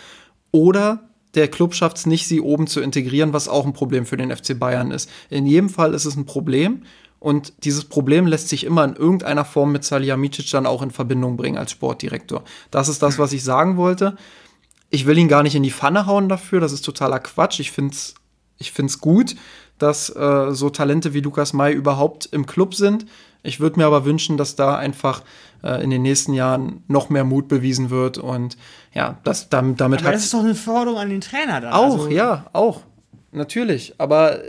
oder 0.52 1.10
der 1.36 1.50
Club 1.50 1.76
schafft 1.76 1.98
es 1.98 2.06
nicht, 2.06 2.26
sie 2.26 2.40
oben 2.40 2.68
zu 2.68 2.80
integrieren, 2.80 3.34
was 3.34 3.50
auch 3.50 3.66
ein 3.66 3.74
Problem 3.74 4.06
für 4.06 4.16
den 4.16 4.36
FC 4.36 4.58
Bayern 4.58 4.92
ist. 4.92 5.10
In 5.30 5.46
jedem 5.46 5.70
Fall 5.70 5.94
ist 5.94 6.06
es 6.06 6.16
ein 6.16 6.26
Problem 6.26 6.84
und 7.20 7.66
dieses 7.66 7.84
Problem 7.84 8.28
lässt 8.28 8.48
sich 8.48 8.64
immer 8.64 8.86
in 8.86 8.96
irgendeiner 8.96 9.44
Form 9.44 9.74
mit 9.74 9.84
Salihamidzic 9.84 10.50
dann 10.52 10.66
auch 10.66 10.82
in 10.82 10.92
Verbindung 10.92 11.36
bringen 11.36 11.58
als 11.58 11.72
Sportdirektor. 11.72 12.44
Das 12.72 12.88
ist 12.88 13.04
das, 13.04 13.20
was 13.20 13.34
ich 13.34 13.44
sagen 13.44 13.76
wollte. 13.76 14.16
Ich 14.90 15.06
will 15.06 15.18
ihn 15.18 15.28
gar 15.28 15.44
nicht 15.44 15.56
in 15.56 15.64
die 15.64 15.72
Pfanne 15.72 16.06
hauen 16.06 16.30
dafür, 16.30 16.62
das 16.62 16.72
ist 16.72 16.86
totaler 16.86 17.20
Quatsch. 17.20 17.60
Ich 17.60 17.72
finde 17.72 17.94
es 17.94 18.16
ich 18.58 18.72
find's 18.72 19.00
gut, 19.00 19.36
dass 19.78 20.10
äh, 20.10 20.52
so 20.52 20.70
Talente 20.70 21.14
wie 21.14 21.22
Lukas 21.22 21.54
May 21.54 21.74
überhaupt 21.74 22.28
im 22.32 22.46
Club 22.46 22.74
sind. 22.74 23.06
Ich 23.44 23.60
würde 23.60 23.80
mir 23.80 23.86
aber 23.86 24.06
wünschen, 24.06 24.38
dass 24.38 24.56
da 24.56 24.76
einfach 24.76 25.22
äh, 25.68 25.84
in 25.84 25.90
den 25.90 26.02
nächsten 26.02 26.34
Jahren 26.34 26.84
noch 26.88 27.10
mehr 27.10 27.24
Mut 27.24 27.48
bewiesen 27.48 27.90
wird 27.90 28.18
und 28.18 28.58
ja, 28.94 29.18
das 29.24 29.50
damit, 29.50 29.82
damit 29.82 30.00
aber 30.00 30.10
hat. 30.10 30.16
Das 30.16 30.24
ist 30.24 30.34
doch 30.34 30.40
eine 30.40 30.56
Forderung 30.56 31.00
an 31.00 31.10
den 31.10 31.22
Trainer 31.22 31.62
dann. 31.62 31.74
Auch, 31.74 31.94
also, 31.94 32.10
ja, 32.10 32.46
auch. 32.54 32.82
Natürlich. 33.32 33.96
Aber 33.98 34.40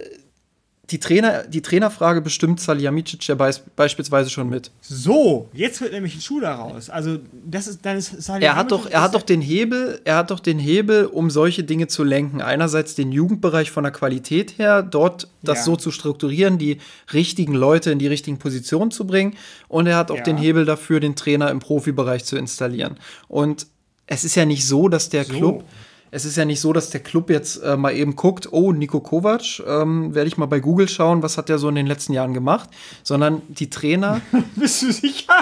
die, 0.90 0.98
Trainer, 0.98 1.44
die 1.44 1.60
Trainerfrage 1.60 2.22
bestimmt 2.22 2.60
Salihamidzic 2.60 3.26
ja 3.28 3.34
beis 3.34 3.62
beispielsweise 3.76 4.30
schon 4.30 4.48
mit. 4.48 4.70
So, 4.80 5.48
jetzt 5.52 5.82
wird 5.82 5.92
nämlich 5.92 6.14
ein 6.14 6.20
Schuh 6.22 6.40
daraus. 6.40 6.88
Also 6.88 7.18
das 7.44 7.66
ist 7.66 7.84
dann 7.84 7.98
ist 7.98 8.28
Er 8.28 8.56
hat 8.56 8.72
doch, 8.72 8.90
er 8.90 9.02
hat 9.02 9.14
doch 9.14 9.22
den 9.22 9.42
Hebel, 9.42 10.00
er 10.04 10.16
hat 10.16 10.30
doch 10.30 10.40
den 10.40 10.58
Hebel, 10.58 11.04
um 11.04 11.30
solche 11.30 11.62
Dinge 11.62 11.88
zu 11.88 12.04
lenken. 12.04 12.40
Einerseits 12.40 12.94
den 12.94 13.12
Jugendbereich 13.12 13.70
von 13.70 13.84
der 13.84 13.92
Qualität 13.92 14.56
her, 14.56 14.82
dort 14.82 15.28
das 15.42 15.58
ja. 15.58 15.64
so 15.64 15.76
zu 15.76 15.90
strukturieren, 15.90 16.56
die 16.56 16.78
richtigen 17.12 17.54
Leute 17.54 17.90
in 17.90 17.98
die 17.98 18.06
richtigen 18.06 18.38
Positionen 18.38 18.90
zu 18.90 19.06
bringen. 19.06 19.36
Und 19.68 19.86
er 19.86 19.96
hat 19.96 20.10
auch 20.10 20.16
ja. 20.16 20.22
den 20.22 20.38
Hebel 20.38 20.64
dafür, 20.64 21.00
den 21.00 21.16
Trainer 21.16 21.50
im 21.50 21.58
Profibereich 21.58 22.24
zu 22.24 22.36
installieren. 22.36 22.96
Und 23.28 23.66
es 24.06 24.24
ist 24.24 24.36
ja 24.36 24.46
nicht 24.46 24.66
so, 24.66 24.88
dass 24.88 25.10
der 25.10 25.24
so. 25.24 25.34
Club 25.34 25.64
es 26.10 26.24
ist 26.24 26.36
ja 26.36 26.44
nicht 26.44 26.60
so, 26.60 26.72
dass 26.72 26.90
der 26.90 27.00
Club 27.00 27.30
jetzt 27.30 27.62
äh, 27.62 27.76
mal 27.76 27.94
eben 27.94 28.16
guckt, 28.16 28.52
oh, 28.52 28.72
Nico 28.72 29.00
Kovac, 29.00 29.62
ähm, 29.66 30.14
werde 30.14 30.28
ich 30.28 30.36
mal 30.36 30.46
bei 30.46 30.60
Google 30.60 30.88
schauen, 30.88 31.22
was 31.22 31.36
hat 31.36 31.48
der 31.48 31.58
so 31.58 31.68
in 31.68 31.74
den 31.74 31.86
letzten 31.86 32.12
Jahren 32.12 32.34
gemacht, 32.34 32.70
sondern 33.02 33.42
die 33.48 33.70
Trainer. 33.70 34.20
Bist 34.56 34.82
du 34.82 34.92
sicher? 34.92 35.32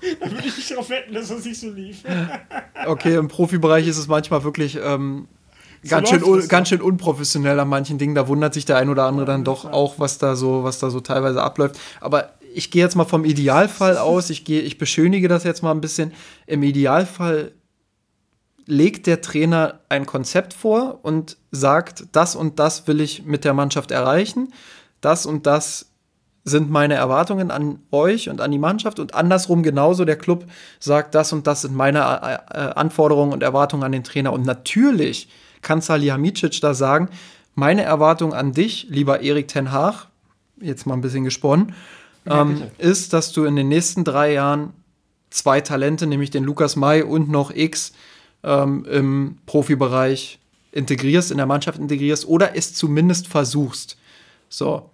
da 0.20 0.30
würde 0.30 0.46
ich 0.46 0.56
nicht 0.56 0.70
darauf 0.70 0.90
wetten, 0.90 1.14
dass 1.14 1.28
das 1.28 1.44
nicht 1.44 1.60
so 1.60 1.70
lief. 1.70 2.02
okay, 2.86 3.16
im 3.16 3.28
Profibereich 3.28 3.86
ist 3.86 3.98
es 3.98 4.06
manchmal 4.06 4.44
wirklich 4.44 4.78
ähm, 4.82 5.28
so 5.82 5.90
ganz, 5.90 6.08
schön, 6.08 6.48
ganz 6.48 6.68
schön 6.68 6.80
unprofessionell 6.80 7.58
an 7.58 7.68
manchen 7.68 7.98
Dingen. 7.98 8.14
Da 8.14 8.28
wundert 8.28 8.54
sich 8.54 8.64
der 8.64 8.76
ein 8.76 8.88
oder 8.88 9.04
andere 9.04 9.26
dann 9.26 9.44
doch 9.44 9.64
auch, 9.64 9.98
was 9.98 10.18
da 10.18 10.36
so, 10.36 10.64
was 10.64 10.78
da 10.78 10.90
so 10.90 11.00
teilweise 11.00 11.42
abläuft. 11.42 11.78
Aber 12.00 12.32
ich 12.54 12.70
gehe 12.70 12.82
jetzt 12.82 12.96
mal 12.96 13.04
vom 13.04 13.24
Idealfall 13.24 13.98
aus. 13.98 14.30
Ich 14.30 14.44
gehe, 14.44 14.60
ich 14.62 14.78
beschönige 14.78 15.28
das 15.28 15.44
jetzt 15.44 15.62
mal 15.62 15.70
ein 15.70 15.80
bisschen. 15.80 16.12
Im 16.46 16.62
Idealfall 16.62 17.52
legt 18.68 19.06
der 19.06 19.22
Trainer 19.22 19.80
ein 19.88 20.04
Konzept 20.04 20.52
vor 20.52 21.00
und 21.02 21.38
sagt, 21.50 22.04
das 22.12 22.36
und 22.36 22.58
das 22.58 22.86
will 22.86 23.00
ich 23.00 23.24
mit 23.24 23.44
der 23.44 23.54
Mannschaft 23.54 23.90
erreichen, 23.90 24.52
das 25.00 25.24
und 25.26 25.46
das 25.46 25.86
sind 26.44 26.70
meine 26.70 26.94
Erwartungen 26.94 27.50
an 27.50 27.78
euch 27.90 28.28
und 28.28 28.40
an 28.40 28.50
die 28.50 28.58
Mannschaft 28.58 29.00
und 29.00 29.14
andersrum 29.14 29.62
genauso 29.62 30.04
der 30.04 30.16
Club 30.16 30.44
sagt, 30.80 31.14
das 31.14 31.32
und 31.32 31.46
das 31.46 31.62
sind 31.62 31.74
meine 31.74 31.98
äh, 31.98 32.34
äh, 32.34 32.72
Anforderungen 32.74 33.32
und 33.32 33.42
Erwartungen 33.42 33.84
an 33.84 33.92
den 33.92 34.04
Trainer. 34.04 34.32
Und 34.32 34.44
natürlich 34.44 35.28
kann 35.62 35.80
Salihamidzic 35.80 36.60
da 36.60 36.74
sagen, 36.74 37.08
meine 37.54 37.82
Erwartung 37.82 38.34
an 38.34 38.52
dich, 38.52 38.86
lieber 38.88 39.20
Erik 39.20 39.48
Ten 39.48 39.72
Haag, 39.72 40.06
jetzt 40.60 40.86
mal 40.86 40.94
ein 40.94 41.00
bisschen 41.00 41.24
gesponnen, 41.24 41.74
ja, 42.24 42.42
ähm, 42.42 42.62
ist, 42.78 43.12
dass 43.12 43.32
du 43.32 43.44
in 43.44 43.56
den 43.56 43.68
nächsten 43.68 44.04
drei 44.04 44.32
Jahren 44.32 44.72
zwei 45.30 45.60
Talente, 45.60 46.06
nämlich 46.06 46.30
den 46.30 46.44
Lukas 46.44 46.76
May 46.76 47.02
und 47.02 47.28
noch 47.28 47.50
X, 47.50 47.92
ähm, 48.42 48.84
im 48.84 49.38
Profibereich 49.46 50.38
integrierst, 50.72 51.30
in 51.30 51.38
der 51.38 51.46
Mannschaft 51.46 51.78
integrierst 51.78 52.26
oder 52.26 52.56
es 52.56 52.74
zumindest 52.74 53.28
versuchst. 53.28 53.96
So. 54.48 54.90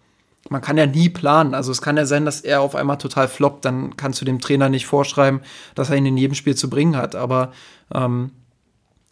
Man 0.50 0.60
kann 0.60 0.76
ja 0.76 0.84
nie 0.84 1.08
planen. 1.08 1.54
Also 1.54 1.72
es 1.72 1.80
kann 1.80 1.96
ja 1.96 2.04
sein, 2.04 2.26
dass 2.26 2.42
er 2.42 2.60
auf 2.60 2.74
einmal 2.74 2.98
total 2.98 3.28
floppt. 3.28 3.64
Dann 3.64 3.96
kannst 3.96 4.20
du 4.20 4.26
dem 4.26 4.40
Trainer 4.40 4.68
nicht 4.68 4.84
vorschreiben, 4.84 5.40
dass 5.74 5.88
er 5.88 5.96
ihn 5.96 6.04
in 6.04 6.18
jedem 6.18 6.34
Spiel 6.34 6.54
zu 6.54 6.68
bringen 6.68 6.96
hat. 6.96 7.14
Aber 7.14 7.52
ähm, 7.92 8.30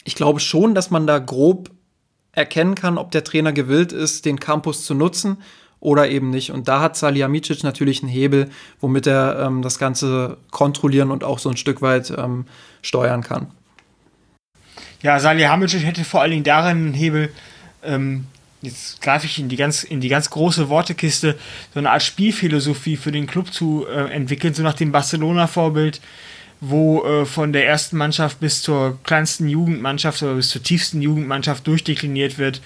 ich 0.03 0.13
glaube 0.13 0.39
schon, 0.39 0.75
dass 0.75 0.91
man 0.91 1.07
da 1.07 1.17
grob 1.17 1.71
erkennen 2.33 2.75
kann, 2.75 2.97
ob 2.97 3.11
der 3.11 3.23
Trainer 3.23 3.51
gewillt 3.51 3.93
ist, 3.93 4.25
den 4.25 4.39
Campus 4.39 4.85
zu 4.85 4.93
nutzen 4.93 5.37
oder 5.79 6.09
eben 6.09 6.29
nicht. 6.29 6.51
Und 6.51 6.67
da 6.67 6.81
hat 6.81 6.97
Salihamidzic 6.97 7.63
natürlich 7.63 8.03
einen 8.03 8.11
Hebel, 8.11 8.49
womit 8.79 9.07
er 9.07 9.39
ähm, 9.39 9.61
das 9.61 9.79
Ganze 9.79 10.37
kontrollieren 10.51 11.11
und 11.11 11.23
auch 11.23 11.39
so 11.39 11.49
ein 11.49 11.57
Stück 11.57 11.81
weit 11.81 12.13
ähm, 12.15 12.45
steuern 12.81 13.21
kann. 13.21 13.47
Ja, 15.03 15.19
Salihamidzic 15.19 15.83
hätte 15.83 16.03
vor 16.03 16.21
allen 16.21 16.31
Dingen 16.31 16.43
darin 16.43 16.77
einen 16.77 16.93
Hebel, 16.93 17.29
ähm, 17.83 18.25
jetzt 18.61 19.01
greife 19.01 19.25
ich 19.25 19.37
in 19.37 19.49
die 19.49 19.57
ganz, 19.57 19.83
in 19.83 20.01
die 20.01 20.07
ganz 20.07 20.29
große 20.29 20.69
Wortekiste, 20.69 21.35
so 21.73 21.79
eine 21.79 21.91
Art 21.91 22.01
Spielphilosophie 22.01 22.95
für 22.95 23.11
den 23.11 23.27
Club 23.27 23.53
zu 23.53 23.85
äh, 23.85 24.11
entwickeln, 24.11 24.53
so 24.53 24.63
nach 24.63 24.73
dem 24.73 24.93
Barcelona-Vorbild, 24.93 25.99
wo 26.61 27.03
äh, 27.03 27.25
von 27.25 27.51
der 27.51 27.67
ersten 27.67 27.97
Mannschaft 27.97 28.39
bis 28.39 28.61
zur 28.61 28.97
kleinsten 29.03 29.49
Jugendmannschaft 29.49 30.23
oder 30.23 30.35
bis 30.35 30.49
zur 30.49 30.63
tiefsten 30.63 31.01
Jugendmannschaft 31.01 31.67
durchdekliniert 31.67 32.37
wird, 32.37 32.61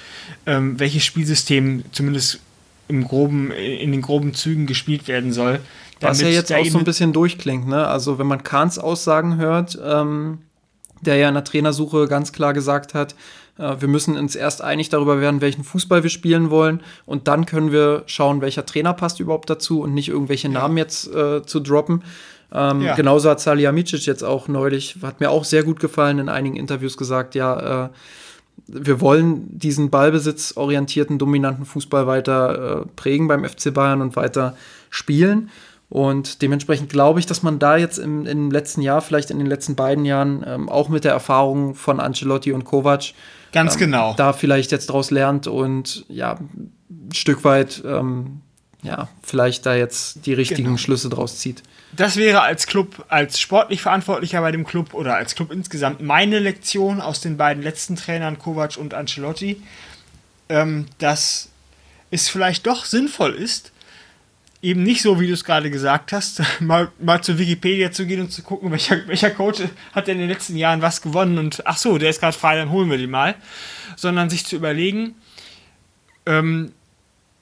ähm, 0.45 0.79
welches 0.79 1.03
Spielsystem 1.03 1.83
zumindest 1.91 2.39
im 2.87 3.03
groben, 3.03 3.51
in 3.51 3.91
den 3.91 4.03
groben 4.03 4.35
Zügen 4.35 4.67
gespielt 4.67 5.07
werden 5.07 5.33
soll. 5.33 5.59
Was 5.99 6.21
ja 6.21 6.27
jetzt 6.27 6.53
auch 6.53 6.65
so 6.65 6.77
ein 6.77 6.85
bisschen 6.85 7.11
durchklingt, 7.11 7.67
ne? 7.67 7.87
Also 7.87 8.19
wenn 8.19 8.27
man 8.27 8.43
Kahns 8.43 8.77
Aussagen 8.77 9.37
hört, 9.37 9.77
ähm, 9.83 10.37
der 11.01 11.17
ja 11.17 11.27
in 11.27 11.35
der 11.35 11.43
Trainersuche 11.43 12.07
ganz 12.07 12.31
klar 12.31 12.53
gesagt 12.53 12.93
hat, 12.93 13.15
äh, 13.57 13.75
wir 13.79 13.87
müssen 13.87 14.17
uns 14.17 14.35
erst 14.35 14.61
einig 14.61 14.89
darüber 14.89 15.19
werden, 15.19 15.41
welchen 15.41 15.63
Fußball 15.63 16.03
wir 16.03 16.09
spielen 16.09 16.49
wollen 16.49 16.81
und 17.05 17.27
dann 17.27 17.45
können 17.45 17.71
wir 17.71 18.03
schauen, 18.05 18.41
welcher 18.41 18.65
Trainer 18.65 18.93
passt 18.93 19.19
überhaupt 19.19 19.49
dazu 19.49 19.81
und 19.81 19.93
nicht 19.93 20.09
irgendwelche 20.09 20.49
Namen 20.49 20.77
jetzt 20.77 21.13
äh, 21.13 21.43
zu 21.43 21.59
droppen. 21.59 22.03
Ähm, 22.51 22.81
ja. 22.81 22.95
Genauso 22.95 23.29
hat 23.29 23.41
Salihamidzic 23.41 24.05
jetzt 24.05 24.23
auch 24.23 24.47
neulich, 24.47 24.97
hat 25.01 25.19
mir 25.19 25.29
auch 25.29 25.43
sehr 25.43 25.63
gut 25.63 25.79
gefallen, 25.79 26.19
in 26.19 26.29
einigen 26.29 26.55
Interviews 26.55 26.97
gesagt, 26.97 27.35
ja, 27.35 27.85
äh, 27.85 27.89
wir 28.67 29.01
wollen 29.01 29.45
diesen 29.57 29.89
ballbesitzorientierten, 29.89 31.19
dominanten 31.19 31.65
Fußball 31.65 32.07
weiter 32.07 32.81
äh, 32.81 32.85
prägen 32.95 33.27
beim 33.27 33.45
FC 33.45 33.73
Bayern 33.73 34.01
und 34.01 34.15
weiter 34.15 34.57
spielen. 34.89 35.49
Und 35.89 36.41
dementsprechend 36.41 36.89
glaube 36.89 37.19
ich, 37.19 37.25
dass 37.25 37.43
man 37.43 37.59
da 37.59 37.77
jetzt 37.77 37.97
im, 37.97 38.25
im 38.25 38.51
letzten 38.51 38.81
Jahr, 38.81 39.01
vielleicht 39.01 39.31
in 39.31 39.37
den 39.37 39.47
letzten 39.47 39.75
beiden 39.75 40.03
Jahren, 40.03 40.43
ähm, 40.45 40.69
auch 40.69 40.89
mit 40.89 41.05
der 41.05 41.13
Erfahrung 41.13 41.75
von 41.75 41.99
Ancelotti 41.99 42.51
und 42.51 42.65
Kovac, 42.65 43.13
ganz 43.53 43.75
ähm, 43.75 43.79
genau, 43.79 44.13
da 44.17 44.33
vielleicht 44.33 44.71
jetzt 44.71 44.89
daraus 44.89 45.11
lernt 45.11 45.47
und 45.47 46.05
ja, 46.09 46.39
ein 46.89 47.13
Stück 47.13 47.45
weit, 47.45 47.83
ähm, 47.85 48.41
ja, 48.83 49.07
vielleicht 49.23 49.65
da 49.65 49.75
jetzt 49.75 50.25
die 50.25 50.33
richtigen 50.33 50.65
genau. 50.65 50.77
Schlüsse 50.77 51.07
draus 51.07 51.39
zieht. 51.39 51.63
Das 51.95 52.17
wäre 52.17 52.41
als 52.41 52.67
Club, 52.67 53.05
als 53.07 53.39
sportlich 53.39 53.81
Verantwortlicher 53.81 54.41
bei 54.41 54.51
dem 54.51 54.65
Club 54.65 54.93
oder 54.93 55.15
als 55.15 55.35
Club 55.35 55.51
insgesamt 55.53 56.01
meine 56.01 56.39
Lektion 56.39 56.99
aus 56.99 57.21
den 57.21 57.37
beiden 57.37 57.63
letzten 57.63 57.95
Trainern, 57.95 58.37
Kovac 58.37 58.75
und 58.77 58.93
Ancelotti, 58.93 59.61
ähm, 60.49 60.85
dass 60.97 61.49
es 62.11 62.27
vielleicht 62.27 62.67
doch 62.67 62.83
sinnvoll 62.83 63.33
ist, 63.33 63.71
eben 64.67 64.83
nicht 64.83 65.01
so, 65.01 65.17
wie 65.19 65.27
du 65.27 65.33
es 65.33 65.45
gerade 65.45 65.71
gesagt 65.71 66.11
hast, 66.11 66.41
mal, 66.59 66.91
mal 66.99 67.21
zu 67.21 67.39
Wikipedia 67.39 67.91
zu 67.91 68.05
gehen 68.05 68.19
und 68.19 68.31
zu 68.31 68.43
gucken, 68.43 68.69
welcher, 68.69 69.07
welcher 69.07 69.31
Coach 69.31 69.61
hat 69.93 70.09
in 70.09 70.17
den 70.17 70.27
letzten 70.27 70.57
Jahren 70.57 70.81
was 70.81 71.01
gewonnen 71.01 71.37
und 71.37 71.65
ach 71.65 71.77
so, 71.77 71.97
der 71.97 72.09
ist 72.09 72.19
gerade 72.19 72.37
frei, 72.37 72.57
dann 72.57 72.69
holen 72.69 72.89
wir 72.89 72.97
den 72.97 73.09
mal, 73.09 73.35
sondern 73.95 74.29
sich 74.29 74.45
zu 74.45 74.57
überlegen, 74.57 75.15
ähm, 76.25 76.73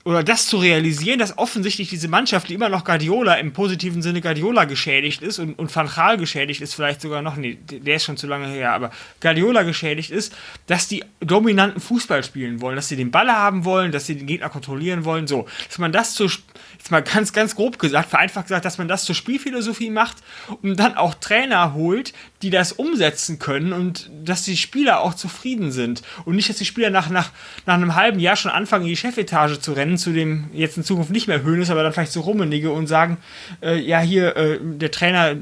oder 0.06 0.24
das 0.24 0.46
zu 0.46 0.58
realisieren, 0.58 1.18
dass 1.18 1.36
offensichtlich 1.40 1.90
diese 1.90 2.08
Mannschaft, 2.08 2.48
die 2.48 2.54
immer 2.54 2.70
noch 2.70 2.86
Guardiola 2.86 3.34
im 3.36 3.54
positiven 3.54 4.04
Sinne 4.04 4.22
Guardiola 4.22 4.66
geschädigt 4.66 5.24
ist 5.24 5.40
und, 5.40 5.58
und 5.58 5.76
Van 5.76 5.88
Gaal 5.88 6.18
geschädigt 6.18 6.62
ist, 6.62 6.76
vielleicht 6.76 7.02
sogar 7.02 7.24
noch, 7.24 7.38
nee, 7.38 7.58
der 7.68 7.96
ist 7.96 8.04
schon 8.04 8.16
zu 8.16 8.28
lange 8.28 8.46
her, 8.48 8.74
aber 8.74 8.92
Guardiola 9.20 9.64
geschädigt 9.64 10.12
ist, 10.12 10.32
dass 10.68 10.88
die 10.88 11.04
dominanten 11.22 11.82
Fußball 11.82 12.24
spielen 12.24 12.62
wollen, 12.62 12.76
dass 12.76 12.88
sie 12.88 12.96
den 12.98 13.10
Ball 13.10 13.32
haben 13.32 13.66
wollen, 13.66 13.92
dass 13.92 14.06
sie 14.06 14.16
den 14.16 14.28
Gegner 14.28 14.50
kontrollieren 14.50 15.06
wollen, 15.06 15.26
so. 15.26 15.48
Dass 15.68 15.80
man 15.80 15.92
das 15.92 16.14
zu, 16.14 16.30
jetzt 16.78 16.92
mal 16.92 17.02
ganz, 17.02 17.34
ganz 17.34 17.56
grob 17.56 17.80
gesagt, 17.80 18.10
vereinfacht 18.10 18.48
gesagt, 18.48 18.66
dass 18.66 18.78
man 18.78 18.88
das 18.88 19.06
zur 19.06 19.16
Spielphilosophie 19.16 19.90
macht 19.90 20.18
und 20.62 20.80
dann 20.80 20.96
auch 20.96 21.14
Trainer 21.16 21.74
holt, 21.74 22.14
die 22.42 22.50
das 22.50 22.72
umsetzen 22.72 23.40
können 23.40 23.74
und 23.74 24.10
dass 24.24 24.44
die 24.44 24.58
Spieler 24.58 25.02
auch 25.02 25.14
zufrieden 25.14 25.72
sind 25.72 26.04
und 26.26 26.36
nicht, 26.36 26.50
dass 26.50 26.58
die 26.58 26.66
Spieler 26.66 26.90
nach, 26.90 27.10
nach, 27.10 27.32
nach 27.66 27.74
einem 27.74 27.96
halben 27.96 28.20
Jahr 28.20 28.36
schon 28.36 28.52
anfangen, 28.52 28.84
in 28.84 28.90
die 28.90 28.98
Chefetage 28.98 29.60
zu 29.60 29.74
rennen, 29.74 29.98
zu 29.98 30.12
dem 30.12 30.50
jetzt 30.54 30.78
in 30.78 30.84
Zukunft 30.84 31.12
nicht 31.12 31.28
mehr 31.28 31.44
Höhnes, 31.44 31.70
aber 31.70 31.84
dann 31.84 31.94
vielleicht 31.94 32.12
so 32.12 32.22
Rummenige 32.22 32.72
und 32.72 32.88
sagen, 32.88 33.18
äh, 33.62 33.80
ja, 33.80 34.00
hier, 34.00 34.36
äh, 34.36 34.60
der 34.62 34.92
Trainer, 34.92 35.36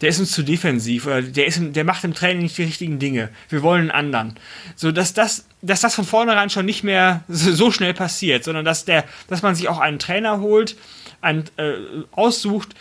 der 0.00 0.08
ist 0.08 0.20
uns 0.20 0.32
zu 0.32 0.42
defensiv 0.42 1.06
oder 1.06 1.22
der, 1.22 1.46
ist, 1.46 1.60
der 1.60 1.84
macht 1.84 2.04
im 2.04 2.14
Training 2.14 2.42
nicht 2.42 2.58
die 2.58 2.64
richtigen 2.64 2.98
Dinge. 2.98 3.30
Wir 3.48 3.62
wollen 3.62 3.82
einen 3.82 3.90
anderen. 3.90 4.38
So, 4.76 4.92
dass 4.92 5.14
das, 5.14 5.46
dass 5.66 5.80
das 5.80 5.94
von 5.94 6.04
vornherein 6.04 6.50
schon 6.50 6.66
nicht 6.66 6.84
mehr 6.84 7.22
so 7.28 7.70
schnell 7.70 7.94
passiert, 7.94 8.44
sondern 8.44 8.64
dass, 8.64 8.84
der, 8.84 9.04
dass 9.28 9.42
man 9.42 9.54
sich 9.54 9.68
auch 9.68 9.78
einen 9.78 9.98
Trainer 9.98 10.40
holt, 10.40 10.76
einen, 11.20 11.44
äh, 11.56 11.74
aussucht, 12.12 12.74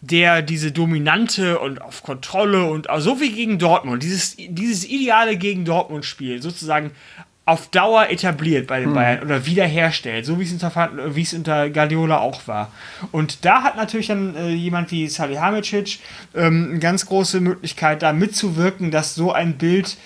der 0.00 0.42
diese 0.42 0.70
dominante 0.70 1.58
und 1.58 1.82
auf 1.82 2.02
Kontrolle 2.02 2.64
und 2.64 2.86
so 2.98 3.20
wie 3.20 3.32
gegen 3.32 3.58
Dortmund, 3.58 4.02
dieses, 4.02 4.36
dieses 4.36 4.84
ideale 4.84 5.36
gegen 5.36 5.64
Dortmund-Spiel 5.64 6.40
sozusagen 6.40 6.92
auf 7.48 7.68
Dauer 7.68 8.10
etabliert 8.10 8.66
bei 8.66 8.80
den 8.80 8.90
hm. 8.90 8.94
Bayern 8.94 9.22
oder 9.22 9.46
wiederherstellt, 9.46 10.26
so 10.26 10.38
wie 10.38 10.44
es 10.44 10.52
unter, 10.52 11.14
wie 11.14 11.22
es 11.22 11.32
unter 11.32 11.70
Guardiola 11.70 12.18
auch 12.18 12.46
war. 12.46 12.70
Und 13.10 13.46
da 13.46 13.62
hat 13.62 13.76
natürlich 13.76 14.08
dann 14.08 14.36
äh, 14.36 14.50
jemand 14.50 14.90
wie 14.90 15.08
Salihamidzic 15.08 15.98
ähm, 16.34 16.68
eine 16.70 16.78
ganz 16.78 17.06
große 17.06 17.40
Möglichkeit, 17.40 18.02
da 18.02 18.12
mitzuwirken, 18.12 18.90
dass 18.90 19.14
so 19.14 19.32
ein 19.32 19.56
Bild 19.56 19.96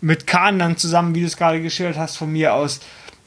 mit 0.00 0.26
Kahn 0.26 0.58
dann 0.58 0.76
zusammen, 0.76 1.14
wie 1.14 1.20
du 1.20 1.26
es 1.26 1.36
gerade 1.36 1.60
geschildert 1.60 1.96
hast, 1.96 2.16
von 2.16 2.30
mir 2.30 2.54
aus 2.54 2.80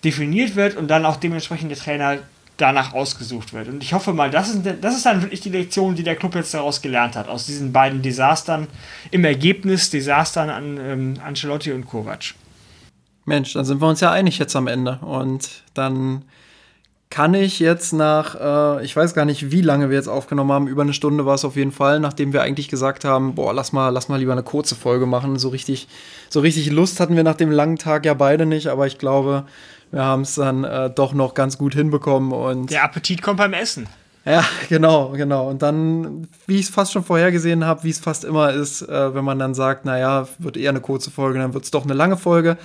definiert 0.03 0.55
wird 0.55 0.77
und 0.77 0.87
dann 0.87 1.05
auch 1.05 1.17
dementsprechend 1.17 1.71
der 1.71 1.77
Trainer 1.77 2.19
danach 2.57 2.93
ausgesucht 2.93 3.53
wird. 3.53 3.67
Und 3.67 3.83
ich 3.83 3.93
hoffe 3.93 4.13
mal, 4.13 4.29
das 4.29 4.49
ist, 4.49 4.61
das 4.81 4.95
ist 4.95 5.05
dann 5.05 5.21
wirklich 5.21 5.41
die 5.41 5.49
Lektion, 5.49 5.95
die 5.95 6.03
der 6.03 6.15
Club 6.15 6.35
jetzt 6.35 6.53
daraus 6.53 6.81
gelernt 6.81 7.15
hat, 7.15 7.27
aus 7.27 7.45
diesen 7.45 7.71
beiden 7.71 8.01
Desastern, 8.01 8.67
im 9.11 9.23
Ergebnis 9.23 9.89
Desastern 9.89 10.49
an 10.49 10.77
ähm, 10.77 11.13
Ancelotti 11.23 11.71
und 11.71 11.85
Kovac. 11.85 12.33
Mensch, 13.25 13.53
dann 13.53 13.65
sind 13.65 13.81
wir 13.81 13.87
uns 13.87 14.01
ja 14.01 14.11
einig 14.11 14.39
jetzt 14.39 14.55
am 14.55 14.67
Ende. 14.67 14.99
Und 15.01 15.63
dann 15.73 16.23
kann 17.09 17.33
ich 17.33 17.59
jetzt 17.59 17.91
nach, 17.91 18.35
äh, 18.79 18.85
ich 18.85 18.95
weiß 18.95 19.15
gar 19.15 19.25
nicht, 19.25 19.51
wie 19.51 19.61
lange 19.61 19.89
wir 19.89 19.97
jetzt 19.97 20.07
aufgenommen 20.07 20.51
haben, 20.51 20.67
über 20.67 20.83
eine 20.83 20.93
Stunde 20.93 21.25
war 21.25 21.35
es 21.35 21.43
auf 21.43 21.55
jeden 21.55 21.71
Fall, 21.71 21.99
nachdem 21.99 22.33
wir 22.33 22.43
eigentlich 22.43 22.69
gesagt 22.69 23.03
haben, 23.03 23.33
boah, 23.33 23.51
lass 23.51 23.73
mal, 23.73 23.89
lass 23.89 24.09
mal 24.09 24.17
lieber 24.17 24.31
eine 24.31 24.43
kurze 24.43 24.75
Folge 24.75 25.07
machen. 25.07 25.39
So 25.39 25.49
richtig, 25.49 25.87
so 26.29 26.39
richtig 26.39 26.69
Lust 26.69 26.99
hatten 26.99 27.15
wir 27.15 27.23
nach 27.23 27.35
dem 27.35 27.49
langen 27.49 27.77
Tag 27.77 28.05
ja 28.05 28.13
beide 28.13 28.45
nicht, 28.45 28.67
aber 28.67 28.85
ich 28.85 28.99
glaube, 28.99 29.45
wir 29.91 30.03
haben 30.03 30.21
es 30.21 30.35
dann 30.35 30.63
äh, 30.63 30.91
doch 30.91 31.13
noch 31.13 31.33
ganz 31.33 31.57
gut 31.57 31.73
hinbekommen 31.73 32.31
und. 32.31 32.69
Der 32.69 32.83
Appetit 32.83 33.23
kommt 33.23 33.37
beim 33.37 33.53
Essen. 33.53 33.87
Ja, 34.23 34.45
genau, 34.69 35.09
genau. 35.09 35.49
Und 35.49 35.63
dann, 35.63 36.27
wie 36.45 36.59
ich 36.59 36.67
es 36.67 36.69
fast 36.69 36.91
schon 36.91 37.03
vorhergesehen 37.03 37.65
habe, 37.65 37.83
wie 37.83 37.89
es 37.89 37.99
fast 37.99 38.23
immer 38.23 38.53
ist, 38.53 38.83
äh, 38.83 39.15
wenn 39.15 39.25
man 39.25 39.39
dann 39.39 39.55
sagt, 39.55 39.83
naja, 39.83 40.27
wird 40.37 40.57
eher 40.57 40.69
eine 40.69 40.81
kurze 40.81 41.09
Folge, 41.09 41.39
dann 41.39 41.55
wird 41.55 41.63
es 41.63 41.71
doch 41.71 41.85
eine 41.85 41.95
lange 41.95 42.17
Folge. 42.17 42.57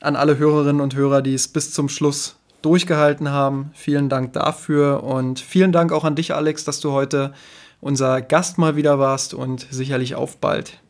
An 0.00 0.14
alle 0.14 0.38
Hörerinnen 0.38 0.80
und 0.80 0.94
Hörer, 0.94 1.22
die 1.22 1.34
es 1.34 1.48
bis 1.48 1.72
zum 1.72 1.88
Schluss 1.88 2.36
durchgehalten 2.62 3.30
haben, 3.30 3.70
vielen 3.74 4.08
Dank 4.08 4.32
dafür 4.32 5.02
und 5.02 5.40
vielen 5.40 5.72
Dank 5.72 5.92
auch 5.92 6.04
an 6.04 6.14
dich, 6.14 6.34
Alex, 6.34 6.64
dass 6.64 6.80
du 6.80 6.92
heute 6.92 7.32
unser 7.80 8.22
Gast 8.22 8.58
mal 8.58 8.76
wieder 8.76 8.98
warst 8.98 9.34
und 9.34 9.66
sicherlich 9.70 10.14
auf 10.14 10.38
bald. 10.38 10.81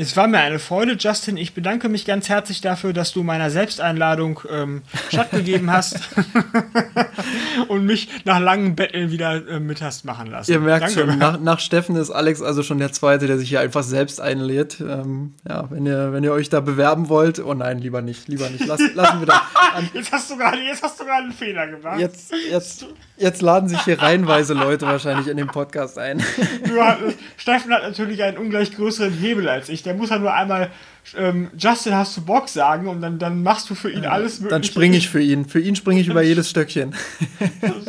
Es 0.00 0.16
war 0.16 0.28
mir 0.28 0.38
eine 0.38 0.60
Freude, 0.60 0.92
Justin. 0.92 1.36
Ich 1.36 1.54
bedanke 1.54 1.88
mich 1.88 2.04
ganz 2.04 2.28
herzlich 2.28 2.60
dafür, 2.60 2.92
dass 2.92 3.12
du 3.12 3.24
meiner 3.24 3.50
Selbsteinladung 3.50 4.38
ähm, 4.48 4.82
stattgegeben 5.08 5.72
hast 5.72 5.98
und 7.68 7.84
mich 7.84 8.08
nach 8.24 8.38
langen 8.38 8.76
Betteln 8.76 9.10
wieder 9.10 9.44
äh, 9.48 9.58
mit 9.58 9.82
hast 9.82 10.04
machen 10.04 10.30
lassen. 10.30 10.52
Ihr 10.52 10.60
merkt 10.60 10.96
Danke. 10.96 11.00
schon, 11.00 11.18
nach, 11.18 11.40
nach, 11.40 11.58
Steffen 11.58 11.96
ist 11.96 12.12
Alex 12.12 12.40
also 12.42 12.62
schon 12.62 12.78
der 12.78 12.92
Zweite, 12.92 13.26
der 13.26 13.38
sich 13.38 13.48
hier 13.48 13.58
einfach 13.58 13.82
selbst 13.82 14.20
einlädt. 14.20 14.80
Ähm, 14.80 15.34
ja, 15.48 15.68
wenn 15.68 15.84
ihr, 15.84 16.12
wenn 16.12 16.22
ihr 16.22 16.32
euch 16.32 16.48
da 16.48 16.60
bewerben 16.60 17.08
wollt, 17.08 17.40
oh 17.40 17.54
nein, 17.54 17.80
lieber 17.80 18.00
nicht, 18.00 18.28
lieber 18.28 18.48
nicht. 18.50 18.66
Lass, 18.66 18.80
lassen 18.94 19.18
wir 19.18 19.26
das. 19.26 19.40
jetzt 19.94 20.12
hast 20.12 20.30
du 20.30 20.36
gerade, 20.36 20.58
jetzt 20.58 20.80
hast 20.80 21.00
du 21.00 21.06
gerade 21.06 21.24
einen 21.24 21.32
Fehler 21.32 21.66
gemacht. 21.66 21.98
Jetzt, 21.98 22.32
jetzt, 22.48 22.86
jetzt 23.16 23.42
laden 23.42 23.68
sich 23.68 23.80
hier 23.80 24.00
reihenweise 24.00 24.54
Leute 24.54 24.86
wahrscheinlich 24.86 25.26
in 25.26 25.36
den 25.36 25.48
Podcast 25.48 25.98
ein. 25.98 26.22
Hast, 26.22 27.00
Steffen 27.36 27.72
hat 27.72 27.82
natürlich 27.82 28.22
einen 28.22 28.38
ungleich 28.38 28.76
größeren 28.76 29.12
Hebel 29.12 29.48
als 29.48 29.68
ich 29.68 29.87
der 29.88 29.96
muss 29.96 30.10
halt 30.10 30.20
nur 30.20 30.32
einmal 30.32 30.70
ähm, 31.16 31.48
Justin, 31.56 31.94
hast 31.94 32.16
du 32.16 32.20
Bock 32.22 32.48
sagen 32.48 32.88
und 32.88 33.00
dann, 33.00 33.18
dann 33.18 33.42
machst 33.42 33.70
du 33.70 33.74
für 33.74 33.90
ihn 33.90 34.04
alles 34.04 34.40
Mögliche. 34.40 34.50
Dann 34.50 34.64
springe 34.64 34.96
ich 34.96 35.08
für 35.08 35.20
ihn. 35.20 35.46
Für 35.46 35.60
ihn 35.60 35.76
springe 35.76 36.00
ich 36.00 36.08
über 36.08 36.22
jedes 36.22 36.50
Stöckchen. 36.50 36.94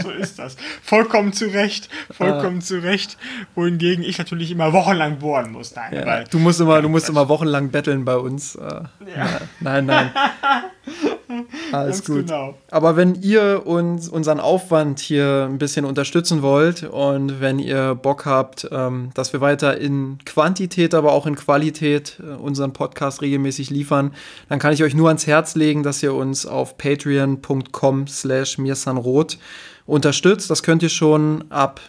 so 0.01 0.09
ist 0.11 0.39
das. 0.39 0.55
Vollkommen 0.81 1.33
zu 1.33 1.47
Recht. 1.47 1.89
Vollkommen 2.11 2.59
ah. 2.59 2.61
zu 2.61 2.81
Recht. 2.81 3.17
Wohingegen 3.55 4.03
ich 4.03 4.17
natürlich 4.17 4.51
immer 4.51 4.71
wochenlang 4.73 5.19
bohren 5.19 5.51
muss. 5.51 5.75
Nein, 5.75 5.93
ja, 5.93 6.05
weil, 6.05 6.23
du 6.25 6.39
musst 6.39 6.61
immer, 6.61 6.81
du 6.81 6.89
musst 6.89 7.09
immer 7.09 7.27
wochenlang 7.27 7.69
betteln 7.71 8.05
bei 8.05 8.15
uns. 8.15 8.55
Äh, 8.55 8.83
ja. 9.15 9.41
Nein, 9.59 9.85
nein. 9.85 10.11
Alles 11.71 12.03
gut. 12.03 12.27
Genau. 12.27 12.55
Aber 12.71 12.95
wenn 12.95 13.15
ihr 13.15 13.65
uns 13.65 14.09
unseren 14.09 14.39
Aufwand 14.39 14.99
hier 14.99 15.47
ein 15.49 15.57
bisschen 15.57 15.85
unterstützen 15.85 16.41
wollt 16.41 16.83
und 16.83 17.39
wenn 17.39 17.59
ihr 17.59 17.95
Bock 17.95 18.25
habt, 18.25 18.67
ähm, 18.71 19.11
dass 19.13 19.33
wir 19.33 19.41
weiter 19.41 19.77
in 19.77 20.17
Quantität, 20.25 20.93
aber 20.93 21.13
auch 21.13 21.27
in 21.27 21.35
Qualität 21.35 22.19
äh, 22.21 22.33
unseren 22.33 22.73
Podcast 22.73 23.21
regelmäßig 23.21 23.69
liefern, 23.69 24.13
dann 24.49 24.59
kann 24.59 24.73
ich 24.73 24.83
euch 24.83 24.95
nur 24.95 25.07
ans 25.07 25.27
Herz 25.27 25.55
legen, 25.55 25.83
dass 25.83 26.01
ihr 26.01 26.13
uns 26.13 26.45
auf 26.45 26.77
patreon.com 26.77 28.07
slash 28.07 28.57
mirsanrot 28.57 29.37
unterstützt. 29.85 30.49
Das 30.49 30.63
könnt 30.63 30.81
ihr 30.83 30.89
schon 30.89 31.45
ab 31.49 31.79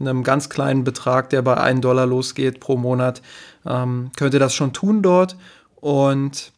einem 0.00 0.22
ganz 0.22 0.48
kleinen 0.48 0.84
Betrag, 0.84 1.30
der 1.30 1.42
bei 1.42 1.56
1 1.56 1.80
Dollar 1.80 2.06
losgeht 2.06 2.60
pro 2.60 2.76
Monat, 2.76 3.22
ähm, 3.66 4.10
könnt 4.16 4.34
ihr 4.34 4.40
das 4.40 4.54
schon 4.54 4.72
tun 4.72 5.02
dort. 5.02 5.36
Und 5.80 6.52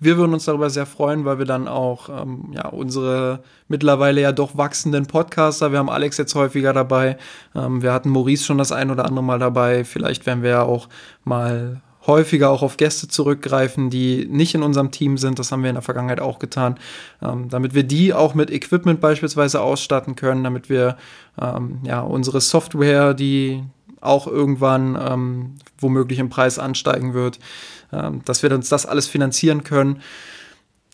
wir 0.00 0.16
würden 0.16 0.32
uns 0.32 0.46
darüber 0.46 0.70
sehr 0.70 0.86
freuen, 0.86 1.24
weil 1.24 1.38
wir 1.38 1.44
dann 1.44 1.68
auch 1.68 2.08
ähm, 2.08 2.50
ja, 2.52 2.68
unsere 2.68 3.40
mittlerweile 3.68 4.22
ja 4.22 4.32
doch 4.32 4.56
wachsenden 4.56 5.06
Podcaster, 5.06 5.72
wir 5.72 5.78
haben 5.78 5.90
Alex 5.90 6.16
jetzt 6.16 6.34
häufiger 6.34 6.72
dabei, 6.72 7.18
ähm, 7.54 7.82
wir 7.82 7.92
hatten 7.92 8.08
Maurice 8.08 8.44
schon 8.44 8.58
das 8.58 8.72
ein 8.72 8.90
oder 8.90 9.04
andere 9.04 9.24
Mal 9.24 9.38
dabei, 9.38 9.84
vielleicht 9.84 10.24
werden 10.26 10.42
wir 10.42 10.50
ja 10.50 10.62
auch 10.62 10.88
mal 11.24 11.82
häufiger 12.06 12.50
auch 12.50 12.62
auf 12.62 12.76
Gäste 12.78 13.08
zurückgreifen, 13.08 13.90
die 13.90 14.26
nicht 14.28 14.54
in 14.54 14.62
unserem 14.62 14.90
Team 14.90 15.18
sind. 15.18 15.38
Das 15.38 15.52
haben 15.52 15.62
wir 15.62 15.68
in 15.70 15.76
der 15.76 15.82
Vergangenheit 15.82 16.20
auch 16.20 16.38
getan, 16.38 16.78
ähm, 17.22 17.48
damit 17.50 17.74
wir 17.74 17.82
die 17.82 18.14
auch 18.14 18.34
mit 18.34 18.50
Equipment 18.50 19.00
beispielsweise 19.00 19.60
ausstatten 19.60 20.16
können, 20.16 20.42
damit 20.42 20.70
wir 20.70 20.96
ähm, 21.40 21.80
ja 21.84 22.00
unsere 22.00 22.40
Software, 22.40 23.14
die 23.14 23.62
auch 24.00 24.26
irgendwann 24.26 24.98
ähm, 25.00 25.54
womöglich 25.78 26.18
im 26.18 26.30
Preis 26.30 26.58
ansteigen 26.58 27.12
wird, 27.12 27.38
dass 27.90 28.42
wir 28.42 28.52
uns 28.52 28.68
das 28.68 28.86
alles 28.86 29.06
finanzieren 29.06 29.64
können. 29.64 30.00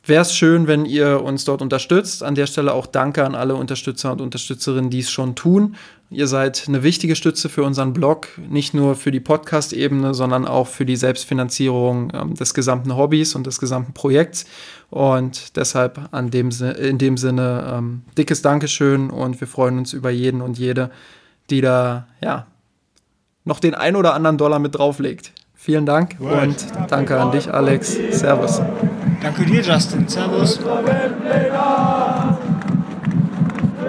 Wäre 0.07 0.23
es 0.23 0.37
schön, 0.37 0.69
wenn 0.69 0.87
ihr 0.87 1.21
uns 1.23 1.45
dort 1.45 1.63
unterstützt. 1.63 2.23
An 2.23 2.37
der 2.37 2.47
Stelle 2.47 2.73
auch 2.73 2.87
danke 2.87 3.25
an 3.25 3.35
alle 3.35 3.57
Unterstützer 3.57 4.13
und 4.13 4.21
Unterstützerinnen, 4.21 4.89
die 4.89 5.01
es 5.01 5.11
schon 5.11 5.35
tun. 5.35 5.75
Ihr 6.11 6.29
seid 6.29 6.67
eine 6.69 6.85
wichtige 6.85 7.17
Stütze 7.17 7.49
für 7.49 7.65
unseren 7.65 7.93
Blog, 7.93 8.29
nicht 8.49 8.73
nur 8.73 8.95
für 8.95 9.11
die 9.11 9.19
Podcast-Ebene, 9.19 10.15
sondern 10.15 10.47
auch 10.47 10.69
für 10.69 10.87
die 10.87 10.95
Selbstfinanzierung 10.95 12.13
ähm, 12.15 12.35
des 12.35 12.55
gesamten 12.55 12.97
Hobbys 12.97 13.35
und 13.35 13.49
des 13.49 13.59
gesamten 13.59 13.95
Projekts. 13.95 14.47
Und 14.91 15.57
deshalb 15.57 16.01
an 16.13 16.31
dem, 16.31 16.51
in 16.51 16.99
dem 16.99 17.17
Sinne 17.17 17.73
ähm, 17.75 18.03
dickes 18.17 18.43
Dankeschön 18.43 19.11
und 19.11 19.41
wir 19.41 19.49
freuen 19.49 19.79
uns 19.79 19.93
über 19.93 20.11
jeden 20.11 20.41
und 20.41 20.57
jede, 20.57 20.93
die 21.51 21.61
da 21.61 22.07
ja 22.23 22.47
noch 23.45 23.59
den 23.59 23.75
ein 23.75 23.97
oder 23.97 24.15
anderen 24.15 24.39
Dollar 24.39 24.61
mit 24.61 24.77
drauflegt. 24.77 25.33
Vielen 25.67 25.85
Dank 25.85 26.15
und 26.21 26.65
danke 26.89 27.21
an 27.21 27.33
dich, 27.33 27.53
Alex. 27.53 27.99
Servus. 28.13 28.63
Danke 29.21 29.45
dir, 29.47 29.63
Justin. 29.63 30.07
Servus. 30.07 30.61
Wir 30.61 30.71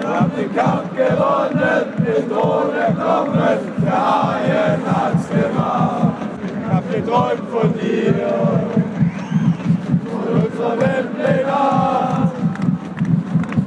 haben 0.08 0.32
den 0.36 0.52
Kampf 0.56 0.90
gewonnen, 0.96 1.84
den 2.04 2.28
Thron 2.28 2.74
erklommen, 2.74 3.58
der 3.80 3.92
Haien 3.92 4.80
hat's 4.86 5.28
gemacht. 5.28 6.16
Ich 6.42 6.74
hab 6.74 6.92
geträumt 6.92 7.48
von 7.48 7.72
dir, 7.74 8.14
von 10.10 10.26
unserer 10.34 10.80
Weltpläne. 10.80 11.58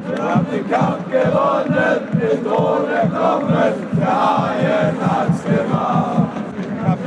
Wir 0.09 0.21
haben 0.21 0.47
den 0.51 0.69
Kampf 0.69 1.05
gewonnen, 1.09 2.01
den 2.19 2.43
Thron 2.43 2.89
erklommen, 2.93 3.73
der 3.97 4.15
Haien 4.21 4.95
hat's 4.99 5.43
gemacht 5.45 5.60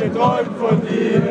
geträumt 0.04 0.50
von 0.58 0.80
dir, 0.82 1.22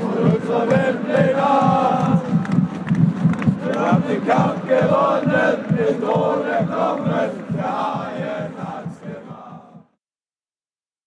von 0.00 0.32
unserer 0.32 0.70
Weltpläne. 0.70 2.20
Wir 3.64 3.80
haben 3.80 4.02
den 4.08 4.26
Kampf 4.26 4.62
gewonnen, 4.68 5.64
den 5.76 6.00
Thron 6.00 6.46
erklommen. 6.46 7.46